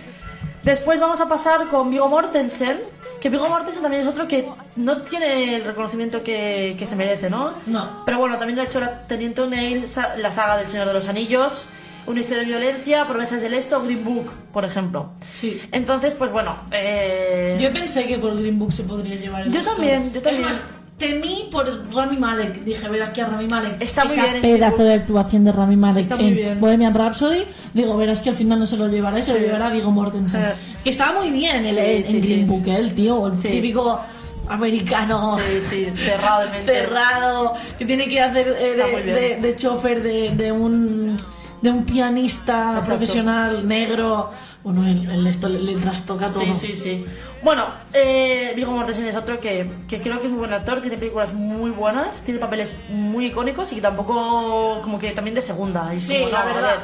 Después 0.63 0.99
vamos 0.99 1.19
a 1.21 1.27
pasar 1.27 1.67
con 1.67 1.89
Viggo 1.89 2.07
Mortensen, 2.07 2.79
que 3.19 3.29
Viggo 3.29 3.49
Mortensen 3.49 3.81
también 3.81 4.03
es 4.03 4.07
otro 4.07 4.27
que 4.27 4.47
no 4.75 5.01
tiene 5.01 5.55
el 5.57 5.63
reconocimiento 5.63 6.23
que, 6.23 6.75
que 6.77 6.85
se 6.85 6.95
merece, 6.95 7.29
¿no? 7.29 7.53
No. 7.65 8.03
Pero 8.05 8.19
bueno, 8.19 8.37
también 8.37 8.57
lo 8.57 8.63
ha 8.63 8.65
hecho 8.65 8.79
la 8.79 9.07
Teniente 9.07 9.41
O'Neill, 9.41 9.85
la 10.17 10.31
saga 10.31 10.57
del 10.57 10.67
Señor 10.67 10.87
de 10.87 10.93
los 10.93 11.07
Anillos, 11.07 11.67
Una 12.07 12.19
historia 12.19 12.39
de 12.39 12.45
violencia, 12.45 13.05
Promesas 13.07 13.41
del 13.41 13.53
Este 13.53 13.75
o 13.75 13.83
Green 13.83 14.03
Book, 14.03 14.31
por 14.51 14.65
ejemplo. 14.65 15.11
Sí. 15.35 15.61
Entonces, 15.71 16.13
pues 16.17 16.31
bueno, 16.31 16.57
eh... 16.71 17.57
Yo 17.59 17.71
pensé 17.71 18.07
que 18.07 18.17
por 18.17 18.35
Green 18.35 18.57
Book 18.57 18.71
se 18.73 18.83
podría 18.83 19.15
llevar 19.15 19.43
el 19.43 19.51
Yo 19.51 19.59
Oscar. 19.59 19.75
también, 19.75 20.11
yo 20.13 20.21
también. 20.21 20.45
Es 20.49 20.49
más, 20.49 20.63
temí 21.01 21.49
por 21.51 21.65
Rami 21.93 22.15
Malek. 22.17 22.63
Dije, 22.63 22.87
verás 22.87 23.09
que 23.09 23.21
a 23.21 23.27
Rami 23.27 23.47
Malek. 23.47 23.81
Está 23.81 24.05
muy 24.05 24.13
esa 24.13 24.23
bien 24.23 24.35
en 24.37 24.41
pedazo 24.41 24.83
de 24.85 24.93
actuación 24.93 25.43
de 25.43 25.51
Rami 25.51 25.75
Malek 25.75 26.03
Está 26.03 26.15
muy 26.15 26.27
en 26.27 26.35
bien. 26.35 26.59
Bohemian 26.61 26.93
Rhapsody. 26.93 27.43
Digo, 27.73 27.97
verás 27.97 28.21
que 28.21 28.29
al 28.29 28.35
final 28.35 28.59
no 28.59 28.65
se 28.65 28.77
lo 28.77 28.87
llevará 28.87 29.19
y 29.19 29.23
se 29.23 29.33
lo 29.33 29.39
Sí. 29.39 29.43
llevará 29.45 29.69
Viggo 29.69 29.91
Mortensen. 29.91 30.41
Sí. 30.41 30.77
Que 30.85 30.89
estaba 30.91 31.19
muy 31.19 31.31
bien 31.31 31.65
en, 31.65 31.77
el, 31.77 32.05
Sí, 32.05 32.17
en 32.17 32.21
Green. 32.23 32.47
Book, 32.47 32.63
¿eh? 32.67 32.75
el 32.77 32.93
tío, 32.95 33.27
el 33.27 33.37
típico 33.39 33.99
americano. 34.47 35.37
Sí, 35.39 35.59
sí, 35.69 35.87
cerrado 35.95 36.49
cerrado, 36.65 37.53
que 37.77 37.85
tiene 37.85 38.07
que 38.07 38.19
hacer 38.21 38.47
eh, 38.59 38.75
de, 38.75 39.11
de- 39.13 39.37
de 39.41 39.55
chofer 39.55 40.01
de, 40.03 40.35
de 40.35 40.51
un 40.51 41.17
de 41.61 41.69
un 41.69 41.85
pianista 41.85 42.71
Exacto. 42.73 42.85
profesional 42.87 43.67
negro. 43.67 44.31
Bueno, 44.63 44.85
él, 44.85 45.09
él 45.09 45.25
esto 45.27 45.49
le, 45.49 45.59
le 45.59 45.75
trastoca 45.79 46.29
todo. 46.29 46.41
Sí, 46.43 46.53
sí, 46.55 46.75
sí. 46.75 47.05
Bueno, 47.41 47.65
eh, 47.93 48.53
Viggo 48.55 48.71
Mortensen 48.71 49.05
es 49.05 49.15
otro 49.15 49.39
que, 49.39 49.67
que 49.87 49.99
creo 50.01 50.19
que 50.19 50.25
es 50.27 50.31
muy 50.31 50.39
buen 50.39 50.53
actor, 50.53 50.81
tiene 50.81 50.97
películas 50.97 51.33
muy 51.33 51.71
buenas, 51.71 52.21
tiene 52.21 52.39
papeles 52.39 52.75
muy 52.89 53.27
icónicos 53.27 53.71
y 53.71 53.75
que 53.75 53.81
tampoco, 53.81 54.79
como 54.83 54.99
que 54.99 55.11
también 55.11 55.33
de 55.33 55.41
segunda. 55.41 55.91
Y 55.93 55.99
Sí, 55.99 56.13
como, 56.19 56.29
la 56.29 56.43
no, 56.43 56.49
a 56.49 56.53
verdad. 56.53 56.79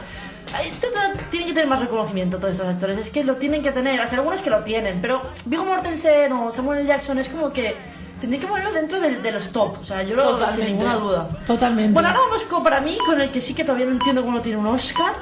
tienen 1.29 1.47
que 1.49 1.53
tener 1.53 1.67
más 1.67 1.79
reconocimiento 1.81 2.37
todos 2.37 2.53
estos 2.55 2.67
actores, 2.67 2.97
es 2.97 3.09
que 3.11 3.23
lo 3.23 3.35
tienen 3.35 3.61
que 3.61 3.71
tener, 3.71 3.99
o 3.99 4.07
sea, 4.07 4.17
algunos 4.17 4.41
que 4.41 4.49
lo 4.49 4.63
tienen, 4.63 4.99
pero 5.01 5.21
Viggo 5.45 5.65
Mortensen 5.65 6.31
o 6.33 6.51
Samuel 6.51 6.79
L. 6.79 6.87
Jackson 6.87 7.19
es 7.19 7.29
como 7.29 7.51
que 7.53 7.75
tendría 8.19 8.41
que 8.41 8.47
ponerlo 8.47 8.71
dentro 8.73 8.99
del- 8.99 9.21
de, 9.21 9.31
los 9.31 9.49
top, 9.51 9.79
o 9.79 9.85
sea, 9.85 10.01
yo 10.01 10.15
lo 10.15 10.39
sin 10.55 10.65
ninguna 10.65 10.95
duda. 10.95 11.27
Totalmente. 11.45 11.93
Bueno, 11.93 12.07
ahora 12.09 12.21
vamos 12.21 12.43
con, 12.45 12.63
para 12.63 12.81
mí, 12.81 12.97
con 13.05 13.21
el 13.21 13.29
que 13.29 13.41
sí 13.41 13.53
que 13.53 13.63
todavía 13.63 13.85
no 13.85 13.91
entiendo 13.91 14.23
cómo 14.23 14.41
tiene 14.41 14.57
un 14.57 14.65
Oscar. 14.65 15.13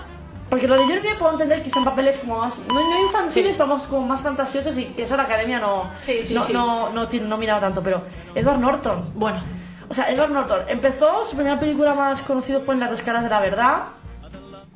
Porque 0.50 0.68
lo 0.68 0.76
de 0.76 0.86
Jordi 0.86 1.00
Depp 1.00 1.18
puedo 1.18 1.32
entender 1.34 1.64
que 1.64 1.70
son 1.72 1.84
papeles 1.84 2.18
como 2.20 2.38
más, 2.38 2.58
no, 2.68 2.74
no 2.76 3.06
infantiles, 3.06 3.58
vamos 3.58 3.84
como 3.84 4.08
más 4.08 4.22
fantasiosos 4.22 4.78
y 4.78 4.86
que 4.86 5.04
eso 5.04 5.18
la 5.18 5.24
academia 5.24 5.60
no, 5.60 5.90
Sí, 5.98 6.20
sí, 6.24 6.34
no, 6.34 6.46
sí. 6.46 6.54
no, 6.54 6.90
no, 6.92 7.08
no 7.10 7.38
miraba 7.38 7.60
tanto. 7.60 7.82
Pero 7.82 8.02
Edward 8.36 8.60
Norton, 8.60 9.12
Bueno, 9.16 9.42
o 9.90 9.94
sea, 9.94 10.10
Edward 10.10 10.32
Norton 10.32 10.62
empezó, 10.68 11.26
su 11.26 11.36
primera 11.36 11.60
película 11.60 11.94
más 11.94 12.22
conocida 12.22 12.60
fue 12.60 12.76
en 12.76 12.80
Las 12.82 12.92
dos 12.92 13.02
caras 13.02 13.24
de 13.24 13.30
la 13.30 13.40
verdad, 13.40 13.84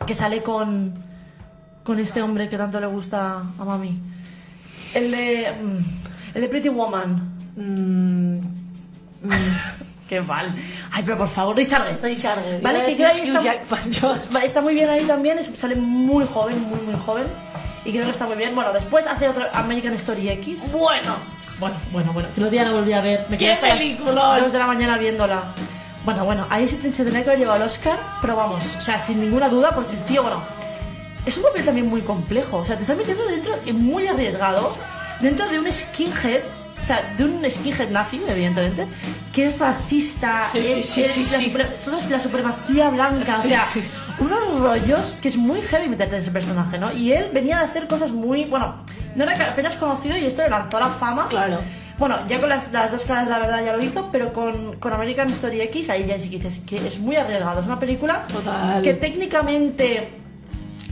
que 0.05 0.15
sale 0.15 0.41
con, 0.43 0.93
con 1.84 1.99
este 1.99 2.22
hombre 2.22 2.49
que 2.49 2.57
tanto 2.57 2.80
le 2.80 2.88
gusta 2.88 3.38
a 3.59 3.65
mami. 3.65 3.99
El 4.93 5.11
de, 5.11 5.51
mm, 5.63 6.36
el 6.36 6.41
de 6.41 6.49
Pretty 6.49 6.70
Woman. 6.70 7.38
Mm, 7.55 8.38
mm, 8.38 8.41
qué 10.10 10.20
mal. 10.22 10.53
Ay, 10.91 11.03
pero 11.05 11.18
por 11.18 11.30
favor, 11.30 11.55
Richard 11.55 11.84
Gere. 11.86 11.97
Richard 12.01 12.43
Gere. 12.43 12.60
Vale, 12.60 12.86
que 12.86 12.95
que 12.97 13.03
Hugh 13.05 13.28
está, 13.28 13.41
Jackman, 13.41 13.91
yo. 13.91 14.16
Está 14.43 14.62
muy 14.62 14.74
bien 14.74 14.89
ahí 14.89 15.05
también, 15.05 15.39
sale 15.55 15.76
muy 15.76 16.26
joven, 16.28 16.60
muy 16.70 16.80
muy 16.82 16.95
joven. 17.05 17.28
Y 17.86 17.91
creo 17.91 18.03
que 18.05 18.12
está 18.12 18.26
muy 18.26 18.36
bien. 18.36 18.53
Bueno, 18.55 18.74
después 18.74 19.07
hace 19.07 19.30
otro 19.30 19.45
American 19.53 19.93
Story 19.93 20.30
X. 20.30 20.72
bueno, 20.74 21.16
bueno, 21.60 21.76
bueno, 21.91 22.12
bueno. 22.14 22.30
Que 22.36 22.41
otro 22.41 22.51
día 22.51 22.64
la 22.66 22.72
volví 22.72 22.91
a 22.93 23.01
ver. 23.01 23.26
Me 23.30 23.38
¡Qué 23.38 23.45
quedé 23.45 23.53
hasta 23.53 23.68
las 23.70 23.78
película! 23.78 24.39
Dos 24.41 24.51
de 24.51 24.60
la 24.60 24.68
mañana 24.68 24.97
viéndola. 24.97 25.43
Bueno, 26.05 26.26
bueno, 26.26 26.47
ahí 26.49 26.68
se, 26.68 26.78
te- 26.78 26.91
se 26.91 27.03
tendría 27.03 27.24
que 27.24 27.30
haber 27.30 27.39
llevado 27.39 27.57
el 27.57 27.68
Oscar, 27.68 27.99
pero 28.22 28.36
vamos, 28.36 28.76
o 28.78 28.82
sea, 28.82 28.97
sin 28.97 29.20
ninguna 29.22 29.47
duda, 29.49 29.72
porque 29.76 29.93
el 29.95 30.03
tío, 30.05 30.24
bueno, 30.24 30.41
es 31.26 31.38
un 31.38 31.43
papel 31.43 31.66
también 31.66 31.88
muy 31.88 32.01
complejo. 32.01 32.57
O 32.57 32.66
sea, 32.66 32.76
te 32.78 32.82
estás 32.84 32.97
metiendo 32.97 33.26
dentro, 33.26 33.53
muy 33.74 34.07
arriesgado, 34.07 34.74
dentro 35.20 35.47
de 35.49 35.60
un 35.60 35.72
skinhead, 35.72 36.41
o 36.82 36.84
sea, 36.84 37.13
de 37.17 37.23
un 37.25 37.43
skinhead 37.49 37.89
nazi, 37.89 38.21
evidentemente, 38.27 38.86
que 39.34 39.45
es 39.45 39.59
racista, 39.59 40.49
Sí, 40.51 40.57
es, 40.59 40.86
sí, 40.86 41.01
es 41.03 41.11
sí, 41.11 41.27
la, 41.32 41.38
sí. 41.39 41.51
supre- 41.51 41.67
todo 41.86 41.97
es 41.97 42.09
la 42.09 42.19
supremacía 42.19 42.89
blanca, 42.89 43.39
o 43.39 43.47
sea, 43.47 43.63
unos 44.19 44.59
rollos 44.59 45.17
que 45.21 45.27
es 45.27 45.38
muy 45.38 45.61
heavy 45.61 45.88
meterte 45.89 46.15
en 46.15 46.21
ese 46.21 46.32
personaje, 46.32 46.77
¿no? 46.77 46.91
Y 46.91 47.11
él 47.13 47.30
venía 47.34 47.59
de 47.59 47.65
hacer 47.65 47.88
cosas 47.88 48.11
muy. 48.11 48.45
Bueno, 48.45 48.75
no 49.15 49.23
era 49.23 49.49
apenas 49.51 49.75
conocido 49.75 50.17
y 50.17 50.25
esto 50.25 50.41
le 50.41 50.49
lanzó 50.49 50.77
a 50.77 50.82
la 50.82 50.89
fama. 50.89 51.27
Claro. 51.30 51.59
Bueno, 51.97 52.15
ya 52.30 52.39
con 52.39 52.47
las, 52.47 52.71
las 52.71 52.91
dos 52.91 53.01
caras, 53.01 53.27
la 53.27 53.39
verdad, 53.39 53.63
ya 53.63 53.73
lo 53.75 53.84
hizo, 53.84 54.09
pero 54.09 54.32
con, 54.32 54.77
con 54.77 54.93
American 54.93 55.30
Story 55.32 55.59
X, 55.61 55.89
ahí 55.89 56.05
ya 56.07 56.17
sí 56.17 56.30
que 56.30 56.38
dices 56.38 56.61
que 56.65 56.77
es 56.88 56.97
muy 56.99 57.17
arriesgado. 57.17 57.59
Es 57.59 57.65
una 57.65 57.77
película 57.77 58.25
Total. 58.32 58.82
que 58.82 58.93
técnicamente 58.93 60.09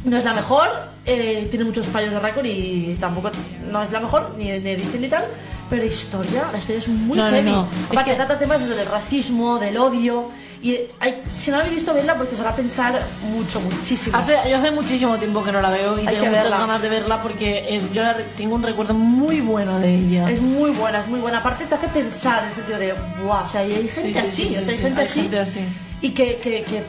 no 0.03 0.17
es 0.17 0.25
la 0.25 0.33
mejor, 0.33 0.69
eh, 1.05 1.47
tiene 1.49 1.63
muchos 1.65 1.85
fallos 1.88 2.11
de 2.13 2.19
récord 2.19 2.45
y 2.45 2.97
tampoco 2.99 3.31
no 3.71 3.83
es 3.83 3.91
la 3.91 3.99
mejor, 4.01 4.35
ni 4.38 4.51
de 4.51 4.73
edición 4.73 5.01
ni 5.01 5.07
tal, 5.09 5.25
pero 5.70 5.86
historia, 5.86 6.49
la 6.51 6.57
historia 6.57 6.80
es 6.80 6.88
muy 6.88 7.18
No, 7.18 7.26
no, 7.30 7.36
heavy. 7.36 7.49
no. 7.49 7.68
Es 7.86 7.91
Aparte, 7.91 8.09
que- 8.11 8.15
trata 8.15 8.39
temas 8.39 8.59
desde 8.68 8.82
el 8.82 8.88
racismo, 8.89 9.59
del 9.59 9.78
odio. 9.78 10.30
Y 10.59 10.76
hay- 10.99 11.22
si 11.39 11.51
no 11.51 11.57
habéis 11.57 11.76
visto, 11.76 11.93
verla 11.93 12.15
porque 12.15 12.34
os 12.34 12.41
hará 12.41 12.55
pensar 12.55 12.99
mucho, 13.32 13.61
muchísimo. 13.61 14.18
Hace, 14.18 14.38
yo 14.49 14.57
hace 14.57 14.72
muchísimo 14.72 15.15
tiempo 15.18 15.43
que 15.43 15.51
no 15.51 15.61
la 15.61 15.70
veo 15.70 15.95
y 15.97 16.01
Hay 16.07 16.15
tengo 16.15 16.26
muchas 16.28 16.43
verla. 16.45 16.57
ganas 16.57 16.82
de 16.82 16.89
verla 16.89 17.22
porque 17.22 17.76
eh, 17.76 17.82
yo 17.93 18.01
tengo 18.36 18.55
un 18.55 18.63
recuerdo 18.63 18.95
muy 18.95 19.39
bueno 19.41 19.78
de 19.80 19.93
ella. 19.93 20.32
Es 20.32 20.41
muy 20.41 20.72
buena, 20.72 21.01
es 21.01 21.07
muy 21.07 21.20
buena. 21.20 21.39
Aparte 21.39 21.65
te 21.68 21.76
hace 21.76 21.88
pensar 21.89 22.41
en 22.43 22.49
el 22.49 22.55
sentido 22.55 22.80
de, 22.80 22.93
wow, 23.24 23.43
o 23.45 23.47
sea, 23.47 23.61
hay 23.61 23.88
gente 23.88 23.91
Sí, 23.91 24.13
sí, 24.13 24.18
así, 24.18 24.30
sí, 24.49 24.57
o 24.57 24.63
sea, 24.63 24.72
hay 24.72 24.78
sí, 24.78 24.84
gente 24.84 25.01
hay 25.01 25.07
así. 25.07 25.22
gente 25.22 25.39
así. 25.39 25.59
Y 26.01 26.09
que, 26.11 26.38
que, 26.38 26.63
que, 26.63 26.84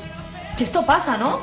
que 0.56 0.64
esto 0.64 0.86
pasa, 0.86 1.18
¿no? 1.18 1.40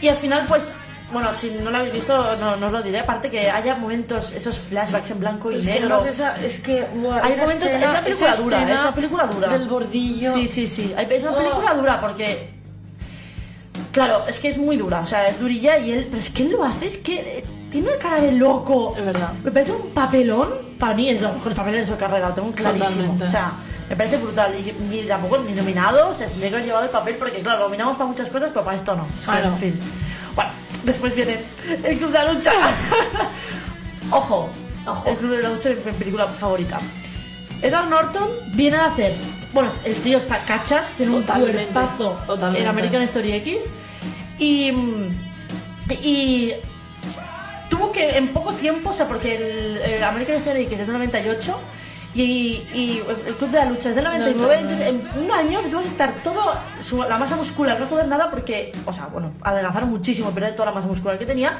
Y 0.00 0.06
al 0.08 0.16
final, 0.16 0.46
pues, 0.46 0.76
bueno, 1.12 1.32
si 1.34 1.50
no 1.50 1.70
lo 1.70 1.78
habéis 1.78 1.92
visto, 1.92 2.36
no, 2.40 2.56
no 2.56 2.66
os 2.66 2.72
lo 2.72 2.82
diré. 2.82 3.00
Aparte 3.00 3.30
que 3.30 3.50
haya 3.50 3.74
momentos, 3.76 4.32
esos 4.32 4.58
flashbacks 4.58 5.10
en 5.12 5.20
blanco 5.20 5.50
y 5.52 5.58
Es 5.58 5.66
que 5.66 5.72
negro. 5.80 6.04
esa- 6.04 6.34
es 6.36 6.60
que 6.60 6.78
Hay 7.22 7.32
esa 7.32 7.42
momentos, 7.42 7.68
escena- 7.68 7.84
es 7.84 7.90
una 7.90 8.02
película 8.04 8.34
dura, 8.36 8.62
es 8.72 8.80
una 8.80 8.94
película 8.94 9.26
dura. 9.26 9.48
Del 9.48 9.68
bordillo. 9.68 10.32
Sí, 10.34 10.48
sí, 10.48 10.66
sí. 10.66 10.94
Es 10.96 11.22
una 11.22 11.36
película 11.36 11.72
Oh. 11.72 11.76
dura 11.78 12.00
porque. 12.00 12.50
Claro, 13.92 14.24
es 14.26 14.38
que 14.40 14.48
es 14.48 14.58
muy 14.58 14.76
dura, 14.76 15.00
o 15.00 15.06
sea, 15.06 15.28
es 15.28 15.38
durilla 15.38 15.76
y 15.78 15.92
él. 15.92 16.06
Pero 16.10 16.18
es 16.20 16.30
que 16.30 16.42
él 16.44 16.52
lo 16.52 16.64
hace, 16.64 16.86
es 16.86 16.96
que 16.96 17.38
eh, 17.38 17.44
tiene 17.70 17.88
una 17.88 17.98
cara 17.98 18.20
de 18.20 18.32
loco. 18.32 18.94
Es 18.96 19.04
verdad. 19.04 19.32
Me 19.44 19.50
parece 19.50 19.72
un 19.72 19.90
papelón. 19.90 20.72
Para 20.78 20.94
mí 20.94 21.08
es 21.10 21.20
lo 21.20 21.32
mejor 21.32 21.54
papel 21.54 21.74
de 21.74 21.86
su 21.86 21.96
carrera, 21.96 22.28
lo 22.30 22.34
tengo 22.34 22.52
clarísimo. 22.52 22.88
Totalmente. 22.88 23.24
O 23.24 23.30
sea, 23.30 23.52
me 23.88 23.96
parece 23.96 24.16
brutal. 24.16 24.52
Y 24.58 24.72
ni 24.90 25.02
tampoco 25.02 25.38
ni 25.38 25.52
nominado, 25.52 26.08
o 26.08 26.14
sea, 26.14 26.26
llevado 26.28 26.84
el 26.84 26.90
papel 26.90 27.16
porque, 27.16 27.40
claro, 27.40 27.60
nominamos 27.60 27.96
para 27.96 28.08
muchas 28.08 28.28
cosas, 28.30 28.50
pero 28.52 28.64
para 28.64 28.76
esto 28.76 28.96
no. 28.96 29.06
Claro. 29.24 29.48
En 29.48 29.58
fin. 29.58 29.80
Bueno, 30.34 30.50
después 30.84 31.14
viene 31.14 31.40
el 31.84 31.98
Club 31.98 32.10
de 32.12 32.18
la 32.18 32.32
Lucha. 32.32 32.52
Ojo, 34.10 34.50
Ojo. 34.86 35.08
El 35.08 35.16
Club 35.16 35.30
de 35.36 35.42
la 35.42 35.48
Lucha 35.50 35.70
es 35.70 35.84
mi 35.84 35.92
película 35.92 36.26
favorita. 36.26 36.80
Edward 37.62 37.88
Norton 37.88 38.28
viene 38.54 38.76
a 38.76 38.86
hacer. 38.86 39.14
Bueno, 39.52 39.70
el 39.84 39.94
tío 39.96 40.18
está 40.18 40.38
cachas, 40.38 40.92
tiene 40.96 41.14
un 41.14 41.22
Totalmente, 41.24 41.66
cuerpazo 41.72 42.10
totalmente. 42.26 42.62
en 42.62 42.68
American 42.68 43.02
Story 43.02 43.32
X. 43.34 43.74
Y. 44.38 44.72
Y. 46.02 46.52
Tuvo 47.68 47.92
que 47.92 48.16
en 48.18 48.28
poco 48.28 48.52
tiempo, 48.54 48.90
o 48.90 48.92
sea, 48.92 49.06
porque 49.06 49.36
el, 49.36 49.76
el 49.78 50.02
American 50.04 50.36
Story 50.36 50.62
X 50.62 50.80
es 50.80 50.86
del 50.86 50.94
98 50.96 51.58
y, 52.14 52.62
y 52.74 53.02
el 53.26 53.34
Club 53.36 53.50
de 53.50 53.58
la 53.58 53.64
Lucha 53.66 53.88
es 53.90 53.94
del 53.96 54.04
99, 54.04 54.56
entonces 54.60 54.86
en 54.88 55.02
un 55.24 55.30
año 55.30 55.62
se 55.62 55.68
tuvo 55.68 55.80
que 55.82 55.88
quitar 55.88 56.12
todo 56.22 56.52
su- 56.82 57.02
la 57.02 57.16
masa 57.18 57.36
muscular, 57.36 57.80
no 57.80 57.86
joder 57.86 58.06
nada 58.08 58.30
porque, 58.30 58.72
o 58.84 58.92
sea, 58.92 59.06
bueno, 59.06 59.32
adelgazar 59.42 59.86
muchísimo, 59.86 60.30
perder 60.30 60.54
toda 60.54 60.66
la 60.66 60.72
masa 60.72 60.86
muscular 60.88 61.18
que 61.18 61.24
tenía 61.26 61.58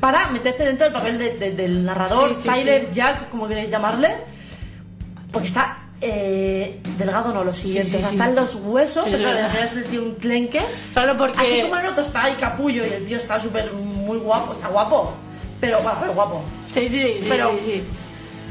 para 0.00 0.28
meterse 0.28 0.64
dentro 0.66 0.84
del 0.84 0.92
papel 0.92 1.16
de- 1.18 1.38
de- 1.38 1.52
del 1.52 1.84
narrador, 1.84 2.28
Sí, 2.34 2.42
sí, 2.42 2.48
Tyler, 2.48 2.82
sí. 2.82 2.88
Jack, 2.92 3.30
como 3.30 3.48
queréis 3.48 3.70
llamarle, 3.70 4.16
porque 5.32 5.48
está 5.48 5.78
eh, 6.02 6.78
delgado, 6.98 7.32
no, 7.32 7.42
lo 7.42 7.54
siguiente, 7.54 7.84
Sí, 7.88 7.90
sí, 7.92 7.96
o 7.96 8.00
sea, 8.00 8.10
sí. 8.10 8.16
están 8.16 8.34
los 8.34 8.54
huesos, 8.56 9.06
pero 9.10 9.30
es 9.30 9.72
el 9.76 9.84
tío 9.84 10.02
un 10.02 10.14
clenque. 10.16 10.60
Claro, 10.92 11.16
porque. 11.16 11.38
Así 11.40 11.62
como 11.62 11.76
el 11.78 11.86
otro 11.86 12.02
está 12.02 12.24
ahí 12.24 12.34
capullo 12.38 12.84
y 12.86 12.90
el 12.92 13.06
tío 13.06 13.16
está 13.16 13.40
súper 13.40 13.72
muy 13.72 14.18
guapo, 14.18 14.52
está 14.52 14.68
guapo, 14.68 15.14
pero 15.58 15.80
bueno, 15.80 15.96
pero 16.00 16.12
guapo. 16.12 16.44
Sí, 16.66 16.86
sí, 16.90 17.02
sí. 17.20 17.26
Pero- 17.26 17.50
sí, 17.52 17.60
sí. 17.64 17.70
¿De 17.72 17.82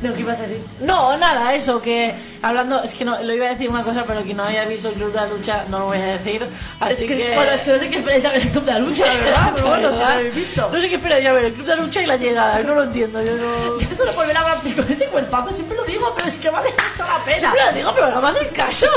lo 0.06 0.14
que 0.14 0.22
ibas 0.22 0.40
a 0.40 0.44
decir? 0.44 0.64
No, 0.82 1.18
nada, 1.18 1.54
eso, 1.54 1.82
que 1.82 2.14
hablando, 2.42 2.84
es 2.84 2.94
que 2.94 3.06
no, 3.06 3.22
lo 3.22 3.34
iba 3.34 3.48
a 3.48 3.50
decir 3.50 3.70
una 3.70 3.84
cosa, 3.84 4.04
pero 4.06 4.24
que 4.24 4.34
no 4.34 4.44
haya 4.44 4.66
visto 4.66 4.90
el 4.90 4.96
Club 4.96 5.12
de 5.12 5.16
la 5.16 5.28
Lucha 5.28 5.66
no 5.70 5.80
lo 5.80 5.86
voy 5.86 5.98
a 5.98 6.18
decir. 6.18 6.46
Así 6.80 7.04
es 7.04 7.10
que, 7.10 7.18
que. 7.18 7.36
Bueno, 7.36 7.52
es 7.52 7.62
que 7.62 7.72
no 7.72 7.80
sé 7.80 7.90
qué 7.90 7.98
esperáis 7.98 8.26
a 8.26 8.30
ver 8.32 8.42
el 8.42 8.50
Club 8.50 8.66
de 8.66 8.72
la 8.74 8.80
Lucha, 8.80 9.06
la 9.06 9.14
verdad, 9.14 9.52
pero 9.56 9.68
bueno, 9.68 9.92
si 9.92 9.98
lo 9.98 10.06
habéis 10.06 10.36
visto. 10.36 10.70
No 10.72 10.80
sé 10.80 10.90
qué 10.90 10.96
esperáis 10.96 11.26
a 11.28 11.34
ver, 11.34 11.46
el 11.46 11.54
Club 11.54 11.66
de 11.66 11.76
la 11.76 11.82
Lucha 11.82 12.02
y 12.02 12.06
la 12.06 12.18
llegada, 12.18 12.64
no 12.64 12.76
lo 12.76 12.84
entiendo. 12.84 13.24
Yo 13.24 13.36
no. 13.36 13.80
Yo 13.90 13.96
solo 13.96 14.12
por 14.14 14.28
ver 14.28 14.38
a 14.38 14.44
Brad 14.44 14.60
Pitt 14.60 14.76
con 14.76 14.92
ese 14.92 15.06
cuerpazo, 15.08 15.52
siempre 15.52 15.78
lo 15.78 15.84
digo, 15.86 16.14
pero 16.18 16.30
es 16.30 16.38
que 16.38 16.50
vale 16.50 16.70
mucho 16.70 17.04
la 17.04 17.24
pena. 17.26 17.52
Siempre 17.52 17.66
lo 17.66 17.74
digo, 17.74 17.92
pero 17.96 18.12
no 18.12 18.22
me 18.22 18.30
hacen 18.30 18.48
caso. 18.50 18.88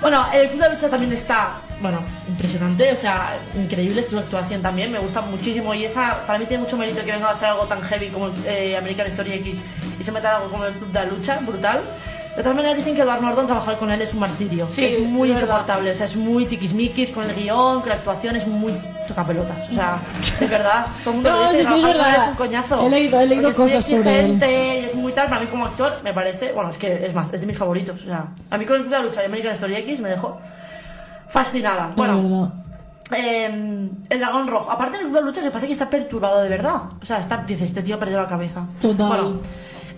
Bueno, 0.00 0.24
el 0.32 0.48
Club 0.50 0.60
de 0.60 0.68
la 0.68 0.74
Lucha 0.74 0.88
también 0.88 1.12
está, 1.12 1.54
bueno, 1.80 2.00
impresionante, 2.28 2.92
o 2.92 2.96
sea, 2.96 3.36
increíble 3.56 4.04
su 4.08 4.18
actuación 4.18 4.60
también, 4.62 4.90
me 4.90 4.98
gusta 4.98 5.20
muchísimo 5.20 5.72
y 5.74 5.84
esa, 5.84 6.24
para 6.26 6.38
mí 6.38 6.46
tiene 6.46 6.64
mucho 6.64 6.76
mérito 6.76 7.04
que 7.04 7.12
venga 7.12 7.28
a 7.28 7.32
hacer 7.32 7.48
algo 7.48 7.64
tan 7.66 7.80
heavy 7.82 8.08
como 8.08 8.30
eh, 8.46 8.76
American 8.76 9.06
Story 9.08 9.32
X 9.34 9.58
y 10.00 10.02
se 10.02 10.10
meta 10.12 10.36
algo 10.36 10.48
como 10.50 10.64
el 10.64 10.72
Club 10.74 10.88
de 10.92 10.98
la 11.00 11.04
Lucha, 11.06 11.38
brutal. 11.42 11.80
De 12.36 12.42
todas 12.44 12.54
maneras 12.56 12.76
dicen 12.78 12.94
que 12.94 13.02
Edward 13.02 13.20
Norton 13.20 13.46
trabajar 13.46 13.76
con 13.78 13.90
él 13.90 14.00
es 14.00 14.12
un 14.14 14.20
martirio, 14.20 14.68
Sí, 14.72 14.84
es 14.84 15.00
muy 15.00 15.32
insoportable, 15.32 15.90
o 15.90 15.94
sea, 15.94 16.06
es 16.06 16.14
muy 16.14 16.46
tiquismiquis 16.46 17.10
con 17.10 17.28
el 17.28 17.34
guion, 17.34 17.80
con 17.80 17.88
la 17.88 17.96
actuación, 17.96 18.36
es 18.36 18.46
muy 18.46 18.72
tocapelotas, 19.08 19.68
o 19.68 19.72
sea, 19.72 19.98
de 20.40 20.46
verdad, 20.46 20.86
todo 21.02 21.10
el 21.10 21.14
mundo 21.16 21.30
No, 21.32 21.44
lo 21.44 21.50
dice, 21.50 21.62
sí, 21.64 21.68
sí, 21.72 21.78
es 21.78 21.82
verdad. 21.84 22.22
es 22.22 22.28
un 22.28 22.34
coñazo. 22.36 22.86
He 22.86 22.90
leído- 22.90 23.20
he 23.20 23.26
leído 23.26 23.42
Porque 23.50 23.50
es 23.50 23.58
muy 23.58 23.80
cosas 23.80 23.84
sobre 23.90 24.20
él. 24.20 24.38
y 24.40 24.84
es 24.86 24.94
muy 24.94 25.12
tal, 25.12 25.28
para 25.28 25.40
mí 25.40 25.46
como 25.48 25.64
actor 25.66 25.96
me 26.04 26.12
parece, 26.12 26.52
bueno, 26.52 26.70
es 26.70 26.78
que 26.78 27.06
es 27.06 27.12
más, 27.14 27.32
es 27.32 27.40
de 27.40 27.46
mis 27.46 27.58
favoritos, 27.58 28.02
o 28.02 28.04
sea, 28.06 28.26
a 28.50 28.56
mí 28.58 28.64
con 28.64 28.76
el 28.76 28.82
Club 28.82 28.92
de 28.92 28.98
la 28.98 29.04
Lucha 29.04 29.22
y 29.22 29.26
American 29.26 29.52
Story 29.54 29.74
X 29.76 29.98
me 30.00 30.10
dejó 30.10 30.40
fascinada. 31.30 31.90
Bueno, 31.96 32.52
eh, 33.16 33.90
el 34.08 34.18
dragón 34.18 34.48
rojo. 34.48 34.70
Aparte 34.70 34.98
de 34.98 35.10
la 35.10 35.20
Lucha, 35.20 35.42
que 35.42 35.50
parece 35.50 35.66
que 35.66 35.72
está 35.72 35.88
perturbado 35.88 36.42
de 36.42 36.48
verdad. 36.48 36.82
O 37.00 37.04
sea, 37.04 37.18
está, 37.18 37.38
dice, 37.46 37.64
este 37.64 37.82
tío 37.82 37.96
ha 37.96 37.98
perdido 37.98 38.20
la 38.20 38.28
cabeza. 38.28 38.66
Total. 38.80 39.08
Bueno, 39.08 39.40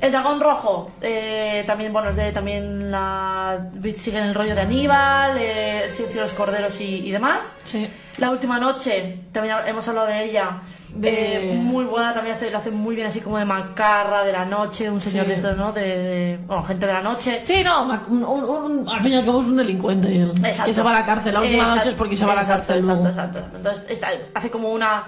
el 0.00 0.12
dragón 0.12 0.40
rojo, 0.40 0.92
eh, 1.00 1.64
también, 1.66 1.92
bueno, 1.92 2.10
es 2.10 2.16
de 2.16 2.32
también 2.32 2.90
la. 2.90 3.70
sigue 3.96 4.18
en 4.18 4.24
el 4.24 4.34
rollo 4.34 4.54
de 4.54 4.62
Aníbal, 4.62 5.36
eh, 5.36 5.84
el 5.84 5.90
silencio 5.90 6.22
de 6.22 6.26
los 6.28 6.32
corderos 6.32 6.80
y, 6.80 7.06
y 7.06 7.10
demás. 7.10 7.56
Sí. 7.64 7.88
La 8.18 8.30
última 8.30 8.58
noche, 8.58 9.20
también 9.32 9.56
hemos 9.66 9.86
hablado 9.88 10.06
de 10.06 10.24
ella. 10.24 10.62
De- 10.94 11.52
eh, 11.52 11.56
muy 11.56 11.84
buena, 11.84 12.12
también 12.12 12.34
hace, 12.36 12.50
lo 12.50 12.58
hace 12.58 12.70
muy 12.70 12.94
bien, 12.96 13.06
así 13.06 13.20
como 13.20 13.38
de 13.38 13.44
macarra, 13.44 14.24
de 14.24 14.32
la 14.32 14.44
noche, 14.44 14.90
un 14.90 15.00
señor 15.00 15.24
Sí. 15.26 15.30
de 15.30 15.36
estos, 15.36 15.56
¿no? 15.56 15.72
De, 15.72 15.80
de- 15.82 16.38
bueno, 16.46 16.62
gente 16.62 16.86
de 16.86 16.92
la 16.92 17.00
noche. 17.00 17.40
Sí, 17.44 17.62
no, 17.62 17.84
un- 18.08 18.24
un- 18.24 18.88
al 18.88 19.00
fin 19.02 19.12
y 19.12 19.16
al 19.16 19.24
cabo 19.24 19.40
es 19.40 19.46
un 19.48 19.56
delincuente. 19.56 20.08
él, 20.14 20.30
Exacto. 20.36 20.64
Que 20.64 20.74
se 20.74 20.82
va 20.82 20.90
a 20.90 21.00
la 21.00 21.06
cárcel. 21.06 21.34
La 21.34 21.40
última 21.40 21.56
Exacto. 21.58 21.76
noche 21.78 21.88
es 21.90 21.94
porque 21.94 22.16
se 22.16 22.26
va 22.26 22.32
a 22.32 22.34
la 22.36 22.40
Exacto, 22.42 22.66
cárcel 22.68 22.78
exacto, 22.84 23.02
luego. 23.04 23.18
exacto. 23.20 23.56
Entonces 23.56 23.82
está- 23.88 24.08
hace 24.34 24.50
como 24.50 24.68
una 24.70 25.04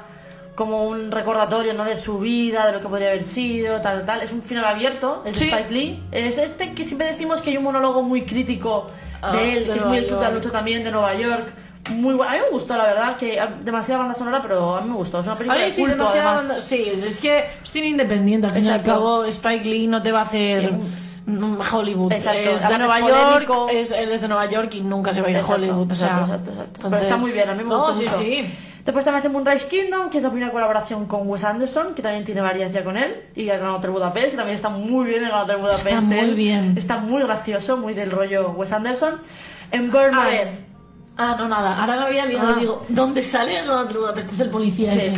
como 0.55 0.85
un 0.85 1.11
recordatorio 1.11 1.73
¿no? 1.73 1.83
de 1.85 1.97
su 1.97 2.19
vida, 2.19 2.67
de 2.67 2.73
lo 2.75 2.81
que 2.83 2.87
podría 2.89 3.09
haber 3.09 3.23
sido, 3.23 3.81
tal, 3.81 4.05
tal. 4.05 4.21
Es 4.21 4.33
un 4.35 4.43
final 4.43 4.67
abierto, 4.67 5.23
de 5.25 5.33
Sí. 5.33 5.45
Spike 5.49 5.71
Lee. 5.73 6.03
Es 6.13 6.37
este 6.37 6.75
que 6.75 6.85
siempre 6.85 7.07
decimos 7.07 7.41
que 7.41 7.49
hay 7.51 7.57
un 7.57 7.65
monólogo 7.65 8.03
muy 8.03 8.27
crítico 8.27 8.87
Ah, 9.23 9.33
de 9.33 9.57
él, 9.57 9.67
de 9.67 9.73
que 9.73 9.79
es 9.79 9.85
muy 9.87 9.97
el 9.99 10.35
lucha 10.35 10.51
también, 10.51 10.85
de 10.85 10.91
Nueva 10.91 11.15
York. 11.15 11.49
Muy 11.91 12.15
bueno. 12.15 12.31
A 12.31 12.35
mí 12.35 12.41
me 12.45 12.51
gustó, 12.51 12.77
la 12.77 12.85
verdad, 12.85 13.17
que 13.17 13.41
ah, 13.41 13.55
demasiada 13.61 14.01
banda 14.01 14.15
sonora, 14.15 14.41
pero 14.41 14.77
a 14.77 14.81
mí 14.83 14.89
me 14.91 14.95
gustó. 14.97 15.21
Es 15.21 15.27
una 15.27 15.37
película 15.37 15.59
ver, 15.61 15.69
de 15.71 15.75
sí, 15.75 15.81
culto, 15.83 15.97
demasiada 15.97 16.29
además. 16.31 16.49
banda- 16.49 16.63
sí, 16.63 16.93
es 17.07 17.19
que 17.19 17.39
es 17.39 17.71
cine 17.71 17.87
independiente. 17.89 18.47
Al 18.47 18.53
fin 18.53 18.65
y 18.65 18.69
al 18.69 18.77
Exacto. 18.77 18.93
cabo, 19.01 19.25
Spike 19.25 19.65
Lee 19.65 19.87
no 19.89 20.01
te 20.03 20.13
va 20.13 20.21
a 20.21 20.23
hacer 20.23 20.65
Eh, 20.67 20.71
mm, 21.27 21.59
Hollywood. 21.73 22.13
Exacto, 22.13 22.39
Es 22.51 22.69
de 22.69 22.79
Nueva 22.79 22.99
es 23.01 23.07
York, 23.09 23.51
es, 23.73 23.91
él 23.91 24.13
es 24.13 24.21
de 24.21 24.29
Nueva 24.29 24.49
York 24.49 24.73
y 24.75 24.81
nunca 24.81 25.13
se 25.13 25.21
va 25.23 25.27
a 25.27 25.31
ir 25.31 25.37
a 25.37 25.41
Exacto, 25.41 25.61
Hollywood. 25.61 25.91
o 25.91 25.95
sea, 25.95 26.09
exacto, 26.09 26.33
exacto, 26.35 26.51
exacto. 26.51 26.73
Pero 26.75 26.87
entonces- 26.87 27.03
está 27.11 27.17
muy 27.17 27.31
bien, 27.33 27.49
a 27.51 27.55
mí 27.55 27.65
me 27.65 27.71
No, 27.71 27.79
gustó 27.87 27.95
sí, 28.01 28.05
mucho. 28.07 28.19
sí. 28.19 28.55
Después 28.85 29.05
también 29.05 29.21
hace 29.21 29.29
Moonrise 29.29 29.69
Kingdom, 29.69 30.11
que 30.11 30.19
es 30.19 30.25
la 30.25 30.31
primera 30.31 30.51
colaboración 30.51 31.07
con 31.07 31.29
Wes 31.29 31.45
Anderson, 31.45 31.95
que 31.95 32.03
también 32.03 32.25
tiene 32.25 32.41
varias 32.41 32.73
ya 32.73 32.83
con 32.83 32.97
él, 32.97 33.15
y 33.37 33.49
el 33.49 33.59
Gran 33.59 33.71
Hotel 33.75 33.91
Budapest, 33.91 34.31
que 34.31 34.37
también 34.37 34.57
está 34.57 34.71
muy 34.71 35.07
bien 35.07 35.23
el 35.23 35.29
Gran 35.31 35.43
Hotel 35.43 35.57
Budapest. 35.59 35.87
Está 35.87 36.01
muy 36.01 36.31
bien. 36.35 36.75
Está 36.77 36.97
muy 36.97 37.23
gracioso, 37.23 37.77
muy 37.77 37.95
del 37.95 38.11
rollo 38.11 38.51
Wes 38.57 38.73
Anderson. 38.73 39.21
En 39.71 39.91
Birdman, 39.93 40.19
A 40.19 40.29
ver. 40.29 40.72
Ah, 41.17 41.37
no, 41.39 41.49
nada. 41.49 41.79
Ahora 41.81 41.97
me 41.97 42.03
había 42.07 42.25
liado. 42.27 42.55
Ah. 42.57 42.59
Digo, 42.59 42.87
¿dónde 42.89 43.23
sale 43.23 43.59
el 43.59 43.67
Gran 43.67 43.89
Budapest? 43.93 44.25
Este 44.31 44.35
es 44.35 44.41
el 44.41 44.51
policía 44.51 44.91
Sí. 44.93 44.99
ese. 44.99 45.15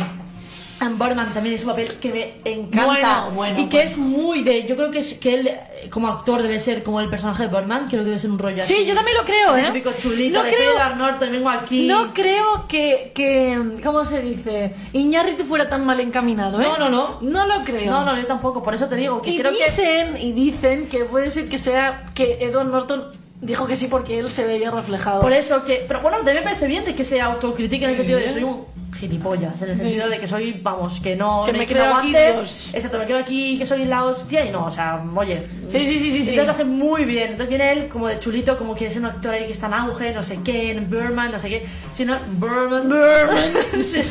en 0.81 0.99
Birdman 0.99 1.33
también 1.33 1.55
es 1.55 1.61
un 1.63 1.69
papel 1.69 1.87
que 2.01 2.11
me 2.43 2.51
encanta. 2.51 2.85
Bueno, 2.85 3.31
bueno, 3.33 3.59
y 3.61 3.69
que 3.69 3.77
bueno. 3.77 3.89
es 3.91 3.97
muy 3.97 4.43
de. 4.43 4.67
Yo 4.67 4.75
creo 4.75 4.91
que, 4.91 4.99
es, 4.99 5.13
que 5.13 5.33
él, 5.35 5.49
como 5.89 6.09
actor, 6.09 6.41
debe 6.43 6.59
ser 6.59 6.83
como 6.83 6.99
el 6.99 7.09
personaje 7.09 7.43
de 7.43 7.49
Birdman, 7.49 7.87
creo 7.87 8.01
que 8.01 8.07
debe 8.09 8.19
ser 8.19 8.29
un 8.29 8.37
rollo 8.37 8.61
así. 8.61 8.73
Sí, 8.73 8.85
yo 8.85 8.93
también 8.93 9.15
lo 9.15 9.23
creo, 9.23 9.55
Ese 9.55 9.61
¿eh? 9.61 9.71
típico 9.71 9.93
chulito 9.93 10.39
No 10.39 10.43
de 10.43 10.51
creo- 10.51 10.95
Norton, 10.97 11.31
vengo 11.31 11.49
aquí. 11.49 11.87
No 11.87 12.13
creo 12.13 12.67
que, 12.67 13.13
que, 13.15 13.77
¿cómo 13.81 14.05
se 14.05 14.21
dice? 14.21 14.75
Iñárritu 14.91 15.45
fuera 15.45 15.69
tan 15.69 15.85
mal 15.85 15.99
encaminado, 16.01 16.59
¿eh? 16.61 16.65
No, 16.67 16.77
no, 16.77 16.89
no. 16.89 17.17
No 17.21 17.47
lo 17.47 17.63
creo. 17.63 17.89
No, 17.89 18.03
no, 18.03 18.17
yo 18.17 18.25
tampoco, 18.25 18.61
por 18.61 18.75
eso 18.75 18.87
te 18.87 18.97
digo 18.97 19.21
que 19.21 19.29
Y 19.29 19.39
creo 19.39 19.53
que. 19.57 19.69
dicen, 19.71 20.17
y 20.17 20.33
dicen 20.33 20.89
que 20.89 21.05
puede 21.05 21.31
ser 21.31 21.47
que 21.47 21.57
sea 21.57 22.03
que 22.13 22.39
Edward 22.41 22.67
Norton 22.67 23.05
dijo 23.41 23.67
que 23.67 23.75
sí 23.75 23.87
porque 23.87 24.19
él 24.19 24.31
se 24.31 24.45
veía 24.45 24.71
reflejado. 24.71 25.21
Por 25.21 25.33
eso 25.33 25.63
que. 25.63 25.85
Pero 25.87 26.01
bueno, 26.01 26.17
también 26.17 26.37
me 26.37 26.43
parece 26.43 26.67
bien 26.67 26.85
de 26.85 26.95
que 26.95 27.05
se 27.05 27.21
autocritique 27.21 27.85
en 27.85 27.91
el 27.91 27.97
sentido 27.97 28.19
de 28.19 28.29
soy 28.29 28.43
un 28.43 28.65
gilipollas, 28.95 29.61
en 29.61 29.69
el 29.69 29.77
sentido 29.77 30.09
de 30.09 30.19
que 30.19 30.27
soy, 30.27 30.59
vamos, 30.63 30.99
que 31.01 31.15
no, 31.15 31.43
Que 31.45 31.51
me, 31.51 31.59
me 31.59 31.65
que 31.65 31.73
creo 31.73 31.95
aquí. 31.95 32.15
Exacto, 32.15 32.97
me 32.97 33.05
quedo 33.05 33.17
aquí 33.17 33.57
que 33.57 33.65
soy 33.65 33.85
la 33.85 34.05
hostia 34.05 34.45
y 34.45 34.51
no, 34.51 34.65
o 34.65 34.71
sea, 34.71 35.03
oye. 35.15 35.41
Sí, 35.71 35.85
sí, 35.85 35.85
sí, 35.85 35.99
sí, 35.99 36.11
sí. 36.11 36.17
Entonces 36.29 36.45
lo 36.45 36.51
hace 36.51 36.63
muy 36.63 37.05
bien. 37.05 37.31
Entonces 37.31 37.49
viene 37.49 37.71
él 37.71 37.87
como 37.89 38.07
de 38.07 38.19
chulito, 38.19 38.57
como 38.57 38.73
que 38.73 38.87
es 38.87 38.95
un 38.95 39.05
actor 39.05 39.33
ahí 39.33 39.45
que 39.45 39.51
está 39.51 39.67
en 39.67 39.73
auge, 39.73 40.13
no 40.13 40.23
sé 40.23 40.39
qué, 40.43 40.71
en 40.71 40.89
Burman, 40.89 41.31
no 41.31 41.39
sé 41.39 41.49
qué. 41.49 41.65
Si 41.95 42.05
no, 42.05 42.17
Burman. 42.37 42.83
Burman. 42.83 43.53
sí. 43.91 44.01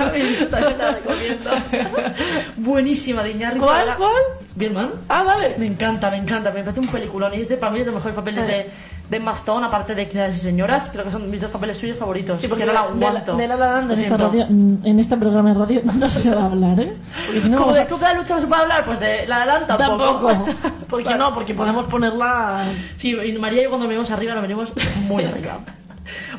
Buenísima, 2.56 3.22
de 3.22 3.30
Iñárritu. 3.30 3.64
¿Cuál, 3.64 3.96
cuál? 3.96 4.22
Birdman. 4.56 4.90
Ah, 5.08 5.22
vale. 5.22 5.54
Me 5.58 5.66
encanta, 5.66 6.10
me 6.10 6.18
encanta, 6.18 6.50
me 6.50 6.62
parece 6.62 6.80
un 6.80 6.88
peliculón 6.88 7.32
y 7.34 7.40
es 7.40 7.48
de, 7.48 7.56
para 7.56 7.72
mí 7.72 7.80
es 7.80 7.86
de 7.86 7.92
los 7.92 8.00
mejores 8.00 8.14
papeles 8.14 8.46
de, 8.46 8.66
de 9.10 9.16
Emma 9.18 9.32
Stone, 9.32 9.66
aparte 9.66 9.94
de 9.94 10.08
Criadas 10.08 10.34
y 10.36 10.38
Señoras, 10.38 10.88
creo 10.90 11.04
que 11.04 11.10
son 11.10 11.30
mis 11.30 11.40
dos 11.40 11.50
papeles 11.50 11.76
suyos 11.76 11.98
favoritos, 11.98 12.40
Sí, 12.40 12.48
porque 12.48 12.64
no 12.64 12.72
la 12.72 12.86
de, 12.88 13.00
la- 13.00 13.06
aguanto. 13.08 13.36
de 13.36 13.48
La 13.48 13.56
La 13.56 13.70
Land 13.72 13.92
en 13.92 13.98
esta 13.98 14.16
radio, 14.16 14.46
mm, 14.48 14.74
en 14.86 14.98
este 15.00 15.16
programa 15.18 15.52
de 15.52 15.58
radio 15.60 15.80
no 15.98 16.10
se 16.10 16.34
va 16.34 16.42
a 16.42 16.46
hablar, 16.46 16.80
¿eh? 16.80 16.96
Porque 17.26 17.40
si 17.40 17.48
no 17.50 17.58
Como 17.58 17.72
de 17.74 17.80
a- 17.82 17.86
Club 17.86 18.00
de 18.00 18.06
la 18.06 18.14
Lucha 18.14 18.34
no 18.36 18.40
se 18.40 18.46
puede 18.46 18.62
hablar, 18.62 18.84
pues 18.86 19.00
de 19.00 19.26
La 19.26 19.38
La 19.40 19.46
Land 19.46 19.66
tampoco. 19.66 20.26
Tampoco. 20.28 20.46
Porque 20.88 21.14
no, 21.16 21.34
porque 21.34 21.54
podemos 21.54 21.86
ponerla. 21.86 22.66
Sí, 22.96 23.10
y 23.14 23.32
María 23.38 23.60
y 23.60 23.64
yo 23.64 23.68
cuando 23.70 23.88
venimos 23.88 24.10
arriba 24.12 24.32
nos 24.34 24.42
venimos 24.42 24.72
muy 25.08 25.24
arriba. 25.26 25.58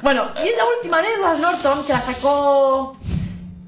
Bueno, 0.01 0.23
y 0.37 0.55
la 0.57 0.63
última 0.77 1.01
de 1.01 1.07
Edward 1.17 1.39
Norton, 1.39 1.83
que 1.85 1.91
la 1.93 1.99
sacó 1.99 2.95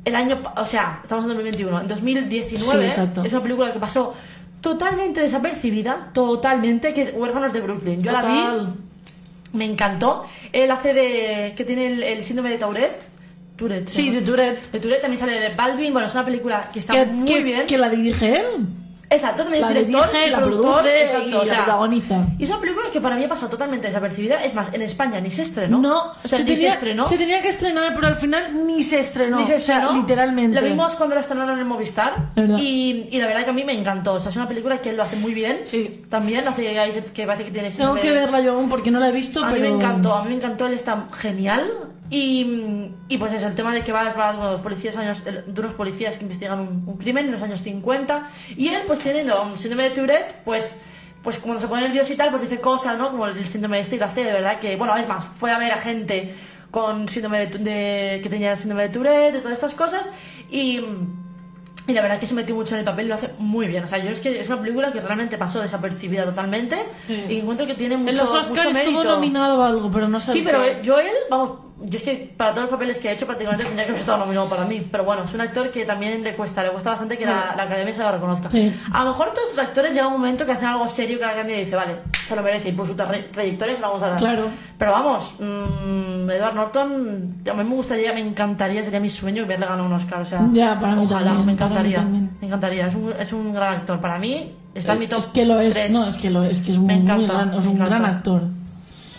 el 0.05 0.15
año, 0.15 0.37
o 0.55 0.65
sea, 0.65 1.01
estamos 1.03 1.23
en 1.25 1.29
2021, 1.29 1.81
en 1.81 1.87
2019, 1.89 2.83
Sí, 2.85 2.89
exacto. 2.89 3.23
es 3.23 3.33
una 3.33 3.41
película 3.43 3.73
que 3.73 3.79
pasó 3.79 4.13
totalmente 4.61 5.19
desapercibida, 5.19 6.09
totalmente, 6.13 6.93
que 6.93 7.01
es 7.03 7.13
Huérfanos 7.13 7.51
de 7.51 7.59
Brooklyn. 7.61 8.01
Yo 8.01 8.11
la 8.13 8.21
vi, 8.23 8.39
Total. 8.41 8.73
Me 9.57 9.65
encantó. 9.65 10.25
Él 10.53 10.71
hace 10.71 10.93
de, 10.93 11.53
que 11.57 11.65
tiene 11.65 11.87
el, 11.87 12.03
el 12.03 12.23
síndrome 12.23 12.51
de 12.51 12.57
Tourette. 12.57 13.03
Tourette. 13.57 13.89
Sí, 13.89 14.09
¿no? 14.09 14.19
de 14.19 14.21
Tourette. 14.21 14.71
De 14.71 14.79
Tourette 14.79 15.01
también 15.01 15.19
sale 15.19 15.39
de 15.39 15.49
Baldwin, 15.55 15.91
bueno, 15.91 16.07
es 16.07 16.13
una 16.13 16.25
película 16.25 16.69
que 16.71 16.79
está 16.79 17.05
muy 17.05 17.43
bien. 17.43 17.67
que 17.67 17.77
la 17.77 17.89
dirige 17.89 18.39
él. 18.39 18.45
Exacto, 19.09 19.43
también 19.43 19.61
La 19.61 19.69
es 19.71 19.87
director 19.87 20.11
dirige, 20.11 20.31
la 20.31 20.37
productor, 20.39 20.73
produce 20.81 21.01
exacto, 21.05 21.29
y 21.29 21.33
o 21.33 21.37
la 21.37 21.45
sea, 21.45 21.63
protagoniza. 21.63 22.25
Y 22.37 22.43
es 22.43 22.49
una 22.49 22.59
película 22.59 22.85
que 22.91 22.99
para 22.99 23.15
mí 23.15 23.23
ha 23.23 23.29
pasado 23.29 23.49
totalmente 23.49 23.87
desapercibida. 23.87 24.43
Es 24.43 24.53
más, 24.53 24.73
en 24.73 24.81
España 24.81 25.21
ni 25.21 25.31
se 25.31 25.43
estrenó. 25.43 25.79
No, 25.79 26.11
o 26.23 26.27
sea, 26.27 26.39
se, 26.39 26.43
ni 26.43 26.51
tenía, 26.55 26.69
se 26.71 26.73
estrenó. 26.75 27.07
se 27.07 27.17
tenía 27.17 27.41
que 27.41 27.47
estrenar, 27.47 27.95
pero 27.95 28.07
al 28.07 28.17
final 28.17 28.67
ni 28.67 28.83
se 28.83 28.99
estrenó. 28.99 29.37
Ni 29.39 29.45
se 29.45 29.55
O 29.55 29.59
sea, 29.61 29.77
estrenó. 29.77 30.01
literalmente. 30.01 30.59
Lo 30.59 30.67
vimos 30.67 30.91
cuando 30.95 31.15
lo 31.15 31.21
estrenaron 31.21 31.57
en 31.57 31.67
Movistar. 31.67 32.31
Y, 32.59 33.07
y 33.09 33.19
la 33.21 33.27
verdad 33.27 33.45
que 33.45 33.49
a 33.51 33.53
mí 33.53 33.63
me 33.63 33.73
encantó. 33.73 34.13
O 34.15 34.19
sea, 34.19 34.29
es 34.29 34.35
una 34.35 34.47
película 34.47 34.81
que 34.81 34.89
él 34.89 34.97
lo 34.97 35.03
hace 35.03 35.15
muy 35.15 35.33
bien. 35.33 35.61
Sí. 35.65 36.03
También 36.09 36.45
hace 36.47 36.67
que 37.13 37.25
parece 37.25 37.45
que 37.45 37.51
tiene 37.51 37.71
Tengo 37.71 37.95
que 37.95 38.11
verla 38.11 38.41
yo 38.41 38.53
aún 38.53 38.67
porque 38.67 38.91
no 38.91 38.99
la 38.99 39.07
he 39.07 39.11
visto, 39.13 39.43
A 39.43 39.49
pero. 39.51 39.61
mí 39.61 39.69
me 39.69 39.75
encantó, 39.75 40.13
a 40.13 40.23
mí 40.23 40.29
me 40.31 40.35
encantó, 40.35 40.67
él 40.67 40.73
está 40.73 41.07
genial. 41.13 41.71
Y, 42.09 42.91
y 43.09 43.17
pues 43.17 43.33
eso, 43.33 43.47
el 43.47 43.55
tema 43.55 43.73
de 43.73 43.83
que 43.83 43.91
va 43.91 44.05
va 44.13 44.31
de 44.31 44.37
unos 44.39 44.61
policías, 44.61 44.95
años, 44.97 45.23
de 45.25 45.43
unos 45.59 45.73
policías 45.73 46.15
que 46.15 46.23
investigan 46.23 46.59
un, 46.59 46.83
un 46.87 46.97
crimen 46.97 47.25
en 47.25 47.31
los 47.31 47.41
años 47.41 47.61
50. 47.61 48.29
Y 48.55 48.69
él, 48.69 48.83
pues 48.87 48.99
teniendo 48.99 49.41
un 49.43 49.57
síndrome 49.59 49.83
de 49.89 49.89
Tourette, 49.91 50.35
pues, 50.45 50.81
pues 51.21 51.37
cuando 51.39 51.59
se 51.59 51.67
pone 51.67 51.81
nervioso 51.81 52.13
y 52.13 52.15
tal, 52.15 52.29
pues 52.29 52.43
dice 52.43 52.61
cosas, 52.61 52.97
¿no? 52.97 53.11
Como 53.11 53.27
el 53.27 53.45
síndrome 53.45 53.79
este 53.79 53.95
y 53.97 53.99
de 53.99 54.31
verdad 54.33 54.59
que, 54.59 54.75
bueno, 54.77 54.95
es 54.95 55.07
más, 55.07 55.25
fue 55.25 55.51
a 55.51 55.57
ver 55.57 55.73
a 55.73 55.77
gente 55.79 56.33
con 56.71 57.09
síndrome 57.09 57.47
de, 57.47 57.57
de- 57.57 58.19
que 58.21 58.29
tenía 58.29 58.55
síndrome 58.55 58.83
de 58.83 58.89
Tourette 58.89 59.35
y 59.35 59.39
todas 59.39 59.53
estas 59.53 59.73
cosas. 59.73 60.11
Y. 60.49 60.81
Y 61.89 61.93
la 61.93 62.01
verdad 62.01 62.19
que 62.19 62.25
se 62.27 62.33
metió 62.35 62.53
mucho 62.53 62.73
en 62.75 62.79
el 62.79 62.85
papel 62.85 63.05
y 63.05 63.07
lo 63.07 63.15
hace 63.15 63.29
muy 63.39 63.65
bien. 63.67 63.81
O 63.85 63.87
sea, 63.87 63.97
yo 63.99 64.09
es 64.11 64.19
que 64.19 64.41
es 64.41 64.49
una 64.49 64.59
película 64.59 64.91
que 64.91 64.99
realmente 64.99 65.37
pasó 65.37 65.61
desapercibida 65.61 66.25
totalmente. 66.25 66.75
Sí. 67.07 67.23
Y 67.29 67.39
encuentro 67.39 67.65
que 67.65 67.75
tiene 67.75 67.95
mucho, 67.95 68.09
En 68.09 68.17
los 68.17 68.27
mucho 68.27 68.39
Oscars 68.41 68.65
estuvo 68.65 68.73
mérito. 68.97 69.03
nominado 69.15 69.63
a 69.63 69.67
algo, 69.67 69.89
pero 69.89 70.09
no 70.09 70.19
sé. 70.19 70.33
Sí, 70.33 70.41
pero 70.43 70.65
eh, 70.65 70.81
Joel, 70.85 71.07
vamos, 71.29 71.59
yo 71.79 71.97
es 71.97 72.03
que 72.03 72.33
para 72.35 72.51
todos 72.51 72.63
los 72.63 72.71
papeles 72.71 72.97
que 72.97 73.09
ha 73.09 73.11
hecho 73.11 73.25
prácticamente 73.27 73.63
tendría 73.65 73.85
que 73.85 73.91
haber 73.91 74.01
estado 74.01 74.17
nominado 74.17 74.47
para 74.49 74.65
mí. 74.65 74.85
Pero 74.91 75.03
bueno, 75.03 75.23
es 75.25 75.33
un 75.33 75.41
actor 75.41 75.69
que 75.71 75.85
también 75.85 76.23
le 76.23 76.35
cuesta, 76.35 76.63
le 76.63 76.69
cuesta 76.69 76.89
bastante 76.91 77.17
que 77.17 77.25
la, 77.25 77.53
la 77.55 77.63
academia 77.63 77.93
se 77.93 78.01
lo 78.01 78.11
reconozca. 78.11 78.49
Sí. 78.49 78.73
A 78.91 79.03
lo 79.03 79.11
mejor 79.11 79.27
todos 79.33 79.49
los 79.55 79.59
actores 79.59 79.93
llega 79.93 80.07
un 80.07 80.13
momento 80.13 80.45
que 80.45 80.53
hacen 80.53 80.67
algo 80.67 80.87
serio 80.87 81.17
que 81.19 81.25
la 81.25 81.31
academia 81.31 81.57
dice, 81.57 81.75
vale, 81.75 81.97
se 82.25 82.35
lo 82.35 82.41
merece 82.41 82.69
y 82.69 82.71
por 82.71 82.87
su 82.87 82.95
tra- 82.95 83.29
trayectoria 83.31 83.75
se 83.75 83.81
lo 83.81 83.87
vamos 83.89 84.03
a 84.03 84.09
dar. 84.09 84.17
Claro. 84.19 84.49
Pero 84.77 84.91
vamos, 84.91 85.33
mm, 85.39 86.29
Edward 86.31 86.55
Norton, 86.55 87.35
a 87.49 87.53
mí 87.53 87.63
me 87.63 87.75
gustaría, 87.75 88.11
me 88.13 88.21
encantaría, 88.21 88.83
sería 88.83 88.99
mi 88.99 89.09
sueño 89.09 89.45
verle 89.45 89.65
ganar 89.67 89.85
un 89.85 89.93
Oscar. 89.93 90.21
O 90.21 90.25
sea, 90.25 90.47
Ya, 90.53 90.79
para 90.79 90.95
mí 90.95 91.03
ojalá, 91.05 91.25
también, 91.25 91.39
me 91.39 91.45
mí 91.45 91.51
encantaría. 91.53 91.97
también. 91.97 92.29
Me 92.41 92.47
encantaría, 92.47 92.87
es 92.87 92.95
un, 92.95 93.11
es 93.19 93.33
un 93.33 93.53
gran 93.53 93.73
actor. 93.73 93.99
Para 94.01 94.17
mí 94.19 94.51
está 94.73 94.93
en 94.93 94.99
mi 94.99 95.07
top 95.07 95.19
Es 95.19 95.27
que 95.27 95.45
lo 95.45 95.59
es, 95.59 95.73
tres. 95.73 95.91
no, 95.91 96.07
es 96.07 96.17
que 96.17 96.29
lo 96.31 96.43
es, 96.43 96.59
que 96.61 96.71
es 96.71 96.77
un, 96.77 96.87
gran, 97.05 97.53
es 97.53 97.65
un 97.65 97.77
gran 97.77 98.03
actor. 98.05 98.41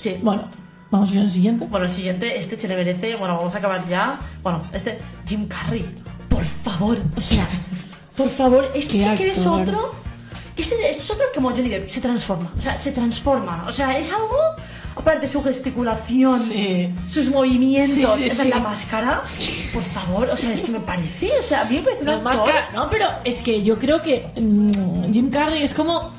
Sí. 0.01 0.17
Bueno, 0.23 0.43
vamos 0.91 1.11
a 1.11 1.14
ver 1.14 1.22
el 1.22 1.30
siguiente. 1.30 1.66
Bueno, 1.68 1.86
el 1.86 1.93
siguiente, 1.93 2.39
este 2.39 2.57
se 2.57 2.68
le 2.68 2.76
merece. 2.76 3.16
Bueno, 3.16 3.36
vamos 3.36 3.55
a 3.55 3.59
acabar 3.59 3.86
ya. 3.89 4.18
Bueno, 4.43 4.62
este, 4.72 4.99
Jim 5.26 5.47
Carrey. 5.47 5.84
Por 6.28 6.45
favor, 6.45 6.99
o 7.16 7.20
sea, 7.20 7.49
por 8.16 8.28
favor, 8.28 8.70
este 8.74 8.93
sí 9.05 9.09
que 9.16 9.30
es 9.30 9.47
otro. 9.47 9.95
Este, 10.57 10.74
este 10.74 11.03
es 11.03 11.11
otro 11.11 11.24
como 11.34 11.51
Johnny 11.51 11.68
Depp, 11.68 11.89
se 11.89 12.01
transforma. 12.01 12.51
O 12.59 12.61
sea, 12.61 12.80
se 12.80 12.91
transforma. 12.93 13.64
O 13.68 13.72
sea, 13.72 13.97
es 13.99 14.11
algo. 14.12 14.36
Aparte, 14.97 15.28
su 15.28 15.41
gesticulación, 15.45 16.49
Sí. 16.49 16.93
sus 17.09 17.30
movimientos, 17.30 18.16
Sí, 18.16 18.24
sí, 18.24 18.30
o 18.30 18.34
sea, 18.34 18.45
sí. 18.45 18.51
la 18.51 18.59
máscara. 18.59 19.22
Por 19.72 19.82
favor, 19.84 20.28
o 20.30 20.36
sea, 20.36 20.53
es 20.53 20.64
que 20.64 20.72
me 20.72 20.80
parece. 20.80 21.30
O 21.39 21.43
sea, 21.43 21.61
a 21.62 21.64
mí 21.66 21.76
me 21.76 21.82
parece 21.82 22.01
un 22.03 22.07
La 22.09 22.14
actor. 22.16 22.34
máscara, 22.34 22.70
no, 22.74 22.91
pero 22.91 23.07
es 23.24 23.36
que 23.36 23.62
yo 23.62 23.78
creo 23.78 24.03
que 24.03 24.26
mm, 24.36 25.12
Jim 25.12 25.30
Carrey 25.30 25.62
es 25.62 25.72
como 25.72 26.11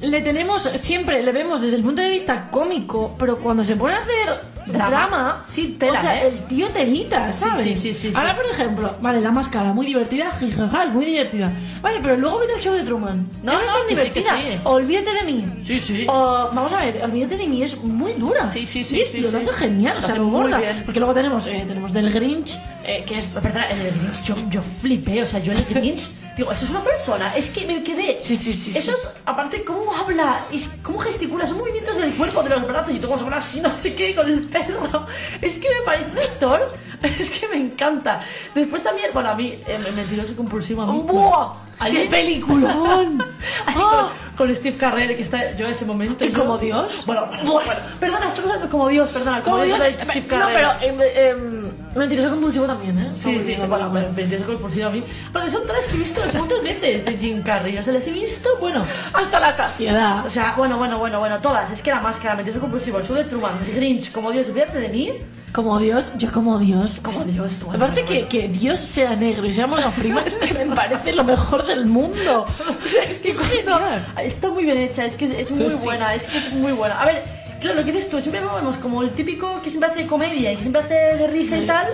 le 0.00 0.20
tenemos 0.22 0.68
siempre 0.76 1.22
le 1.22 1.32
vemos 1.32 1.60
desde 1.60 1.76
el 1.76 1.82
punto 1.82 2.00
de 2.02 2.10
vista 2.10 2.48
cómico, 2.50 3.14
pero 3.18 3.36
cuando 3.38 3.64
se 3.64 3.76
pone 3.76 3.94
a 3.94 3.98
hacer 3.98 4.60
Drama. 4.66 4.88
drama, 4.90 5.44
Sí, 5.48 5.76
tela, 5.78 5.98
o 5.98 6.02
sea, 6.02 6.22
¿eh? 6.22 6.28
el 6.28 6.46
tío 6.46 6.68
telita, 6.70 7.32
¿sabes? 7.32 7.64
sí, 7.64 7.74
sí, 7.74 7.94
sí, 7.94 8.10
sí. 8.10 8.16
Ahora, 8.16 8.36
por 8.36 8.46
ejemplo, 8.46 8.94
vale, 9.00 9.20
la 9.20 9.32
máscara 9.32 9.72
muy 9.72 9.84
divertida, 9.86 10.30
jijaja, 10.38 10.86
muy 10.86 11.06
divertida. 11.06 11.50
Vale, 11.82 11.98
pero 12.02 12.16
luego 12.16 12.38
viene 12.38 12.54
el 12.54 12.60
show 12.60 12.74
de 12.74 12.84
Truman. 12.84 13.26
No, 13.42 13.54
no, 13.54 13.60
es 13.60 13.66
tan 13.66 13.74
que 13.88 13.96
sí, 13.96 14.10
que 14.10 14.20
divertida. 14.20 14.36
sí. 14.56 14.60
Olvídate 14.64 15.12
de 15.12 15.22
mí. 15.24 15.44
Sí, 15.64 15.80
sí. 15.80 16.06
O, 16.08 16.12
vamos 16.54 16.72
a 16.72 16.84
ver, 16.84 17.02
Olvídate 17.02 17.36
de 17.36 17.46
mí 17.46 17.62
es 17.62 17.82
muy 17.82 18.12
dura. 18.12 18.48
Sí, 18.48 18.64
sí, 18.66 18.84
sí, 18.84 18.98
Y 18.98 19.00
el 19.00 19.10
tío 19.10 19.30
lo 19.32 19.38
hace 19.38 19.52
genial, 19.54 19.94
Lo 19.94 19.98
o 19.98 20.06
sea, 20.06 20.14
lo 20.16 20.24
muy 20.24 20.42
borda. 20.42 20.60
Porque 20.84 21.00
luego 21.00 21.14
tenemos, 21.14 21.46
eh, 21.46 21.64
tenemos 21.66 21.92
del 21.92 22.12
Grinch, 22.12 22.56
eh, 22.84 23.02
que 23.06 23.18
es 23.18 23.34
Grinch, 23.42 24.22
yo, 24.24 24.36
yo 24.50 24.62
flipé, 24.62 25.22
o 25.22 25.26
sea, 25.26 25.40
yo 25.40 25.52
el 25.52 25.64
Grinch, 25.64 26.10
digo, 26.36 26.52
eso 26.52 26.64
es 26.64 26.70
una 26.70 26.82
persona, 26.82 27.34
es 27.36 27.50
que 27.50 27.66
me 27.66 27.82
quedé. 27.82 28.18
Sí, 28.20 28.36
sí, 28.36 28.52
sí, 28.54 28.72
Eso 28.76 28.92
sí. 28.92 28.98
es, 29.02 29.08
aparte, 29.24 29.64
cómo 29.64 29.94
habla, 29.94 30.44
es, 30.52 30.78
cómo 30.82 30.98
gesticula, 30.98 31.46
son 31.46 31.58
movimientos 31.58 31.96
del 31.96 32.12
cuerpo, 32.14 32.42
de 32.42 32.50
los 32.50 32.66
brazos, 32.66 32.94
y 32.94 32.98
todo 32.98 33.16
se 33.18 33.24
pone 33.24 33.36
así, 33.36 33.60
no 33.60 33.74
sé 33.74 33.94
qué, 33.94 34.14
con 34.14 34.26
el 34.28 34.44
perro. 34.48 35.06
Es 35.42 35.58
que 35.58 35.68
me 35.68 35.84
parece 35.84 36.10
un 36.10 36.18
actor, 36.18 36.74
es 37.02 37.30
que 37.30 37.48
me 37.48 37.56
encanta. 37.56 38.20
Después 38.54 38.82
también, 38.82 39.10
bueno, 39.12 39.30
a 39.30 39.34
mí, 39.34 39.54
eh, 39.66 39.78
mentiroso 39.94 40.34
compulsivo, 40.36 40.82
a 40.82 40.86
mí. 40.86 41.02
¡Buah! 41.06 41.52
¡Qué 41.90 42.06
peliculón! 42.10 43.22
Ahí 43.66 43.74
¡Ah! 43.78 44.10
con, 44.36 44.48
con 44.48 44.56
Steve 44.56 44.76
Carrell, 44.76 45.16
que 45.16 45.22
está 45.22 45.56
yo 45.56 45.64
en 45.66 45.72
ese 45.72 45.84
momento. 45.86 46.24
¿Y 46.24 46.30
yo- 46.32 46.38
como 46.40 46.58
Dios? 46.58 47.04
Bueno, 47.06 47.26
bueno, 47.26 47.52
bueno. 47.52 47.72
Perdona, 47.98 48.28
estoy 48.28 48.44
hablando 48.44 48.68
como 48.68 48.88
Dios, 48.88 49.10
perdona. 49.10 49.42
Como 49.42 49.62
Dios, 49.62 49.80
de 49.80 49.88
eh, 49.88 49.98
Steve 50.02 50.26
no, 50.38 50.46
pero 50.52 50.72
em, 50.82 51.00
em, 51.00 51.69
mentiroso 51.94 52.30
compulsivo 52.30 52.66
también, 52.66 52.98
¿eh? 52.98 53.10
Sí, 53.18 53.40
sí, 53.42 53.56
sí, 53.58 53.66
bueno, 53.66 53.90
mentiroso 53.90 54.46
compulsivo 54.46 54.88
a 54.88 54.90
mí. 54.90 55.02
Pero 55.32 55.50
son 55.50 55.66
tres 55.66 55.86
que 55.86 55.96
he 55.96 55.98
visto 55.98 56.20
muchas 56.38 56.62
veces 56.62 57.04
de 57.04 57.18
Jim 57.18 57.42
Carrey. 57.42 57.76
O 57.78 57.82
sea, 57.82 57.92
les 57.92 58.06
he 58.06 58.12
visto, 58.12 58.48
bueno. 58.60 58.84
hasta 59.12 59.40
la 59.40 59.52
saciedad. 59.52 60.26
O 60.26 60.30
sea, 60.30 60.54
bueno, 60.56 60.78
bueno, 60.78 60.98
bueno, 60.98 61.18
bueno, 61.18 61.40
todas. 61.40 61.70
Es 61.70 61.82
que 61.82 61.90
la 61.90 62.00
máscara, 62.00 62.34
mentiroso 62.34 62.60
compulsivo, 62.60 62.98
el 62.98 63.06
show 63.06 63.16
de 63.16 63.24
Truman, 63.24 63.58
el 63.66 63.74
Grinch, 63.74 64.12
como 64.12 64.30
Dios, 64.30 64.48
olvídate 64.48 64.78
de 64.78 64.88
mí. 64.88 65.12
Como 65.52 65.78
Dios, 65.80 66.12
yo 66.16 66.30
como 66.30 66.58
Dios. 66.58 67.00
Como 67.02 67.24
Dios, 67.24 67.58
tú, 67.58 67.72
Aparte 67.72 68.04
que, 68.04 68.28
que 68.28 68.48
Dios 68.48 68.78
sea 68.78 69.16
negro 69.16 69.46
y 69.46 69.52
sea 69.52 69.66
Morgan 69.66 69.92
Freeman 69.92 70.24
es 70.26 70.36
que 70.36 70.54
me 70.54 70.74
parece 70.74 71.12
lo 71.12 71.24
mejor 71.24 71.66
del 71.66 71.86
mundo. 71.86 72.44
O 72.84 72.88
sea, 72.88 73.02
es 73.02 73.18
que 73.18 73.34
No, 73.64 73.80
está 74.18 74.48
muy 74.48 74.64
bien 74.64 74.78
hecha, 74.78 75.04
es 75.04 75.16
que 75.16 75.40
es, 75.40 75.50
muy 75.50 75.74
buena, 75.74 76.14
es 76.14 76.26
que 76.26 76.38
es 76.38 76.52
muy 76.52 76.72
buena. 76.72 77.00
A 77.00 77.06
ver, 77.06 77.39
claro, 77.60 77.76
lo 77.80 77.84
que 77.84 77.92
dices 77.92 78.10
tú, 78.10 78.20
siempre 78.20 78.40
vemos 78.40 78.76
como 78.78 79.02
el 79.02 79.10
típico 79.10 79.60
que 79.62 79.70
siempre 79.70 79.90
hace 79.90 80.06
comedia 80.06 80.52
y 80.52 80.56
que 80.56 80.62
siempre 80.62 80.82
hace 80.82 80.94
de 80.94 81.26
risa 81.28 81.58
y 81.58 81.66
tal. 81.66 81.86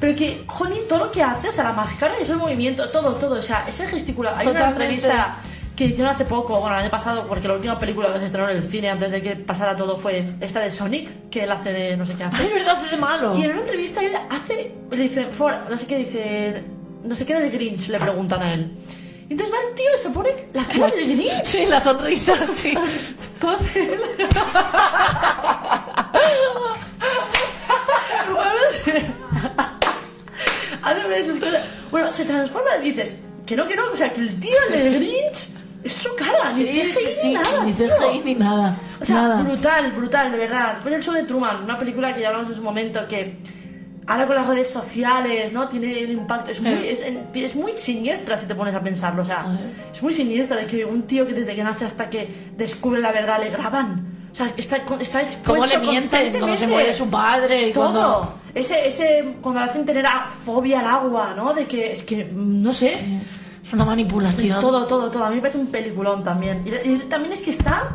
Pero 0.00 0.14
que, 0.14 0.44
jolín, 0.46 0.82
todo 0.88 1.06
lo 1.06 1.10
que 1.10 1.22
hace, 1.22 1.48
o 1.48 1.52
sea, 1.52 1.64
la 1.64 1.72
máscara, 1.72 2.14
eso 2.20 2.34
el 2.34 2.38
movimiento, 2.38 2.88
todo, 2.90 3.14
todo, 3.16 3.34
o 3.36 3.42
sea, 3.42 3.64
ese 3.66 3.86
gesticular. 3.88 4.34
Hay 4.36 4.46
una 4.46 4.68
entrevista 4.68 5.38
que 5.74 5.86
hicieron 5.86 6.12
hace 6.12 6.24
poco, 6.24 6.58
bueno, 6.60 6.76
el 6.76 6.82
año 6.82 6.90
pasado, 6.90 7.26
porque 7.28 7.48
la 7.48 7.54
última 7.54 7.78
película 7.78 8.12
que 8.12 8.20
se 8.20 8.26
estrenó 8.26 8.48
en 8.48 8.56
el 8.58 8.62
cine 8.64 8.90
antes 8.90 9.10
de 9.12 9.22
que 9.22 9.36
pasara 9.36 9.76
todo 9.76 9.96
fue 9.96 10.34
esta 10.40 10.60
de 10.60 10.70
Sonic, 10.70 11.30
que 11.30 11.44
él 11.44 11.50
hace 11.52 11.72
de 11.72 11.96
no 11.96 12.04
sé 12.06 12.14
qué 12.14 12.24
hace. 12.24 12.44
es 12.44 12.52
verdad, 12.52 12.76
hace 12.78 12.90
de 12.94 13.00
malo. 13.00 13.36
Y 13.36 13.44
en 13.44 13.52
una 13.52 13.60
entrevista 13.60 14.00
él 14.02 14.12
hace, 14.30 14.72
le 14.90 14.96
dice, 14.96 15.26
"For", 15.26 15.54
no 15.68 15.76
sé 15.78 15.86
qué 15.86 15.96
dice, 15.98 16.62
no 17.04 17.14
sé 17.14 17.26
qué 17.26 17.34
del 17.34 17.50
Grinch, 17.50 17.88
le 17.88 17.98
preguntan 17.98 18.42
a 18.42 18.54
él. 18.54 18.72
Entonces 19.30 19.54
va 19.54 19.58
el 19.68 19.74
tío 19.74 19.86
y 19.94 19.98
se 19.98 20.10
pone 20.10 20.30
la 20.54 20.64
cara 20.64 20.90
del 20.90 21.16
Grinch. 21.16 21.44
Sí, 21.44 21.66
la 21.66 21.80
sonrisa, 21.80 22.34
sí. 22.52 22.72
¿Cómo 23.40 23.52
hace 23.52 23.82
él? 23.92 24.00
bueno. 28.32 28.60
Hace 30.82 31.08
de 31.08 31.24
sus 31.24 31.38
cosas. 31.38 31.64
Bueno, 31.90 32.12
se 32.12 32.24
transforma 32.24 32.70
y 32.82 32.90
dices, 32.92 33.16
que 33.46 33.56
no, 33.56 33.66
que 33.66 33.76
no, 33.76 33.84
o 33.92 33.96
sea, 33.96 34.12
que 34.12 34.20
el 34.20 34.40
tío 34.40 34.56
del 34.70 34.94
Grinch 34.94 35.50
es 35.84 35.92
su 35.92 36.14
cara, 36.16 36.52
ni 36.52 36.64
Sí, 36.64 36.82
sí, 36.92 37.28
ni 37.28 37.34
nada. 37.34 37.64
ni 37.64 37.72
tío. 37.72 37.86
CGI 37.88 38.20
ni 38.24 38.34
nada. 38.34 38.78
O 39.00 39.04
sea, 39.04 39.14
nada. 39.22 39.42
brutal, 39.42 39.92
brutal, 39.92 40.32
de 40.32 40.38
verdad. 40.38 40.74
Después 40.74 40.94
el 40.94 41.02
show 41.02 41.14
de 41.14 41.24
Truman, 41.24 41.64
una 41.64 41.78
película 41.78 42.14
que 42.14 42.20
ya 42.22 42.28
hablamos 42.28 42.50
en 42.50 42.56
su 42.56 42.62
momento 42.62 43.06
que 43.08 43.36
ahora 44.08 44.26
con 44.26 44.34
las 44.36 44.46
redes 44.46 44.68
sociales, 44.70 45.52
¿no? 45.52 45.68
Tiene 45.68 46.04
un 46.04 46.10
impacto. 46.10 46.50
Es 46.50 46.60
muy, 46.60 46.88
es, 46.88 47.04
es 47.34 47.54
muy 47.54 47.72
siniestra 47.76 48.36
si 48.36 48.46
te 48.46 48.54
pones 48.54 48.74
a 48.74 48.80
pensarlo. 48.80 49.22
O 49.22 49.24
sea, 49.26 49.44
es 49.94 50.02
muy 50.02 50.12
siniestra 50.12 50.56
de 50.56 50.66
que 50.66 50.84
un 50.84 51.02
tío 51.02 51.26
que 51.26 51.34
desde 51.34 51.54
que 51.54 51.62
nace 51.62 51.84
hasta 51.84 52.10
que 52.10 52.48
descubre 52.56 53.00
la 53.00 53.12
verdad 53.12 53.38
le 53.40 53.50
graban. 53.50 54.06
O 54.32 54.34
sea, 54.34 54.52
está, 54.56 54.76
está 54.78 55.20
Cómo 55.20 55.64
expuesto 55.64 55.66
le 55.66 55.78
mienten, 55.78 56.40
cómo 56.40 56.56
se 56.56 56.66
muere 56.66 56.94
su 56.94 57.08
padre. 57.08 57.72
Todo. 57.72 57.84
cuando- 57.84 58.34
Ese, 58.54 58.88
ese, 58.88 59.34
cuando 59.40 59.60
le 59.60 59.66
hacen 59.70 59.84
tener 59.84 60.06
a- 60.06 60.26
fobia 60.44 60.80
al 60.80 60.86
agua, 60.86 61.34
¿no? 61.36 61.52
De 61.54 61.66
que, 61.66 61.92
es 61.92 62.02
que, 62.02 62.24
no 62.32 62.72
sé. 62.72 63.20
Es 63.64 63.72
una 63.74 63.84
manipulación. 63.84 64.46
Es 64.46 64.60
todo, 64.60 64.86
todo, 64.86 65.10
todo. 65.10 65.24
A 65.24 65.28
mí 65.28 65.36
me 65.36 65.40
parece 65.42 65.58
un 65.58 65.66
peliculón 65.66 66.24
también. 66.24 66.62
Y, 66.66 66.88
y 66.88 66.96
también 67.10 67.32
es 67.34 67.40
que 67.40 67.50
está. 67.50 67.90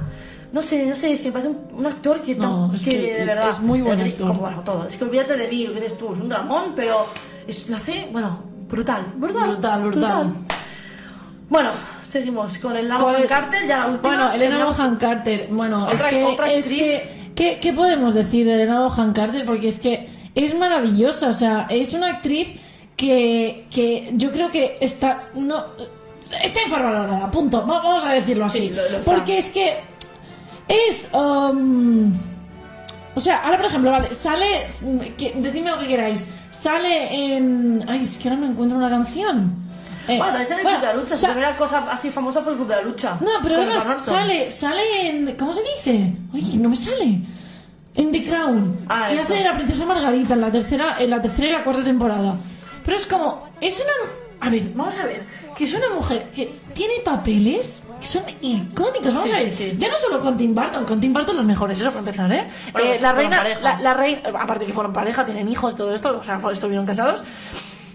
No 0.54 0.62
sé, 0.62 0.86
no 0.86 0.96
sé, 0.96 1.12
es 1.14 1.20
que 1.20 1.28
me 1.28 1.32
parece 1.34 1.50
un, 1.50 1.58
un 1.80 1.86
actor 1.86 2.22
que, 2.22 2.36
No, 2.36 2.68
tan- 2.68 2.76
es 2.76 2.86
que 2.86 2.98
de 3.20 3.26
verdad. 3.26 3.50
es 3.50 3.60
muy 3.60 3.82
buen 3.82 4.00
actor. 4.00 4.28
Como 4.28 4.40
bueno, 4.42 4.62
todo. 4.64 4.88
Es 4.88 4.96
que 4.96 5.04
olvídate 5.04 5.36
de 5.36 5.48
mí, 5.50 5.66
que 5.68 5.78
eres 5.78 5.98
tú, 5.98 6.14
es 6.14 6.20
un 6.20 6.30
dramón, 6.30 6.74
pero 6.76 7.08
es, 7.48 7.68
lo 7.70 7.76
hace, 7.78 8.08
bueno, 8.12 8.40
brutal. 8.70 9.04
Brutal, 9.18 9.50
Brutal, 9.50 9.82
brutal. 9.84 10.34
Bueno, 11.50 11.72
seguimos 12.08 12.58
con 12.60 12.76
el 12.78 12.88
¿Cuál 12.88 13.00
Lama 13.02 13.18
es? 13.20 13.28
Carter, 13.30 13.68
ya 13.68 13.80
la 13.80 13.86
última. 13.88 14.02
Bueno, 14.02 14.32
Elena 14.32 14.66
Bohan 14.66 14.96
Carter. 14.98 15.48
Bueno, 15.52 15.88
es 15.92 16.02
que. 16.04 16.24
otra 16.24 16.52
es 16.52 16.66
que 16.66 17.32
¿qué, 17.36 17.60
qué 17.60 17.74
podemos 17.74 18.14
decir 18.14 18.46
de 18.46 18.54
Elena 18.56 18.88
Bohan 18.88 19.14
Carter? 19.14 19.46
Porque 19.46 19.68
es 19.68 19.80
que 19.80 20.10
es 20.36 20.56
maravillosa. 20.58 21.30
O 21.30 21.34
sea, 21.34 21.68
es 21.70 21.94
una 21.94 22.08
actriz 22.08 22.60
que, 22.96 23.66
que 23.70 24.12
yo 24.16 24.32
creo 24.32 24.50
que 24.52 24.78
está. 24.82 25.30
No, 25.36 25.64
está 26.44 26.62
infravalorada, 26.64 27.30
punto. 27.30 27.60
Va- 27.68 27.82
Vamos 27.82 28.06
a 28.06 28.14
decirlo 28.14 28.46
así. 28.46 28.60
Sí, 28.60 28.70
lo- 28.70 28.82
lo 28.90 28.98
está. 29.00 29.12
Porque 29.12 29.38
es 29.38 29.50
que. 29.50 29.78
Es. 30.68 31.10
um, 31.14 32.11
o 33.15 33.19
sea, 33.19 33.44
ahora 33.44 33.57
por 33.57 33.65
ejemplo, 33.68 33.91
vale, 33.91 34.14
sale. 34.14 34.68
que- 35.18 35.34
decidme 35.35 35.72
lo 35.72 35.80
que 35.80 35.88
queráis. 35.88 36.26
Sale 36.52 37.35
en. 37.35 37.84
Ay, 37.88 38.03
es 38.03 38.18
que 38.18 38.30
ahora 38.30 38.41
no 38.41 38.48
encuentro 38.48 38.77
una 38.77 38.90
canción. 38.90 39.61
Eh, 40.07 40.18
Bueno, 40.18 40.26
también 40.34 40.48
sale 40.48 40.61
en 40.61 40.64
bueno, 40.64 40.77
el 40.77 40.81
Club 40.81 40.90
de 40.91 40.95
la 40.98 41.02
Lucha. 41.03 41.15
Su 41.15 41.26
primera 41.27 41.57
cosa 41.57 41.88
así 41.91 42.10
famosa 42.11 42.41
fue 42.41 42.52
el 42.53 42.57
Club 42.57 42.69
de 42.69 42.76
la 42.76 42.81
Lucha. 42.81 43.18
no, 43.22 43.30
pero 43.41 43.56
además 43.57 44.02
sale, 44.03 44.52
sale 44.52 45.07
en. 45.10 45.35
¿Cómo 45.35 45.53
se 45.53 45.61
dice? 45.64 46.14
Oye, 46.34 46.57
no 46.57 46.69
me 46.69 46.76
sale. 46.77 47.19
En 47.95 48.11
The 48.11 48.23
Crown. 48.23 48.85
Ah, 48.90 49.10
y 49.11 49.14
eso. 49.15 49.23
hace 49.23 49.34
de 49.35 49.44
la 49.44 49.53
princesa 49.53 49.85
Margarita 49.85 50.34
en 50.34 50.41
la 50.41 50.52
tercera, 50.52 50.95
en 50.99 51.10
la 51.11 51.22
tercera 51.22 51.48
y 51.49 51.52
la 51.52 51.64
cuarta 51.64 51.84
temporada. 51.84 52.38
Pero 52.84 52.98
es 52.98 53.06
como. 53.06 53.44
Es 53.61 53.80
una. 53.80 54.48
A 54.48 54.49
ver, 54.49 54.64
vamos 54.76 54.98
a 54.98 55.06
ver. 55.06 55.23
Que 55.56 55.65
es 55.65 55.73
una 55.76 55.90
mujer 55.95 56.30
que 56.35 56.60
tiene 56.73 56.95
papeles 57.06 57.84
que 58.04 58.10
son 58.10 58.24
icónicos. 58.42 59.08
Vamos 59.14 59.24
Sí, 59.24 59.32
a 59.32 59.38
ver. 59.44 59.52
sí, 59.52 59.72
sí. 59.72 59.78
Ya 59.78 59.88
no 59.90 59.96
solo 59.98 60.20
con 60.22 60.38
Tim 60.38 60.54
Burton, 60.54 60.86
con 60.86 61.00
Tim 61.00 61.14
Burton 61.14 61.36
los 61.38 61.46
mejores, 61.46 61.80
eso 61.80 61.90
para 61.90 62.00
empezar, 62.00 62.32
¿eh? 62.32 62.50
Bueno, 62.74 62.92
Eh, 62.92 63.00
la 63.02 63.14
reina. 63.14 63.44
La, 63.62 63.80
la 63.80 63.94
reina. 63.94 64.22
Aparte 64.40 64.66
que 64.66 64.74
fueron 64.74 64.92
pareja, 64.94 65.26
tienen 65.26 65.48
hijos, 65.50 65.76
todo 65.76 65.94
esto, 65.94 66.18
o 66.20 66.24
sea, 66.24 66.40
estuvieron 66.52 66.86
casados. 66.86 67.24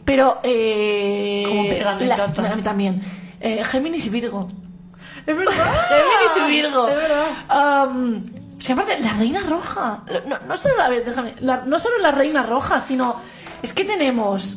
Pero. 0.05 0.39
Eh, 0.43 1.45
Como 1.47 1.69
pegan, 1.69 2.09
la-. 2.09 2.53
A 2.53 2.57
mí 2.57 2.63
también. 2.63 3.03
Eh, 3.41 3.63
Géminis 3.65 4.07
y 4.07 4.11
Virgo. 4.11 4.49
Es 5.27 5.37
verdad. 5.37 5.53
Géminis 5.89 6.49
y 6.49 6.51
Virgo. 6.51 6.89
Es 6.89 6.97
verdad. 6.97 7.89
Es 8.59 8.67
que 8.67 8.73
aparte, 8.73 8.99
la 9.01 9.13
reina 9.13 9.41
roja. 9.43 10.01
No, 10.27 10.39
no 10.49 10.57
solo, 10.57 10.83
a 10.83 10.89
ver, 10.89 11.05
déjame. 11.05 11.35
la- 11.41 11.65
no 11.67 11.79
solo 11.79 11.99
la 11.99 12.11
reina 12.13 12.43
roja, 12.43 12.81
sino. 12.81 13.17
Es 13.63 13.73
que 13.73 13.85
tenemos. 13.85 14.57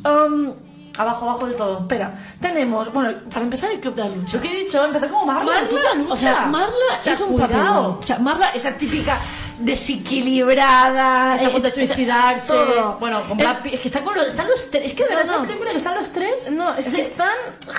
Abajo, 0.97 1.29
abajo 1.29 1.47
de 1.47 1.53
todo. 1.53 1.79
espera, 1.79 2.13
tenemos. 2.41 2.91
Bueno, 2.91 3.13
para 3.31 3.43
empezar, 3.43 3.71
el 3.71 3.79
club 3.79 3.95
de 3.95 4.03
la 4.03 4.09
lucha. 4.09 4.37
Lo 4.37 4.43
que 4.43 4.51
he 4.51 4.63
dicho, 4.65 4.83
empecé 4.83 5.07
como 5.07 5.25
Marla. 5.25 5.59
el 5.59 5.67
Club 5.67 5.79
de 5.79 5.83
la 5.85 5.89
Marla, 5.95 6.03
Lucha. 6.03 6.13
o 6.13 6.17
sea, 6.17 6.45
Marla 6.47 6.75
O 6.97 7.01
sea, 7.01 7.13
es 7.13 7.21
un 7.21 7.37
papelón. 7.37 7.85
O 7.99 8.03
sea, 8.03 8.19
Marla, 8.19 8.49
esa 8.49 8.71
típica 8.73 9.17
desequilibrada. 9.59 11.35
Está 11.35 11.47
a 11.47 11.51
punto 11.51 11.67
de 11.69 11.73
suicidarse. 11.73 12.47
todo. 12.47 12.97
Bueno, 12.99 13.21
con 13.27 13.37
Brad 13.37 13.61
Pitt. 13.63 13.73
Es 13.75 13.79
que 13.81 13.87
están 13.87 14.03
con 14.03 14.15
los, 14.15 14.27
están 14.27 14.47
los 14.47 14.69
tres. 14.71 14.85
Es 14.87 14.93
que 14.93 15.03
de 15.03 15.09
verdad 15.15 15.25
No, 15.25 15.31
es 15.31 15.31
no. 15.31 15.37
una 15.39 15.47
película 15.47 15.71
que 15.71 15.77
están 15.77 15.95
los 15.95 16.09
tres. 16.09 16.51
No, 16.51 16.73
es 16.75 16.87
que 16.89 17.01
están 17.01 17.29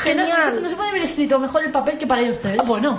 que 0.05 0.15
no- 0.15 0.23
genial. 0.23 0.39
No, 0.47 0.55
se, 0.57 0.61
no 0.63 0.69
se 0.71 0.77
puede 0.77 0.89
haber 0.91 1.03
escrito 1.05 1.39
mejor 1.39 1.65
el 1.65 1.71
papel 1.71 1.99
que 1.99 2.07
para 2.07 2.23
ellos 2.23 2.39
tres. 2.41 2.57
Ah, 2.61 2.65
bueno, 2.67 2.99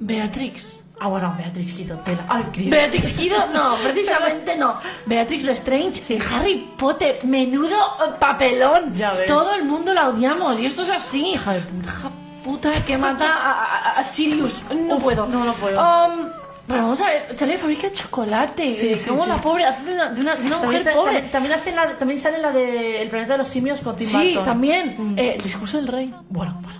Beatrix. 0.00 0.80
Ah, 1.00 1.08
bueno, 1.08 1.34
Beatriz 1.36 1.74
Quito. 1.74 1.94
tela. 2.04 2.24
Ay, 2.28 2.44
querida. 2.52 2.76
Beatrix 2.76 3.12
Kido, 3.14 3.46
no, 3.52 3.76
precisamente 3.82 4.56
no. 4.56 4.74
Beatrix 5.06 5.44
Lestrange, 5.44 6.18
Harry 6.32 6.68
Potter, 6.78 7.18
menudo 7.24 7.76
eh, 7.76 8.10
papelón. 8.18 8.94
Ya 8.94 9.12
ves. 9.12 9.26
Todo 9.26 9.54
el 9.56 9.64
mundo 9.64 9.92
la 9.92 10.08
odiamos 10.10 10.58
y 10.60 10.66
esto 10.66 10.82
es 10.82 10.90
así. 10.90 11.30
Hija 11.32 11.54
de 11.54 11.60
puta. 11.60 11.88
Hija 11.90 12.10
puta 12.44 12.70
que 12.86 12.96
mata 12.96 13.26
a, 13.26 13.64
a- 13.94 13.98
a 13.98 14.02
Sirius. 14.04 14.54
No 14.72 14.96
Uf, 14.96 15.02
puedo. 15.02 15.26
no, 15.26 15.44
no 15.44 15.52
puedo. 15.54 15.80
Um, 15.80 16.26
pero 16.66 16.82
vamos 16.82 17.00
a 17.02 17.06
ver, 17.08 17.58
fábrica 17.58 17.88
de 17.88 17.92
chocolate. 17.92 18.74
Sí, 18.74 18.94
sí, 18.94 19.08
como 19.08 19.24
sí. 19.24 19.28
la 19.30 19.40
pobre 19.40 19.66
hace 19.66 19.84
de 19.84 19.92
una, 19.94 20.08
de 20.10 20.20
una- 20.20 20.36
de 20.36 20.40
una 20.46 20.50
También, 20.60 20.64
mujer 20.80 20.84
sa- 20.84 20.92
pobre. 20.92 21.12
también, 21.22 21.30
también, 21.32 21.54
hacen 21.54 21.76
la, 21.76 21.88
también 21.98 22.20
sale 22.20 22.38
la 22.38 22.52
de 22.52 23.02
El 23.02 23.10
planeta 23.10 23.32
de 23.32 23.38
los 23.38 23.48
simios 23.48 23.80
con 23.80 23.96
Tim 23.96 24.06
Sí, 24.06 24.28
Burton. 24.28 24.44
también. 24.44 25.14
Eh, 25.18 25.34
el 25.36 25.42
discurso 25.42 25.76
del 25.76 25.88
rey. 25.88 26.14
Bueno, 26.30 26.56
bueno. 26.62 26.78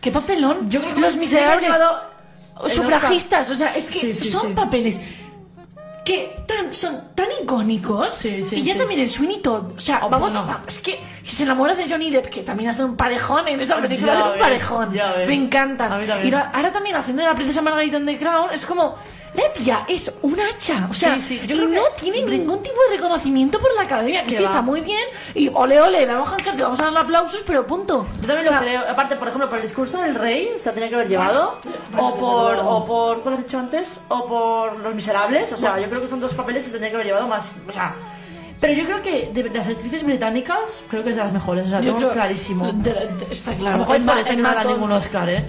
¿Qué 0.00 0.10
papelón? 0.10 0.68
Yo 0.68 0.80
creo 0.82 0.94
que 0.94 1.00
los 1.00 1.12
se 1.14 1.18
miserables. 1.20 1.70
Sufragistas, 2.68 3.50
o 3.50 3.56
sea, 3.56 3.74
es 3.76 3.86
que 3.90 4.00
Sí, 4.00 4.14
sí, 4.14 4.30
son 4.30 4.48
sí. 4.48 4.54
papeles 4.54 4.98
que 6.06 6.36
tan, 6.46 6.72
son 6.72 7.14
tan 7.14 7.26
icónicos. 7.42 8.14
Sí, 8.14 8.44
sí, 8.44 8.56
y 8.56 8.62
ya 8.62 8.72
sí, 8.74 8.78
también 8.78 9.00
en 9.00 9.08
Sweeney 9.10 9.40
Todd. 9.40 9.72
O 9.76 9.80
sea, 9.80 10.00
Oh, 10.04 10.08
vamos, 10.08 10.32
bueno. 10.32 10.48
a- 10.50 10.62
es 10.66 10.78
que 10.78 11.02
se 11.26 11.42
enamora 11.42 11.74
de 11.74 11.88
Johnny 11.88 12.10
Depp, 12.10 12.28
que 12.30 12.42
también 12.42 12.70
hace 12.70 12.84
un 12.84 12.96
parejón 12.96 13.48
en 13.48 13.60
esa 13.60 13.76
película, 13.80 14.14
Ya 14.14 14.24
un 14.24 14.32
ves, 14.32 14.40
parejón. 14.40 14.92
ya 14.94 15.12
ves. 15.12 15.28
Me 15.28 15.34
encanta. 15.34 15.92
A 15.92 15.98
mí 15.98 16.06
también. 16.06 16.32
Y 16.32 16.36
ahora, 16.36 16.72
también 16.72 16.96
haciendo 16.96 17.22
la 17.24 17.34
princesa 17.34 17.60
Margarita 17.60 17.96
en 17.98 18.06
The 18.06 18.18
Crown, 18.18 18.50
es 18.52 18.64
como. 18.64 18.94
La 19.34 19.52
tía 19.52 19.84
es 19.86 20.16
un 20.22 20.34
hacha, 20.40 20.86
o 20.90 20.94
sea, 20.94 21.16
Sí, 21.16 21.20
sí, 21.20 21.36
yo 21.46 21.56
y 21.56 21.58
creo 21.58 21.68
que- 21.68 21.74
no 21.74 21.82
tiene 22.00 22.22
ningún 22.24 22.62
tipo 22.62 22.76
de 22.88 22.96
reconocimiento 22.96 23.58
por 23.60 23.74
la 23.74 23.82
academia, 23.82 24.22
que 24.22 24.30
Que 24.30 24.36
sí 24.38 24.42
va. 24.44 24.48
está 24.48 24.62
muy 24.62 24.80
bien, 24.80 25.02
y 25.34 25.50
ole 25.52 25.78
ole, 25.78 26.06
la 26.06 26.14
vamos 26.14 26.32
a, 26.32 26.36
te 26.38 26.62
vamos 26.62 26.80
a 26.80 26.84
dar 26.90 26.96
aplausos, 26.96 27.42
pero 27.46 27.66
punto. 27.66 28.06
Yo 28.22 28.26
también 28.28 28.46
O 28.46 28.48
sea, 28.48 28.60
lo 28.60 28.62
creo. 28.66 28.80
Aparte, 28.88 29.16
por 29.16 29.28
ejemplo, 29.28 29.50
por 29.50 29.58
el 29.58 29.64
discurso 29.64 29.98
del 30.00 30.14
rey 30.14 30.52
se 30.58 30.70
la 30.70 30.72
tenía 30.72 30.88
que 30.88 30.94
haber 30.94 31.08
llevado. 31.08 31.58
O 31.98 32.14
por, 32.16 32.56
o 32.60 32.84
por. 32.86 33.20
¿Cuál 33.20 33.34
has 33.34 33.40
dicho 33.42 33.58
antes? 33.58 34.00
O 34.08 34.26
por 34.26 34.78
Los 34.78 34.94
Miserables. 34.94 35.52
O 35.52 35.56
sea, 35.58 35.78
yo 35.80 35.88
creo 35.90 35.95
que 36.00 36.08
son 36.08 36.20
dos 36.20 36.34
papeles 36.34 36.64
que 36.64 36.70
tenía 36.70 36.88
que 36.90 36.94
haber 36.96 37.06
llevado 37.06 37.28
más. 37.28 37.50
O 37.68 37.72
sea. 37.72 37.94
Pero 38.60 38.72
yo 38.72 38.84
creo 38.86 39.02
que 39.02 39.30
de 39.34 39.50
las 39.50 39.68
actrices 39.68 40.02
británicas, 40.02 40.82
creo 40.88 41.02
que 41.04 41.10
es 41.10 41.16
de 41.16 41.22
las 41.22 41.32
mejores. 41.32 41.66
O 41.66 41.68
sea, 41.68 41.80
Yo 41.80 41.86
tengo 41.86 41.98
creo- 41.98 42.12
clarísimo. 42.12 42.72
de- 42.72 42.92
de- 42.94 43.26
está 43.30 43.50
A 43.50 43.54
lo 43.54 43.60
claro. 43.60 43.78
mejor 43.78 43.96
es 43.96 44.02
por 44.02 44.10
Emma- 44.12 44.20
eso 44.20 44.30
que 44.30 44.36
no 44.36 44.38
Emma 44.40 44.48
gana 44.48 44.62
Thompson- 44.62 44.74
ningún 44.80 44.92
Oscar, 44.92 45.28
¿eh? 45.28 45.44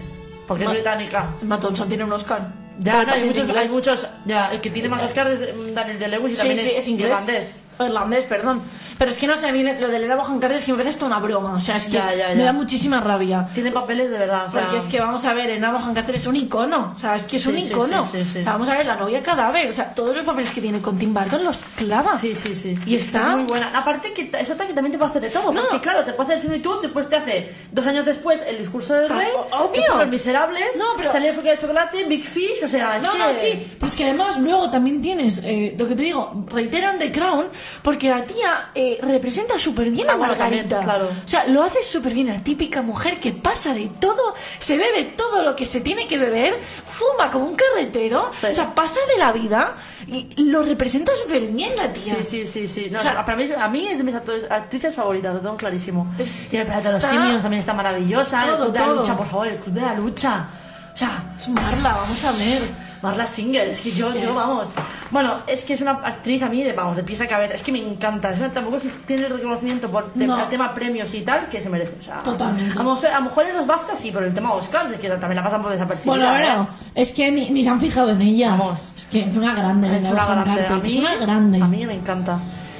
Porque 0.48 0.64
es 0.64 0.68
Ma- 0.68 0.74
británica. 0.74 1.26
Emma 1.42 1.60
Thompson 1.60 1.88
tiene 1.88 2.04
un 2.04 2.12
Oscar. 2.12 2.48
Ya, 2.80 3.04
no, 3.06 3.12
hay 3.14 3.24
muchos, 3.24 3.50
hay 3.56 3.70
muchos. 3.70 4.08
Ya, 4.26 4.48
el 4.52 4.62
que 4.62 4.70
tiene 4.70 4.88
más 4.90 5.02
Oscar 5.04 5.28
es 5.32 5.40
mm, 5.56 5.74
Daniel 5.74 5.98
de 6.00 6.08
Lewis 6.10 6.34
y 6.34 6.36
Sí, 6.36 6.40
también 6.42 6.60
sí, 6.60 6.70
es, 6.70 6.78
es 6.80 6.88
inglés. 6.90 7.08
irlandés. 7.10 7.64
Irlandés, 7.80 8.24
perdón. 8.26 8.62
Pero 8.98 9.12
es 9.12 9.18
que 9.18 9.28
no 9.28 9.38
sé, 9.38 9.48
a 9.48 9.52
mí 9.52 9.64
lo 9.64 9.88
de 9.90 9.98
Elena 9.98 10.16
Bohan 10.16 10.40
Carter 10.40 10.58
es 10.58 10.66
que 10.66 10.72
me 10.72 10.78
parece 10.80 10.96
hasta 10.96 11.06
una 11.06 11.20
broma. 11.20 11.54
O 11.56 11.62
sea, 11.62 11.76
es 11.78 11.86
que 11.86 11.92
Ya, 11.94 12.14
ya, 12.16 12.30
me 12.36 12.44
da 12.44 12.54
muchísima 12.54 13.00
rabia. 13.00 13.48
Tiene 13.54 13.72
papeles 13.72 14.10
de 14.10 14.18
verdad. 14.18 14.48
O 14.48 14.52
sea, 14.52 14.62
Porque 14.62 14.78
es 14.78 14.86
que 14.86 15.00
vamos 15.00 15.24
a 15.26 15.34
ver, 15.34 15.50
Elena 15.50 15.72
Bohan 15.72 15.94
Carter 15.94 16.16
es 16.16 16.26
un 16.28 16.36
icono. 16.36 16.94
O 16.96 17.00
sea, 17.00 17.16
es 17.16 17.26
que 17.26 17.38
es 17.38 17.44
Sí, 17.44 17.50
un 17.50 17.60
icono. 17.60 18.06
sí, 18.12 18.20
sí, 18.24 18.26
sí. 18.34 18.40
O 18.40 18.44
sea, 18.44 18.54
vamos 18.54 18.70
a 18.70 18.78
ver, 18.78 18.86
la 18.86 18.96
novia 18.96 19.22
cadáver. 19.22 19.70
O 19.70 19.72
sea, 19.72 19.94
todos 19.94 20.16
los 20.16 20.26
papeles 20.26 20.52
que 20.52 20.62
tiene 20.62 20.82
con 20.82 20.98
Tim 20.98 21.14
Burton 21.14 21.44
los 21.44 21.64
clava. 21.76 22.18
Sí, 22.18 22.36
sí, 22.36 22.56
sí. 22.56 22.76
Y 22.86 22.96
está- 22.96 23.20
Es 23.32 23.38
muy 23.38 23.44
buena. 23.44 23.70
Aparte 23.78 24.14
que 24.14 24.26
ta- 24.26 24.40
que 24.40 24.74
también 24.74 24.92
te 24.92 24.98
puede 24.98 25.10
hacer 25.12 25.22
de 25.22 25.30
todo. 25.30 25.52
No. 25.52 25.62
Porque 25.62 25.82
claro, 25.82 26.04
te 26.04 26.14
puede 26.14 26.30
hacer 26.34 26.42
similitud, 26.42 26.82
después 26.82 27.08
te 27.10 27.16
hace 27.18 27.54
dos 27.72 27.86
años 27.86 28.06
después 28.06 28.44
el 28.48 28.58
discurso 28.58 28.94
del 28.96 29.10
rey, 29.10 29.30
obvio. 29.52 29.84
Los 29.98 30.08
Miserables, 30.08 30.76
No, 30.78 30.86
pero- 30.98 31.12
salió 31.12 31.32
Fábrica 31.34 31.52
de 31.56 31.58
Chocolate, 31.60 32.04
Big 32.06 32.24
Fish, 32.24 32.64
o 32.64 32.68
sea, 32.68 32.98
es 32.98 33.04
No, 33.04 33.12
que... 33.12 33.18
no, 33.20 33.26
sí, 33.40 33.68
pero 33.80 33.88
es 33.88 33.96
que 33.96 34.04
además 34.06 34.38
luego 34.40 34.70
también 34.72 35.02
tienes, 35.02 35.42
eh, 35.44 35.76
lo 35.78 35.88
que 35.88 35.96
te 35.96 36.02
digo, 36.04 36.46
reiteran 36.50 36.98
The 36.98 37.12
Crown, 37.12 37.46
porque 37.84 38.10
la 38.10 38.24
tía 38.24 38.70
eh, 38.74 38.87
representa 39.02 39.58
súper 39.60 39.90
bien 39.92 40.10
a 40.10 40.16
Margarita. 40.18 40.80
claro. 40.82 41.10
O 41.26 41.28
sea, 41.28 41.46
lo 41.48 41.64
hace 41.64 41.84
súper 41.84 42.14
bien, 42.14 42.28
la 42.28 42.44
típica 42.44 42.82
mujer 42.82 43.20
que 43.20 43.32
pasa 43.32 43.74
de 43.74 43.88
todo, 44.00 44.34
se 44.60 44.78
bebe 44.78 45.04
todo 45.16 45.42
lo 45.44 45.56
que 45.56 45.66
se 45.66 45.82
tiene 45.82 46.08
que 46.08 46.18
beber, 46.18 46.60
fuma 46.86 47.30
como 47.32 47.46
un 47.46 47.56
carretero, 47.56 48.32
Sí. 48.34 48.48
o 48.48 48.54
sea, 48.54 48.74
pasa 48.74 49.00
de 49.14 49.18
la 49.20 49.32
vida 49.32 49.76
y 50.08 50.28
lo 50.44 50.64
representa 50.64 51.12
súper 51.16 51.42
bien 51.48 51.76
la 51.76 51.92
tía. 51.92 52.16
Sí, 52.16 52.24
sí, 52.24 52.48
sí, 52.48 52.68
sí. 52.68 52.90
No, 52.92 53.00
O 53.00 53.02
sea, 53.02 53.14
no, 53.14 53.26
para 53.26 53.38
mí, 53.38 53.50
a 53.58 53.68
mí 53.68 53.88
es 53.88 53.98
de 53.98 54.04
mis 54.04 54.16
actrices 54.16 54.96
favoritas, 54.96 55.34
lo 55.34 55.40
tengo 55.42 55.56
clarísimo. 55.56 56.14
Es- 56.18 56.54
y 56.54 56.58
el 56.58 56.66
planeta 56.66 56.90
de 56.90 56.94
los 56.96 57.04
simios 57.04 57.42
también 57.42 57.60
está 57.60 57.74
maravillosa. 57.74 58.42
el 58.44 58.50
Todo, 58.52 58.64
Club 58.66 58.74
de 58.74 58.80
la. 58.80 58.88
Lucha, 58.88 59.18
por 59.18 59.28
favor, 59.28 59.48
el 59.48 59.58
Club 59.58 59.76
de 59.76 59.82
la 59.82 59.94
Lucha. 59.94 60.48
O 60.94 60.98
sea, 60.98 61.24
Es 61.38 61.48
Marla, 61.50 61.94
vamos 61.94 62.24
a 62.26 62.32
ver. 62.32 62.87
Marla 63.02 63.28
Singer, 63.28 63.68
es 63.70 63.80
que 63.82 63.92
yo, 63.92 64.14
yo, 64.16 64.34
vamos. 64.34 64.68
Bueno, 65.12 65.36
es 65.48 65.64
que 65.64 65.76
es 65.76 65.82
una 65.82 65.92
actriz 65.92 66.42
a 66.44 66.48
mí, 66.50 66.64
de, 66.64 66.74
vamos, 66.74 66.96
de 66.98 67.04
pies 67.04 67.22
a 67.22 67.28
cabeza. 67.28 67.54
Es 67.54 67.64
que 67.64 67.72
me 67.72 67.80
encanta. 67.80 68.32
Es 68.32 68.40
una- 68.40 68.52
tampoco 68.52 68.78
tiene 69.06 69.26
el 69.28 69.34
reconocimiento 69.34 69.90
por 69.90 70.12
te- 70.14 70.26
No. 70.28 70.40
el 70.40 70.50
tema 70.50 70.74
premios 70.74 71.14
y 71.14 71.22
tal 71.22 71.48
que 71.48 71.62
se 71.62 71.70
merece. 71.70 71.96
O 72.00 72.04
sea, 72.04 72.18
Totalmente. 72.24 72.74
A 72.74 72.84
lo 72.84 72.94
mejor, 72.94 73.08
a 73.10 73.20
lo 73.20 73.26
mejor 73.26 73.46
en 73.46 73.58
los 73.58 73.68
BAFTA 73.68 73.96
sí, 73.96 74.12
pero 74.14 74.26
el 74.26 74.34
tema 74.34 74.52
Oscars 74.54 74.92
es 74.92 75.00
que 75.00 75.10
también 75.10 75.36
la 75.38 75.44
pasan 75.44 75.62
por 75.62 75.72
desapercibida. 75.72 76.16
Bueno, 76.16 76.26
¿eh? 76.36 76.40
bueno, 76.46 76.70
es 76.96 77.14
que 77.14 77.32
ni, 77.32 77.50
ni 77.52 77.64
se 77.64 77.70
han 77.70 77.80
fijado 77.80 78.10
en 78.12 78.22
ella. 78.22 78.52
Vamos. 78.52 78.90
Es 78.98 79.06
que 79.06 79.22
es 79.22 79.38
una 79.38 79.54
grande, 79.56 79.98
Es 79.98 80.10
una 80.10 80.26
grande. 80.26 80.66
A 80.68 80.76
mí, 80.78 80.88
es 80.88 80.96
una 81.00 81.16
grande. 81.16 81.62
A 81.62 81.68
mí 81.68 81.86
me 81.86 81.94
encanta. 81.94 82.40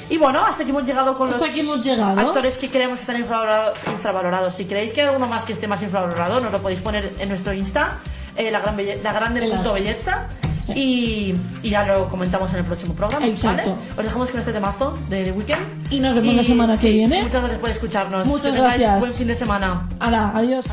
Y 0.10 0.18
bueno, 0.18 0.40
hasta 0.46 0.64
aquí 0.64 0.72
hemos 0.72 0.86
llegado 0.86 1.16
con 1.18 1.28
Hasta 1.30 1.42
los 1.42 1.50
aquí 1.50 1.60
hemos 1.60 1.84
llegado. 1.84 2.18
actores 2.20 2.56
que 2.58 2.70
creemos 2.70 2.96
que 2.98 3.02
están 3.02 3.18
infravalorados, 3.20 3.78
infravalorados. 3.88 4.56
Si 4.56 4.64
creéis 4.66 4.94
que 4.94 5.02
hay 5.02 5.08
alguno 5.08 5.28
más 5.28 5.44
que 5.44 5.52
esté 5.54 5.68
más 5.68 5.82
infravalorado, 5.82 6.40
nos 6.40 6.52
lo 6.52 6.62
podéis 6.62 6.80
poner 6.80 7.12
en 7.20 7.28
nuestro 7.28 7.52
Insta, 7.54 7.98
eh, 8.38 8.52
la, 8.52 8.60
gran 8.60 8.76
belle- 8.78 9.02
la 9.02 9.14
grande 9.14 9.42
punto 9.50 9.74
belleza. 9.74 10.28
Y, 10.76 11.34
y 11.64 11.70
ya 11.70 11.86
lo 11.86 12.10
comentamos 12.10 12.52
en 12.52 12.60
el 12.60 12.66
próximo 12.66 12.94
programa. 12.94 13.26
Exacto. 13.26 13.70
¿vale? 13.70 13.82
Os 13.98 14.04
dejamos 14.04 14.30
con 14.30 14.40
este 14.42 14.52
temazo 14.52 14.98
de 15.10 15.24
The 15.24 15.32
Weeknd. 15.32 15.94
Y 15.94 16.00
nos 16.02 16.14
vemos 16.14 16.36
la 16.36 16.44
semana 16.44 16.78
que 16.78 16.92
viene. 16.92 17.24
Muchas 17.24 17.40
gracias 17.42 17.60
por 17.62 17.70
escucharnos. 17.70 18.28
Muchas 18.28 18.48
Que 18.48 18.52
tengáis 18.52 18.80
gracias. 18.82 19.00
Buen 19.00 19.14
fin 19.14 19.28
de 19.28 19.36
semana. 19.38 19.88
Hala, 20.00 20.32
adiós. 20.36 20.66